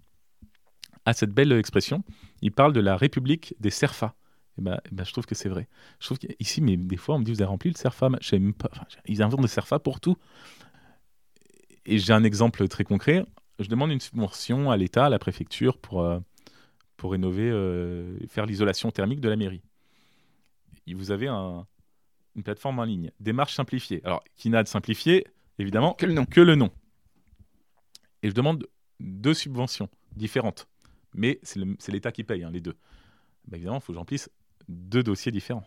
a 1.04 1.12
cette 1.12 1.30
belle 1.30 1.52
expression. 1.52 2.04
Il 2.42 2.52
parle 2.52 2.72
de 2.72 2.80
la 2.80 2.96
République 2.96 3.54
des 3.60 3.70
Serfas. 3.70 4.14
Et 4.58 4.62
ben, 4.62 4.80
ben, 4.90 5.04
je 5.04 5.12
trouve 5.12 5.26
que 5.26 5.34
c'est 5.34 5.48
vrai. 5.48 5.68
Je 6.00 6.06
trouve 6.06 6.18
qu'ici, 6.18 6.60
mais 6.60 6.76
des 6.76 6.96
fois, 6.96 7.14
on 7.14 7.20
me 7.20 7.24
dit, 7.24 7.32
vous 7.32 7.40
avez 7.40 7.48
rempli 7.48 7.70
le 7.70 7.76
CERFA. 7.76 8.08
Je 8.20 8.28
sais 8.28 8.38
même 8.38 8.54
pas. 8.54 8.70
ils 9.06 9.22
inventent 9.22 9.42
le 9.42 9.48
CERFA 9.48 9.78
pour 9.78 10.00
tout. 10.00 10.16
Et 11.88 11.98
j'ai 11.98 12.12
un 12.12 12.22
exemple 12.22 12.68
très 12.68 12.84
concret. 12.84 13.24
Je 13.58 13.68
demande 13.68 13.90
une 13.90 14.00
subvention 14.00 14.70
à 14.70 14.76
l'État, 14.76 15.06
à 15.06 15.08
la 15.08 15.18
préfecture, 15.18 15.78
pour, 15.78 16.02
euh, 16.02 16.20
pour 16.98 17.12
rénover, 17.12 17.48
euh, 17.50 18.18
faire 18.28 18.44
l'isolation 18.44 18.90
thermique 18.90 19.20
de 19.20 19.28
la 19.28 19.36
mairie. 19.36 19.62
Et 20.86 20.92
vous 20.92 21.10
avez 21.10 21.28
un, 21.28 21.66
une 22.36 22.42
plateforme 22.42 22.78
en 22.78 22.84
ligne, 22.84 23.10
démarche 23.20 23.54
simplifiée. 23.54 24.02
Alors, 24.04 24.22
qui 24.36 24.50
n'a 24.50 24.62
de 24.62 24.68
simplifié, 24.68 25.26
évidemment, 25.58 25.94
Que 25.94 26.04
le 26.04 26.12
nom. 26.12 26.26
que 26.26 26.42
le 26.42 26.56
nom. 26.56 26.70
Et 28.22 28.28
je 28.28 28.34
demande 28.34 28.66
deux 29.00 29.34
subventions 29.34 29.88
différentes. 30.14 30.68
Mais 31.14 31.40
c'est 31.42 31.90
l'État 31.90 32.12
qui 32.12 32.22
paye, 32.22 32.44
hein, 32.44 32.50
les 32.50 32.60
deux. 32.60 32.76
Bah, 33.46 33.56
évidemment, 33.56 33.78
il 33.78 33.82
faut 33.82 33.94
que 33.94 33.98
j'emplisse 33.98 34.30
deux 34.68 35.02
dossiers 35.02 35.32
différents. 35.32 35.64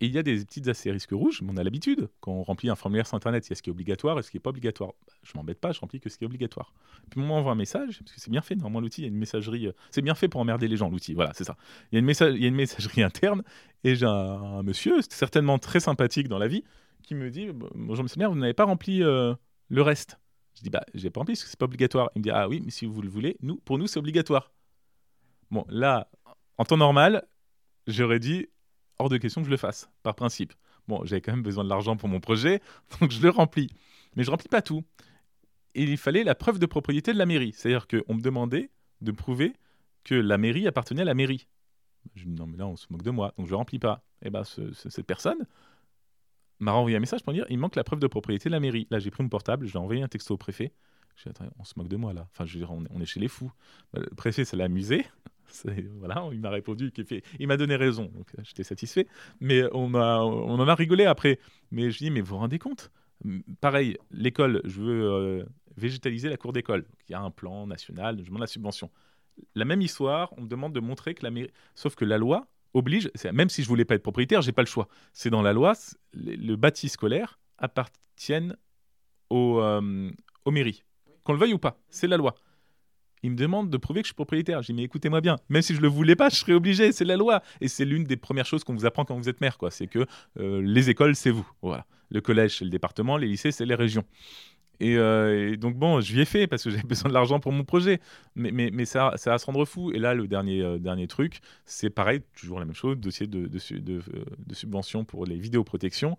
Et 0.00 0.06
il 0.06 0.12
y 0.12 0.18
a 0.18 0.22
des 0.22 0.44
petites 0.44 0.68
astérisques 0.68 1.12
rouges, 1.12 1.40
mais 1.40 1.52
on 1.52 1.56
a 1.56 1.64
l'habitude. 1.64 2.10
Quand 2.20 2.32
on 2.32 2.42
remplit 2.42 2.68
un 2.68 2.74
formulaire 2.76 3.06
sur 3.06 3.16
Internet, 3.16 3.46
il 3.46 3.50
y 3.50 3.52
a 3.52 3.56
ce 3.56 3.62
qui 3.62 3.70
est 3.70 3.72
obligatoire 3.72 4.18
et 4.18 4.22
ce 4.22 4.30
qui 4.30 4.36
n'est 4.36 4.42
pas 4.42 4.50
obligatoire. 4.50 4.92
Bah, 5.06 5.14
je 5.22 5.32
m'embête 5.34 5.58
pas, 5.58 5.72
je 5.72 5.80
remplis 5.80 6.00
que 6.00 6.10
ce 6.10 6.18
qui 6.18 6.24
est 6.24 6.26
obligatoire. 6.26 6.74
Puis 7.10 7.18
on 7.20 7.24
m'envoie 7.24 7.52
un 7.52 7.56
message, 7.56 8.00
parce 8.00 8.12
que 8.12 8.20
c'est 8.20 8.30
bien 8.30 8.42
fait, 8.42 8.56
normalement 8.56 8.80
l'outil, 8.80 9.02
il 9.02 9.04
y 9.04 9.06
a 9.06 9.08
une 9.08 9.16
messagerie. 9.16 9.68
euh, 9.68 9.72
C'est 9.90 10.02
bien 10.02 10.14
fait 10.14 10.28
pour 10.28 10.40
emmerder 10.42 10.68
les 10.68 10.76
gens, 10.76 10.90
l'outil, 10.90 11.14
voilà, 11.14 11.32
c'est 11.34 11.44
ça. 11.44 11.56
Il 11.92 11.94
y, 11.94 11.96
a 11.96 12.00
une 12.48 12.54
messagerie 12.54 13.02
interne, 13.02 13.42
et 13.84 13.94
j'ai 13.94 14.04
un, 14.06 14.62
monsieur, 14.62 15.00
certainement 15.08 15.58
très 15.58 15.80
sympathique 15.80 16.28
dans 16.28 16.38
la 16.38 16.48
vie, 16.48 16.62
qui 17.02 17.14
me 17.14 17.30
dit 17.30 17.48
Bonjour, 17.74 18.02
monsieur 18.02 18.16
le 18.16 18.20
maire, 18.20 18.30
vous 18.30 18.38
n'avez 18.38 18.54
pas 18.54 18.64
rempli 18.64 19.02
euh, 19.02 19.34
le 19.68 19.82
reste? 19.82 20.18
Je 20.56 20.62
dis 20.62 20.70
Bah, 20.70 20.84
j'ai 20.92 21.08
pas 21.08 21.20
rempli 21.20 21.34
parce 21.34 21.44
que 21.44 21.50
c'est 21.50 21.58
pas 21.58 21.66
obligatoire. 21.66 22.10
Il 22.14 22.18
me 22.18 22.24
dit 22.24 22.30
Ah 22.30 22.48
oui, 22.48 22.60
mais 22.62 22.70
si 22.70 22.84
vous 22.84 23.00
le 23.00 23.08
voulez, 23.08 23.36
nous, 23.40 23.56
pour 23.56 23.78
nous, 23.78 23.86
c'est 23.86 23.98
obligatoire. 23.98 24.52
Bon, 25.50 25.64
là, 25.68 26.10
en 26.58 26.64
temps 26.64 26.76
normal, 26.76 27.26
j'aurais 27.86 28.18
dit 28.18 28.48
hors 28.98 29.08
de 29.08 29.16
question 29.18 29.40
que 29.42 29.46
je 29.46 29.50
le 29.50 29.56
fasse, 29.56 29.90
par 30.02 30.14
principe. 30.14 30.52
Bon, 30.88 31.04
j'avais 31.04 31.20
quand 31.20 31.32
même 31.32 31.42
besoin 31.42 31.64
de 31.64 31.68
l'argent 31.68 31.96
pour 31.96 32.08
mon 32.08 32.20
projet, 32.20 32.60
donc 33.00 33.10
je 33.10 33.20
le 33.22 33.30
remplis. 33.30 33.68
Mais 34.14 34.24
je 34.24 34.30
remplis 34.30 34.48
pas 34.48 34.62
tout. 34.62 34.84
Et 35.74 35.82
il 35.84 35.98
fallait 35.98 36.24
la 36.24 36.34
preuve 36.34 36.58
de 36.58 36.66
propriété 36.66 37.12
de 37.12 37.18
la 37.18 37.26
mairie. 37.26 37.52
C'est-à-dire 37.54 37.86
qu'on 37.86 38.14
me 38.14 38.20
demandait 38.22 38.70
de 39.02 39.12
prouver 39.12 39.52
que 40.04 40.14
la 40.14 40.38
mairie 40.38 40.66
appartenait 40.66 41.02
à 41.02 41.04
la 41.04 41.14
mairie. 41.14 41.46
Je 42.14 42.24
dis 42.24 42.30
non, 42.30 42.46
mais 42.46 42.56
là, 42.56 42.66
on 42.66 42.76
se 42.76 42.86
moque 42.90 43.02
de 43.02 43.10
moi, 43.10 43.34
donc 43.36 43.46
je 43.46 43.52
ne 43.52 43.56
remplis 43.56 43.78
pas. 43.78 44.02
Et 44.22 44.30
ben, 44.30 44.44
ce- 44.44 44.72
ce- 44.72 44.88
cette 44.90 45.06
personne 45.06 45.46
m'a 46.60 46.72
renvoyé 46.72 46.96
un 46.96 47.00
message 47.00 47.22
pour 47.22 47.32
dire 47.32 47.44
il 47.50 47.58
manque 47.58 47.76
la 47.76 47.84
preuve 47.84 48.00
de 48.00 48.06
propriété 48.06 48.48
de 48.48 48.52
la 48.52 48.60
mairie. 48.60 48.86
Là, 48.90 48.98
j'ai 48.98 49.10
pris 49.10 49.22
mon 49.22 49.28
portable, 49.28 49.66
j'ai 49.66 49.78
envoyé 49.78 50.02
un 50.02 50.08
texto 50.08 50.34
au 50.34 50.38
préfet. 50.38 50.72
Je 51.16 51.24
dis 51.24 51.28
attends, 51.30 51.46
on 51.58 51.64
se 51.64 51.74
moque 51.76 51.88
de 51.88 51.96
moi 51.96 52.12
là. 52.12 52.28
Enfin, 52.32 52.46
je 52.46 52.54
veux 52.54 52.60
dire, 52.60 52.72
on 52.72 52.84
est, 52.84 52.88
on 52.90 53.00
est 53.00 53.06
chez 53.06 53.20
les 53.20 53.28
fous. 53.28 53.50
Bah, 53.92 54.00
Le 54.00 54.14
préfet, 54.14 54.44
ça 54.44 54.56
l'a 54.56 54.64
amusé. 54.64 55.04
Voilà, 55.98 56.28
il 56.32 56.40
m'a 56.40 56.50
répondu, 56.50 56.92
il 57.38 57.46
m'a 57.46 57.56
donné 57.56 57.76
raison, 57.76 58.10
donc 58.14 58.28
euh, 58.38 58.42
j'étais 58.44 58.64
satisfait. 58.64 59.06
Mais 59.40 59.62
on, 59.72 59.94
a, 59.94 60.18
on 60.20 60.58
en 60.58 60.68
a 60.68 60.74
rigolé 60.74 61.04
après. 61.04 61.38
Mais 61.70 61.90
je 61.90 61.98
dis, 61.98 62.10
mais 62.10 62.20
vous 62.20 62.28
vous 62.28 62.38
rendez 62.38 62.58
compte? 62.58 62.90
Pareil, 63.60 63.96
l'école, 64.10 64.60
je 64.64 64.80
veux 64.80 65.02
euh, 65.04 65.44
végétaliser 65.76 66.28
la 66.28 66.36
cour 66.36 66.52
d'école. 66.52 66.86
Il 67.08 67.12
y 67.12 67.14
a 67.14 67.20
un 67.20 67.30
plan 67.30 67.66
national, 67.66 68.18
je 68.20 68.26
demande 68.26 68.40
la 68.40 68.46
subvention. 68.46 68.90
La 69.54 69.64
même 69.64 69.82
histoire, 69.82 70.32
on 70.36 70.42
me 70.42 70.48
demande 70.48 70.72
de 70.72 70.80
montrer 70.80 71.14
que 71.14 71.22
la 71.22 71.30
mairie. 71.30 71.50
Sauf 71.74 71.94
que 71.94 72.04
la 72.04 72.18
loi 72.18 72.46
oblige, 72.74 73.10
même 73.32 73.48
si 73.48 73.62
je 73.62 73.68
voulais 73.68 73.84
pas 73.84 73.94
être 73.94 74.02
propriétaire, 74.02 74.42
j'ai 74.42 74.52
pas 74.52 74.62
le 74.62 74.66
choix. 74.66 74.88
C'est 75.12 75.30
dans 75.30 75.42
la 75.42 75.52
loi, 75.52 75.74
le, 76.14 76.56
bâti 76.56 76.88
scolaire 76.88 77.38
appartienne 77.58 78.56
aux, 79.30 79.60
euh, 79.60 80.10
aux 80.44 80.50
mairies. 80.50 80.84
Qu'on 81.24 81.32
le 81.32 81.38
veuille 81.38 81.54
ou 81.54 81.58
pas, 81.58 81.78
c'est 81.88 82.06
la 82.06 82.16
loi. 82.16 82.34
Il 83.26 83.32
me 83.32 83.36
demande 83.36 83.70
de 83.70 83.76
prouver 83.76 84.02
que 84.02 84.06
je 84.06 84.10
suis 84.10 84.14
propriétaire. 84.14 84.62
Je 84.62 84.68
dis, 84.68 84.72
mais 84.72 84.84
écoutez-moi 84.84 85.20
bien, 85.20 85.36
même 85.48 85.60
si 85.60 85.74
je 85.74 85.80
le 85.80 85.88
voulais 85.88 86.14
pas, 86.14 86.28
je 86.28 86.36
serais 86.36 86.52
obligé, 86.52 86.92
c'est 86.92 87.04
la 87.04 87.16
loi. 87.16 87.42
Et 87.60 87.66
c'est 87.66 87.84
l'une 87.84 88.04
des 88.04 88.16
premières 88.16 88.46
choses 88.46 88.62
qu'on 88.62 88.72
vous 88.72 88.86
apprend 88.86 89.04
quand 89.04 89.16
vous 89.16 89.28
êtes 89.28 89.40
maire, 89.40 89.58
quoi. 89.58 89.72
C'est 89.72 89.88
que 89.88 90.06
euh, 90.38 90.62
les 90.62 90.90
écoles, 90.90 91.16
c'est 91.16 91.32
vous. 91.32 91.44
Le 92.10 92.20
collège, 92.20 92.58
c'est 92.58 92.64
le 92.64 92.70
département, 92.70 93.16
les 93.16 93.26
lycées, 93.26 93.50
c'est 93.50 93.66
les 93.66 93.74
régions. 93.74 94.04
Et, 94.78 94.96
euh, 94.96 95.56
donc, 95.56 95.74
bon, 95.74 96.00
je 96.00 96.14
lui 96.14 96.20
ai 96.20 96.24
fait 96.24 96.46
parce 96.46 96.62
que 96.62 96.70
j'avais 96.70 96.82
besoin 96.86 97.08
de 97.08 97.14
l'argent 97.14 97.40
pour 97.40 97.50
mon 97.50 97.64
projet. 97.64 98.00
Mais, 98.36 98.52
mais, 98.52 98.84
ça, 98.84 99.12
ça 99.16 99.30
va 99.30 99.38
se 99.38 99.46
rendre 99.46 99.64
fou. 99.64 99.90
Et 99.90 99.98
là, 99.98 100.14
le 100.14 100.28
dernier, 100.28 100.62
euh, 100.62 100.78
dernier 100.78 101.08
truc, 101.08 101.40
c'est 101.64 101.90
pareil, 101.90 102.20
toujours 102.38 102.60
la 102.60 102.64
même 102.64 102.76
chose, 102.76 102.96
dossier 102.96 103.26
de, 103.26 103.48
de, 103.48 103.78
de, 103.80 104.02
de 104.38 104.54
subvention 104.54 105.04
pour 105.04 105.26
les 105.26 105.36
vidéoprotections. 105.36 106.16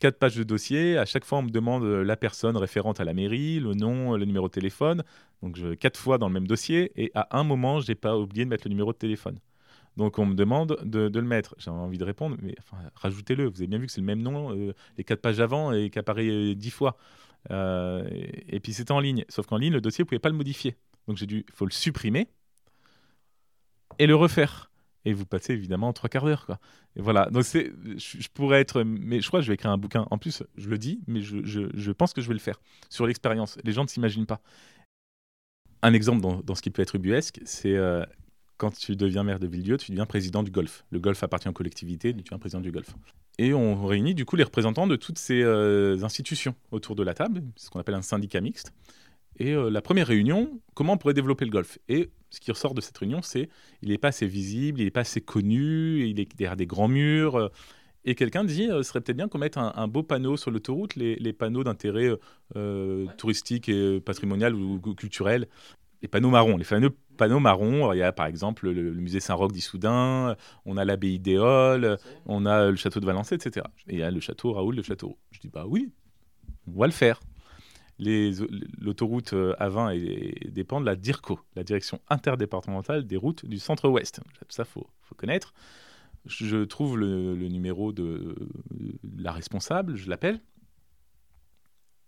Quatre 0.00 0.18
pages 0.18 0.36
de 0.36 0.42
dossier. 0.42 0.98
À 0.98 1.04
chaque 1.04 1.24
fois, 1.24 1.38
on 1.38 1.42
me 1.42 1.50
demande 1.50 1.84
euh, 1.84 2.02
la 2.02 2.16
personne 2.16 2.56
référente 2.56 3.00
à 3.00 3.04
la 3.04 3.14
mairie, 3.14 3.60
le 3.60 3.74
nom, 3.74 4.16
le 4.16 4.24
numéro 4.24 4.48
de 4.48 4.52
téléphone. 4.52 5.02
Donc, 5.42 5.56
je, 5.56 5.74
quatre 5.74 5.98
fois 5.98 6.18
dans 6.18 6.28
le 6.28 6.34
même 6.34 6.46
dossier. 6.46 6.92
Et 6.96 7.10
à 7.14 7.38
un 7.38 7.44
moment, 7.44 7.80
j'ai 7.80 7.94
pas 7.94 8.16
oublié 8.16 8.44
de 8.44 8.50
mettre 8.50 8.64
le 8.66 8.70
numéro 8.70 8.92
de 8.92 8.98
téléphone. 8.98 9.38
Donc, 9.96 10.18
on 10.18 10.26
me 10.26 10.34
demande 10.34 10.78
de, 10.82 11.08
le 11.08 11.26
mettre. 11.26 11.54
J'ai 11.58 11.70
envie 11.70 11.98
de 11.98 12.04
répondre, 12.04 12.36
mais 12.42 12.54
rajoutez-le. 12.96 13.48
Vous 13.48 13.60
avez 13.60 13.68
bien 13.68 13.78
vu 13.78 13.86
que 13.86 13.92
c'est 13.92 14.00
le 14.00 14.06
même 14.06 14.22
nom, 14.22 14.52
euh, 14.52 14.74
les 14.98 15.04
quatre 15.04 15.20
pages 15.20 15.40
avant, 15.40 15.72
et 15.72 15.90
qu'apparaît 15.90 16.28
euh, 16.28 16.54
dix 16.54 16.70
fois. 16.70 16.96
Euh, 17.50 18.08
et, 18.48 18.58
puis, 18.60 18.72
c'était 18.72 18.92
en 18.92 19.00
ligne. 19.00 19.24
Sauf 19.28 19.46
qu'en 19.46 19.56
ligne, 19.56 19.72
le 19.72 19.80
dossier, 19.80 20.02
vous 20.02 20.08
pouvez 20.08 20.18
pas 20.18 20.30
le 20.30 20.36
modifier. 20.36 20.76
Donc, 21.06 21.16
j'ai 21.16 21.26
dû, 21.26 21.44
il 21.48 21.54
faut 21.54 21.66
le 21.66 21.72
supprimer 21.72 22.28
et 23.98 24.06
le 24.06 24.16
refaire. 24.16 24.70
Et 25.04 25.12
vous 25.12 25.26
passez 25.26 25.52
évidemment 25.52 25.92
trois 25.92 26.08
quarts 26.08 26.24
d'heure, 26.24 26.46
quoi. 26.46 26.58
Et 26.96 27.02
voilà. 27.02 27.28
Donc 27.30 27.44
c'est, 27.44 27.72
je, 27.96 28.28
pourrais 28.32 28.60
être, 28.60 28.82
mais 28.82 29.20
je 29.20 29.28
crois 29.28 29.40
que 29.40 29.44
je 29.44 29.48
vais 29.50 29.54
écrire 29.54 29.70
un 29.70 29.78
bouquin. 29.78 30.06
En 30.10 30.18
plus, 30.18 30.42
je 30.56 30.68
le 30.68 30.78
dis, 30.78 31.02
mais 31.06 31.20
je, 31.20 31.38
je, 31.44 31.90
pense 31.92 32.12
que 32.12 32.22
je 32.22 32.28
vais 32.28 32.34
le 32.34 32.40
faire 32.40 32.60
sur 32.88 33.06
l'expérience. 33.06 33.58
Les 33.64 33.72
gens 33.72 33.82
ne 33.82 33.88
s'imaginent 33.88 34.26
pas. 34.26 34.40
Un 35.82 35.92
exemple 35.92 36.22
dans, 36.22 36.40
dans 36.40 36.54
ce 36.54 36.62
qui 36.62 36.70
peut 36.70 36.80
être 36.80 36.94
ubuesque, 36.94 37.40
c'est 37.44 37.76
euh, 37.76 38.04
quand 38.56 38.70
tu 38.70 38.96
deviens 38.96 39.24
maire 39.24 39.40
de 39.40 39.46
Villedieu, 39.46 39.76
tu 39.76 39.90
deviens 39.90 40.06
président 40.06 40.42
du 40.42 40.50
golf. 40.50 40.84
Le 40.90 40.98
golf 40.98 41.22
appartient 41.22 41.48
aux 41.48 41.52
collectivités, 41.52 42.14
tu 42.14 42.22
deviens 42.22 42.38
président 42.38 42.60
du 42.60 42.72
golf. 42.72 42.94
Et 43.38 43.52
on 43.52 43.84
réunit 43.84 44.14
du 44.14 44.24
coup 44.24 44.36
les 44.36 44.44
représentants 44.44 44.86
de 44.86 44.96
toutes 44.96 45.18
ces 45.18 45.42
euh, 45.42 46.02
institutions 46.04 46.54
autour 46.70 46.94
de 46.94 47.02
la 47.02 47.14
table, 47.14 47.42
ce 47.56 47.68
qu'on 47.68 47.80
appelle 47.80 47.96
un 47.96 48.02
syndicat 48.02 48.40
mixte. 48.40 48.72
Et 49.38 49.52
euh, 49.52 49.70
la 49.70 49.82
première 49.82 50.06
réunion, 50.06 50.60
comment 50.74 50.94
on 50.94 50.96
pourrait 50.96 51.14
développer 51.14 51.44
le 51.44 51.50
golf? 51.50 51.78
Et 51.88 52.10
ce 52.30 52.40
qui 52.40 52.50
ressort 52.50 52.74
de 52.74 52.80
cette 52.80 52.96
réunion, 52.96 53.22
c'est 53.22 53.48
il 53.82 53.88
n'est 53.88 53.98
pas 53.98 54.08
assez 54.08 54.26
visible, 54.26 54.80
il 54.80 54.84
n'est 54.84 54.90
pas 54.90 55.00
assez 55.00 55.20
connu, 55.20 56.06
il 56.06 56.20
est 56.20 56.36
derrière 56.36 56.56
des 56.56 56.66
grands 56.66 56.88
murs. 56.88 57.36
euh, 57.36 57.48
et 58.04 58.14
quelqu'un 58.14 58.44
dit, 58.44 58.68
euh, 58.70 58.82
ce 58.82 58.90
serait 58.90 59.00
peut-être 59.00 59.16
bien 59.16 59.28
qu'on 59.28 59.38
mette 59.38 59.56
un, 59.56 59.72
un 59.74 59.88
beau 59.88 60.02
panneau 60.02 60.36
sur 60.36 60.50
l'autoroute, 60.50 60.94
les, 60.94 61.16
les 61.16 61.32
panneaux 61.32 61.64
d'intérêt 61.64 62.10
touristique 63.16 63.68
et 63.68 64.00
patrimonial 64.00 64.54
ou, 64.54 64.80
ou 64.84 64.94
culturel. 64.94 65.48
Les 66.02 66.08
panneaux 66.08 66.28
marrons, 66.28 66.58
les 66.58 66.64
fameux 66.64 66.90
panneaux 67.16 67.40
marrons. 67.40 67.92
Il 67.94 67.98
y 67.98 68.02
a 68.02 68.12
par 68.12 68.26
exemple 68.26 68.66
le, 68.66 68.74
le 68.74 69.00
musée 69.00 69.20
Saint-Roch 69.20 69.52
d'Issoudun, 69.52 70.36
on 70.66 70.76
a 70.76 70.84
l'abbaye 70.84 71.18
d'Éole, 71.18 71.96
on 72.26 72.44
a 72.44 72.70
le 72.70 72.76
château 72.76 73.00
de 73.00 73.06
Valençay, 73.06 73.36
etc. 73.36 73.66
Et 73.88 73.94
il 73.94 73.98
y 74.00 74.02
a 74.02 74.10
le 74.10 74.20
château 74.20 74.52
Raoul 74.52 74.76
de 74.76 74.82
Châteauroux. 74.82 75.16
Je 75.30 75.40
dis, 75.40 75.48
bah 75.48 75.64
oui, 75.66 75.90
on 76.66 76.78
va 76.78 76.86
le 76.86 76.92
faire 76.92 77.20
l'autoroute 77.98 79.32
euh, 79.34 79.54
A20 79.60 79.94
est- 79.94 80.50
dépend 80.50 80.80
de 80.80 80.86
la 80.86 80.96
DIRCO, 80.96 81.38
la 81.54 81.64
direction 81.64 82.00
interdépartementale 82.08 83.06
des 83.06 83.16
routes 83.16 83.46
du 83.46 83.58
centre-ouest. 83.58 84.20
Ça, 84.48 84.64
faut, 84.64 84.86
faut 85.02 85.14
connaître. 85.14 85.54
Je 86.26 86.64
trouve 86.64 86.98
le, 86.98 87.34
numéro 87.48 87.92
de, 87.92 88.34
la 89.18 89.30
responsable, 89.32 89.94
je 89.96 90.08
l'appelle. 90.08 90.40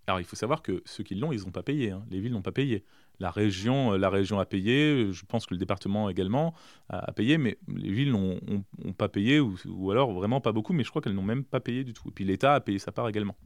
Alors, 0.07 0.20
il 0.20 0.24
faut 0.24 0.37
savoir 0.37 0.62
que 0.62 0.82
ceux 0.84 1.03
qui 1.03 1.16
l'ont, 1.16 1.32
ils 1.32 1.41
n'ont 1.45 1.51
pas 1.51 1.64
payé. 1.64 1.91
hein. 1.91 2.05
Les 2.11 2.20
villes 2.20 2.32
n'ont 2.32 2.43
pas 2.43 2.53
payé. 2.53 2.84
La 3.18 3.30
région, 3.30 3.93
euh, 3.95 3.99
la 3.99 4.09
région 4.09 4.39
a 4.39 4.47
payé. 4.47 5.11
Je 5.12 5.24
pense 5.26 5.47
que 5.47 5.55
le 5.55 5.59
département 5.59 6.09
également 6.09 6.55
a, 6.89 7.11
payé, 7.12 7.39
mais 7.39 7.59
les 7.68 7.91
villes 7.91 8.12
n'ont 8.12 8.39
ont- 8.49 8.64
ont 8.84 8.93
pas 8.93 9.09
payé, 9.09 9.41
ou 9.41 9.91
alors 9.91 10.12
vraiment 10.12 10.41
pas 10.41 10.53
beaucoup, 10.53 10.72
mais 10.72 10.84
je 10.84 10.91
crois 10.91 11.03
qu'elles 11.03 11.14
n'ont 11.14 11.22
même 11.22 11.45
pas 11.45 11.61
payé 11.61 11.82
du 11.82 11.93
tout. 11.93 12.09
Et 12.09 12.12
puis 12.12 12.24
l'État 12.24 12.55
a 12.55 12.61
payé 12.61 12.78
sa 12.78 12.93
part 12.93 13.09
également. 13.09 13.37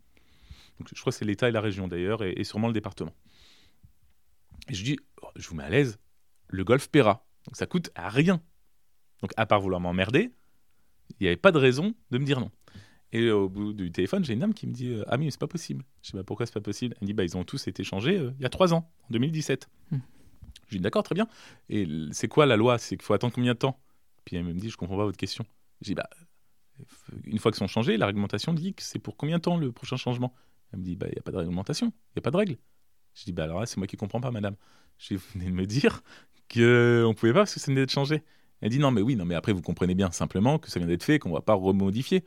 Donc, 0.80 0.88
je 0.92 1.00
crois 1.00 1.12
que 1.12 1.18
c'est 1.18 1.24
l'État 1.24 1.48
et 1.48 1.52
la 1.52 1.60
région 1.60 1.86
d'ailleurs, 1.86 2.24
et, 2.24 2.32
et 2.36 2.42
sûrement 2.42 2.66
le 2.66 2.72
département. 2.72 3.12
Et 4.68 4.74
je 4.74 4.82
dis, 4.82 4.98
oh, 5.22 5.28
je 5.36 5.48
vous 5.48 5.54
mets 5.54 5.64
à 5.64 5.70
l'aise, 5.70 6.00
le 6.48 6.64
golf 6.64 6.88
paiera. 6.88 7.24
Donc 7.46 7.56
ça 7.56 7.66
coûte 7.66 7.90
à 7.94 8.08
rien. 8.08 8.40
Donc 9.22 9.32
à 9.36 9.46
part 9.46 9.60
vouloir 9.60 9.80
m'emmerder, 9.80 10.32
il 11.18 11.22
n'y 11.22 11.26
avait 11.26 11.36
pas 11.36 11.52
de 11.52 11.58
raison 11.58 11.94
de 12.10 12.18
me 12.18 12.24
dire 12.24 12.40
non. 12.40 12.50
Et 13.12 13.30
au 13.30 13.48
bout 13.48 13.72
du 13.72 13.90
téléphone, 13.90 14.24
j'ai 14.24 14.34
une 14.34 14.38
dame 14.38 14.54
qui 14.54 14.66
me 14.66 14.72
dit, 14.72 14.88
euh, 14.88 15.04
ah 15.08 15.16
mais 15.16 15.30
c'est 15.30 15.40
pas 15.40 15.48
possible. 15.48 15.84
Je 16.02 16.10
dis, 16.12 16.16
bah, 16.16 16.22
pourquoi 16.24 16.46
c'est 16.46 16.54
pas 16.54 16.60
possible? 16.60 16.94
Elle 16.96 17.04
me 17.04 17.06
dit, 17.06 17.12
bah, 17.12 17.24
ils 17.24 17.36
ont 17.36 17.44
tous 17.44 17.66
été 17.66 17.82
changés 17.82 18.16
euh, 18.16 18.32
il 18.38 18.42
y 18.42 18.46
a 18.46 18.48
trois 18.48 18.72
ans, 18.72 18.88
en 19.02 19.12
2017. 19.12 19.68
Hmm. 19.90 19.98
Je 20.68 20.76
dis, 20.76 20.80
d'accord, 20.80 21.02
très 21.02 21.16
bien. 21.16 21.26
Et 21.68 21.88
c'est 22.12 22.28
quoi 22.28 22.46
la 22.46 22.56
loi? 22.56 22.78
C'est 22.78 22.96
qu'il 22.96 23.04
faut 23.04 23.14
attendre 23.14 23.34
combien 23.34 23.54
de 23.54 23.58
temps? 23.58 23.80
Puis 24.24 24.36
elle 24.36 24.44
me 24.44 24.52
dit, 24.52 24.70
je 24.70 24.76
comprends 24.76 24.96
pas 24.96 25.04
votre 25.04 25.18
question. 25.18 25.44
Je 25.80 25.86
dis, 25.86 25.94
bah, 25.94 26.08
une 27.24 27.38
fois 27.40 27.50
qu'ils 27.50 27.58
sont 27.58 27.66
changés, 27.66 27.96
la 27.96 28.06
réglementation 28.06 28.54
dit 28.54 28.74
que 28.74 28.82
c'est 28.82 29.00
pour 29.00 29.16
combien 29.16 29.38
de 29.38 29.42
temps 29.42 29.56
le 29.56 29.72
prochain 29.72 29.96
changement? 29.96 30.32
Elle 30.72 30.80
me 30.80 30.84
dit, 30.84 30.96
bah, 30.96 31.06
il 31.08 31.12
n'y 31.12 31.18
a 31.18 31.22
pas 31.22 31.32
de 31.32 31.36
réglementation, 31.36 31.86
il 31.86 32.16
n'y 32.16 32.20
a 32.20 32.22
pas 32.22 32.30
de 32.30 32.36
règle. 32.36 32.56
Je 33.14 33.24
dis, 33.24 33.32
bah, 33.32 33.44
alors 33.44 33.60
là, 33.60 33.66
c'est 33.66 33.78
moi 33.78 33.86
qui 33.86 33.96
comprends 33.96 34.20
pas, 34.20 34.30
madame. 34.30 34.56
Je 34.98 35.14
vous 35.14 35.22
venez 35.34 35.46
de 35.46 35.54
me 35.54 35.66
dire 35.66 36.02
qu'on 36.52 36.60
ne 36.60 37.12
pouvait 37.14 37.32
pas 37.32 37.40
parce 37.40 37.54
que 37.54 37.60
ça 37.60 37.66
venait 37.66 37.80
d'être 37.80 37.92
changé. 37.92 38.22
Elle 38.60 38.70
dit, 38.70 38.78
non, 38.78 38.90
mais 38.90 39.00
oui, 39.00 39.16
non, 39.16 39.24
mais 39.24 39.34
après, 39.34 39.52
vous 39.52 39.62
comprenez 39.62 39.94
bien 39.94 40.10
simplement 40.10 40.58
que 40.58 40.70
ça 40.70 40.78
vient 40.78 40.88
d'être 40.88 41.02
fait, 41.02 41.18
qu'on 41.18 41.30
ne 41.30 41.34
va 41.34 41.40
pas 41.40 41.54
remodifier. 41.54 42.24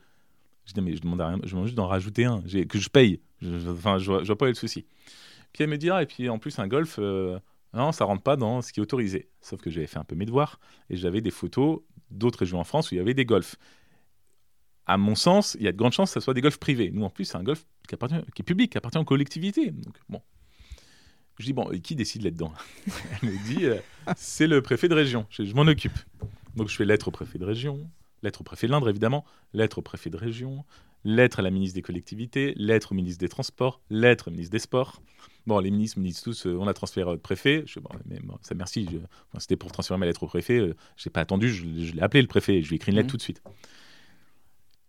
Je 0.65 0.73
dis, 0.73 0.81
mais 0.81 0.95
je 0.95 1.01
demande 1.01 1.21
rien, 1.21 1.39
je 1.43 1.51
demande 1.51 1.65
juste 1.65 1.77
d'en 1.77 1.87
rajouter 1.87 2.25
un, 2.25 2.41
que 2.41 2.79
je 2.79 2.89
paye. 2.89 3.19
Je, 3.41 3.69
enfin, 3.69 3.97
je, 3.97 4.05
vois, 4.09 4.21
je 4.21 4.27
vois 4.27 4.37
pas 4.37 4.47
le 4.47 4.53
souci. 4.53 4.85
Puis 5.51 5.63
elle 5.63 5.69
me 5.69 5.77
dit, 5.77 5.89
ah, 5.89 6.01
et 6.01 6.05
puis 6.05 6.29
en 6.29 6.39
plus, 6.39 6.57
un 6.59 6.67
golf, 6.67 6.95
euh, 6.99 7.37
non, 7.73 7.91
ça 7.91 8.05
rentre 8.05 8.23
pas 8.23 8.35
dans 8.35 8.61
ce 8.61 8.71
qui 8.71 8.79
est 8.79 8.83
autorisé. 8.83 9.29
Sauf 9.41 9.61
que 9.61 9.69
j'avais 9.69 9.87
fait 9.87 9.99
un 9.99 10.03
peu 10.03 10.15
mes 10.15 10.25
devoirs 10.25 10.59
et 10.89 10.95
j'avais 10.95 11.21
des 11.21 11.31
photos 11.31 11.81
d'autres 12.11 12.39
régions 12.39 12.59
en 12.59 12.63
France 12.63 12.91
où 12.91 12.95
il 12.95 12.97
y 12.97 13.01
avait 13.01 13.13
des 13.13 13.25
golfs. 13.25 13.57
À 14.85 14.97
mon 14.97 15.15
sens, 15.15 15.55
il 15.59 15.65
y 15.65 15.67
a 15.67 15.71
de 15.71 15.77
grandes 15.77 15.93
chances 15.93 16.09
que 16.13 16.19
ce 16.19 16.23
soit 16.23 16.33
des 16.33 16.41
golfs 16.41 16.57
privés. 16.57 16.91
Nous, 16.93 17.03
en 17.03 17.09
plus, 17.09 17.25
c'est 17.25 17.37
un 17.37 17.43
golf 17.43 17.65
qui, 17.87 17.95
appartient, 17.95 18.15
qui 18.35 18.41
est 18.41 18.45
public, 18.45 18.71
qui 18.71 18.77
appartient 18.77 18.97
aux 18.97 19.05
collectivités. 19.05 19.71
Donc, 19.71 19.95
bon. 20.09 20.21
Je 21.39 21.45
dis, 21.45 21.53
bon, 21.53 21.65
qui 21.81 21.95
décide 21.95 22.23
là-dedans? 22.23 22.53
Elle 23.23 23.29
me 23.29 23.45
dit, 23.45 23.65
euh, 23.65 23.77
c'est 24.15 24.45
le 24.47 24.61
préfet 24.61 24.87
de 24.87 24.93
région. 24.93 25.25
Je, 25.29 25.43
je 25.45 25.53
m'en 25.55 25.63
occupe. 25.63 25.97
Donc 26.55 26.67
je 26.69 26.75
fais 26.75 26.85
lettre 26.85 27.07
au 27.07 27.11
préfet 27.11 27.39
de 27.39 27.45
région, 27.45 27.89
lettre 28.21 28.41
au 28.41 28.43
préfet 28.43 28.67
de 28.67 28.71
l'Indre, 28.71 28.87
évidemment, 28.87 29.25
lettre 29.53 29.79
au 29.79 29.81
préfet 29.81 30.11
de 30.11 30.17
région, 30.17 30.63
lettre 31.03 31.39
à 31.39 31.41
la 31.41 31.49
ministre 31.49 31.73
des 31.73 31.81
collectivités, 31.81 32.53
lettre 32.57 32.91
au 32.91 32.95
ministre 32.95 33.19
des 33.19 33.27
Transports, 33.29 33.81
lettre 33.89 34.27
au 34.27 34.31
ministre 34.31 34.51
des 34.51 34.59
Sports. 34.59 35.01
Bon, 35.47 35.57
les 35.59 35.71
ministres 35.71 35.99
me 35.99 36.05
disent 36.05 36.21
tous, 36.21 36.45
euh, 36.45 36.55
on 36.59 36.67
a 36.67 36.73
transféré 36.75 37.09
au 37.09 37.17
préfet. 37.17 37.63
Je, 37.65 37.79
bon, 37.79 37.89
mais, 38.05 38.19
bon, 38.19 38.37
ça 38.43 38.53
merci, 38.53 38.87
je- 38.91 38.97
enfin, 38.97 39.39
c'était 39.39 39.55
pour 39.55 39.71
transférer 39.71 39.97
ma 39.99 40.05
lettre 40.05 40.21
au 40.21 40.27
préfet. 40.27 40.59
euh, 40.59 40.75
je 40.95 41.09
n'ai 41.09 41.11
pas 41.11 41.21
attendu, 41.21 41.49
je, 41.49 41.63
je 41.85 41.93
l'ai 41.93 42.01
appelé 42.01 42.21
le 42.21 42.27
préfet, 42.27 42.61
je 42.61 42.67
lui 42.69 42.75
ai 42.75 42.77
écrit 42.77 42.91
une 42.91 42.97
lettre 42.97 43.07
Mhm. 43.07 43.11
tout 43.11 43.17
de 43.17 43.21
suite. 43.23 43.41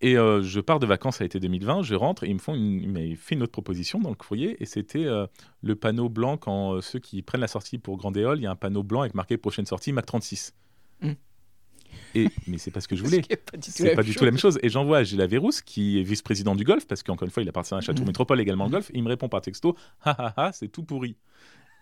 Et 0.04 0.18
euh, 0.18 0.42
je 0.42 0.60
pars 0.60 0.80
de 0.80 0.84
vacances, 0.84 1.16
ça 1.16 1.24
a 1.24 1.26
été 1.26 1.40
2020, 1.40 1.80
je 1.82 1.94
rentre 1.94 2.24
et 2.24 2.28
ils 2.28 2.34
me 2.34 2.38
font 2.38 2.54
une, 2.54 2.94
ils 2.98 3.16
fait 3.16 3.36
une 3.36 3.42
autre 3.42 3.52
proposition 3.52 3.98
dans 4.00 4.10
le 4.10 4.14
courrier 4.14 4.54
et 4.62 4.66
c'était 4.66 5.06
euh, 5.06 5.26
le 5.62 5.76
panneau 5.76 6.10
blanc 6.10 6.36
quand 6.36 6.74
euh, 6.74 6.82
ceux 6.82 6.98
qui 6.98 7.22
prennent 7.22 7.40
la 7.40 7.48
sortie 7.48 7.78
pour 7.78 7.96
Grandéole, 7.96 8.38
il 8.38 8.42
y 8.42 8.46
a 8.46 8.50
un 8.50 8.54
panneau 8.54 8.82
blanc 8.82 9.00
avec 9.00 9.14
marqué 9.14 9.38
prochaine 9.38 9.64
sortie 9.64 9.92
Mac 9.94 10.04
36. 10.04 10.52
Mhm. 11.00 11.14
Et 12.16 12.28
mais 12.46 12.58
c'est 12.58 12.70
pas 12.70 12.82
ce 12.82 12.88
que 12.88 12.96
je 12.96 13.02
voulais. 13.02 13.22
qui 13.22 13.32
est 13.32 13.36
pas 13.36 13.56
du 13.56 13.62
tout 13.62 13.72
C'est 13.74 13.94
pas 13.94 14.02
du 14.02 14.14
tout 14.14 14.24
la 14.26 14.30
même 14.30 14.38
chose. 14.38 14.58
Et 14.62 14.68
j'envoie 14.68 14.98
à 14.98 15.04
Gilles 15.04 15.24
Vérousse, 15.24 15.62
qui 15.62 15.98
est 15.98 16.02
vice-président 16.02 16.54
du 16.54 16.64
Golf, 16.64 16.86
parce 16.86 17.02
qu'encore 17.02 17.24
une 17.24 17.32
fois, 17.32 17.42
il 17.42 17.48
appartient 17.48 17.72
à 17.74 17.80
Château 17.80 18.02
Mhm. 18.02 18.08
Métropole 18.08 18.40
également 18.42 18.66
le 18.66 18.72
Golf. 18.72 18.90
Et 18.90 18.98
il 18.98 19.02
me 19.04 19.08
répond 19.08 19.30
par 19.30 19.40
texto 19.40 19.74
Ha 20.04 20.10
ha 20.10 20.34
ha, 20.36 20.52
c'est 20.52 20.68
tout 20.68 20.82
pourri. 20.82 21.16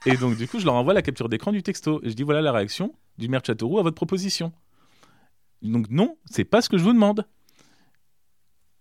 Et 0.07 0.17
donc, 0.17 0.37
du 0.37 0.47
coup, 0.47 0.61
je 0.61 0.65
leur 0.65 0.75
envoie 0.75 0.95
la 0.95 1.03
capture 1.03 1.29
d'écran 1.29 1.51
du 1.51 1.65
texto. 1.65 2.01
Et 2.05 2.11
je 2.11 2.15
dis 2.15 2.23
Voilà 2.23 2.41
la 2.41 2.53
réaction 2.53 2.95
du 3.19 3.29
maire 3.29 3.41
de 3.41 3.47
Châteauroux 3.47 3.81
à 3.81 3.83
votre 3.83 3.97
proposition. 3.97 4.53
Donc, 5.61 5.91
non, 5.91 6.17
c'est 6.31 6.45
pas 6.45 6.63
ce 6.63 6.69
que 6.69 6.79
je 6.79 6.85
vous 6.85 6.93
demande. 6.93 7.27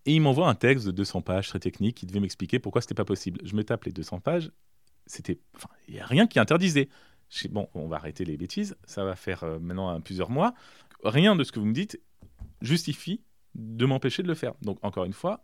Et 0.06 0.16
il 0.16 0.22
m'envoie 0.22 0.50
un 0.50 0.56
texte 0.56 0.86
de 0.86 0.92
200 0.92 1.22
pages 1.22 1.50
très 1.50 1.60
technique 1.60 1.98
qui 1.98 2.06
devait 2.06 2.20
m'expliquer 2.20 2.60
pourquoi 2.60 2.82
c'était 2.82 2.96
pas 2.96 3.06
possible. 3.06 3.40
Je 3.44 3.56
me 3.56 3.64
tape 3.64 3.86
les 3.86 3.92
200 3.92 4.20
pages. 4.20 4.52
C'était, 5.06 5.40
enfin, 5.56 5.70
il 5.88 5.96
y 5.96 6.00
a 6.00 6.06
rien 6.06 6.28
qui 6.28 6.40
interdisait. 6.40 6.90
Je 7.30 7.48
dis, 7.48 7.48
bon, 7.48 7.70
on 7.74 7.88
va 7.88 7.98
arrêter 7.98 8.26
les 8.26 8.38
bêtises. 8.38 8.76
Ça 8.86 9.04
va 9.04 9.16
faire 9.16 9.44
euh, 9.44 9.60
maintenant 9.60 10.00
plusieurs 10.02 10.30
mois. 10.30 10.54
Rien 11.04 11.36
de 11.36 11.44
ce 11.44 11.52
que 11.52 11.60
vous 11.60 11.66
me 11.66 11.74
dites 11.74 12.00
justifie 12.62 13.22
de 13.56 13.86
m'empêcher 13.86 14.24
de 14.24 14.28
le 14.28 14.36
faire. 14.36 14.54
Donc, 14.62 14.80
encore 14.82 15.06
une 15.06 15.14
fois, 15.14 15.44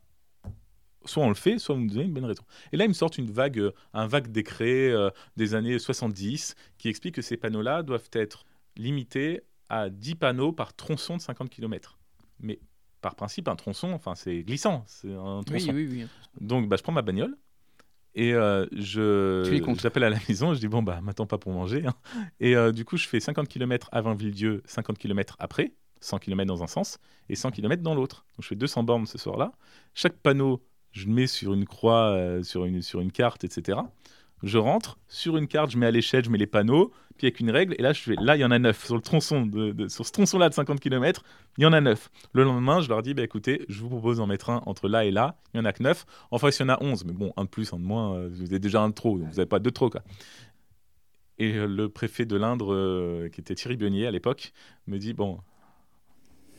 soit 1.05 1.23
on 1.23 1.29
le 1.29 1.35
fait, 1.35 1.57
soit 1.59 1.75
vous 1.75 1.81
me 1.81 1.89
donnez 1.89 2.03
une 2.03 2.13
bonne 2.13 2.25
raison. 2.25 2.43
Et 2.71 2.77
là, 2.77 2.85
ils 2.85 2.89
me 2.89 2.93
sortent 2.93 3.17
une 3.17 3.31
vague, 3.31 3.59
euh, 3.59 3.73
un 3.93 4.07
vague 4.07 4.31
décret 4.31 4.89
euh, 4.89 5.09
des 5.35 5.55
années 5.55 5.79
70 5.79 6.55
qui 6.77 6.89
explique 6.89 7.15
que 7.15 7.21
ces 7.21 7.37
panneaux-là 7.37 7.83
doivent 7.83 8.09
être 8.13 8.45
limités 8.75 9.41
à 9.69 9.89
10 9.89 10.15
panneaux 10.15 10.51
par 10.51 10.73
tronçon 10.73 11.17
de 11.17 11.21
50 11.21 11.49
km. 11.49 11.97
Mais 12.39 12.59
par 13.07 13.15
principe, 13.15 13.47
un 13.47 13.55
tronçon, 13.55 13.93
enfin, 13.93 14.15
c'est 14.15 14.43
glissant, 14.43 14.83
c'est 14.85 15.13
un 15.13 15.41
tronçon. 15.43 15.71
oui, 15.73 15.87
oui. 15.89 16.05
Donc, 16.41 16.67
bah, 16.67 16.75
je 16.75 16.83
prends 16.83 16.91
ma 16.91 17.01
bagnole 17.01 17.37
et 18.15 18.33
euh, 18.33 18.65
je 18.73 19.43
j'appelle 19.79 20.03
à 20.03 20.09
la 20.09 20.17
maison. 20.27 20.53
Je 20.53 20.59
dis 20.59 20.67
bon 20.67 20.83
bah 20.83 20.99
m'attends 21.01 21.25
pas 21.25 21.37
pour 21.37 21.53
manger. 21.53 21.85
hein. 21.85 21.93
Et 22.41 22.57
euh, 22.57 22.73
du 22.73 22.83
coup, 22.83 22.97
je 22.97 23.07
fais 23.07 23.21
50 23.21 23.47
km 23.47 23.87
avant 23.93 24.13
Villedieu, 24.13 24.61
50 24.65 24.97
km 24.97 25.37
après, 25.39 25.71
100 26.01 26.19
km 26.19 26.45
dans 26.47 26.63
un 26.63 26.67
sens 26.67 26.99
et 27.29 27.35
100 27.35 27.51
km 27.51 27.81
dans 27.81 27.95
l'autre. 27.95 28.25
Donc, 28.35 28.43
je 28.43 28.47
fais 28.49 28.55
200 28.55 28.83
bornes 28.83 29.05
ce 29.05 29.17
soir-là. 29.17 29.53
Chaque 29.93 30.17
panneau, 30.17 30.61
je 30.91 31.05
le 31.05 31.13
mets 31.13 31.27
sur 31.27 31.53
une 31.53 31.65
croix, 31.65 32.09
euh, 32.11 32.43
sur 32.43 32.65
une 32.65 32.81
sur 32.81 32.99
une 32.99 33.11
carte, 33.13 33.45
etc. 33.45 33.79
Je 34.43 34.57
rentre 34.57 34.97
sur 35.07 35.37
une 35.37 35.47
carte, 35.47 35.71
je 35.71 35.77
mets 35.77 35.87
à 35.87 35.91
l'échelle, 35.91 36.23
je 36.23 36.29
mets 36.29 36.37
les 36.37 36.47
panneaux, 36.47 36.91
puis 37.17 37.27
avec 37.27 37.39
une 37.39 37.49
règle, 37.49 37.75
et 37.77 37.81
là 37.81 37.93
je 37.93 38.01
fais, 38.01 38.15
là 38.19 38.35
il 38.35 38.39
y 38.39 38.45
en 38.45 38.51
a 38.51 38.59
9 38.59 38.85
sur 38.85 38.95
le 38.95 39.01
tronçon, 39.01 39.45
de, 39.45 39.87
sur 39.87 40.05
ce 40.05 40.11
tronçon-là 40.11 40.49
de 40.49 40.53
50 40.53 40.79
km, 40.79 41.23
il 41.57 41.63
y 41.63 41.65
en 41.65 41.73
a 41.73 41.81
9. 41.81 42.11
Le 42.33 42.43
lendemain, 42.43 42.81
je 42.81 42.89
leur 42.89 43.01
dis, 43.01 43.13
bah, 43.13 43.23
écoutez, 43.23 43.65
je 43.67 43.81
vous 43.81 43.89
propose 43.89 44.17
d'en 44.17 44.27
mettre 44.27 44.51
un 44.51 44.61
entre 44.65 44.87
là 44.87 45.05
et 45.05 45.11
là, 45.11 45.37
il 45.53 45.57
y 45.57 45.59
en 45.59 45.65
a 45.65 45.73
que 45.73 45.81
9. 45.81 46.05
Enfin, 46.31 46.51
s'il 46.51 46.65
y 46.65 46.69
en 46.69 46.73
a 46.73 46.83
11, 46.83 47.05
mais 47.05 47.13
bon, 47.13 47.33
un 47.35 47.45
de 47.45 47.49
plus, 47.49 47.73
un 47.73 47.77
de 47.77 47.83
moins, 47.83 48.15
euh, 48.15 48.29
vous 48.31 48.43
avez 48.43 48.59
déjà 48.59 48.81
un 48.81 48.89
de 48.89 48.93
trop, 48.93 49.17
donc 49.17 49.29
vous 49.29 49.35
n'avez 49.35 49.47
pas 49.47 49.59
deux 49.59 49.71
de 49.71 49.73
trop. 49.73 49.89
Et 51.39 51.53
euh, 51.53 51.65
le 51.65 51.89
préfet 51.89 52.25
de 52.25 52.35
l'Indre, 52.35 52.73
euh, 52.73 53.29
qui 53.29 53.41
était 53.41 53.55
Thierry 53.55 53.77
Beugnier 53.77 54.05
à 54.05 54.11
l'époque, 54.11 54.53
me 54.85 54.99
dit, 54.99 55.13
bon, 55.13 55.39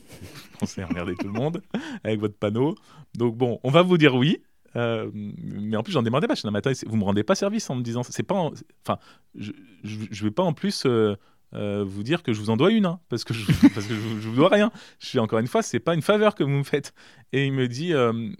vous 0.21 0.27
pensez 0.59 0.83
emmerder 0.83 1.15
tout 1.15 1.27
le 1.27 1.33
monde 1.33 1.61
avec 2.03 2.19
votre 2.19 2.35
panneau, 2.35 2.75
donc 3.15 3.37
bon, 3.37 3.59
on 3.63 3.71
va 3.71 3.81
vous 3.81 3.97
dire 3.97 4.15
oui. 4.15 4.41
Euh, 4.75 5.09
mais 5.13 5.77
en 5.77 5.83
plus, 5.83 5.91
j'en 5.93 6.03
demandais 6.03 6.27
pas. 6.27 6.35
Je 6.35 6.41
dis, 6.47 6.85
vous 6.87 6.97
me 6.97 7.03
rendez 7.03 7.23
pas 7.23 7.35
service 7.35 7.69
en 7.69 7.75
me 7.75 7.81
disant, 7.81 8.03
c'est 8.03 8.23
pas, 8.23 8.35
en- 8.35 8.51
enfin, 8.85 8.99
je, 9.35 9.51
je, 9.83 9.97
je 10.11 10.23
vais 10.23 10.31
pas 10.31 10.43
en 10.43 10.53
plus 10.53 10.83
euh, 10.85 11.15
euh, 11.55 11.83
vous 11.87 12.03
dire 12.03 12.21
que 12.23 12.31
je 12.33 12.39
vous 12.39 12.49
en 12.49 12.57
dois 12.57 12.71
une, 12.71 12.85
hein, 12.85 12.99
parce 13.09 13.23
que 13.23 13.33
je, 13.33 13.45
parce 13.73 13.87
que 13.87 13.93
je, 13.95 13.99
vous- 13.99 14.21
je 14.21 14.29
vous 14.29 14.35
dois 14.35 14.49
rien. 14.49 14.71
Je 14.99 15.07
suis 15.07 15.19
encore 15.19 15.39
une 15.39 15.47
fois, 15.47 15.61
c'est 15.63 15.79
pas 15.79 15.95
une 15.95 16.01
faveur 16.01 16.35
que 16.35 16.43
vous 16.43 16.49
me 16.49 16.63
faites. 16.63 16.93
Et 17.33 17.45
il 17.45 17.53
me 17.53 17.67
dit 17.67 17.93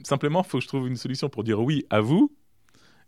simplement, 0.04 0.44
faut 0.44 0.58
que 0.60 0.64
je 0.64 0.68
trouve 0.68 0.88
une 0.88 0.96
solution 0.98 1.30
pour 1.30 1.44
dire 1.44 1.60
oui 1.62 1.86
à 1.90 2.02
vous 2.02 2.32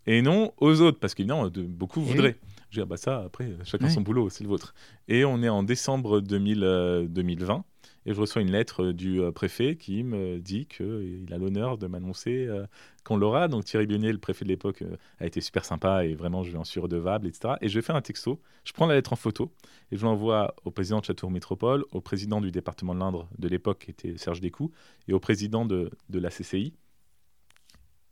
et 0.06 0.20
non 0.22 0.52
aux 0.58 0.80
autres, 0.80 0.98
parce 0.98 1.14
qu'évidemment, 1.14 1.48
de, 1.48 1.62
beaucoup 1.62 2.00
oui. 2.00 2.06
voudraient. 2.10 2.36
Je 2.70 2.78
dis, 2.78 2.82
ah 2.82 2.86
bah 2.86 2.96
ça, 2.96 3.22
après, 3.26 3.52
chacun 3.64 3.86
Oui. 3.86 3.92
son 3.92 4.00
boulot, 4.00 4.30
c'est 4.30 4.42
le 4.44 4.48
vôtre. 4.48 4.74
Et 5.06 5.24
on 5.24 5.42
est 5.42 5.48
en 5.48 5.62
décembre 5.62 6.20
2000, 6.20 6.64
euh, 6.64 7.06
2020, 7.06 7.64
et 8.06 8.14
je 8.14 8.20
reçois 8.20 8.42
une 8.42 8.50
lettre 8.50 8.84
euh, 8.84 8.92
du 8.92 9.20
euh, 9.20 9.32
préfet 9.32 9.76
qui 9.76 10.02
me 10.02 10.38
dit 10.38 10.66
qu'il 10.66 11.28
a 11.32 11.38
l'honneur 11.38 11.78
de 11.78 11.86
m'annoncer 11.86 12.46
euh, 12.46 12.66
qu'on 13.04 13.16
l'aura. 13.16 13.48
Donc 13.48 13.64
Thierry 13.64 13.86
Bionnet, 13.86 14.12
le 14.12 14.18
préfet 14.18 14.44
de 14.44 14.50
l'époque, 14.50 14.82
a 15.20 15.26
été 15.26 15.40
super 15.40 15.64
sympa 15.64 16.04
et 16.04 16.14
vraiment, 16.14 16.42
je 16.42 16.50
lui 16.50 16.56
en 16.56 16.64
suis 16.64 16.80
redevable, 16.80 17.26
etc. 17.26 17.54
Et 17.60 17.68
je 17.68 17.80
faire 17.80 17.96
un 17.96 18.02
texto, 18.02 18.40
je 18.64 18.72
prends 18.72 18.86
la 18.86 18.94
lettre 18.94 19.12
en 19.12 19.16
photo, 19.16 19.52
et 19.90 19.96
je 19.96 20.04
l'envoie 20.04 20.54
au 20.64 20.70
président 20.70 21.00
de 21.00 21.04
Château 21.04 21.28
Métropole, 21.28 21.84
au 21.90 22.00
président 22.00 22.40
du 22.40 22.52
département 22.52 22.94
de 22.94 23.00
l'Indre 23.00 23.28
de 23.38 23.48
l'époque, 23.48 23.80
qui 23.80 23.90
était 23.90 24.16
Serge 24.18 24.40
Descoux, 24.40 24.70
et 25.08 25.12
au 25.12 25.18
président 25.18 25.64
de, 25.66 25.90
la 26.10 26.28
CCI. 26.28 26.74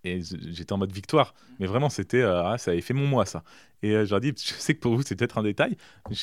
Et 0.03 0.20
j'étais 0.22 0.72
en 0.72 0.78
mode 0.78 0.93
victoire. 0.93 1.34
Mais 1.61 1.66
vraiment, 1.66 1.88
c'était, 1.88 2.22
ah, 2.22 2.57
ça 2.59 2.72
avait 2.72 2.80
fait 2.80 2.95
mon 2.95 3.07
mois, 3.07 3.26
ça. 3.26 3.45
Et 3.82 3.93
je 3.93 4.11
leur 4.11 4.20
dis, 4.20 4.32
je 4.36 4.55
sais 4.55 4.74
que 4.74 4.80
pour 4.80 4.97
vous, 4.97 5.03
c'est 5.03 5.14
peut-être 5.14 5.38
un 5.38 5.45
détail, 5.45 5.76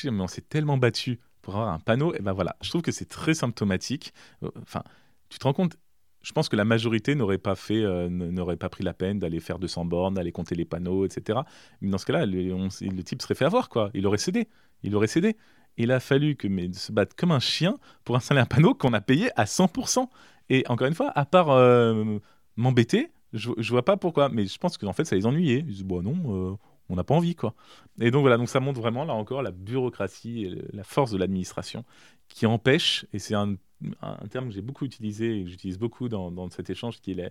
mais 0.04 0.20
on 0.20 0.26
s'est 0.26 0.42
tellement 0.42 0.76
battu 0.76 1.20
avoir 1.56 1.72
un 1.72 1.78
panneau. 1.78 2.14
Et 2.14 2.20
ben 2.20 2.32
voilà, 2.32 2.56
je 2.60 2.68
trouve 2.68 2.82
que 2.82 2.92
c'est 2.92 3.08
très 3.08 3.34
symptomatique. 3.34 4.12
Euh, 4.42 4.50
Enfin, 4.62 4.82
tu 5.28 5.38
te 5.38 5.44
rends 5.44 5.52
compte 5.52 5.76
je 6.22 6.32
pense 6.32 6.48
que 6.48 6.56
la 6.56 6.64
majorité 6.64 7.14
n'aurait 7.14 7.38
pas 7.38 7.54
fait, 7.54 7.82
euh, 7.82 8.08
n'aurait 8.08 8.56
pas 8.56 8.68
pris 8.68 8.84
la 8.84 8.92
peine 8.92 9.18
d'aller 9.18 9.40
faire 9.40 9.58
200 9.58 9.84
bornes, 9.84 10.14
d'aller 10.14 10.32
compter 10.32 10.54
les 10.54 10.64
panneaux, 10.64 11.06
etc. 11.06 11.40
Mais 11.80 11.90
dans 11.90 11.98
ce 11.98 12.06
cas-là, 12.06 12.26
le, 12.26 13.02
type 13.02 13.22
serait 13.22 13.34
fait 13.34 13.44
avoir, 13.44 13.68
quoi. 13.68 13.90
Il 13.94 14.06
aurait 14.06 14.18
cédé. 14.18 14.48
Il 14.82 14.94
aurait 14.94 15.06
cédé. 15.06 15.36
Il 15.76 15.92
a 15.92 16.00
fallu 16.00 16.34
que 16.36 16.48
mais, 16.48 16.72
se 16.72 16.92
battre 16.92 17.14
comme 17.16 17.30
un 17.30 17.40
chien 17.40 17.78
pour 18.04 18.16
installer 18.16 18.40
un 18.40 18.46
panneau 18.46 18.74
qu'on 18.74 18.92
a 18.92 19.00
payé 19.00 19.30
à 19.36 19.44
100%. 19.44 20.08
Et 20.50 20.64
encore 20.68 20.88
une 20.88 20.94
fois, 20.94 21.12
à 21.14 21.24
part 21.24 21.50
euh, 21.50 22.18
m'embêter, 22.56 23.12
je, 23.32 23.50
je 23.56 23.70
vois 23.70 23.84
pas 23.84 23.96
pourquoi. 23.96 24.28
Mais 24.28 24.46
je 24.46 24.58
pense 24.58 24.76
qu'en 24.76 24.92
fait, 24.92 25.04
ça 25.04 25.14
les 25.14 25.24
ennuyait. 25.24 25.60
Ils 25.60 25.66
disent, 25.66 25.84
bon, 25.84 26.02
non, 26.02 26.52
euh, 26.52 26.56
on 26.88 26.96
n'a 26.96 27.04
pas 27.04 27.14
envie, 27.14 27.34
quoi. 27.34 27.54
Et 28.00 28.10
donc 28.10 28.22
voilà, 28.22 28.36
donc 28.36 28.48
ça 28.48 28.60
montre 28.60 28.80
vraiment, 28.80 29.04
là 29.04 29.14
encore, 29.14 29.42
la 29.42 29.50
bureaucratie 29.50 30.44
et 30.44 30.62
la 30.72 30.84
force 30.84 31.10
de 31.10 31.18
l'administration 31.18 31.84
qui 32.28 32.46
empêche, 32.46 33.06
et 33.12 33.18
c'est 33.18 33.34
un, 33.34 33.56
terme 34.30 34.48
que 34.48 34.54
j'ai 34.54 34.62
beaucoup 34.62 34.84
utilisé 34.84 35.38
et 35.38 35.44
que 35.44 35.50
j'utilise 35.50 35.78
beaucoup 35.78 36.08
dans, 36.08 36.50
cet 36.50 36.68
échange, 36.70 37.00
qui 37.00 37.12
est 37.12 37.20
euh, 37.20 37.30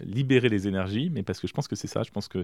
libérer 0.00 0.48
les 0.48 0.66
énergies, 0.66 1.08
mais 1.10 1.22
parce 1.22 1.40
que 1.40 1.46
je 1.46 1.52
pense 1.52 1.68
que 1.68 1.76
c'est 1.76 1.86
ça, 1.86 2.02
je 2.02 2.10
pense 2.10 2.28
que 2.28 2.38
euh, 2.38 2.42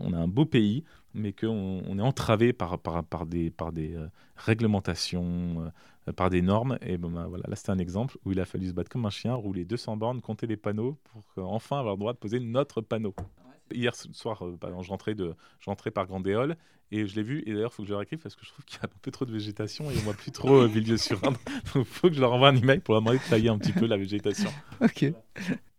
on 0.00 0.12
a 0.12 0.18
un 0.18 0.28
beau 0.28 0.44
pays, 0.44 0.84
mais 1.14 1.32
qu'on 1.32 1.82
on 1.86 1.98
est 1.98 2.02
entravé 2.02 2.52
par, 2.52 2.78
des, 3.26 3.52
euh, 3.60 4.08
réglementations, 4.36 5.72
par 6.16 6.30
des 6.30 6.42
normes, 6.42 6.78
et 6.82 6.98
ben, 6.98 7.26
voilà, 7.28 7.44
là 7.46 7.56
c'était 7.56 7.70
un 7.70 7.78
exemple 7.78 8.18
où 8.24 8.32
il 8.32 8.40
a 8.40 8.44
fallu 8.44 8.68
se 8.68 8.72
battre 8.72 8.90
comme 8.90 9.06
un 9.06 9.10
chien, 9.10 9.34
rouler 9.34 9.64
200 9.64 9.96
bornes, 9.96 10.20
compter 10.20 10.46
les 10.46 10.56
panneaux, 10.56 10.98
pour 11.04 11.22
enfin 11.50 11.78
avoir 11.78 11.94
le 11.94 12.00
droit 12.00 12.12
de 12.12 12.18
poser 12.18 12.40
notre 12.40 12.80
panneau. 12.80 13.14
Hier 13.72 13.94
soir, 13.94 14.44
euh, 14.44 14.56
par 14.56 14.70
exemple, 14.70 14.86
je 14.86 14.90
rentrais, 14.90 15.14
de, 15.14 15.34
je 15.60 15.66
rentrais 15.66 15.90
par 15.90 16.06
Grandéole 16.06 16.56
et 16.92 17.06
je 17.06 17.14
l'ai 17.16 17.22
vu. 17.22 17.42
Et 17.46 17.52
d'ailleurs, 17.52 17.70
il 17.72 17.74
faut 17.74 17.82
que 17.82 17.88
je 17.88 17.92
le 17.92 17.98
réécrive 17.98 18.18
parce 18.18 18.34
que 18.34 18.44
je 18.44 18.50
trouve 18.50 18.64
qu'il 18.64 18.78
y 18.78 18.80
a 18.80 18.86
un 18.86 18.98
peu 19.02 19.10
trop 19.10 19.24
de 19.24 19.32
végétation 19.32 19.90
et 19.90 19.94
on 19.96 20.00
voit 20.00 20.14
plus 20.14 20.32
trop 20.32 20.62
euh, 20.62 20.66
Villedieu-sur-Indre. 20.72 21.38
Donc, 21.74 21.76
il 21.76 21.84
faut 21.84 22.08
que 22.08 22.14
je 22.14 22.20
leur 22.20 22.32
envoie 22.32 22.48
un 22.48 22.56
email 22.56 22.80
pour 22.80 22.94
leur 22.94 23.02
demander 23.02 23.18
de 23.18 23.28
tailler 23.28 23.48
un 23.48 23.58
petit 23.58 23.72
peu 23.72 23.86
la 23.86 23.96
végétation. 23.96 24.50
Ok. 24.80 25.12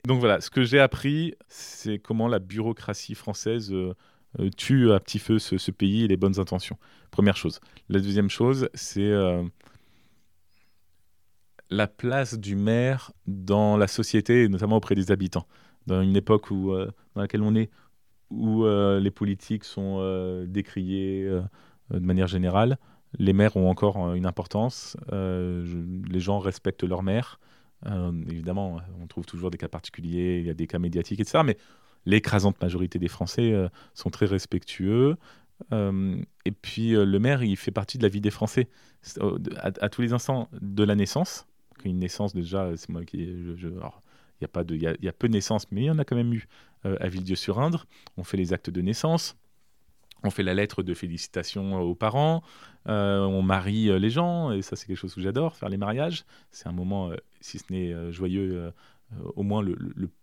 Donc 0.06 0.20
voilà, 0.20 0.42
ce 0.42 0.50
que 0.50 0.64
j'ai 0.64 0.80
appris, 0.80 1.36
c'est 1.48 2.00
comment 2.00 2.28
la 2.28 2.40
bureaucratie 2.40 3.16
française 3.16 3.72
euh, 3.72 3.94
euh, 4.40 4.50
tue 4.56 4.92
à 4.92 5.00
petit 5.00 5.20
feu 5.20 5.38
ce, 5.38 5.58
ce 5.58 5.72
pays 5.72 6.04
et 6.04 6.08
les 6.08 6.18
bonnes 6.18 6.40
intentions. 6.40 6.78
Première 7.10 7.36
chose. 7.36 7.60
La 7.90 8.00
deuxième 8.00 8.30
chose, 8.30 8.70
c'est 8.74 9.12
la 11.70 11.88
place 11.88 12.38
du 12.38 12.56
maire 12.56 13.12
dans 13.28 13.78
la 13.78 13.88
société 13.88 14.44
et 14.44 14.50
notamment 14.50 14.78
auprès 14.78 14.96
des 14.96 15.12
habitants. 15.12 15.48
Dans 15.88 16.02
une 16.02 16.16
époque 16.16 16.52
où, 16.52 16.72
euh, 16.72 16.92
dans 17.16 17.22
laquelle 17.22 17.42
on 17.42 17.56
est, 17.56 17.70
où 18.30 18.66
euh, 18.66 19.00
les 19.00 19.12
politiques 19.12 19.64
sont 19.64 19.98
euh, 20.00 20.46
décriées 20.48 21.30
de 21.92 22.00
manière 22.00 22.28
générale, 22.28 22.78
les 23.20 23.34
maires 23.34 23.58
ont 23.58 23.70
encore 23.70 24.14
une 24.14 24.26
importance. 24.26 24.96
Les 25.12 26.20
gens 26.20 26.40
respectent 26.40 26.84
leur 26.84 27.04
maire. 27.04 27.40
Euh, 27.88 28.12
évidemment, 28.30 28.80
on 29.02 29.08
trouve 29.08 29.26
toujours 29.26 29.52
des 29.52 29.58
cas 29.58 29.68
particuliers, 29.68 30.38
il 30.40 30.46
y 30.46 30.50
a 30.50 30.54
des 30.54 30.68
cas 30.68 30.80
médiatiques, 30.80 31.20
etc. 31.20 31.40
Mais 31.46 31.58
l'écrasante 32.06 32.62
majorité 32.62 33.00
des 33.00 33.10
Français 33.10 33.54
sont 33.94 34.10
très 34.10 34.28
respectueux. 34.28 35.18
Et 35.72 36.52
puis 36.52 36.92
le 36.92 37.20
maire, 37.20 37.44
il 37.44 37.58
fait 37.58 37.72
partie 37.72 37.98
de 37.98 38.04
la 38.04 38.10
vie 38.10 38.22
des 38.22 38.32
Français 38.32 38.70
à, 39.58 39.90
tous 39.90 40.02
les 40.02 40.14
instants 40.14 40.48
de 40.62 40.84
la 40.84 40.96
naissance. 40.96 41.48
Une 41.84 42.00
naissance 42.00 42.34
déjà, 42.34 42.70
c'est 42.78 42.90
moi 42.90 43.04
qui, 43.04 43.28
il 44.42 44.82
y 44.82 45.08
a 45.08 45.14
peu 45.14 45.28
de 45.28 45.34
naissances, 45.34 45.72
mais 45.72 45.82
il 45.82 45.86
y 45.86 45.92
en 45.92 46.00
a 46.00 46.06
quand 46.06 46.16
même 46.16 46.34
eu 46.34 46.48
euh, 46.86 46.98
à 47.00 47.08
Villedieu-sur-Indre. 47.08 47.86
On 48.18 48.24
fait 48.24 48.38
les 48.38 48.54
actes 48.54 48.70
de 48.70 48.82
naissance. 48.82 49.38
On 50.24 50.30
fait 50.30 50.44
la 50.44 50.54
lettre 50.54 50.84
de 50.84 50.94
félicitations 50.94 51.82
aux 51.82 51.96
parents, 51.96 52.44
on 52.86 53.42
marie 53.42 53.90
les 54.00 54.12
gens, 54.12 54.52
et 54.52 54.62
ça 54.62 54.76
c'est 54.76 54.86
quelque 54.86 55.00
chose 55.00 55.16
que 55.16 55.22
j'adore, 55.22 55.56
faire 55.56 55.70
les 55.70 55.78
mariages. 55.78 56.26
C'est 56.52 56.68
un 56.68 56.74
moment, 56.74 57.10
si 57.40 57.58
ce 57.58 57.74
n'est 57.74 58.12
joyeux, 58.12 58.72
au 59.36 59.42
moins 59.42 59.64
le, 59.64 59.76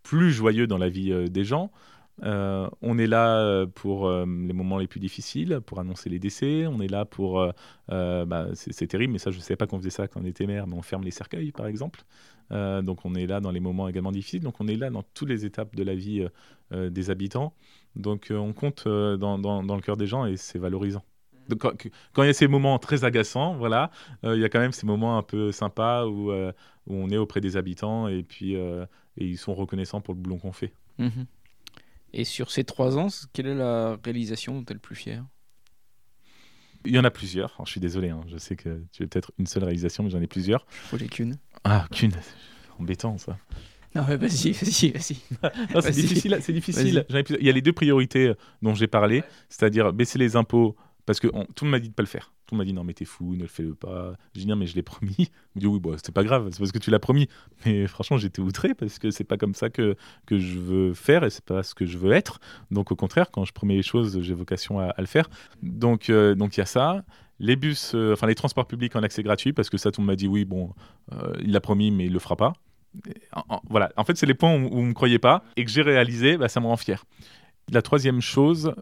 plus 0.04 0.30
joyeux 0.30 0.68
dans 0.68 0.78
la 0.78 0.88
vie 0.88 1.28
des 1.28 1.42
gens. 1.42 1.72
Euh, 2.24 2.68
on 2.82 2.98
est 2.98 3.06
là 3.06 3.38
euh, 3.38 3.66
pour 3.66 4.08
euh, 4.08 4.24
les 4.26 4.52
moments 4.52 4.78
les 4.78 4.86
plus 4.86 5.00
difficiles, 5.00 5.60
pour 5.64 5.78
annoncer 5.78 6.10
les 6.10 6.18
décès. 6.18 6.66
On 6.66 6.80
est 6.80 6.88
là 6.88 7.04
pour. 7.04 7.44
Bah, 7.88 8.48
c'est 8.54 8.86
terrible, 8.86 9.12
mais 9.12 9.18
ça, 9.18 9.30
je 9.30 9.36
ne 9.36 9.42
savais 9.42 9.56
pas 9.56 9.66
qu'on 9.66 9.78
faisait 9.78 9.90
ça 9.90 10.08
quand 10.08 10.20
on 10.20 10.24
était 10.24 10.46
maire, 10.46 10.66
mais 10.66 10.74
on 10.74 10.82
ferme 10.82 11.04
les 11.04 11.10
cercueils, 11.10 11.52
par 11.52 11.66
exemple. 11.66 12.02
Donc, 12.50 13.04
on 13.04 13.14
est 13.14 13.26
là 13.26 13.40
dans 13.40 13.50
les 13.50 13.60
moments 13.60 13.88
également 13.88 14.12
difficiles. 14.12 14.42
Donc, 14.42 14.60
on 14.60 14.68
est 14.68 14.76
là 14.76 14.90
dans 14.90 15.02
toutes 15.14 15.28
les 15.28 15.44
étapes 15.44 15.74
de 15.74 15.82
la 15.82 15.94
vie 15.94 16.26
des 16.72 17.10
habitants. 17.10 17.54
Donc, 17.96 18.28
on 18.30 18.52
compte 18.52 18.86
dans, 18.86 19.36
le 19.36 19.80
cœur 19.80 19.96
des 19.96 20.06
gens 20.06 20.26
et 20.26 20.36
c'est 20.36 20.58
valorisant. 20.58 21.04
quand, 21.58 21.72
il 22.18 22.26
y 22.26 22.28
a 22.28 22.32
ces 22.32 22.48
moments 22.48 22.78
très 22.78 23.04
agaçants, 23.04 23.56
voilà, 23.56 23.90
il 24.22 24.38
y 24.38 24.44
a 24.44 24.48
quand 24.48 24.60
même 24.60 24.72
ces 24.72 24.86
moments 24.86 25.18
un 25.18 25.22
peu 25.22 25.52
sympas 25.52 26.06
où, 26.06 26.32
on 26.86 27.10
est 27.10 27.18
auprès 27.18 27.40
des 27.40 27.56
habitants 27.56 28.08
et 28.08 28.22
puis 28.22 28.56
et 29.18 29.26
ils 29.26 29.38
sont 29.38 29.54
reconnaissants 29.54 30.00
pour 30.00 30.14
le 30.14 30.20
boulot 30.20 30.38
qu'on 30.38 30.52
fait. 30.52 30.72
Mmh 30.98 31.24
et 32.12 32.24
sur 32.24 32.50
ces 32.50 32.64
trois 32.64 32.96
ans, 32.96 33.08
quelle 33.32 33.48
est 33.48 33.54
la 33.54 33.98
réalisation 34.02 34.54
dont 34.54 34.64
tu 34.64 34.72
es 34.72 34.74
le 34.74 34.80
plus 34.80 34.96
fier? 34.96 35.24
Il 36.88 36.94
y 36.94 36.98
en 36.98 37.04
a 37.04 37.10
plusieurs. 37.10 37.54
je 37.64 37.70
suis 37.70 37.80
désolé, 37.80 38.08
hein. 38.08 38.22
je 38.28 38.38
sais 38.38 38.56
que 38.56 38.82
tu 38.92 39.02
veux 39.02 39.08
peut-être 39.08 39.32
une 39.38 39.46
seule 39.46 39.64
réalisation, 39.64 40.02
mais 40.02 40.10
j'en 40.10 40.20
ai 40.20 40.26
plusieurs. 40.26 40.64
Faut 40.68 40.96
les 40.96 41.06
qu'une. 41.06 41.36
Ah, 41.64 41.86
qu'une. 41.92 42.12
Embêtant 42.78 43.18
ça. 43.18 43.36
Non, 43.94 44.04
mais 44.08 44.16
vas-y, 44.16 44.52
vas-y, 44.52 44.90
vas-y. 44.90 45.82
c'est 45.82 45.90
difficile. 45.92 46.38
C'est 46.40 46.52
difficile. 46.52 47.04
Il 47.10 47.46
y 47.46 47.50
a 47.50 47.52
les 47.52 47.62
deux 47.62 47.72
priorités 47.72 48.32
dont 48.62 48.74
j'ai 48.74 48.86
parlé, 48.86 49.22
c'est-à-dire 49.48 49.92
baisser 49.92 50.18
les 50.18 50.36
impôts 50.36 50.76
parce 51.04 51.20
que 51.20 51.26
tout 51.26 51.64
le 51.64 51.70
monde 51.70 51.72
m'a 51.72 51.80
dit 51.80 51.88
de 51.88 51.94
pas 51.94 52.02
le 52.02 52.08
faire. 52.08 52.32
Tout 52.48 52.54
m'a 52.54 52.64
dit 52.64 52.72
non 52.72 52.82
mais 52.82 52.94
t'es 52.94 53.04
fou, 53.04 53.36
ne 53.36 53.42
le 53.42 53.46
fais 53.46 53.64
pas. 53.78 54.14
J'ai 54.34 54.40
dit 54.40 54.46
non 54.46 54.56
mais 54.56 54.66
je 54.66 54.74
l'ai 54.74 54.82
promis. 54.82 55.14
Me 55.54 55.60
dit 55.60 55.66
oui 55.66 55.78
bon 55.78 55.94
c'est 56.02 56.14
pas 56.14 56.24
grave, 56.24 56.48
c'est 56.50 56.58
parce 56.58 56.72
que 56.72 56.78
tu 56.78 56.90
l'as 56.90 56.98
promis. 56.98 57.28
Mais 57.66 57.86
franchement 57.86 58.16
j'étais 58.16 58.40
outré 58.40 58.74
parce 58.74 58.98
que 58.98 59.10
c'est 59.10 59.24
pas 59.24 59.36
comme 59.36 59.54
ça 59.54 59.68
que, 59.68 59.96
que 60.24 60.38
je 60.38 60.58
veux 60.58 60.94
faire 60.94 61.24
et 61.24 61.30
c'est 61.30 61.44
pas 61.44 61.62
ce 61.62 61.74
que 61.74 61.84
je 61.84 61.98
veux 61.98 62.10
être. 62.12 62.40
Donc 62.70 62.90
au 62.90 62.96
contraire 62.96 63.30
quand 63.30 63.44
je 63.44 63.52
promets 63.52 63.76
les 63.76 63.82
choses 63.82 64.22
j'ai 64.22 64.32
vocation 64.32 64.80
à, 64.80 64.94
le 64.96 65.04
faire. 65.04 65.28
Donc 65.62 66.08
euh, 66.08 66.34
donc 66.34 66.56
il 66.56 66.60
y 66.60 66.62
a 66.62 66.66
ça. 66.66 67.04
Les 67.38 67.54
bus, 67.54 67.92
euh, 67.94 68.14
enfin 68.14 68.26
les 68.26 68.34
transports 68.34 68.66
publics 68.66 68.96
en 68.96 69.02
accès 69.02 69.22
gratuit 69.22 69.52
parce 69.52 69.68
que 69.68 69.76
ça 69.76 69.90
tout 69.90 70.00
m'a 70.00 70.16
dit 70.16 70.26
oui 70.26 70.46
bon 70.46 70.72
euh, 71.12 71.34
il 71.42 71.52
l'a 71.52 71.60
promis 71.60 71.90
mais 71.90 72.06
il 72.06 72.14
le 72.14 72.18
fera 72.18 72.36
pas. 72.36 72.54
voilà 73.68 73.92
en 73.98 74.04
fait 74.04 74.16
c'est 74.16 74.26
les 74.26 74.32
points 74.32 74.56
où, 74.56 74.70
vous 74.70 74.82
me 74.82 74.94
croyez 74.94 75.18
pas 75.18 75.44
et 75.58 75.66
que 75.66 75.70
j'ai 75.70 75.82
réalisé 75.82 76.38
bah, 76.38 76.48
ça 76.48 76.60
me 76.60 76.66
rend 76.66 76.78
fier. 76.78 77.04
La 77.70 77.82
troisième 77.82 78.22
chose 78.22 78.74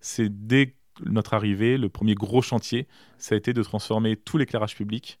c'est 0.00 0.46
dès 0.46 0.74
notre 1.04 1.34
arrivée, 1.34 1.78
le 1.78 1.88
premier 1.88 2.14
gros 2.14 2.42
chantier, 2.42 2.86
ça 3.18 3.34
a 3.34 3.38
été 3.38 3.52
de 3.52 3.62
transformer 3.62 4.16
tout 4.16 4.38
l'éclairage 4.38 4.74
public 4.74 5.18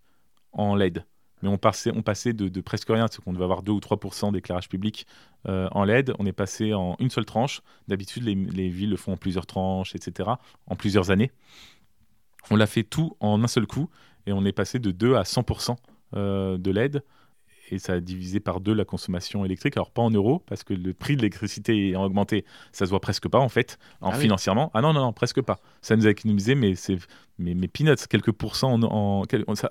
en 0.52 0.74
LED. 0.74 1.04
Mais 1.42 1.48
on 1.50 1.58
passait, 1.58 2.32
de, 2.32 2.60
presque 2.60 2.88
rien, 2.88 3.06
c'est 3.10 3.22
qu'on 3.22 3.32
devait 3.32 3.44
avoir 3.44 3.62
2 3.62 3.72
ou 3.72 3.78
3% 3.78 4.32
d'éclairage 4.32 4.68
public 4.68 5.06
euh, 5.46 5.68
en 5.72 5.84
LED. 5.84 6.14
On 6.18 6.24
est 6.24 6.32
passé 6.32 6.72
en 6.72 6.96
une 6.98 7.10
seule 7.10 7.26
tranche. 7.26 7.60
D'habitude, 7.88 8.24
les, 8.24 8.68
villes 8.68 8.90
le 8.90 8.96
font 8.96 9.12
en 9.12 9.16
plusieurs 9.16 9.46
tranches, 9.46 9.94
etc., 9.94 10.30
en 10.66 10.76
plusieurs 10.76 11.10
années. 11.10 11.30
On 12.50 12.56
l'a 12.56 12.66
fait 12.66 12.84
tout 12.84 13.16
en 13.20 13.42
un 13.42 13.48
seul 13.48 13.66
coup 13.66 13.90
et 14.26 14.32
on 14.32 14.44
est 14.44 14.52
passé 14.52 14.78
de 14.78 14.90
2 14.90 15.14
à 15.16 15.22
100% 15.22 15.76
euh, 16.14 16.56
de 16.56 16.70
LED 16.70 17.02
et 17.70 17.78
ça 17.78 17.94
a 17.94 18.00
divisé 18.00 18.40
par 18.40 18.60
deux 18.60 18.74
la 18.74 18.84
consommation 18.84 19.44
électrique. 19.44 19.76
Alors 19.76 19.90
pas 19.90 20.02
en 20.02 20.10
euros, 20.10 20.42
parce 20.46 20.64
que 20.64 20.74
le 20.74 20.92
prix 20.92 21.16
de 21.16 21.22
l'électricité 21.22 21.94
a 21.94 22.00
augmenté, 22.00 22.44
ça 22.72 22.86
se 22.86 22.90
voit 22.90 23.00
presque 23.00 23.28
pas 23.28 23.38
en 23.38 23.48
fait, 23.48 23.78
en 24.00 24.10
ah 24.10 24.14
financièrement. 24.14 24.70
Ah 24.74 24.80
non, 24.80 24.92
non, 24.92 25.00
non, 25.00 25.12
presque 25.12 25.42
pas. 25.42 25.58
Ça 25.82 25.96
nous 25.96 26.06
a 26.06 26.10
économisé, 26.10 26.54
mais 26.54 26.74
c'est 26.74 26.98
mais, 27.38 27.54
mais 27.54 27.68
peanuts, 27.68 28.06
quelques 28.08 28.32
pourcents. 28.32 28.80
En, 28.82 29.22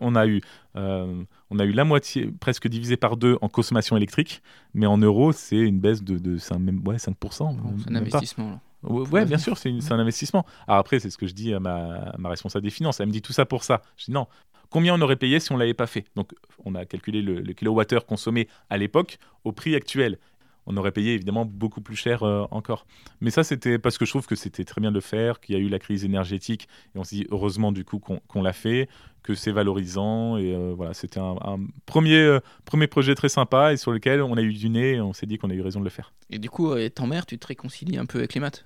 on, 0.02 0.16
a 0.16 0.28
eu, 0.28 0.42
euh, 0.76 1.24
on 1.50 1.60
a 1.60 1.66
eu 1.66 1.72
la 1.72 1.84
moitié, 1.84 2.32
presque 2.40 2.68
divisé 2.68 2.98
par 2.98 3.18
deux 3.18 3.38
en 3.42 3.50
consommation 3.50 3.98
électrique, 3.98 4.42
mais 4.74 4.86
en 4.86 4.98
euros, 4.98 5.32
c'est 5.32 5.58
une 5.58 5.80
baisse 5.80 6.04
de, 6.04 6.18
de 6.18 6.38
5, 6.38 6.60
même, 6.60 6.88
ouais, 6.88 6.98
5%. 6.98 7.56
c'est 7.84 7.92
un 7.92 7.96
investissement. 7.96 8.62
Ouais, 8.84 9.26
bien 9.26 9.40
sûr, 9.40 9.58
c'est 9.58 9.72
un 9.92 10.00
investissement. 10.00 10.46
Alors 10.68 10.80
après, 10.80 11.00
c'est 11.00 11.10
ce 11.10 11.18
que 11.18 11.26
je 11.26 11.34
dis 11.34 11.54
à 11.54 11.60
ma, 11.60 11.96
à 11.96 12.18
ma, 12.20 12.30
responsable 12.30 12.64
des 12.64 12.70
finances. 12.70 13.00
Elle 13.00 13.08
me 13.08 13.12
dit 13.12 13.22
tout 13.22 13.34
ça 13.34 13.46
pour 13.46 13.64
ça. 13.64 13.82
Je 13.98 14.06
dis 14.06 14.12
non, 14.12 14.28
combien 14.76 14.94
on 14.94 15.00
aurait 15.00 15.16
payé 15.16 15.40
si 15.40 15.54
on 15.54 15.56
ne 15.56 15.62
l'avait 15.62 15.74
pas 15.74 15.88
fait. 15.88 16.04
Donc 16.18 16.34
on 16.66 16.76
a 16.76 16.84
calculé 16.84 17.22
le, 17.22 17.54
kilowattheure 17.54 18.06
consommé 18.06 18.50
à 18.70 18.78
l'époque 18.78 19.20
au 19.46 19.54
prix 19.54 19.74
actuel. 19.74 20.20
On 20.66 20.76
aurait 20.76 20.92
payé 20.92 21.14
évidemment 21.14 21.46
beaucoup 21.46 21.80
plus 21.80 21.96
cher 21.96 22.24
euh, 22.24 22.44
encore. 22.52 22.86
Mais 23.22 23.32
ça, 23.32 23.46
c'était 23.46 23.80
parce 23.80 23.98
que 23.98 24.04
je 24.04 24.10
trouve 24.10 24.28
que 24.28 24.36
c'était 24.36 24.66
très 24.66 24.82
bien 24.82 24.90
de 24.90 24.96
le 24.96 25.02
faire, 25.02 25.40
qu'il 25.40 25.56
y 25.56 25.58
a 25.58 25.62
eu 25.62 25.70
la 25.70 25.80
crise 25.80 26.04
énergétique, 26.04 26.68
et 26.94 27.00
on 27.00 27.06
s'est 27.06 27.16
dit 27.16 27.28
heureusement 27.30 27.72
du 27.72 27.86
coup 27.86 28.00
qu'on 28.00 28.42
l'a 28.42 28.52
fait, 28.52 28.90
que 29.24 29.34
c'est 29.34 29.54
valorisant. 29.54 30.36
Et 30.36 30.54
euh, 30.54 30.74
voilà, 30.76 30.94
c'était 30.94 31.22
un, 31.22 31.38
premier, 31.86 32.18
euh, 32.18 32.42
premier 32.66 32.88
projet 32.88 33.16
très 33.16 33.30
sympa 33.30 33.72
et 33.72 33.78
sur 33.78 33.94
lequel 33.94 34.22
on 34.22 34.36
a 34.36 34.42
eu 34.42 34.52
du 34.52 34.68
nez 34.68 34.96
et 34.96 35.00
on 35.00 35.14
s'est 35.14 35.26
dit 35.26 35.38
qu'on 35.38 35.52
a 35.52 35.54
eu 35.54 35.62
raison 35.62 35.80
de 35.80 35.86
le 35.86 35.90
faire. 35.90 36.12
Et 36.30 36.38
du 36.38 36.50
coup, 36.50 36.76
étant 36.76 37.08
mère, 37.08 37.26
tu 37.26 37.40
te 37.40 37.48
réconcilies 37.48 37.98
un 37.98 38.06
peu 38.06 38.18
avec 38.18 38.34
les 38.34 38.42
maths? 38.42 38.66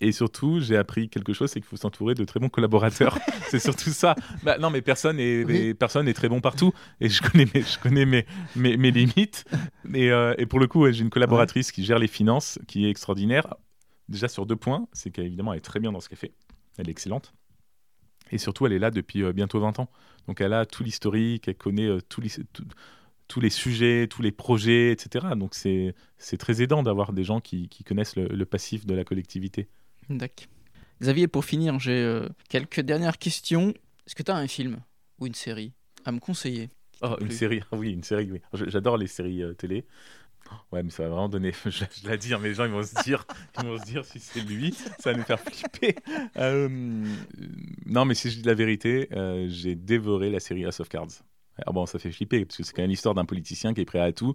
Et 0.00 0.12
surtout, 0.12 0.60
j'ai 0.60 0.76
appris 0.76 1.10
quelque 1.10 1.34
chose, 1.34 1.50
c'est 1.50 1.60
qu'il 1.60 1.68
faut 1.68 1.76
s'entourer 1.76 2.14
de 2.14 2.24
très 2.24 2.40
bons 2.40 2.48
collaborateurs. 2.48 3.18
c'est 3.50 3.58
surtout 3.58 3.90
ça. 3.90 4.16
Bah, 4.42 4.56
non, 4.58 4.70
mais 4.70 4.80
personne 4.80 5.20
est, 5.20 5.74
personne 5.74 6.08
est 6.08 6.14
très 6.14 6.28
bon 6.28 6.40
partout. 6.40 6.72
Et 7.00 7.10
je 7.10 7.20
connais 7.20 7.46
mes, 7.54 7.60
je 7.60 7.78
connais 7.78 8.06
mes, 8.06 8.26
mes, 8.56 8.90
limites. 8.90 9.44
Et, 9.92 10.10
euh, 10.10 10.34
et, 10.38 10.46
pour 10.46 10.58
le 10.58 10.66
coup, 10.66 10.90
j'ai 10.90 11.02
une 11.02 11.10
collaboratrice 11.10 11.70
qui 11.70 11.84
gère 11.84 11.98
les 11.98 12.06
finances, 12.06 12.58
qui 12.66 12.86
est 12.86 12.90
extraordinaire. 12.90 13.54
Déjà 14.08 14.26
sur 14.26 14.46
deux 14.46 14.56
points, 14.56 14.88
c'est 14.92 15.10
qu'évidemment, 15.10 15.52
elle 15.52 15.58
est 15.58 15.62
très 15.62 15.80
bien 15.80 15.92
dans 15.92 16.00
ce 16.00 16.08
qu'elle 16.08 16.18
fait. 16.18 16.32
Elle 16.78 16.88
est 16.88 16.92
excellente. 16.92 17.34
Et 18.32 18.38
surtout, 18.38 18.64
elle 18.64 18.72
est 18.72 18.78
là 18.78 18.90
depuis 18.90 19.22
euh, 19.22 19.32
bientôt 19.32 19.60
20 19.60 19.80
ans. 19.80 19.90
Donc, 20.28 20.40
elle 20.40 20.54
a 20.54 20.64
tout 20.64 20.82
l'historique, 20.82 21.46
elle 21.46 21.56
connaît 21.56 21.88
euh, 21.88 22.00
tous 22.08 22.22
les, 22.22 22.30
tous 23.28 23.40
les 23.40 23.50
sujets, 23.50 24.06
tous 24.08 24.22
les 24.22 24.32
projets, 24.32 24.92
etc. 24.92 25.26
Donc, 25.36 25.54
c'est 25.54 25.94
très 26.38 26.62
aidant 26.62 26.82
d'avoir 26.82 27.12
des 27.12 27.24
gens 27.24 27.40
qui, 27.40 27.68
qui 27.68 27.84
connaissent 27.84 28.16
le, 28.16 28.28
le 28.28 28.46
passif 28.46 28.86
de 28.86 28.94
la 28.94 29.04
collectivité. 29.04 29.68
D'accord. 30.10 30.48
Xavier, 31.00 31.28
pour 31.28 31.44
finir, 31.44 31.78
j'ai 31.78 31.92
euh, 31.92 32.28
quelques 32.48 32.80
dernières 32.80 33.16
questions. 33.16 33.72
Est-ce 34.06 34.14
que 34.14 34.22
tu 34.22 34.30
as 34.30 34.36
un 34.36 34.48
film 34.48 34.80
ou 35.18 35.26
une 35.26 35.34
série 35.34 35.72
à 36.04 36.12
me 36.12 36.18
conseiller 36.18 36.68
Oh, 37.02 37.16
une 37.20 37.30
série, 37.30 37.62
oui, 37.72 37.92
une 37.92 38.02
série, 38.02 38.30
oui. 38.30 38.40
J'adore 38.52 38.98
les 38.98 39.06
séries 39.06 39.42
euh, 39.42 39.54
télé. 39.54 39.86
Ouais, 40.72 40.82
mais 40.82 40.90
ça 40.90 41.04
va 41.04 41.10
vraiment 41.10 41.28
donner. 41.28 41.52
Je, 41.64 42.08
l'ai 42.08 42.18
dit, 42.18 42.32
mais 42.40 42.48
les 42.48 42.54
gens 42.54 42.64
ils 42.64 42.72
vont 42.72 42.82
se 42.82 43.00
dire, 43.04 43.24
ils 43.62 43.66
vont 43.66 43.78
se 43.78 43.84
dire 43.84 44.04
si 44.04 44.18
c'est 44.18 44.40
lui, 44.40 44.74
ça 44.98 45.12
va 45.12 45.16
nous 45.16 45.22
faire 45.22 45.38
flipper. 45.40 45.94
Euh, 46.36 46.68
non, 47.86 48.04
mais 48.04 48.14
si 48.14 48.30
je 48.30 48.40
dis 48.40 48.42
la 48.42 48.54
vérité, 48.54 49.08
j'ai 49.48 49.76
dévoré 49.76 50.28
la 50.28 50.40
série 50.40 50.64
House 50.64 50.80
of 50.80 50.88
Cards. 50.88 51.22
Ah 51.66 51.72
bon, 51.72 51.86
ça 51.86 51.98
fait 51.98 52.10
flipper 52.10 52.44
parce 52.44 52.56
que 52.56 52.62
c'est 52.64 52.72
quand 52.72 52.82
même 52.82 52.90
l'histoire 52.90 53.14
d'un 53.14 53.26
politicien 53.26 53.74
qui 53.74 53.82
est 53.82 53.84
prêt 53.84 54.00
à 54.00 54.12
tout, 54.12 54.34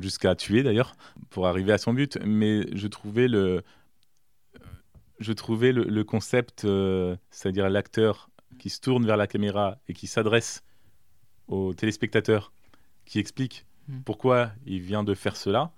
jusqu'à 0.00 0.34
tuer 0.34 0.62
d'ailleurs, 0.62 0.94
pour 1.30 1.46
arriver 1.46 1.72
à 1.72 1.78
son 1.78 1.94
but. 1.94 2.18
Mais 2.24 2.64
je 2.76 2.86
trouvais 2.86 3.28
le, 3.28 3.62
je 5.20 5.32
trouvais 5.32 5.72
le, 5.72 6.04
concept, 6.04 6.64
euh, 6.64 7.16
c'est-à-dire 7.30 7.68
l'acteur 7.68 8.30
qui 8.58 8.70
se 8.70 8.80
tourne 8.80 9.06
vers 9.06 9.16
la 9.16 9.26
caméra 9.26 9.78
et 9.86 9.92
qui 9.92 10.06
s'adresse 10.06 10.64
aux 11.46 11.74
téléspectateurs, 11.74 12.52
qui 13.04 13.18
explique 13.18 13.66
hmm. 13.88 14.00
pourquoi 14.00 14.52
il 14.64 14.80
vient 14.80 15.04
de 15.04 15.14
faire 15.14 15.36
cela, 15.36 15.72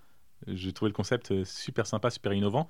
je 0.46 0.70
trouvais 0.70 0.90
le 0.90 0.94
concept 0.94 1.32
euh, 1.32 1.44
super 1.44 1.86
sympa, 1.86 2.10
super 2.10 2.32
innovant. 2.32 2.68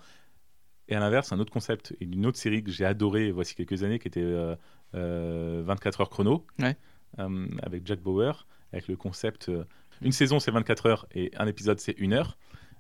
Et 0.89 0.95
à 0.95 1.01
l'inverse, 1.01 1.33
un 1.33 1.39
autre 1.39 1.53
concept, 1.53 1.95
une 2.01 2.27
autre 2.27 2.39
série 2.39 2.63
que 2.63 2.71
j'ai 2.71 2.85
adorée 2.85 3.31
voici 3.31 3.55
quelques 3.55 3.83
années, 3.83 3.99
qui 3.99 4.09
était 4.09 4.25
24 4.25 4.97
euh, 4.97 6.03
heures 6.03 6.11
chrono, 6.11 6.47
avec 7.17 7.87
Jack 7.87 8.01
Bauer, 8.01 8.47
avec 8.73 8.89
le 8.89 8.97
concept, 8.97 9.51
une 10.01 10.13
saison 10.13 10.41
c'est 10.41 10.51
24 10.51 10.87
heures 10.87 11.07
et 11.15 11.31
un 11.37 11.47
épisode 11.47 11.79
c'est 11.79 11.95
une 11.99 12.15
heure. 12.15 12.37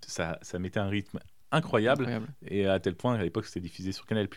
Ça, 0.06 0.38
ça 0.42 0.58
mettait 0.58 0.80
un 0.80 0.88
rythme 0.88 1.20
incroyable, 1.52 2.08
Et 2.48 2.66
à 2.66 2.80
tel 2.80 2.94
point, 2.94 3.14
à 3.14 3.22
l'époque, 3.22 3.46
c'était 3.46 3.60
diffusé 3.60 3.92
sur 3.92 4.06
Canal 4.06 4.28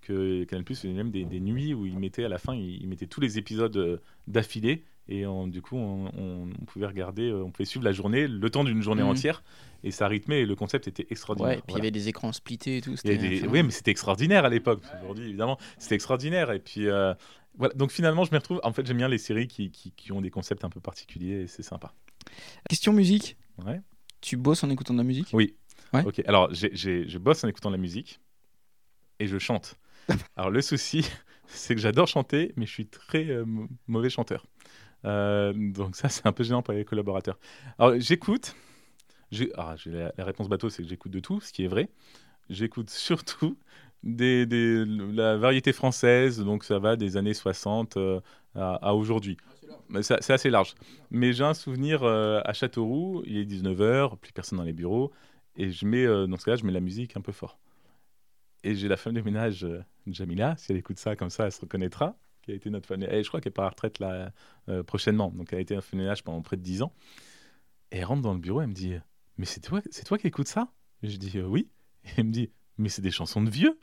que 0.00 0.44
Canal 0.44 0.64
faisait 0.66 0.92
même 0.92 1.10
des, 1.10 1.24
nuits 1.40 1.74
où 1.74 1.86
il 1.86 1.98
mettait 1.98 2.24
à 2.24 2.28
la 2.28 2.38
fin, 2.38 2.54
il, 2.54 2.86
mettait 2.88 3.06
tous 3.06 3.20
les 3.20 3.38
épisodes 3.38 3.76
euh, 3.76 3.98
d'affilée. 4.26 4.84
Et 5.10 5.24
du 5.46 5.62
coup, 5.62 5.78
on, 5.78 6.50
pouvait 6.66 6.86
regarder, 6.86 7.30
euh, 7.30 7.42
on 7.42 7.50
pouvait 7.50 7.64
suivre 7.64 7.84
la 7.84 7.92
journée, 7.92 8.28
le 8.28 8.50
temps 8.50 8.62
d'une 8.62 8.82
journée 8.82 9.02
mhm. 9.02 9.08
entière. 9.08 9.42
Et 9.82 9.90
ça 9.90 10.06
rythmait 10.06 10.42
et 10.42 10.46
le 10.46 10.54
concept 10.54 10.86
était 10.86 11.06
extraordinaire. 11.08 11.52
Ouais, 11.52 11.58
et 11.58 11.62
puis 11.62 11.74
il 11.74 11.78
y 11.78 11.80
avait 11.80 11.90
des 11.90 12.08
écrans 12.08 12.32
splittés 12.32 12.78
et 12.78 12.80
tout. 12.82 12.94
oui, 13.04 13.62
mais 13.62 13.70
c'était 13.70 13.90
extraordinaire 13.90 14.44
à 14.44 14.50
l'époque. 14.50 14.82
Aujourd'hui, 15.00 15.28
évidemment, 15.28 15.56
c'était 15.78 15.94
extraordinaire. 15.94 16.50
Et 16.50 16.58
puis, 16.58 16.88
euh, 16.88 17.14
voilà. 17.56 17.72
Donc 17.74 17.90
finalement, 17.90 18.24
je 18.24 18.32
me 18.32 18.36
retrouve. 18.36 18.60
En 18.64 18.72
fait, 18.72 18.86
j'aime 18.86 18.98
bien 18.98 19.08
les 19.08 19.18
séries 19.18 19.48
qui, 19.48 19.70
qui, 19.70 19.92
qui, 19.92 20.12
ont 20.12 20.20
des 20.20 20.30
concepts 20.30 20.64
un 20.64 20.70
peu 20.70 20.80
particuliers 20.80 21.42
et 21.42 21.46
c'est 21.46 21.62
sympa. 21.62 21.94
Question 22.68 22.92
musique. 22.92 23.38
Ouais. 23.64 23.80
Tu 24.20 24.36
bosses 24.36 24.62
en 24.62 24.68
écoutant 24.68 24.92
de 24.92 24.98
la 24.98 25.04
musique? 25.04 25.28
Oui. 25.32 25.54
Ok, 26.06 26.22
alors 26.26 26.52
je 26.52 27.18
bosse 27.18 27.44
en 27.44 27.48
écoutant 27.48 27.70
de 27.70 27.74
la 27.76 27.80
musique 27.80 28.20
et 29.18 29.26
je 29.26 29.38
chante. 29.38 29.76
alors 30.36 30.50
le 30.50 30.60
souci, 30.62 31.08
c'est 31.46 31.74
que 31.74 31.80
j'adore 31.80 32.06
chanter, 32.08 32.52
mais 32.56 32.66
je 32.66 32.72
suis 32.72 32.86
très 32.86 33.26
euh, 33.28 33.44
mauvais 33.86 34.10
chanteur. 34.10 34.46
Euh, 35.04 35.52
donc 35.54 35.96
ça, 35.96 36.08
c'est 36.08 36.26
un 36.26 36.32
peu 36.32 36.44
gênant 36.44 36.62
pour 36.62 36.74
les 36.74 36.84
collaborateurs. 36.84 37.38
Alors 37.78 37.98
j'écoute. 37.98 38.54
Ah, 39.56 39.74
la, 39.86 40.12
la 40.16 40.24
réponse 40.24 40.48
bateau, 40.48 40.70
c'est 40.70 40.82
que 40.82 40.88
j'écoute 40.88 41.12
de 41.12 41.20
tout, 41.20 41.40
ce 41.40 41.52
qui 41.52 41.64
est 41.64 41.68
vrai. 41.68 41.90
J'écoute 42.50 42.90
surtout 42.92 43.58
des, 44.02 44.46
des- 44.46 44.84
la 44.86 45.36
variété 45.36 45.72
française, 45.72 46.40
donc 46.44 46.64
ça 46.64 46.78
va 46.78 46.96
des 46.96 47.16
années 47.16 47.34
60 47.34 47.96
euh, 47.96 48.20
à, 48.54 48.76
à 48.76 48.94
aujourd'hui. 48.94 49.36
Ça- 50.02 50.18
C'est 50.20 50.32
assez 50.34 50.50
large. 50.50 50.74
Mais 51.10 51.32
j'ai 51.32 51.44
un 51.44 51.54
souvenir 51.54 52.02
euh, 52.04 52.40
à 52.44 52.52
Châteauroux, 52.52 53.22
il 53.26 53.38
est 53.38 53.46
19h, 53.46 54.16
plus 54.18 54.32
personne 54.32 54.58
dans 54.58 54.64
les 54.64 54.72
bureaux, 54.74 55.12
et 55.58 55.72
je 55.72 55.84
mets, 55.84 56.06
euh, 56.06 56.26
dans 56.26 56.38
ce 56.38 56.44
cas-là, 56.44 56.56
je 56.56 56.64
mets 56.64 56.72
la 56.72 56.80
musique 56.80 57.16
un 57.16 57.20
peu 57.20 57.32
fort. 57.32 57.58
Et 58.62 58.74
j'ai 58.74 58.88
la 58.88 58.96
femme 58.96 59.12
de 59.12 59.20
ménage, 59.20 59.64
euh, 59.64 59.84
Jamila, 60.06 60.56
si 60.56 60.72
elle 60.72 60.78
écoute 60.78 60.98
ça 60.98 61.16
comme 61.16 61.30
ça, 61.30 61.46
elle 61.46 61.52
se 61.52 61.60
reconnaîtra, 61.60 62.16
qui 62.42 62.52
a 62.52 62.54
été 62.54 62.70
notre 62.70 62.86
femme 62.86 63.00
de 63.00 63.06
Et 63.06 63.22
je 63.22 63.28
crois 63.28 63.40
qu'elle 63.40 63.52
part 63.52 63.64
à 63.64 63.66
la 63.66 63.70
retraite 63.70 63.98
là, 63.98 64.32
euh, 64.68 64.82
prochainement, 64.84 65.30
donc 65.32 65.52
elle 65.52 65.58
a 65.58 65.60
été 65.60 65.76
un 65.76 65.80
femme 65.80 65.98
de 65.98 66.04
ménage 66.04 66.22
pendant 66.22 66.40
près 66.42 66.56
de 66.56 66.62
10 66.62 66.82
ans. 66.82 66.92
Et 67.90 67.98
elle 67.98 68.04
rentre 68.04 68.22
dans 68.22 68.34
le 68.34 68.38
bureau, 68.38 68.60
elle 68.60 68.68
me 68.68 68.72
dit 68.72 68.94
Mais 69.36 69.46
c'est 69.46 69.60
toi, 69.60 69.82
c'est 69.90 70.04
toi 70.04 70.16
qui 70.16 70.28
écoutes 70.28 70.48
ça? 70.48 70.72
Et 71.02 71.08
je 71.08 71.16
dis 71.16 71.40
Oui. 71.40 71.68
Et 72.04 72.08
elle 72.18 72.26
me 72.26 72.32
dit 72.32 72.50
Mais 72.78 72.88
c'est 72.88 73.02
des 73.02 73.10
chansons 73.10 73.42
de 73.42 73.50
vieux 73.50 73.78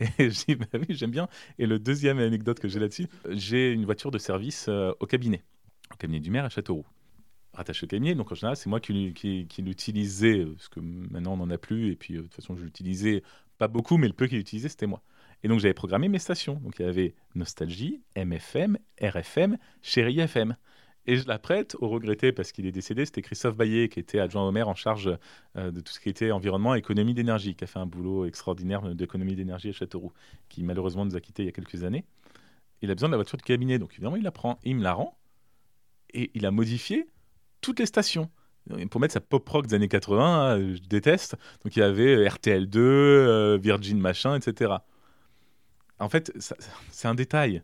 Et 0.00 0.06
je 0.30 0.44
dis 0.46 0.54
Bah 0.56 0.66
oui, 0.74 0.86
j'aime 0.90 1.10
bien. 1.10 1.28
Et 1.58 1.66
le 1.66 1.78
deuxième 1.78 2.18
anecdote 2.18 2.58
que 2.58 2.68
j'ai 2.68 2.80
là-dessus, 2.80 3.06
j'ai 3.28 3.72
une 3.72 3.84
voiture 3.84 4.10
de 4.10 4.18
service 4.18 4.68
au 4.68 5.06
cabinet, 5.06 5.44
au 5.92 5.96
cabinet 5.96 6.20
du 6.20 6.30
maire 6.30 6.46
à 6.46 6.48
Châteauroux. 6.48 6.86
Rattaché 7.58 7.84
au 7.84 7.88
cabinet, 7.88 8.14
donc 8.14 8.32
en 8.32 8.34
général, 8.34 8.56
c'est 8.56 8.70
moi 8.70 8.80
qui, 8.80 8.92
l'u- 8.92 9.12
qui, 9.12 9.46
qui 9.48 9.62
l'utilisais, 9.62 10.38
euh, 10.40 10.54
parce 10.54 10.68
que 10.68 10.80
maintenant 10.80 11.34
on 11.34 11.38
n'en 11.38 11.50
a 11.50 11.58
plus, 11.58 11.90
et 11.92 11.96
puis 11.96 12.14
euh, 12.14 12.18
de 12.18 12.22
toute 12.22 12.34
façon, 12.34 12.56
je 12.56 12.64
l'utilisais 12.64 13.22
pas 13.58 13.68
beaucoup, 13.68 13.96
mais 13.98 14.06
le 14.06 14.12
peu 14.14 14.26
qu'il 14.26 14.38
utilisait, 14.38 14.68
c'était 14.68 14.86
moi. 14.86 15.02
Et 15.42 15.48
donc 15.48 15.60
j'avais 15.60 15.74
programmé 15.74 16.08
mes 16.08 16.18
stations. 16.18 16.54
Donc 16.54 16.78
il 16.78 16.86
y 16.86 16.88
avait 16.88 17.14
Nostalgie, 17.34 18.00
MFM, 18.16 18.78
RFM, 19.00 19.58
Chérie 19.82 20.18
FM. 20.20 20.56
Et 21.06 21.16
je 21.16 21.26
la 21.26 21.38
prête 21.38 21.74
au 21.80 21.88
regretté 21.88 22.32
parce 22.32 22.52
qu'il 22.52 22.66
est 22.66 22.72
décédé. 22.72 23.06
C'était 23.06 23.22
Christophe 23.22 23.56
Baillet 23.56 23.88
qui 23.88 23.98
était 23.98 24.18
adjoint 24.20 24.46
au 24.46 24.52
maire 24.52 24.68
en 24.68 24.74
charge 24.74 25.10
euh, 25.56 25.70
de 25.70 25.80
tout 25.80 25.92
ce 25.92 26.00
qui 26.00 26.08
était 26.08 26.30
environnement 26.32 26.74
et 26.74 26.78
économie 26.78 27.14
d'énergie, 27.14 27.54
qui 27.54 27.64
a 27.64 27.66
fait 27.66 27.78
un 27.78 27.86
boulot 27.86 28.26
extraordinaire 28.26 28.94
d'économie 28.94 29.34
d'énergie 29.34 29.70
à 29.70 29.72
Châteauroux, 29.72 30.12
qui 30.48 30.62
malheureusement 30.62 31.04
nous 31.06 31.16
a 31.16 31.20
quittés 31.20 31.44
il 31.44 31.46
y 31.46 31.48
a 31.48 31.52
quelques 31.52 31.82
années. 31.82 32.04
Il 32.82 32.90
a 32.90 32.94
besoin 32.94 33.08
de 33.08 33.12
la 33.12 33.16
voiture 33.16 33.38
de 33.38 33.42
cabinet, 33.42 33.78
donc 33.78 33.92
évidemment 33.94 34.16
il 34.16 34.22
la 34.22 34.30
prend 34.32 34.58
il 34.64 34.76
me 34.76 34.82
la 34.82 34.92
rend. 34.92 35.18
Et 36.14 36.30
il 36.34 36.46
a 36.46 36.50
modifié 36.50 37.06
toutes 37.60 37.78
les 37.80 37.86
stations. 37.86 38.30
Pour 38.90 39.00
mettre 39.00 39.14
sa 39.14 39.20
pop 39.20 39.48
rock 39.48 39.66
des 39.66 39.74
années 39.74 39.88
80, 39.88 40.50
hein, 40.50 40.58
je 40.74 40.80
déteste. 40.80 41.36
Donc 41.64 41.74
il 41.74 41.78
y 41.78 41.82
avait 41.82 42.26
RTL2, 42.28 42.76
euh, 42.76 43.58
Virgin 43.60 43.98
machin, 43.98 44.34
etc. 44.36 44.74
En 45.98 46.08
fait, 46.08 46.32
c'est 46.90 47.08
un 47.08 47.14
détail, 47.14 47.62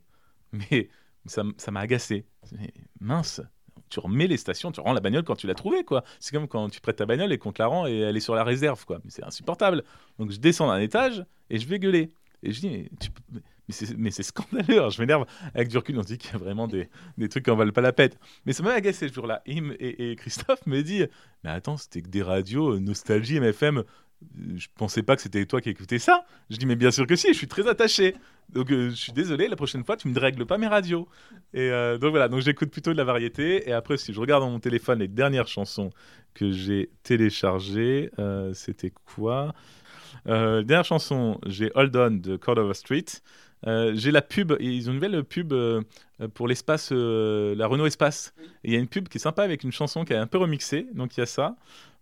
mais 0.53 0.89
ça 1.27 1.45
m'a 1.71 1.81
agacé. 1.81 2.25
Mince, 3.01 3.43
tu 3.91 4.01
remets 4.01 4.27
les 4.27 4.39
stations, 4.39 4.73
tu 4.73 4.81
rends 4.81 4.93
la 4.95 5.01
bagnole 5.01 5.25
quand 5.25 5.37
tu 5.37 5.47
l'as 5.47 5.55
trouvée, 5.55 5.85
quoi. 5.85 6.05
C'est 6.21 6.33
comme 6.33 6.49
quand 6.49 6.69
tu 6.71 6.81
prêtes 6.81 6.97
ta 6.97 7.07
bagnole 7.07 7.33
et 7.33 7.39
qu'on 7.39 7.53
te 7.53 7.61
la 7.63 7.69
rend 7.69 7.87
et 7.87 7.99
elle 7.99 8.17
est 8.17 8.21
sur 8.21 8.35
la 8.35 8.43
réserve, 8.45 8.85
quoi. 8.87 9.01
C'est 9.09 9.25
insupportable. 9.25 9.85
Donc 10.19 10.31
je 10.31 10.39
descends 10.39 10.69
d'un 10.69 10.81
étage 10.81 11.25
et 11.51 11.59
je 11.59 11.69
vais 11.69 11.79
gueuler. 11.79 12.13
Et 12.43 12.53
je 12.53 12.61
dis, 12.61 12.71
mais, 12.71 12.91
tu 12.99 13.11
peux- 13.11 13.41
mais 13.97 14.11
c'est 14.11 14.23
scandaleux. 14.23 14.79
Alors, 14.79 14.91
je 14.91 15.01
m'énerve 15.01 15.25
avec 15.55 15.69
du 15.69 15.77
recul, 15.79 15.99
on 15.99 16.03
dit 16.03 16.19
qu'il 16.19 16.33
y 16.33 16.35
a 16.35 16.39
vraiment 16.39 16.67
des, 16.69 16.89
des 17.19 17.29
trucs 17.29 17.45
qui 17.45 17.51
en 17.51 17.57
valent 17.57 17.73
pas 17.73 17.81
la 17.81 17.93
peine. 17.93 18.11
Mais 18.47 18.53
ça 18.53 18.63
m'a 18.63 18.73
agacé 18.73 19.09
ce 19.09 19.15
jour-là. 19.15 19.43
Et, 19.47 19.57
et- 20.11 20.17
Christophe 20.17 20.67
me 20.67 20.83
dit, 20.83 21.05
mais 21.43 21.51
attends, 21.51 21.77
c'était 21.77 22.03
que 22.03 22.09
des 22.09 22.23
radios, 22.23 22.75
euh, 22.75 22.79
Nostalgie, 22.81 23.37
MFM. 23.41 23.79
euh, 23.79 23.83
Je 24.57 24.69
pensais 24.77 25.03
pas 25.03 25.17
que 25.17 25.23
c'était 25.23 25.45
toi 25.47 25.61
qui 25.61 25.71
écoutais 25.71 25.99
ça. 25.99 26.25
Je 26.51 26.57
dis, 26.57 26.67
mais 26.67 26.77
bien 26.77 26.91
sûr 26.91 27.07
que 27.07 27.17
si, 27.17 27.29
je 27.29 27.39
suis 27.39 27.49
très 27.49 27.67
attaché. 27.69 28.15
Donc 28.51 28.71
euh, 28.71 28.91
je 28.91 28.95
suis 28.97 29.13
désolé, 29.13 29.49
la 29.49 29.57
prochaine 29.57 29.85
fois, 29.85 29.97
tu 29.97 30.09
me 30.09 30.19
règles 30.19 30.45
pas 30.47 30.59
mes 30.59 30.67
radios. 30.67 31.09
Et 31.55 31.71
donc 32.01 32.11
voilà, 32.11 32.29
donc 32.29 32.41
j'écoute 32.43 32.71
plutôt 32.71 32.93
de 32.93 32.99
la 32.99 33.05
variété. 33.05 33.69
Et 33.69 33.73
après, 33.73 33.97
si 33.97 34.13
je 34.13 34.21
regarde 34.21 34.43
dans 34.43 34.51
mon 34.51 34.61
téléphone 34.61 34.99
les 34.99 35.09
dernières 35.09 35.49
chansons 35.49 35.91
que 36.35 36.51
j'ai 36.53 36.91
téléchargées, 37.03 38.11
c'était 38.53 38.93
quoi? 39.07 39.55
Dernière 40.27 40.85
chanson, 40.85 41.39
j'ai 41.47 41.71
Hold 41.75 41.97
On 41.97 42.11
de 42.11 42.37
Cordova 42.37 42.75
Street. 42.75 43.05
Euh, 43.67 43.93
j'ai 43.95 44.11
la 44.11 44.21
pub, 44.23 44.53
ils 44.61 44.89
ont 44.89 44.93
une 44.93 45.01
nouvelle 45.01 45.25
pub 45.25 45.53
euh, 45.53 45.81
euh, 46.21 46.29
pour 46.29 46.47
l'espace, 46.49 46.91
euh, 46.93 47.55
la 47.57 47.67
Renault 47.67 47.87
Espace. 47.87 48.35
Et 48.63 48.69
il 48.69 48.73
y 48.75 48.77
a 48.77 48.79
une 48.81 48.89
pub 48.89 49.09
qui 49.09 49.19
est 49.19 49.21
sympa 49.21 49.43
avec 49.43 49.65
une 49.65 49.73
chanson 49.73 50.05
qui 50.05 50.13
est 50.13 50.17
un 50.17 50.27
peu 50.27 50.39
remixée, 50.39 50.87
donc 50.95 51.17
il 51.17 51.21
y 51.21 51.23
a 51.23 51.27
ça. 51.27 51.57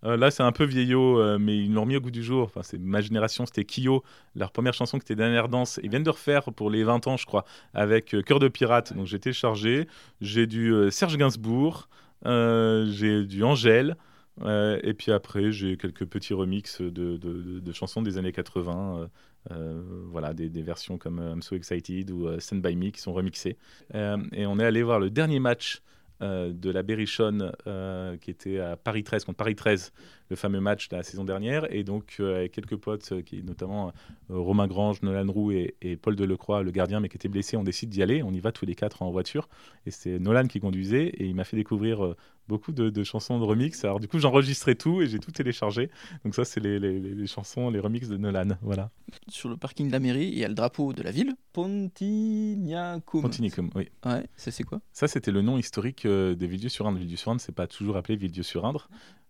Là, 0.05 0.33
c'est 0.33 0.43
un 0.43 0.51
peu 0.51 0.65
vieillot, 0.65 1.39
mais 1.39 1.57
ils 1.59 1.73
l'ont 1.73 1.83
remis 1.83 1.95
au 1.95 2.01
goût 2.01 2.11
du 2.11 2.25
jour. 2.25 2.43
Enfin, 2.47 2.63
c'est 2.65 2.77
ma 2.77 3.01
génération, 3.01 3.47
c'était 3.47 3.63
Kyo, 3.65 4.03
leur 4.35 4.51
première 4.51 4.75
chanson 4.75 4.99
qui 4.99 5.05
était 5.05 5.15
Dernière 5.15 5.49
Danse. 5.49 5.79
Ils 5.85 5.91
viennent 5.91 6.03
de 6.03 6.11
refaire 6.11 6.43
pour 6.53 6.71
les 6.71 6.83
20 6.83 7.07
ans, 7.07 7.17
je 7.17 7.25
crois, 7.25 7.45
avec 7.73 8.17
Cœur 8.27 8.41
de 8.41 8.49
Pirate. 8.49 8.95
Donc 8.97 9.07
j'ai 9.07 9.21
téléchargé. 9.21 9.87
J'ai 10.21 10.49
du 10.49 10.75
Serge 10.91 11.17
Gainsbourg, 11.17 11.89
j'ai 12.25 13.25
du 13.25 13.45
Angèle. 13.45 13.97
euh, 14.43 14.81
et 14.83 14.95
puis 14.95 15.13
après, 15.13 15.53
j'ai 15.53 15.77
quelques 15.77 16.07
petits 16.07 16.35
remixes 16.35 16.81
de, 16.81 16.89
de- 16.91 17.17
de- 17.19 17.61
de 17.61 17.73
chansons 17.73 18.03
des 18.03 18.17
années 18.19 18.33
80. 18.33 18.97
euh, 18.99 19.03
euh, 19.05 19.07
voilà, 19.51 20.35
des, 20.35 20.63
versions 20.63 20.99
comme 20.99 21.19
euh, 21.19 21.33
I'm 21.33 21.43
So 21.43 21.57
Excited 21.57 22.11
ou 22.11 22.27
euh, 22.27 22.39
Stand 22.39 22.63
By 22.63 22.77
Me 22.77 22.91
qui 22.91 23.01
sont 23.01 23.13
remixées. 23.13 23.57
Euh, 23.95 24.19
et 24.33 24.47
on 24.47 24.59
est 24.59 24.65
allé 24.65 24.83
voir 24.83 25.01
le 25.01 25.11
dernier 25.11 25.41
match 25.41 25.83
euh, 26.23 26.53
de 26.53 26.71
la 26.71 26.85
Berrichonne 26.85 27.53
euh, 27.67 28.17
qui 28.17 28.31
était 28.31 28.61
à 28.61 28.77
Paris 28.77 29.03
13 29.03 29.25
contre 29.25 29.39
Paris 29.39 29.57
13, 29.57 29.93
le 30.31 30.37
fameux 30.37 30.61
match 30.61 30.89
de 30.89 30.97
la 30.97 31.03
saison 31.03 31.25
dernière. 31.25 31.73
Et 31.75 31.83
donc, 31.83 32.17
euh, 32.21 32.37
avec 32.37 32.53
quelques 32.53 32.77
potes, 32.77 33.11
euh, 33.11 33.23
qui, 33.23 33.43
notamment 33.43 33.89
euh, 34.31 34.39
Romain 34.39 34.69
Grange, 34.69 35.03
Nolan 35.03 35.31
Roux 35.33 35.51
et, 35.51 35.75
et 35.83 35.97
Paul 35.97 36.15
Delecroix, 36.15 36.63
le 36.63 36.71
gardien, 36.71 37.01
mais 37.01 37.09
qui 37.09 37.17
était 37.17 37.29
blessé, 37.29 37.57
on 37.57 37.65
décide 37.65 37.91
d'y 37.91 38.03
aller. 38.05 38.23
On 38.23 38.33
y 38.33 38.39
va 38.39 38.53
tous 38.53 38.67
les 38.67 38.77
quatre 38.77 39.03
en 39.03 39.11
voiture. 39.11 39.49
Et 39.85 39.91
c'est 39.91 40.21
Nolan 40.21 40.47
qui 40.47 40.61
conduisait 40.61 41.07
et 41.07 41.25
il 41.25 41.35
m'a 41.35 41.45
fait 41.45 41.57
découvrir 41.57 42.05
euh, 42.05 42.17
beaucoup 42.53 42.73
de, 42.73 42.91
de 42.91 43.03
chansons 43.05 43.39
de 43.41 43.45
remix. 43.45 43.83
Alors, 43.85 43.99
du 44.01 44.07
coup, 44.09 44.19
j'enregistrais 44.19 44.75
tout 44.77 45.03
et 45.03 45.07
j'ai 45.09 45.19
tout 45.19 45.33
téléchargé. 45.33 45.91
Donc, 46.25 46.35
ça, 46.35 46.45
c'est 46.45 46.61
les, 46.61 46.79
les- 46.79 47.01
les- 47.01 47.15
les 47.15 47.27
chansons, 47.27 47.71
les 47.71 47.81
remixes 47.81 48.09
de 48.09 48.17
Nolan. 48.17 48.51
Voilà. 48.63 48.91
Sur 49.29 49.49
le 49.49 49.57
parking 49.57 49.89
de 49.89 49.93
la 49.93 50.01
mairie, 50.01 50.29
il 50.29 50.39
y 50.39 50.45
a 50.45 50.49
le 50.49 50.55
drapeau 50.55 50.93
de 50.93 51.03
la 51.03 51.11
ville. 51.11 51.35
Pontignacum. 51.53 53.23
Continuicum, 53.23 53.71
oui. 53.75 53.89
Ouais, 54.05 54.27
ça 54.37 54.51
c'est 54.51 54.65
quoi? 54.65 54.81
Ça, 54.93 55.09
c'était 55.09 55.31
le 55.31 55.43
nom 55.43 55.59
historique 55.59 56.07
euh, 56.07 56.35
de 56.35 56.47
Villedieu-sur-Indre. 56.47 56.99
Villedieu-sur-Indre, 56.99 57.41
c'est 57.41 57.55
pas 57.55 57.67
toujours 57.67 57.97
appelé 57.97 58.17
Villedieu-sur-Indre. 58.17 58.89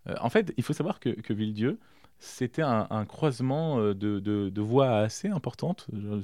Euh, 0.08 0.14
en 0.20 0.30
fait, 0.30 0.52
il 0.56 0.62
faut 0.62 0.72
savoir 0.72 1.00
que, 1.00 1.10
que 1.10 1.32
Villedieu, 1.32 1.78
c'était 2.18 2.62
un, 2.62 2.86
un 2.90 3.04
croisement 3.04 3.78
euh, 3.78 3.94
de, 3.94 4.18
de, 4.20 4.48
de 4.48 4.60
voies 4.60 4.90
assez 4.98 5.28
importantes. 5.28 5.86
Je 5.92 5.98
ne 6.08 6.22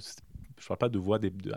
parle 0.66 0.78
pas 0.78 0.88
de 0.88 0.98
voies 0.98 1.18
des. 1.18 1.30
de- 1.30 1.52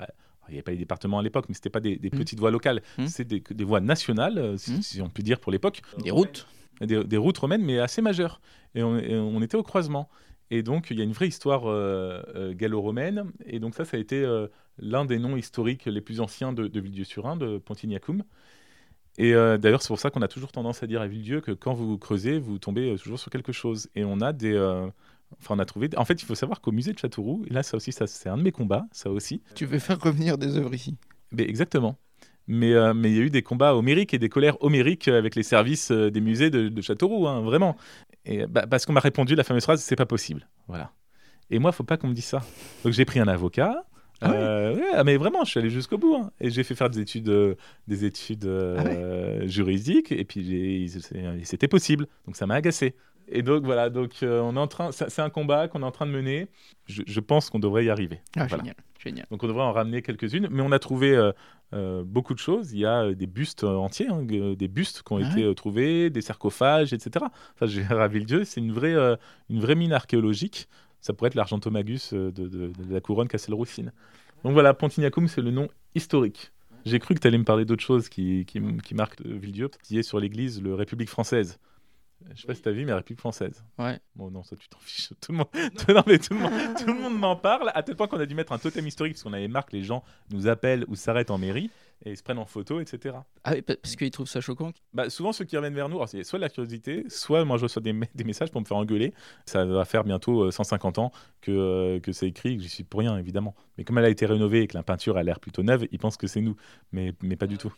il 0.47 0.51
n'y 0.53 0.57
avait 0.57 0.63
pas 0.63 0.71
les 0.71 0.77
départements 0.77 1.19
à 1.19 1.23
l'époque, 1.23 1.45
mais 1.49 1.55
c'était 1.55 1.69
pas 1.69 1.79
des, 1.79 1.95
des 1.97 2.09
Mm. 2.09 2.17
petites 2.17 2.39
voies 2.39 2.51
locales. 2.51 2.81
Mm. 2.97 3.07
C'est 3.07 3.25
des, 3.25 3.39
des 3.49 3.63
voies 3.63 3.79
nationales, 3.81 4.37
euh, 4.37 4.57
si, 4.57 4.73
Mm. 4.73 4.81
si 4.81 5.01
on 5.01 5.09
peut 5.09 5.23
dire 5.23 5.39
pour 5.39 5.51
l'époque. 5.51 5.81
Des 6.03 6.11
routes. 6.11 6.47
Des, 6.81 7.03
des 7.03 7.17
routes 7.17 7.37
romaines, 7.37 7.63
mais 7.63 7.79
assez 7.79 8.01
majeures. 8.01 8.41
Et 8.75 8.81
on, 8.83 8.97
et 8.97 9.15
on 9.15 9.41
était 9.41 9.55
au 9.57 9.63
croisement. 9.63 10.09
Et 10.49 10.63
donc, 10.63 10.87
il 10.91 10.97
y 10.97 11.01
a 11.01 11.03
une 11.03 11.11
vraie 11.13 11.27
histoire 11.27 11.63
euh, 11.69 12.21
euh, 12.35 12.53
gallo-romaine. 12.53 13.31
Et 13.45 13.59
donc, 13.59 13.75
ça, 13.75 13.85
ça 13.85 13.97
a 13.97 13.99
été 13.99 14.21
euh, 14.23 14.47
l'un 14.79 15.05
des 15.05 15.19
noms 15.19 15.37
historiques 15.37 15.85
les 15.85 16.01
plus 16.01 16.19
anciens 16.19 16.51
de, 16.53 16.67
de 16.67 16.79
Villedieu-sur-Ain, 16.79 17.35
de 17.37 17.57
Pontignacum. 17.59 18.23
Et 19.17 19.33
euh, 19.35 19.57
d'ailleurs, 19.57 19.81
c'est 19.81 19.89
pour 19.89 19.99
ça 19.99 20.09
qu'on 20.09 20.21
a 20.21 20.27
toujours 20.27 20.51
tendance 20.51 20.83
à 20.83 20.87
dire 20.87 21.01
à 21.01 21.07
Villedieu 21.07 21.41
que 21.41 21.51
quand 21.51 21.73
vous 21.73 21.97
creusez, 21.97 22.39
vous 22.39 22.57
tombez 22.57 22.95
toujours 22.97 23.19
sur 23.19 23.29
quelque 23.29 23.51
chose. 23.51 23.89
Et 23.95 24.03
on 24.03 24.19
a 24.21 24.33
des. 24.33 24.53
Euh, 25.31 25.35
Enfin, 25.39 25.55
on 25.55 25.59
a 25.59 25.65
trouvé. 25.65 25.89
En 25.97 26.05
fait, 26.05 26.21
il 26.21 26.25
faut 26.25 26.35
savoir 26.35 26.61
qu'au 26.61 26.71
musée 26.71 26.93
de 26.93 26.99
Châteauroux, 26.99 27.43
et 27.49 27.53
là, 27.53 27.63
ça 27.63 27.77
aussi, 27.77 27.91
ça, 27.91 28.07
c'est 28.07 28.29
un 28.29 28.37
de 28.37 28.43
mes 28.43 28.51
combats, 28.51 28.85
ça 28.91 29.09
aussi. 29.11 29.41
Tu 29.55 29.65
veux 29.65 29.79
faire 29.79 29.99
revenir 29.99 30.37
des 30.37 30.57
œuvres 30.57 30.73
ici? 30.73 30.97
Mais 31.31 31.43
exactement. 31.43 31.97
Mais 32.47 32.73
euh, 32.73 32.93
mais 32.93 33.11
il 33.11 33.15
y 33.17 33.19
a 33.19 33.23
eu 33.23 33.29
des 33.29 33.43
combats 33.43 33.75
homériques 33.75 34.13
et 34.13 34.19
des 34.19 34.27
colères 34.29 34.57
homériques 34.63 35.07
avec 35.07 35.35
les 35.35 35.43
services 35.43 35.91
euh, 35.91 36.09
des 36.09 36.21
musées 36.21 36.49
de, 36.49 36.69
de 36.69 36.81
Châteauroux, 36.81 37.27
hein, 37.27 37.41
vraiment. 37.41 37.77
Et 38.25 38.45
bah, 38.47 38.65
parce 38.67 38.85
qu'on 38.85 38.93
m'a 38.93 38.99
répondu 38.99 39.35
la 39.35 39.43
fameuse 39.43 39.63
phrase, 39.63 39.81
c'est 39.81 39.95
pas 39.95 40.05
possible. 40.07 40.47
Voilà. 40.67 40.91
Et 41.49 41.59
moi, 41.59 41.71
faut 41.71 41.83
pas 41.83 41.97
qu'on 41.97 42.07
me 42.07 42.13
dise 42.13 42.25
ça. 42.25 42.41
Donc 42.83 42.93
j'ai 42.93 43.05
pris 43.05 43.19
un 43.19 43.27
avocat. 43.27 43.85
Ah 44.23 44.31
Euh, 44.31 44.75
ouais, 44.75 44.83
ah, 44.93 45.03
mais 45.03 45.17
vraiment, 45.17 45.43
je 45.43 45.49
suis 45.51 45.59
allé 45.59 45.69
jusqu'au 45.69 45.97
bout. 45.97 46.15
hein. 46.15 46.31
Et 46.39 46.49
j'ai 46.51 46.63
fait 46.63 46.75
faire 46.75 46.89
des 46.89 46.99
études, 46.99 47.29
euh, 47.29 47.55
des 47.87 48.05
études 48.05 48.45
euh, 48.45 49.41
Ah 49.43 49.47
juridiques. 49.47 50.11
Et 50.11 50.23
puis 50.25 50.91
c'était 51.43 51.67
possible. 51.67 52.07
Donc 52.25 52.35
ça 52.35 52.45
m'a 52.47 52.55
agacé. 52.55 52.95
Et 53.27 53.41
donc 53.43 53.63
voilà, 53.63 53.89
donc 53.89 54.11
euh, 54.23 54.41
on 54.41 54.55
est 54.55 54.59
en 54.59 54.67
train, 54.67 54.91
c'est 54.91 55.19
un 55.21 55.29
combat 55.29 55.67
qu'on 55.67 55.81
est 55.81 55.85
en 55.85 55.91
train 55.91 56.05
de 56.05 56.11
mener. 56.11 56.47
Je, 56.85 57.01
je 57.05 57.19
pense 57.19 57.49
qu'on 57.49 57.59
devrait 57.59 57.85
y 57.85 57.89
arriver. 57.89 58.19
Ah, 58.35 58.45
Voilà. 58.47 58.57
génial, 58.63 58.75
génial. 58.99 59.25
Donc 59.31 59.43
on 59.43 59.47
devrait 59.47 59.63
en 59.63 59.71
ramener 59.71 60.01
quelques-unes, 60.01 60.47
mais 60.51 60.61
on 60.61 60.71
a 60.71 60.79
trouvé 60.79 61.15
euh, 61.15 61.31
euh, 61.73 62.03
beaucoup 62.05 62.33
de 62.33 62.39
choses. 62.39 62.73
Il 62.73 62.79
y 62.79 62.85
a 62.85 63.13
des 63.13 63.27
bustes 63.27 63.63
entiers, 63.63 64.07
hein, 64.09 64.23
des 64.23 64.67
bustes 64.67 65.03
qui 65.03 65.13
ont 65.13 65.17
Ah 65.23 65.29
été 65.31 65.47
ouais. 65.47 65.55
trouvés, 65.55 66.09
des 66.09 66.21
sarcophages, 66.21 66.91
etc. 66.93 67.25
Enfin, 67.55 67.65
j'ai 67.67 67.83
à 67.89 68.07
Villedieu, 68.07 68.43
c'est 68.43 68.59
une 68.59 68.73
vraie, 68.73 68.95
une 69.49 69.59
vraie 69.61 69.75
mine 69.75 69.93
archéologique. 69.93 70.67
Ça 70.99 71.13
pourrait 71.13 71.29
être 71.29 71.35
l'argentomagus 71.35 72.13
de, 72.13 72.29
de- 72.31 72.47
de 72.47 72.93
la 72.93 72.99
couronne 73.01 73.27
Castelroussine. 73.27 73.91
Donc 74.43 74.53
voilà, 74.53 74.73
Pontignacum, 74.73 75.27
c'est 75.27 75.41
le 75.41 75.51
nom 75.51 75.67
historique. 75.95 76.51
J'ai 76.85 76.99
cru 76.99 77.13
que 77.15 77.19
tu 77.19 77.27
allais 77.27 77.37
me 77.37 77.43
parler 77.43 77.63
d'autres 77.65 77.83
choses 77.83 78.09
qui, 78.09 78.43
qui, 78.45 78.59
qui 78.83 78.93
marquent 78.95 79.21
euh, 79.21 79.37
Villedieu, 79.37 79.69
qui 79.83 79.97
est 79.99 80.03
sur 80.03 80.19
l'église 80.19 80.61
le 80.61 80.73
République 80.75 81.09
française. 81.09 81.59
Je 82.33 82.41
sais 82.41 82.47
pas 82.47 82.55
si 82.55 82.61
tu 82.61 82.69
as 82.69 82.71
vu, 82.71 82.85
mais 82.85 82.93
République 82.93 83.19
française. 83.19 83.63
Ouais. 83.77 83.99
Bon, 84.15 84.31
non, 84.31 84.43
ça, 84.43 84.55
tu 84.55 84.67
t'en 84.69 84.79
fiches. 84.79 85.09
Tout 85.21 85.31
le 85.31 85.39
monde, 85.39 85.47
non, 85.89 86.03
mais 86.07 86.17
tout 86.17 86.33
le 86.33 86.39
monde, 86.39 86.51
tout 86.77 86.87
le 86.87 86.93
monde 86.93 87.17
m'en 87.17 87.35
parle, 87.35 87.71
à 87.73 87.83
tel 87.83 87.95
point 87.95 88.07
qu'on 88.07 88.19
a 88.19 88.25
dû 88.25 88.35
mettre 88.35 88.51
un 88.51 88.57
totem 88.57 88.85
historique, 88.87 89.13
parce 89.13 89.23
qu'on 89.23 89.33
avait 89.33 89.47
marre 89.47 89.65
que 89.65 89.75
les 89.75 89.83
gens 89.83 90.03
nous 90.31 90.47
appellent 90.47 90.85
ou 90.87 90.95
s'arrêtent 90.95 91.31
en 91.31 91.37
mairie. 91.37 91.69
et 92.05 92.11
ils 92.11 92.17
se 92.17 92.23
prennent 92.23 92.39
en 92.39 92.45
photo, 92.45 92.79
etc. 92.79 93.15
Ah 93.43 93.53
oui, 93.53 93.61
parce 93.61 93.95
qu'ils 93.95 94.11
trouvent 94.11 94.27
ça 94.27 94.41
choquant 94.41 94.71
bah, 94.93 95.09
Souvent, 95.09 95.33
ceux 95.33 95.45
qui 95.45 95.57
reviennent 95.57 95.75
vers 95.75 95.89
nous, 95.89 96.05
c'est 96.07 96.23
soit 96.23 96.39
la 96.39 96.49
curiosité, 96.49 97.05
soit 97.09 97.43
moi 97.45 97.57
je 97.57 97.63
reçois 97.63 97.81
des, 97.81 97.93
des, 98.15 98.23
messages 98.23 98.51
pour 98.51 98.61
me 98.61 98.65
faire 98.65 98.77
engueuler. 98.77 99.13
Ça 99.45 99.65
va 99.65 99.85
faire 99.85 100.03
bientôt 100.03 100.49
150 100.49 100.99
ans 100.99 101.11
que, 101.41 101.99
que 101.99 102.11
c'est 102.11 102.27
écrit, 102.27 102.57
que 102.57 102.63
j'y 102.63 102.69
suis 102.69 102.83
pour 102.83 103.01
rien, 103.01 103.17
évidemment. 103.17 103.55
Mais 103.77 103.83
comme 103.83 103.97
elle 103.97 104.05
a 104.05 104.09
été 104.09 104.25
rénovée 104.25 104.61
et 104.61 104.67
que 104.67 104.77
la 104.77 104.83
peinture 104.83 105.17
a 105.17 105.23
l'air 105.23 105.39
plutôt 105.39 105.63
neuve, 105.63 105.87
ils 105.91 105.99
pensent 105.99 106.17
que 106.17 106.27
c'est 106.27 106.41
nous, 106.41 106.55
mais, 106.91 107.13
mais 107.21 107.35
pas 107.35 107.47
du 107.47 107.57
tout. 107.57 107.73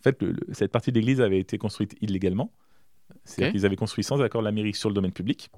En 0.00 0.02
fait, 0.02 0.18
cette 0.52 0.72
partie 0.72 0.90
de 0.90 0.98
l'église 0.98 1.20
avait 1.20 1.38
été 1.38 1.58
construite 1.58 1.96
illégalement. 2.00 2.50
C'est-à-dire 3.24 3.52
qu'ils 3.52 3.66
avaient 3.66 3.76
construit 3.76 4.04
sans 4.04 4.20
accord 4.20 4.40
de 4.40 4.46
la 4.46 4.52
mairie 4.52 4.74
sur 4.74 4.88
le 4.88 4.94
domaine 4.94 5.12
public 5.12 5.50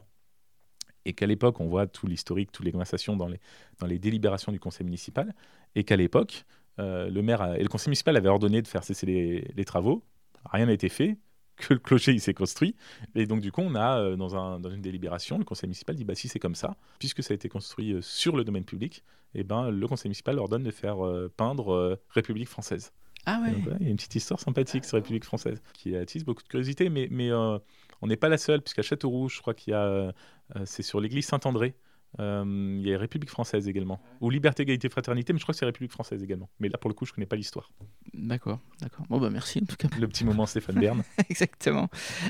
et 1.05 1.13
qu'à 1.13 1.27
l'époque, 1.27 1.61
on 1.61 1.67
voit 1.67 1.87
tout 1.87 2.07
l'historique, 2.07 2.51
toutes 2.53 2.65
les 2.65 2.73
conversations 2.73 3.17
dans 3.17 3.29
les, 3.29 3.41
dans 3.79 3.87
les 3.87 3.99
délibérations 3.99 4.53
du 4.53 4.61
conseil 4.61 4.85
municipal, 4.85 5.35
et 5.75 5.85
qu'à 5.85 5.97
l'époque, 5.97 6.45
euh, 6.79 7.11
le 7.11 7.23
maire 7.23 7.55
et 7.55 7.63
le 7.63 7.69
conseil 7.69 7.91
municipal 7.91 8.17
avaient 8.17 8.29
ordonné 8.29 8.63
de 8.63 8.69
faire 8.69 8.85
cesser 8.85 9.07
les, 9.55 9.65
travaux. 9.65 10.03
Rien 10.51 10.67
n'a 10.67 10.73
été 10.73 10.89
fait, 10.89 11.19
que 11.57 11.75
le 11.75 11.79
clocher 11.79 12.13
il 12.13 12.21
s'est 12.21 12.35
construit. 12.35 12.75
Et 13.15 13.27
donc, 13.27 13.41
du 13.41 13.53
coup, 13.53 13.61
on 13.61 13.75
a, 13.75 14.01
euh, 14.01 14.17
dans, 14.17 14.37
un, 14.37 14.61
dans 14.61 14.71
une 14.71 14.83
délibération, 14.83 15.39
le 15.39 15.45
conseil 15.45 15.69
municipal 15.69 15.95
dit 15.95 16.05
bah, 16.05 16.15
si 16.15 16.29
c'est 16.29 16.41
comme 16.41 16.55
ça, 16.55 16.77
puisque 16.99 17.23
ça 17.23 17.33
a 17.33 17.35
été 17.35 17.49
construit 17.49 17.93
euh, 17.93 18.01
sur 18.03 18.37
le 18.37 18.45
domaine 18.45 18.65
public, 18.65 19.05
et 19.37 19.41
eh 19.41 19.45
ben, 19.45 19.71
le 19.71 19.89
conseil 19.89 20.09
municipal 20.09 20.39
ordonne 20.39 20.63
de 20.63 20.71
faire 20.71 20.99
peindre 21.37 21.99
République 22.11 22.49
française. 22.49 22.93
Ah 23.27 23.41
ouais. 23.43 23.55
Il 23.81 23.87
y 23.87 23.89
a 23.89 23.91
une 23.91 23.97
petite 23.97 24.15
histoire 24.15 24.41
sympathique 24.41 24.85
sur 24.85 24.97
République 24.97 25.25
française 25.25 25.63
qui 25.73 25.97
attise 25.97 26.25
beaucoup 26.25 26.43
de 26.43 26.49
curiosité, 26.49 26.89
mais, 26.89 27.09
mais 27.11 27.33
on 27.33 28.07
n'est 28.07 28.17
pas 28.17 28.29
la 28.29 28.39
seule, 28.39 28.61
puisqu'à 28.61 28.83
Châteauroux, 28.83 29.29
je 29.29 29.41
crois 29.41 29.55
qu'il 29.55 29.73
y 29.73 29.75
a 29.75 30.13
euh, 30.57 30.65
c'est 30.67 30.83
sur 30.83 31.01
l'église 31.01 31.27
Saint-André. 31.27 31.75
Euh, 32.21 32.45
il 32.79 32.87
y 32.87 32.95
a 32.95 32.99
République 32.99 33.31
française 33.31 33.67
également. 33.67 34.01
Ou 34.21 34.31
Liberté, 34.31 34.63
Égalité, 34.63 34.89
Fraternité, 34.89 35.33
mais 35.33 35.41
je 35.41 35.45
crois 35.45 35.53
que 35.53 35.59
c'est 35.59 35.65
République 35.65 35.91
française 35.91 36.23
également. 36.23 36.49
Mais 36.61 36.69
là, 36.69 36.79
pour 36.79 36.89
le 36.89 36.95
coup, 36.95 37.07
je 37.07 37.11
ne 37.11 37.17
connais 37.17 37.27
pas 37.27 37.35
l'histoire. 37.35 37.73
D'accord, 38.13 38.61
d'accord. 38.81 39.05
Bon, 39.09 39.19
bah 39.19 39.31
merci 39.31 39.59
en 39.61 39.67
tout 39.67 39.75
cas. 39.75 39.89
Le 39.99 40.07
petit 40.07 40.25
moment 40.25 40.47
Stéphane 40.47 40.79
Bern. 40.79 41.03
Exactement. 41.29 41.89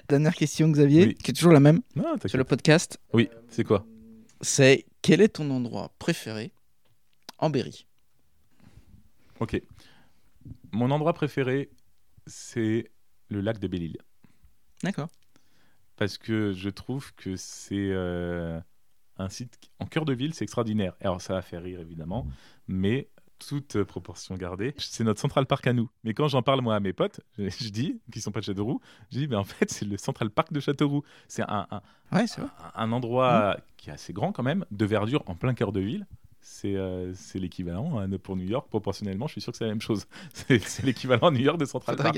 Dernière 0.08 0.34
question, 0.34 0.70
Xavier, 0.70 1.12
qui 1.14 1.32
est 1.32 1.34
toujours 1.34 1.52
la 1.52 1.60
même 1.60 1.82
sur 2.24 2.38
le 2.38 2.44
podcast. 2.44 2.98
Oui, 3.12 3.28
c'est 3.50 3.64
quoi? 3.64 3.84
C'est 4.40 4.86
quel 5.02 5.20
est 5.20 5.28
ton 5.28 5.50
endroit 5.50 5.92
préféré 5.98 6.52
en 7.38 7.50
Berry? 7.50 7.86
Ok. 9.40 9.60
Mon 10.72 10.90
endroit 10.90 11.12
préféré, 11.12 11.70
c'est 12.26 12.90
le 13.28 13.40
lac 13.40 13.58
de 13.58 13.68
Belle-Île. 13.68 13.98
D'accord 14.82 15.08
parce 15.96 16.18
que 16.18 16.52
je 16.52 16.68
trouve 16.70 17.14
que 17.14 17.36
c'est 17.36 17.90
euh, 17.90 18.60
un 19.16 19.28
site 19.28 19.58
en 19.78 19.86
cœur 19.86 20.04
de 20.04 20.12
ville, 20.12 20.34
c'est 20.34 20.44
extraordinaire. 20.44 20.94
Alors 21.00 21.20
ça 21.20 21.34
va 21.34 21.42
faire 21.42 21.62
rire 21.62 21.80
évidemment, 21.80 22.26
mais 22.66 23.08
toute 23.38 23.82
proportion 23.82 24.36
gardée, 24.36 24.74
c'est 24.78 25.04
notre 25.04 25.20
Central 25.20 25.46
Park 25.46 25.66
à 25.66 25.72
nous. 25.72 25.90
Mais 26.02 26.14
quand 26.14 26.28
j'en 26.28 26.42
parle 26.42 26.60
moi 26.62 26.76
à 26.76 26.80
mes 26.80 26.92
potes, 26.92 27.20
je, 27.38 27.68
dis, 27.68 28.00
qui 28.12 28.20
sont 28.20 28.30
pas 28.30 28.40
de 28.40 28.44
Châteauroux, 28.44 28.80
je 29.10 29.18
dis, 29.18 29.28
mais 29.28 29.36
en 29.36 29.44
fait 29.44 29.70
c'est 29.70 29.84
le 29.84 29.98
Central 29.98 30.30
Park 30.30 30.52
de 30.52 30.60
Châteauroux. 30.60 31.02
C'est 31.28 31.42
un, 31.42 31.66
un, 31.70 31.82
un, 32.74 32.92
endroit 32.92 33.56
mmh. 33.56 33.60
qui 33.76 33.90
est 33.90 33.92
assez 33.92 34.12
grand 34.12 34.32
quand 34.32 34.42
même, 34.42 34.64
de 34.70 34.84
verdure 34.84 35.22
en 35.26 35.34
plein 35.34 35.54
cœur 35.54 35.72
de 35.72 35.80
ville 35.80 36.06
c'est 36.46 36.76
euh, 36.76 37.14
l'équivalent 37.36 37.98
hein, 37.98 38.08
pour 38.22 38.36
New 38.36 38.44
York. 38.44 38.68
Proportionnellement, 38.68 39.26
je 39.26 39.32
suis 39.32 39.40
sûr 39.40 39.50
que 39.50 39.56
c'est 39.56 39.64
la 39.64 39.70
même 39.70 39.80
chose. 39.80 40.04
C'est 40.34 40.82
l'équivalent 40.82 41.30
New 41.30 41.40
York 41.40 41.58
de 41.58 41.64
Central 41.64 41.96
Park. 41.96 42.16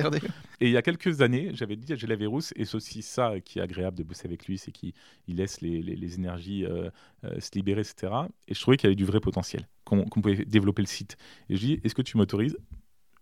Et 0.60 0.66
il 0.66 0.72
y 0.72 0.76
a 0.76 0.82
quelques 0.82 1.20
années, 1.20 1.50
j'avais 1.54 1.76
dit 1.76 1.92
à 1.92 1.96
Gilles 1.96 2.12
Vérousse, 2.14 2.52
et 2.56 2.64
c'est 2.64 2.74
aussi 2.74 3.02
ça 3.02 3.38
qui 3.40 3.60
est 3.60 3.62
agréable 3.62 3.96
de 3.96 4.02
bosser 4.02 4.26
avec 4.26 4.46
lui, 4.46 4.58
c'est 4.58 4.72
qu'il 4.72 4.92
laisse 5.28 5.60
les, 5.60 5.80
les, 5.80 6.14
énergies 6.16 6.64
euh, 6.64 6.90
euh, 7.24 7.38
se 7.38 7.50
libérer, 7.54 7.82
etc. 7.82 8.12
Et 8.48 8.54
je 8.54 8.60
trouvais 8.60 8.76
qu'il 8.76 8.88
y 8.88 8.88
avait 8.88 8.96
du 8.96 9.04
vrai 9.04 9.20
potentiel, 9.20 9.68
qu'on 9.84 10.04
pouvait 10.06 10.44
développer 10.44 10.82
le 10.82 10.88
site. 10.88 11.16
Et 11.48 11.56
je 11.56 11.60
dis, 11.60 11.80
est-ce 11.84 11.94
que 11.94 12.02
tu 12.02 12.16
m'autorises? 12.16 12.58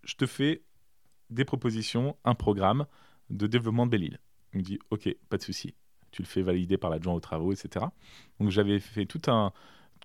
Je 0.05 0.15
te 0.15 0.25
fais 0.25 0.63
des 1.29 1.45
propositions, 1.45 2.17
un 2.25 2.35
programme 2.35 2.87
de 3.29 3.47
développement 3.47 3.85
de 3.85 3.91
Belle-Île. 3.91 4.21
Il 4.55 4.59
me 4.59 4.63
dit, 4.63 4.79
ok, 4.91 5.15
pas 5.29 5.37
de 5.37 5.43
souci. 5.43 5.75
Tu 6.13 6.23
le 6.23 6.29
fais 6.29 6.43
valider 6.43 6.79
par 6.79 6.89
l'adjoint 6.89 7.13
aux 7.13 7.21
travaux, 7.21 7.53
etc. 7.53 7.85
Donc 8.41 8.51
j'avais 8.51 8.79
fait 8.79 9.05
tout 9.05 9.23
un 9.27 9.53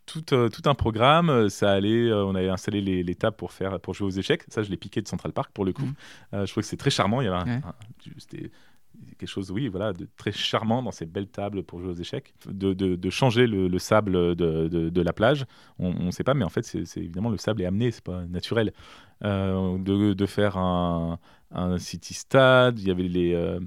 tout, 0.05 0.33
euh, 0.33 0.49
tout, 0.49 0.67
un 0.69 0.75
programme. 0.75 1.29
Euh, 1.29 1.49
ça 1.49 1.71
allait, 1.71 2.09
euh, 2.09 2.25
on 2.25 2.35
avait 2.35 2.49
installé 2.49 2.81
les, 2.81 3.15
tables 3.15 3.35
pour, 3.37 3.51
faire, 3.51 3.79
pour 3.79 3.93
jouer 3.93 4.07
aux 4.07 4.11
échecs. 4.11 4.43
Ça, 4.49 4.63
je 4.63 4.69
l'ai 4.69 4.77
piqué 4.77 5.01
de 5.01 5.07
Central 5.07 5.33
Park 5.33 5.51
pour 5.53 5.65
le 5.65 5.73
coup. 5.73 5.85
Mhm. 5.85 6.45
je 6.45 6.51
trouve 6.51 6.63
que 6.63 6.69
c'est 6.69 6.77
très 6.77 6.89
charmant. 6.89 7.21
Il 7.21 7.25
y 7.25 7.27
avait 7.27 7.61
c'était 8.17 8.51
quelque 9.17 9.29
chose, 9.29 9.49
oui, 9.51 9.69
voilà, 9.69 9.93
de 9.93 10.07
très 10.17 10.31
charmant 10.31 10.83
dans 10.83 10.91
ces 10.91 11.05
belles 11.05 11.29
tables 11.29 11.63
pour 11.63 11.79
jouer 11.79 11.89
aux 11.89 11.95
échecs. 11.95 12.33
De, 12.47 12.73
de, 12.73 13.09
changer 13.09 13.47
le, 13.47 13.79
sable 13.79 14.35
de, 14.35 14.67
de, 14.67 15.01
la 15.01 15.13
plage, 15.13 15.45
on 15.77 15.93
ne 15.93 16.11
sait 16.11 16.23
pas, 16.23 16.33
mais 16.33 16.43
en 16.43 16.49
fait, 16.49 16.63
c'est 16.63 16.97
évidemment 16.97 17.29
le 17.29 17.37
sable 17.37 17.61
est 17.61 17.65
amené, 17.65 17.91
c'est 17.91 18.03
pas 18.03 18.25
naturel. 18.25 18.73
de, 19.21 20.25
faire 20.25 20.57
un, 20.57 21.17
un 21.51 21.77
city 21.77 22.13
stade, 22.13 22.79
il 22.79 22.87
y 22.87 22.91
avait 22.91 23.07
les 23.07 23.33
euh, 23.33 23.59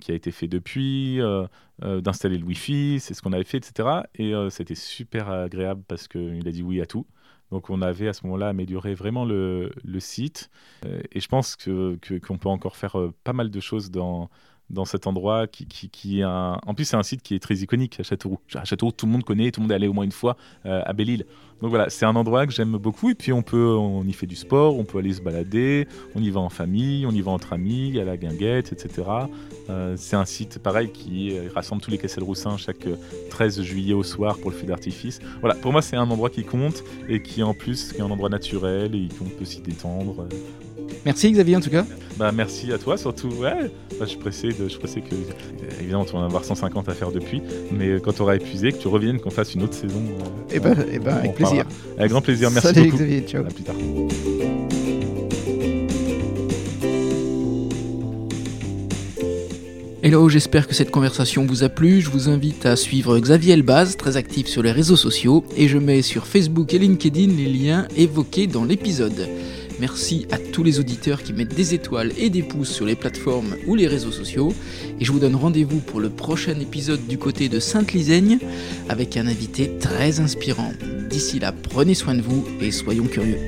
qui 0.00 0.12
a 0.12 0.14
été 0.14 0.30
fait 0.30 0.48
depuis, 0.48 1.20
euh, 1.20 1.46
euh, 1.84 2.00
d'installer 2.00 2.38
le 2.38 2.44
Wi-Fi, 2.44 2.98
c'est 3.00 3.14
ce 3.14 3.22
qu'on 3.22 3.32
avait 3.32 3.44
fait, 3.44 3.58
etc. 3.58 3.88
Et 4.14 4.32
c'était 4.50 4.74
super 4.74 5.28
agréable 5.28 5.82
parce 5.88 6.08
qu'il 6.08 6.46
a 6.46 6.50
dit 6.50 6.62
oui 6.62 6.80
à 6.80 6.86
tout. 6.86 7.06
Donc 7.50 7.70
on 7.70 7.80
avait 7.80 8.08
à 8.08 8.12
ce 8.12 8.26
moment-là 8.26 8.48
amélioré 8.48 8.94
vraiment 8.94 9.24
le, 9.24 9.70
site. 9.98 10.50
et 10.84 11.20
je 11.20 11.28
pense 11.28 11.56
que, 11.56 11.98
qu'on 12.18 12.36
peut 12.36 12.48
encore 12.48 12.76
faire 12.76 12.96
pas 13.24 13.32
mal 13.32 13.50
de 13.50 13.60
choses 13.60 13.90
dans, 13.90 14.28
dans 14.70 14.84
cet 14.84 15.06
endroit 15.06 15.46
qui, 15.46 15.66
qui, 15.66 16.20
est 16.20 16.22
un... 16.22 16.58
En 16.66 16.74
plus, 16.74 16.84
c'est 16.84 16.96
un 16.96 17.02
site 17.02 17.22
qui 17.22 17.34
est 17.34 17.38
très 17.38 17.56
iconique 17.56 17.98
à 18.00 18.02
Châteauroux. 18.02 18.38
À 18.54 18.64
Châteauroux, 18.64 18.92
tout 18.92 19.06
le 19.06 19.12
monde 19.12 19.24
connaît, 19.24 19.50
tout 19.50 19.60
le 19.60 19.64
monde 19.64 19.72
est 19.72 19.76
allé 19.76 19.88
au 19.88 19.92
moins 19.92 20.04
une 20.04 20.12
fois 20.12 20.36
euh, 20.66 20.82
à 20.84 20.92
Belle-Île. 20.92 21.24
Donc 21.60 21.70
voilà, 21.70 21.90
c'est 21.90 22.04
un 22.04 22.14
endroit 22.14 22.46
que 22.46 22.52
j'aime 22.52 22.76
beaucoup. 22.76 23.10
Et 23.10 23.14
puis, 23.14 23.32
on, 23.32 23.42
peut, 23.42 23.74
on 23.74 24.04
y 24.04 24.12
fait 24.12 24.26
du 24.26 24.36
sport, 24.36 24.78
on 24.78 24.84
peut 24.84 24.98
aller 24.98 25.12
se 25.12 25.22
balader, 25.22 25.88
on 26.14 26.22
y 26.22 26.30
va 26.30 26.40
en 26.40 26.50
famille, 26.50 27.06
on 27.06 27.10
y 27.10 27.20
va 27.20 27.30
entre 27.32 27.52
amis, 27.52 27.98
a 27.98 28.04
la 28.04 28.16
guinguette, 28.16 28.72
etc. 28.72 29.08
Euh, 29.70 29.94
c'est 29.96 30.16
un 30.16 30.24
site, 30.24 30.58
pareil, 30.58 30.92
qui 30.92 31.36
rassemble 31.48 31.82
tous 31.82 31.90
les 31.90 31.98
Cassel-Roussins 31.98 32.56
chaque 32.58 32.86
13 33.30 33.62
juillet 33.62 33.94
au 33.94 34.02
soir 34.02 34.38
pour 34.38 34.50
le 34.50 34.56
feu 34.56 34.66
d'artifice. 34.66 35.20
Voilà, 35.40 35.54
pour 35.54 35.72
moi, 35.72 35.82
c'est 35.82 35.96
un 35.96 36.08
endroit 36.08 36.30
qui 36.30 36.44
compte 36.44 36.84
et 37.08 37.22
qui, 37.22 37.42
en 37.42 37.54
plus, 37.54 37.92
est 37.94 38.00
un 38.00 38.10
endroit 38.10 38.28
naturel 38.28 38.94
et 38.94 39.08
qu'on 39.18 39.24
peut 39.24 39.44
s'y 39.44 39.60
détendre. 39.60 40.28
Merci 41.04 41.32
Xavier 41.32 41.56
en 41.56 41.60
tout 41.60 41.70
cas. 41.70 41.84
Bah 42.16 42.32
merci 42.32 42.72
à 42.72 42.78
toi 42.78 42.96
surtout. 42.96 43.28
Ouais, 43.28 43.70
bah, 43.98 44.00
je 44.00 44.06
suis 44.06 44.18
pressé 44.18 44.48
de, 44.48 44.64
je 44.64 44.68
suis 44.68 44.78
pressé 44.78 45.00
que 45.00 45.14
évidemment 45.80 46.04
tu 46.04 46.12
vas 46.12 46.18
en 46.18 46.24
avoir 46.24 46.44
150 46.44 46.88
à 46.88 46.94
faire 46.94 47.12
depuis, 47.12 47.42
mais 47.72 48.00
quand 48.00 48.12
tu 48.12 48.22
auras 48.22 48.36
épuisé, 48.36 48.72
que 48.72 48.78
tu 48.78 48.88
reviennes, 48.88 49.20
qu'on 49.20 49.30
fasse 49.30 49.54
une 49.54 49.62
autre 49.62 49.74
saison. 49.74 50.02
et 50.50 50.56
eh 50.56 50.60
ben, 50.60 50.76
eh 50.90 50.98
ben 50.98 51.16
avec 51.16 51.34
plaisir. 51.34 51.64
Avec 51.96 52.10
grand 52.10 52.20
plaisir. 52.20 52.50
Merci 52.50 52.68
Salut 52.68 52.84
beaucoup. 52.86 52.96
Xavier, 52.96 53.20
ciao. 53.22 53.44
À 53.44 53.48
plus 53.48 53.64
tard. 53.64 53.76
Hello, 60.00 60.28
j'espère 60.28 60.68
que 60.68 60.74
cette 60.74 60.92
conversation 60.92 61.44
vous 61.44 61.64
a 61.64 61.68
plu. 61.68 62.00
Je 62.00 62.08
vous 62.08 62.28
invite 62.28 62.66
à 62.66 62.76
suivre 62.76 63.18
Xavier 63.18 63.54
Elbaz, 63.54 63.96
très 63.96 64.16
actif 64.16 64.46
sur 64.46 64.62
les 64.62 64.70
réseaux 64.70 64.96
sociaux, 64.96 65.44
et 65.56 65.66
je 65.66 65.76
mets 65.76 66.02
sur 66.02 66.26
Facebook 66.26 66.72
et 66.72 66.78
LinkedIn 66.78 67.32
les 67.36 67.46
liens 67.46 67.86
évoqués 67.96 68.46
dans 68.46 68.64
l'épisode. 68.64 69.28
Merci 69.80 70.26
à 70.30 70.38
tous 70.38 70.62
les 70.62 70.80
auditeurs 70.80 71.22
qui 71.22 71.32
mettent 71.32 71.54
des 71.54 71.74
étoiles 71.74 72.12
et 72.18 72.30
des 72.30 72.42
pouces 72.42 72.70
sur 72.70 72.84
les 72.84 72.96
plateformes 72.96 73.56
ou 73.66 73.74
les 73.74 73.86
réseaux 73.86 74.10
sociaux. 74.10 74.52
Et 75.00 75.04
je 75.04 75.12
vous 75.12 75.20
donne 75.20 75.36
rendez-vous 75.36 75.78
pour 75.78 76.00
le 76.00 76.10
prochain 76.10 76.58
épisode 76.58 77.06
du 77.06 77.18
côté 77.18 77.48
de 77.48 77.60
Sainte-Lisaigne 77.60 78.38
avec 78.88 79.16
un 79.16 79.26
invité 79.26 79.70
très 79.78 80.20
inspirant. 80.20 80.72
D'ici 81.08 81.38
là, 81.38 81.52
prenez 81.52 81.94
soin 81.94 82.14
de 82.14 82.22
vous 82.22 82.44
et 82.60 82.70
soyons 82.72 83.06
curieux. 83.06 83.38